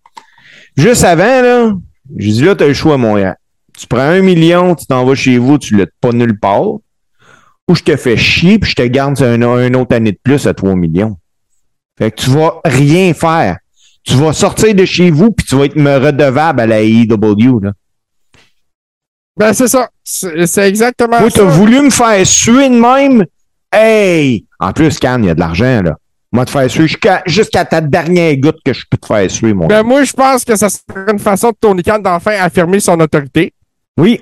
Juste 0.76 1.06
avant, 1.06 1.41
là, 1.41 1.72
j'ai 2.18 2.31
dit 2.31 2.41
là, 2.43 2.56
t'as 2.56 2.68
le 2.68 2.73
choix, 2.73 2.97
mon 2.97 3.18
gars. 3.18 3.38
Tu 3.77 3.88
prends 3.88 3.99
un 4.02 4.22
million, 4.22 4.76
tu 4.76 4.85
t'en 4.88 5.06
vas 5.06 5.15
chez 5.15 5.38
vous, 5.38 5.57
tu 5.57 5.77
l'as 5.77 5.85
pas 6.02 6.11
nulle 6.11 6.38
part 6.38 6.72
ou 7.67 7.75
je 7.75 7.83
te 7.83 7.95
fais 7.95 8.17
chier 8.17 8.59
puis 8.59 8.71
je 8.71 8.75
te 8.75 8.83
garde 8.83 9.21
un, 9.21 9.41
une 9.67 9.75
autre 9.75 9.95
année 9.95 10.11
de 10.11 10.19
plus 10.23 10.45
à 10.47 10.53
3 10.53 10.75
millions. 10.75 11.17
Fait 11.97 12.11
que 12.11 12.21
tu 12.21 12.29
vas 12.29 12.59
rien 12.65 13.13
faire. 13.13 13.57
Tu 14.03 14.13
vas 14.15 14.33
sortir 14.33 14.75
de 14.75 14.85
chez 14.85 15.09
vous 15.09 15.31
puis 15.31 15.45
tu 15.47 15.55
vas 15.55 15.65
être 15.65 15.75
me 15.75 15.97
redevable 15.97 16.59
à 16.61 16.67
la 16.67 16.81
AEW. 16.81 17.59
Là. 17.61 17.71
Ben, 19.37 19.53
c'est 19.53 19.67
ça. 19.67 19.89
C'est 20.03 20.67
exactement 20.67 21.19
Moi, 21.19 21.29
ça. 21.29 21.39
t'as 21.39 21.45
voulu 21.49 21.81
me 21.81 21.89
faire 21.89 22.25
suer 22.25 22.69
de 22.69 22.75
même? 22.79 23.25
Hey! 23.71 24.45
En 24.59 24.71
plus, 24.71 24.97
Cannes, 24.99 25.23
il 25.23 25.27
y 25.27 25.29
a 25.29 25.35
de 25.35 25.39
l'argent, 25.39 25.81
là. 25.81 25.95
Moi, 26.31 26.45
te 26.45 26.51
faire 26.51 26.69
suer 26.69 26.87
jusqu'à 26.87 27.21
jusqu'à 27.25 27.65
ta 27.65 27.81
dernière 27.81 28.35
goutte 28.37 28.59
que 28.63 28.73
je 28.73 28.83
peux 28.89 28.97
te 28.97 29.05
faire 29.05 29.29
suer, 29.31 29.53
mon 29.53 29.67
Ben, 29.67 29.77
gars. 29.77 29.83
moi, 29.83 30.03
je 30.03 30.13
pense 30.13 30.43
que 30.45 30.55
ça 30.55 30.69
serait 30.69 31.11
une 31.11 31.19
façon 31.19 31.49
de 31.49 31.55
Tony 31.59 31.81
Khan 31.81 31.99
d'enfin 31.99 32.31
affirmer 32.39 32.79
son 32.79 32.99
autorité. 32.99 33.53
Oui. 33.97 34.21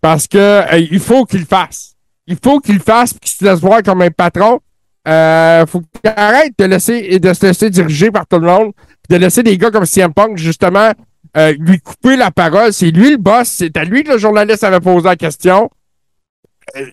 Parce 0.00 0.26
que 0.26 0.38
euh, 0.38 0.78
il 0.90 1.00
faut 1.00 1.24
qu'il 1.24 1.40
le 1.40 1.46
fasse. 1.46 1.91
Il 2.26 2.36
faut 2.42 2.60
qu'il 2.60 2.76
le 2.76 2.80
fasse 2.80 3.12
qu'il 3.14 3.30
se 3.30 3.44
laisse 3.44 3.60
voir 3.60 3.82
comme 3.82 4.02
un 4.02 4.10
patron. 4.10 4.60
Euh, 5.08 5.66
faut 5.66 5.80
qu'il 5.80 6.12
arrête 6.14 6.52
de 6.56 6.64
laisser 6.64 7.18
de 7.18 7.32
se 7.32 7.46
laisser 7.46 7.70
diriger 7.70 8.10
par 8.10 8.26
tout 8.26 8.38
le 8.38 8.46
monde. 8.46 8.72
De 9.08 9.16
laisser 9.16 9.42
des 9.42 9.58
gars 9.58 9.70
comme 9.70 9.84
CM 9.84 10.14
Punk, 10.14 10.38
justement, 10.38 10.92
euh, 11.36 11.54
lui 11.58 11.80
couper 11.80 12.16
la 12.16 12.30
parole. 12.30 12.72
C'est 12.72 12.90
lui 12.90 13.10
le 13.10 13.16
boss. 13.16 13.48
C'est 13.48 13.76
à 13.76 13.84
lui 13.84 14.04
que 14.04 14.12
le 14.12 14.18
journaliste 14.18 14.62
avait 14.64 14.80
posé 14.80 15.08
la 15.08 15.16
question. 15.16 15.70
Euh, 16.76 16.86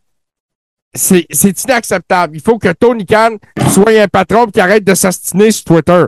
c'est 0.96 1.64
inacceptable. 1.66 2.36
Il 2.36 2.42
faut 2.42 2.58
que 2.58 2.72
Tony 2.74 3.06
Khan 3.06 3.38
soit 3.72 3.92
un 3.92 4.08
patron 4.08 4.48
et 4.48 4.52
qu'il 4.52 4.62
arrête 4.62 4.84
de 4.84 4.96
s'astiner 4.96 5.52
sur 5.52 5.66
Twitter. 5.66 6.06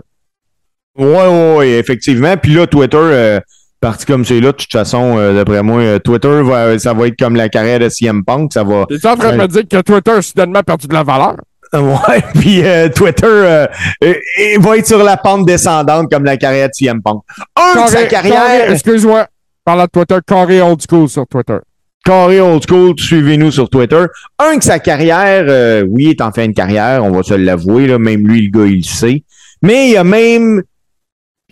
Ouais, 0.97 1.05
ouais, 1.05 1.55
ouais, 1.57 1.69
effectivement. 1.71 2.35
Puis 2.37 2.53
là, 2.53 2.67
Twitter, 2.67 2.97
euh, 2.97 3.39
parti 3.81 4.05
comme 4.05 4.23
c'est 4.23 4.39
là, 4.39 4.51
de 4.51 4.57
toute 4.57 4.71
façon, 4.71 5.17
euh, 5.17 5.33
d'après 5.35 5.61
moi, 5.63 5.81
euh, 5.81 5.99
Twitter, 5.99 6.41
va, 6.43 6.77
ça 6.79 6.93
va 6.93 7.07
être 7.07 7.17
comme 7.19 7.35
la 7.35 7.49
carrière 7.49 7.79
de 7.79 7.89
CM 7.89 8.23
Punk. 8.23 8.53
Ça 8.53 8.63
va. 8.63 8.85
T'es 8.87 9.05
en 9.07 9.15
train 9.17 9.33
de 9.33 9.37
me 9.37 9.47
dire 9.47 9.63
que 9.69 9.81
Twitter 9.81 10.11
a 10.11 10.21
soudainement 10.21 10.63
perdu 10.63 10.87
de 10.87 10.93
la 10.93 11.03
valeur? 11.03 11.35
Ouais, 11.73 12.21
puis 12.33 12.61
euh, 12.65 12.89
Twitter 12.89 13.25
euh, 13.25 13.65
euh, 14.03 14.13
il 14.55 14.59
va 14.59 14.75
être 14.77 14.85
sur 14.87 15.01
la 15.01 15.15
pente 15.15 15.45
descendante 15.45 16.11
comme 16.11 16.25
la 16.25 16.35
carrière 16.35 16.67
de 16.67 16.73
CM 16.73 17.01
Punk. 17.01 17.21
Un 17.55 17.83
de 17.85 17.87
sa 17.87 18.03
Carré- 18.03 18.07
carrière, 18.09 18.33
carré- 18.65 18.73
Excuse-moi. 18.73 19.25
Parlant 19.63 19.85
de 19.85 19.89
Twitter, 19.89 20.17
carré 20.27 20.61
old 20.61 20.81
school 20.85 21.07
sur 21.07 21.25
Twitter. 21.27 21.59
carré 22.03 22.41
old 22.41 22.61
school, 22.67 22.93
suivez-nous 22.99 23.51
sur 23.51 23.69
Twitter. 23.69 24.03
Un 24.37 24.57
que 24.57 24.65
sa 24.65 24.79
carrière, 24.79 25.45
euh, 25.47 25.85
oui, 25.87 26.09
est 26.09 26.19
en 26.19 26.33
fin 26.33 26.45
de 26.45 26.51
carrière, 26.53 27.05
on 27.05 27.11
va 27.11 27.23
se 27.23 27.35
l'avouer, 27.35 27.87
là, 27.87 27.97
même 27.97 28.27
lui, 28.27 28.49
le 28.51 28.59
gars, 28.59 28.65
il 28.67 28.77
le 28.79 28.83
sait. 28.83 29.23
Mais 29.61 29.91
il 29.91 29.95
a 29.97 30.03
même 30.03 30.63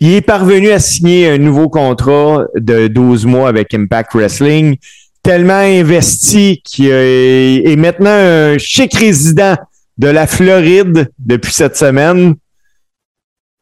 Il 0.02 0.14
est 0.14 0.22
parvenu 0.22 0.70
à 0.70 0.78
signer 0.78 1.28
un 1.28 1.38
nouveau 1.38 1.68
contrat 1.68 2.44
de 2.54 2.88
12 2.88 3.26
mois 3.26 3.48
avec 3.50 3.74
Impact 3.74 4.14
Wrestling, 4.14 4.76
tellement 5.22 5.52
investi 5.52 6.62
qu'il 6.64 6.86
est 6.86 7.76
maintenant 7.76 8.08
un 8.10 8.56
chic 8.56 8.94
résident 8.94 9.56
de 9.98 10.08
la 10.08 10.26
Floride 10.26 11.10
depuis 11.18 11.52
cette 11.52 11.76
semaine. 11.76 12.34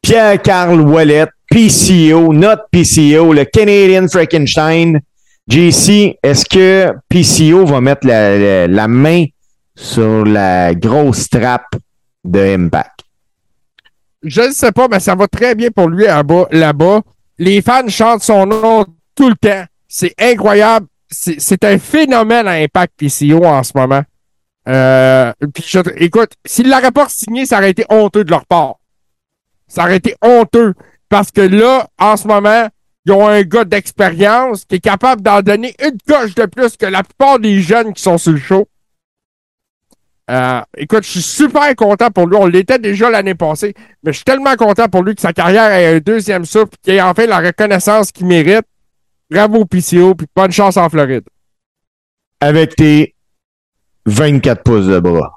Pierre-Carl 0.01 0.79
Wallet, 0.79 1.27
PCO, 1.51 2.33
notre 2.33 2.63
PCO, 2.71 3.33
le 3.33 3.43
Canadian 3.43 4.07
Frankenstein. 4.07 5.01
JC, 5.49 6.15
est-ce 6.23 6.45
que 6.45 6.93
PCO 7.09 7.65
va 7.65 7.81
mettre 7.81 8.07
la, 8.07 8.87
main 8.87 9.25
sur 9.75 10.23
la 10.23 10.73
grosse 10.73 11.27
trappe 11.27 11.75
de 12.23 12.39
Impact? 12.39 13.08
Je 14.23 14.41
ne 14.41 14.51
sais 14.51 14.71
pas, 14.71 14.87
mais 14.89 14.99
ça 14.99 15.15
va 15.15 15.27
très 15.27 15.55
bien 15.55 15.69
pour 15.71 15.87
lui 15.87 16.05
là-bas. 16.05 17.01
Les 17.37 17.61
fans 17.61 17.87
chantent 17.87 18.23
son 18.23 18.45
nom 18.45 18.85
tout 19.15 19.29
le 19.29 19.35
temps. 19.35 19.63
C'est 19.87 20.13
incroyable. 20.19 20.87
C'est 21.09 21.63
un 21.63 21.79
phénomène 21.79 22.47
à 22.47 22.51
Impact 22.51 22.93
PCO 22.97 23.43
en 23.45 23.63
ce 23.63 23.71
moment. 23.75 24.03
Euh, 24.67 25.31
puis 25.53 25.65
écoute, 25.97 26.33
s'ils 26.45 26.69
l'avaient 26.69 26.91
pas 26.91 27.07
signé, 27.09 27.45
ça 27.45 27.57
aurait 27.57 27.71
été 27.71 27.85
honteux 27.89 28.23
de 28.23 28.29
leur 28.29 28.45
part. 28.45 28.75
Ça 29.67 29.83
aurait 29.83 29.97
été 29.97 30.15
honteux. 30.21 30.73
Parce 31.07 31.31
que 31.31 31.41
là, 31.41 31.87
en 31.97 32.17
ce 32.17 32.27
moment, 32.27 32.67
ils 33.05 33.11
ont 33.11 33.27
un 33.27 33.41
gars 33.41 33.65
d'expérience 33.65 34.65
qui 34.65 34.75
est 34.75 34.79
capable 34.79 35.21
d'en 35.21 35.41
donner 35.41 35.75
une 35.83 35.97
coche 36.07 36.35
de 36.35 36.45
plus 36.45 36.77
que 36.77 36.85
la 36.85 37.01
plupart 37.03 37.39
des 37.39 37.61
jeunes 37.61 37.93
qui 37.93 38.03
sont 38.03 38.19
sur 38.19 38.33
le 38.33 38.37
show. 38.37 38.67
Euh, 40.29 40.61
écoute, 40.77 41.03
je 41.03 41.09
suis 41.09 41.21
super 41.21 41.75
content 41.75 42.11
pour 42.11 42.27
lui. 42.27 42.37
On 42.39 42.45
l'était 42.45 42.77
déjà 42.77 43.09
l'année 43.09 43.33
passée, 43.33 43.73
mais 44.03 44.11
je 44.11 44.17
suis 44.17 44.25
tellement 44.25 44.55
content 44.55 44.87
pour 44.87 45.03
lui 45.03 45.15
que 45.15 45.21
sa 45.21 45.33
carrière 45.33 45.71
ait 45.71 45.95
un 45.95 45.99
deuxième 45.99 46.45
souffle, 46.45 46.73
qu'il 46.83 46.93
ait 46.93 47.01
enfin 47.01 47.25
la 47.25 47.39
reconnaissance 47.39 48.11
qu'il 48.11 48.27
mérite. 48.27 48.65
Bravo 49.31 49.65
PCO, 49.65 50.15
puis 50.15 50.27
bonne 50.35 50.51
chance 50.51 50.77
en 50.77 50.89
Floride. 50.89 51.23
Avec 52.39 52.75
tes 52.75 53.15
24 54.05 54.63
pouces 54.63 54.85
de 54.85 54.99
bras. 54.99 55.31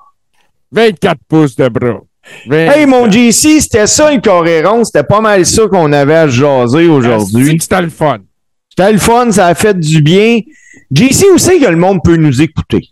24 0.73 1.19
pouces 1.27 1.56
de 1.56 1.69
bras. 1.69 2.01
Hey, 2.51 2.86
mon 2.86 3.05
24. 3.05 3.12
JC, 3.12 3.60
c'était 3.60 3.86
ça 3.86 4.12
le 4.12 4.20
coréron. 4.20 4.85
C'était 4.85 5.05
pas 5.05 5.20
mal 5.20 5.44
ça 5.44 5.66
qu'on 5.69 5.93
avait 5.93 6.14
à 6.14 6.28
jaser 6.28 6.86
aujourd'hui. 6.86 7.59
C'était 7.60 7.82
le 7.82 7.90
fun. 7.90 8.19
C'était 8.69 8.93
le 8.93 8.98
fun, 8.98 9.31
ça 9.32 9.48
a 9.48 9.55
fait 9.55 9.78
du 9.78 10.01
bien. 10.02 10.40
JC, 10.90 11.24
où 11.35 11.39
c'est 11.39 11.59
que 11.59 11.66
le 11.66 11.77
monde 11.77 12.01
peut 12.02 12.16
nous 12.16 12.40
écouter? 12.40 12.91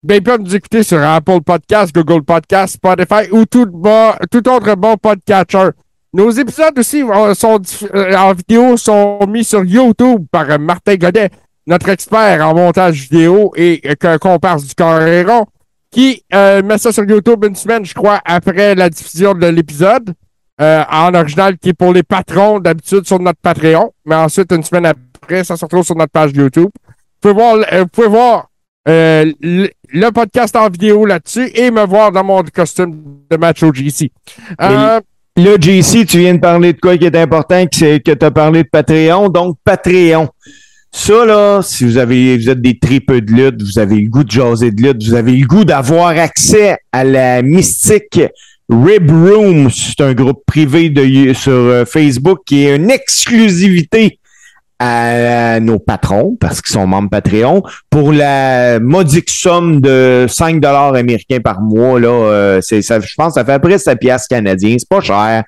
Ben, 0.00 0.18
ils 0.18 0.22
peuvent 0.22 0.40
nous 0.40 0.54
écouter 0.54 0.84
sur 0.84 1.02
Apple 1.02 1.40
Podcast, 1.40 1.92
Google 1.92 2.22
Podcast, 2.22 2.74
Spotify 2.74 3.28
ou 3.32 3.44
tout, 3.46 3.62
autre 3.62 4.74
bon 4.76 4.96
podcatcher. 4.96 5.70
Nos 6.12 6.30
épisodes 6.30 6.78
aussi 6.78 7.02
euh, 7.02 7.34
sont 7.34 7.60
euh, 7.92 8.14
en 8.14 8.32
vidéo 8.32 8.76
sont 8.76 9.18
mis 9.26 9.42
sur 9.42 9.64
YouTube 9.64 10.26
par 10.30 10.48
euh, 10.50 10.58
Martin 10.58 10.94
Godet, 10.94 11.30
notre 11.66 11.88
expert 11.88 12.46
en 12.46 12.54
montage 12.54 13.08
vidéo 13.10 13.52
et 13.56 13.82
comparse 14.20 14.66
du 14.66 14.74
Coréron, 14.76 15.46
qui 15.90 16.22
met 16.32 16.78
ça 16.78 16.92
sur 16.92 17.04
YouTube 17.04 17.44
une 17.44 17.56
semaine, 17.56 17.84
je 17.84 17.92
crois, 17.92 18.20
après 18.24 18.76
la 18.76 18.88
diffusion 18.88 19.34
de 19.34 19.48
l'épisode. 19.48 20.14
en 20.60 21.12
original 21.12 21.58
qui 21.58 21.70
est 21.70 21.74
pour 21.74 21.92
les 21.92 22.04
patrons 22.04 22.60
d'habitude 22.60 23.04
sur 23.04 23.18
notre 23.18 23.40
Patreon. 23.40 23.92
Mais 24.06 24.14
ensuite, 24.14 24.52
une 24.52 24.62
semaine 24.62 24.86
après, 24.86 25.42
ça 25.42 25.56
se 25.56 25.64
retrouve 25.64 25.84
sur 25.84 25.96
notre 25.96 26.12
page 26.12 26.30
YouTube. 26.34 26.70
Vous 26.70 27.20
pouvez 27.20 27.34
voir, 27.34 27.56
vous 27.56 27.86
pouvez 27.88 28.08
voir 28.08 28.47
euh, 28.88 29.30
le, 29.40 29.68
le 29.92 30.10
podcast 30.10 30.56
en 30.56 30.68
vidéo 30.68 31.04
là-dessus 31.04 31.50
et 31.54 31.70
me 31.70 31.84
voir 31.86 32.12
dans 32.12 32.24
mon 32.24 32.42
costume 32.42 32.94
de 33.30 33.36
match 33.36 33.62
au 33.62 33.72
GC. 33.72 34.10
Euh, 34.60 35.00
Là, 35.38 35.54
JC, 35.60 36.04
tu 36.04 36.18
viens 36.18 36.34
de 36.34 36.40
parler 36.40 36.72
de 36.72 36.80
quoi 36.80 36.98
qui 36.98 37.04
est 37.04 37.14
important, 37.14 37.64
que 37.66 37.76
c'est 37.76 38.00
que 38.00 38.10
tu 38.10 38.26
as 38.26 38.30
parlé 38.32 38.64
de 38.64 38.68
Patreon. 38.68 39.28
Donc, 39.28 39.56
Patreon. 39.62 40.28
Ça, 40.90 41.24
là, 41.24 41.60
si 41.62 41.84
vous 41.84 41.96
avez, 41.96 42.36
vous 42.36 42.50
êtes 42.50 42.60
des 42.60 42.76
tripeux 42.76 43.20
de 43.20 43.30
lutte, 43.30 43.62
vous 43.62 43.78
avez 43.78 44.00
le 44.00 44.08
goût 44.08 44.24
de 44.24 44.30
jaser 44.32 44.72
de 44.72 44.82
lutte, 44.82 45.00
vous 45.04 45.14
avez 45.14 45.36
le 45.36 45.46
goût 45.46 45.64
d'avoir 45.64 46.08
accès 46.08 46.78
à 46.90 47.04
la 47.04 47.42
mystique 47.42 48.20
Rib 48.68 49.08
Room. 49.08 49.70
C'est 49.70 50.00
un 50.00 50.12
groupe 50.12 50.42
privé 50.44 50.90
de, 50.90 51.32
sur 51.34 51.52
euh, 51.52 51.84
Facebook 51.84 52.40
qui 52.44 52.64
est 52.64 52.74
une 52.74 52.90
exclusivité 52.90 54.17
à 54.78 55.58
nos 55.60 55.78
patrons, 55.78 56.36
parce 56.40 56.62
qu'ils 56.62 56.72
sont 56.72 56.86
membres 56.86 57.10
Patreon, 57.10 57.62
pour 57.90 58.12
la 58.12 58.78
modique 58.78 59.30
somme 59.30 59.80
de 59.80 60.26
5 60.28 60.60
dollars 60.60 60.94
américains 60.94 61.40
par 61.40 61.60
mois. 61.60 61.98
Là, 61.98 62.08
euh, 62.08 62.60
je 62.60 63.14
pense 63.16 63.34
que 63.34 63.40
ça 63.40 63.44
fait 63.44 63.52
après 63.52 63.78
7 63.78 63.98
piastres 63.98 64.28
canadiens. 64.28 64.76
C'est 64.78 64.88
pas 64.88 65.00
cher. 65.00 65.42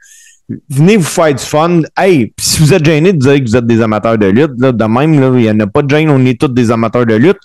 Venez 0.68 0.96
vous 0.96 1.04
faire 1.04 1.32
du 1.32 1.44
fun. 1.44 1.82
Hey, 1.96 2.32
si 2.40 2.60
vous 2.60 2.74
êtes 2.74 2.84
gêné 2.84 3.12
de 3.12 3.18
dire 3.18 3.36
que 3.36 3.44
vous 3.44 3.56
êtes 3.56 3.66
des 3.66 3.80
amateurs 3.80 4.18
de 4.18 4.26
lutte, 4.26 4.52
là, 4.58 4.72
de 4.72 4.84
même, 4.84 5.14
il 5.14 5.42
n'y 5.42 5.50
en 5.50 5.60
a 5.60 5.66
pas 5.68 5.82
de 5.82 5.90
gêne, 5.90 6.10
on 6.10 6.24
est 6.26 6.40
tous 6.40 6.48
des 6.48 6.72
amateurs 6.72 7.06
de 7.06 7.14
lutte. 7.14 7.38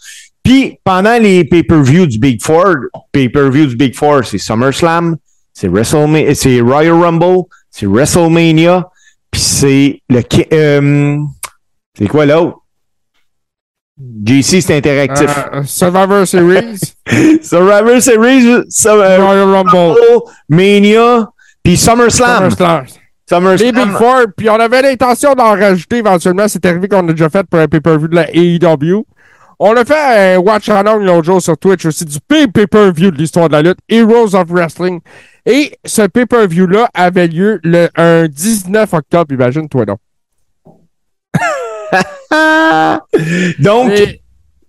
Puis 0.43 0.79
pendant 0.83 1.19
les 1.19 1.43
pay-per-view 1.43 2.07
du 2.07 2.19
Big 2.19 2.41
Four, 2.41 2.75
pay-per-view 3.11 3.67
du 3.67 3.75
Big 3.75 3.95
Four, 3.95 4.25
c'est 4.25 4.37
SummerSlam, 4.37 5.17
c'est 5.53 5.69
c'est 6.35 6.61
Royal 6.61 6.93
Rumble, 6.93 7.45
c'est 7.71 7.87
WrestleMania, 7.87 8.87
puis 9.31 9.41
c'est 9.41 10.01
le 10.07 10.21
euh, 10.53 11.17
c'est 11.97 12.07
quoi 12.07 12.25
l'autre? 12.25 12.59
JC, 14.25 14.61
c'est 14.61 14.75
interactif. 14.77 15.29
euh, 15.53 15.63
Survivor 15.63 16.27
Series, 16.27 16.79
Survivor 17.41 18.01
Series, 18.01 18.63
Su- 18.69 18.87
euh, 18.89 19.23
Royal 19.23 19.49
Rumble, 19.49 19.69
Rumble, 19.69 20.21
Mania, 20.49 21.29
puis 21.63 21.77
SummerSlam. 21.77 22.49
SummerSlam. 23.29 23.55
Les 23.65 23.71
Big 23.71 23.91
Four, 23.97 24.25
puis 24.35 24.49
on 24.49 24.55
avait 24.59 24.81
l'intention 24.81 25.33
d'en 25.33 25.51
rajouter 25.51 25.97
éventuellement. 25.97 26.47
C'est 26.49 26.65
arrivé 26.65 26.87
qu'on 26.89 27.07
a 27.07 27.11
déjà 27.13 27.29
fait 27.29 27.45
pour 27.49 27.59
un 27.59 27.67
pay-per-view 27.67 28.07
de 28.09 28.15
la 28.15 28.27
AEW. 28.35 29.05
On 29.59 29.73
a 29.77 29.85
fait 29.85 30.35
un 30.35 30.37
watch 30.39 30.67
along 30.67 30.99
l'autre 30.99 31.23
jour 31.23 31.41
sur 31.41 31.57
Twitch 31.57 31.85
aussi 31.85 32.03
du 32.03 32.17
pay- 32.27 32.47
pay-per-view 32.47 33.11
de 33.11 33.17
l'histoire 33.17 33.47
de 33.47 33.53
la 33.53 33.61
lutte, 33.61 33.77
Heroes 33.87 34.35
of 34.35 34.49
Wrestling. 34.49 34.99
Et 35.45 35.73
ce 35.85 36.01
pay-per-view-là 36.01 36.89
avait 36.93 37.27
lieu 37.27 37.61
le 37.63 37.87
un 37.95 38.27
19 38.27 38.93
octobre, 38.93 39.33
imagine-toi 39.33 39.85
donc. 39.85 39.99
Donc, 43.59 43.91
Et- 43.91 44.21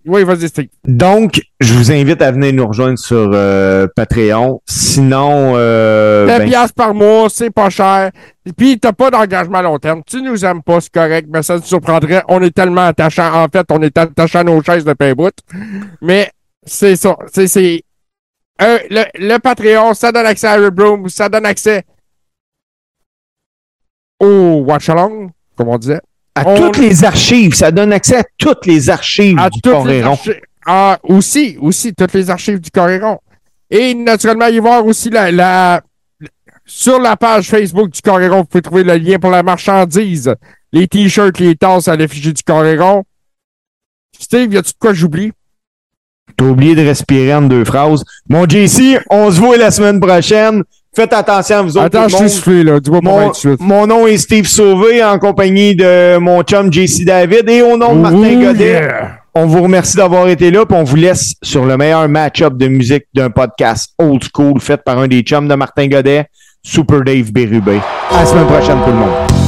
Oui, 0.05 0.23
vas-y, 0.23 0.47
donc, 0.85 1.41
je 1.59 1.73
vous 1.73 1.91
invite 1.91 2.21
à 2.21 2.31
venir 2.31 2.53
nous 2.53 2.65
rejoindre 2.67 2.97
sur 2.97 3.29
euh, 3.33 3.87
Patreon. 3.93 4.61
Sinon, 4.65 5.53
euh, 5.57 6.25
10 6.25 6.37
ben, 6.39 6.47
piastres 6.47 6.75
par 6.75 6.93
mois, 6.93 7.27
c'est 7.29 7.49
pas 7.49 7.69
cher. 7.69 8.11
Puis 8.55 8.79
t'as 8.79 8.93
pas 8.93 9.11
d'engagement 9.11 9.57
à 9.57 9.61
long 9.63 9.77
terme. 9.79 10.01
Tu 10.07 10.21
nous 10.21 10.45
aimes 10.45 10.63
pas, 10.63 10.79
c'est 10.79 10.93
correct, 10.93 11.27
mais 11.29 11.43
ça 11.43 11.59
te 11.59 11.65
surprendrait. 11.65 12.23
On 12.29 12.41
est 12.41 12.55
tellement 12.55 12.85
attachant. 12.87 13.43
En 13.43 13.47
fait, 13.51 13.65
on 13.69 13.81
est 13.81 13.97
attachant 13.97 14.39
à 14.39 14.43
nos 14.45 14.63
chaises 14.63 14.85
de 14.85 14.93
pain 14.93 15.11
bout. 15.13 15.33
Mais 16.01 16.31
c'est 16.65 16.95
ça. 16.95 17.17
C'est, 17.33 17.47
c'est, 17.47 17.83
euh, 18.61 18.79
le, 18.89 19.03
le 19.15 19.37
Patreon, 19.39 19.93
ça 19.93 20.13
donne 20.13 20.25
accès 20.25 20.47
à 20.47 20.55
Rebroom, 20.55 21.09
ça 21.09 21.27
donne 21.27 21.45
accès 21.45 21.83
au 24.19 24.63
Watch 24.65 24.89
Along, 24.89 25.29
comme 25.55 25.67
on 25.67 25.77
disait. 25.77 26.01
À 26.39 26.47
on- 26.47 26.55
toutes 26.55 26.77
les 26.77 27.03
archives, 27.03 27.53
ça 27.53 27.71
donne 27.71 27.93
accès 27.93 28.17
à 28.17 28.23
toutes 28.37 28.65
les 28.65 28.89
archives 28.89 29.37
À 29.39 29.49
du 29.49 29.61
Coréron. 29.61 30.17
Ah, 30.65 30.99
aussi, 31.03 31.57
aussi, 31.61 31.93
toutes 31.93 32.13
les 32.13 32.29
archives 32.29 32.59
du 32.59 32.69
Coréron. 32.71 33.19
Et 33.69 33.93
naturellement, 33.93 34.47
y 34.47 34.59
voir 34.59 34.85
aussi 34.85 35.09
la, 35.09 35.31
la- 35.31 35.81
sur 36.65 36.99
la 36.99 37.15
page 37.15 37.47
Facebook 37.49 37.89
du 37.89 38.01
Coréron, 38.01 38.39
vous 38.39 38.45
pouvez 38.45 38.61
trouver 38.61 38.83
le 38.83 38.95
lien 38.97 39.17
pour 39.19 39.31
la 39.31 39.43
marchandise. 39.43 40.33
Les 40.73 40.87
t-shirts, 40.87 41.39
les 41.39 41.55
tasses 41.55 41.87
à 41.87 41.95
l'effigie 41.95 42.33
du 42.33 42.43
Coréron. 42.43 43.03
Steve, 44.19 44.53
y 44.53 44.57
a-tu 44.57 44.71
de 44.73 44.77
quoi 44.79 44.93
j'oublie? 44.93 45.31
T'as 46.35 46.45
oublié 46.45 46.75
de 46.75 46.81
respirer 46.85 47.33
en 47.35 47.43
deux 47.43 47.63
phrases. 47.63 48.03
Mon 48.29 48.45
JC, 48.47 48.99
on 49.09 49.31
se 49.31 49.39
voit 49.39 49.57
la 49.57 49.71
semaine 49.71 49.99
prochaine. 49.99 50.63
Faites 50.95 51.13
attention 51.13 51.57
à 51.57 51.61
vous 51.61 51.77
autres. 51.77 51.85
Attends, 51.85 52.07
je 52.07 52.27
soufflé, 52.27 52.63
là. 52.63 52.79
Dis-moi 52.79 53.01
Mon, 53.03 53.31
mon 53.59 53.87
nom 53.87 54.07
est 54.07 54.17
Steve 54.17 54.47
Sauvé 54.47 55.03
en 55.03 55.19
compagnie 55.19 55.75
de 55.75 56.17
mon 56.17 56.41
chum 56.41 56.71
JC 56.73 57.05
David 57.05 57.47
et 57.49 57.61
au 57.61 57.77
nom 57.77 57.95
de 57.95 57.99
Martin 57.99 58.41
Godet. 58.41 58.71
yeah. 58.71 59.11
On 59.35 59.45
vous 59.45 59.61
remercie 59.61 59.95
d'avoir 59.95 60.27
été 60.27 60.49
là, 60.49 60.65
puis 60.65 60.75
on 60.75 60.83
vous 60.83 60.95
laisse 60.95 61.35
sur 61.43 61.65
le 61.65 61.77
meilleur 61.77 62.09
match-up 62.09 62.53
de 62.57 62.67
musique 62.67 63.03
d'un 63.13 63.29
podcast 63.29 63.91
old 63.99 64.23
school 64.33 64.59
fait 64.59 64.83
par 64.83 64.97
un 64.97 65.07
des 65.07 65.21
chums 65.21 65.47
de 65.47 65.53
Martin 65.53 65.87
Godet, 65.87 66.25
Super 66.63 67.03
Dave 67.03 67.31
Bérubé. 67.31 67.79
À 68.11 68.21
la 68.21 68.25
semaine 68.25 68.47
prochaine, 68.47 68.77
tout 68.83 68.89
le 68.91 68.97
monde. 68.97 69.46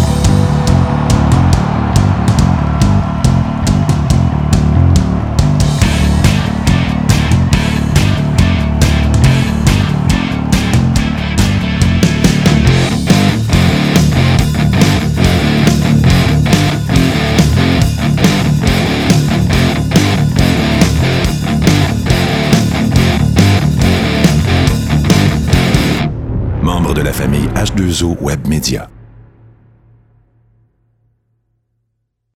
H2O 27.80 28.20
Web 28.20 28.46
Media. 28.46 28.99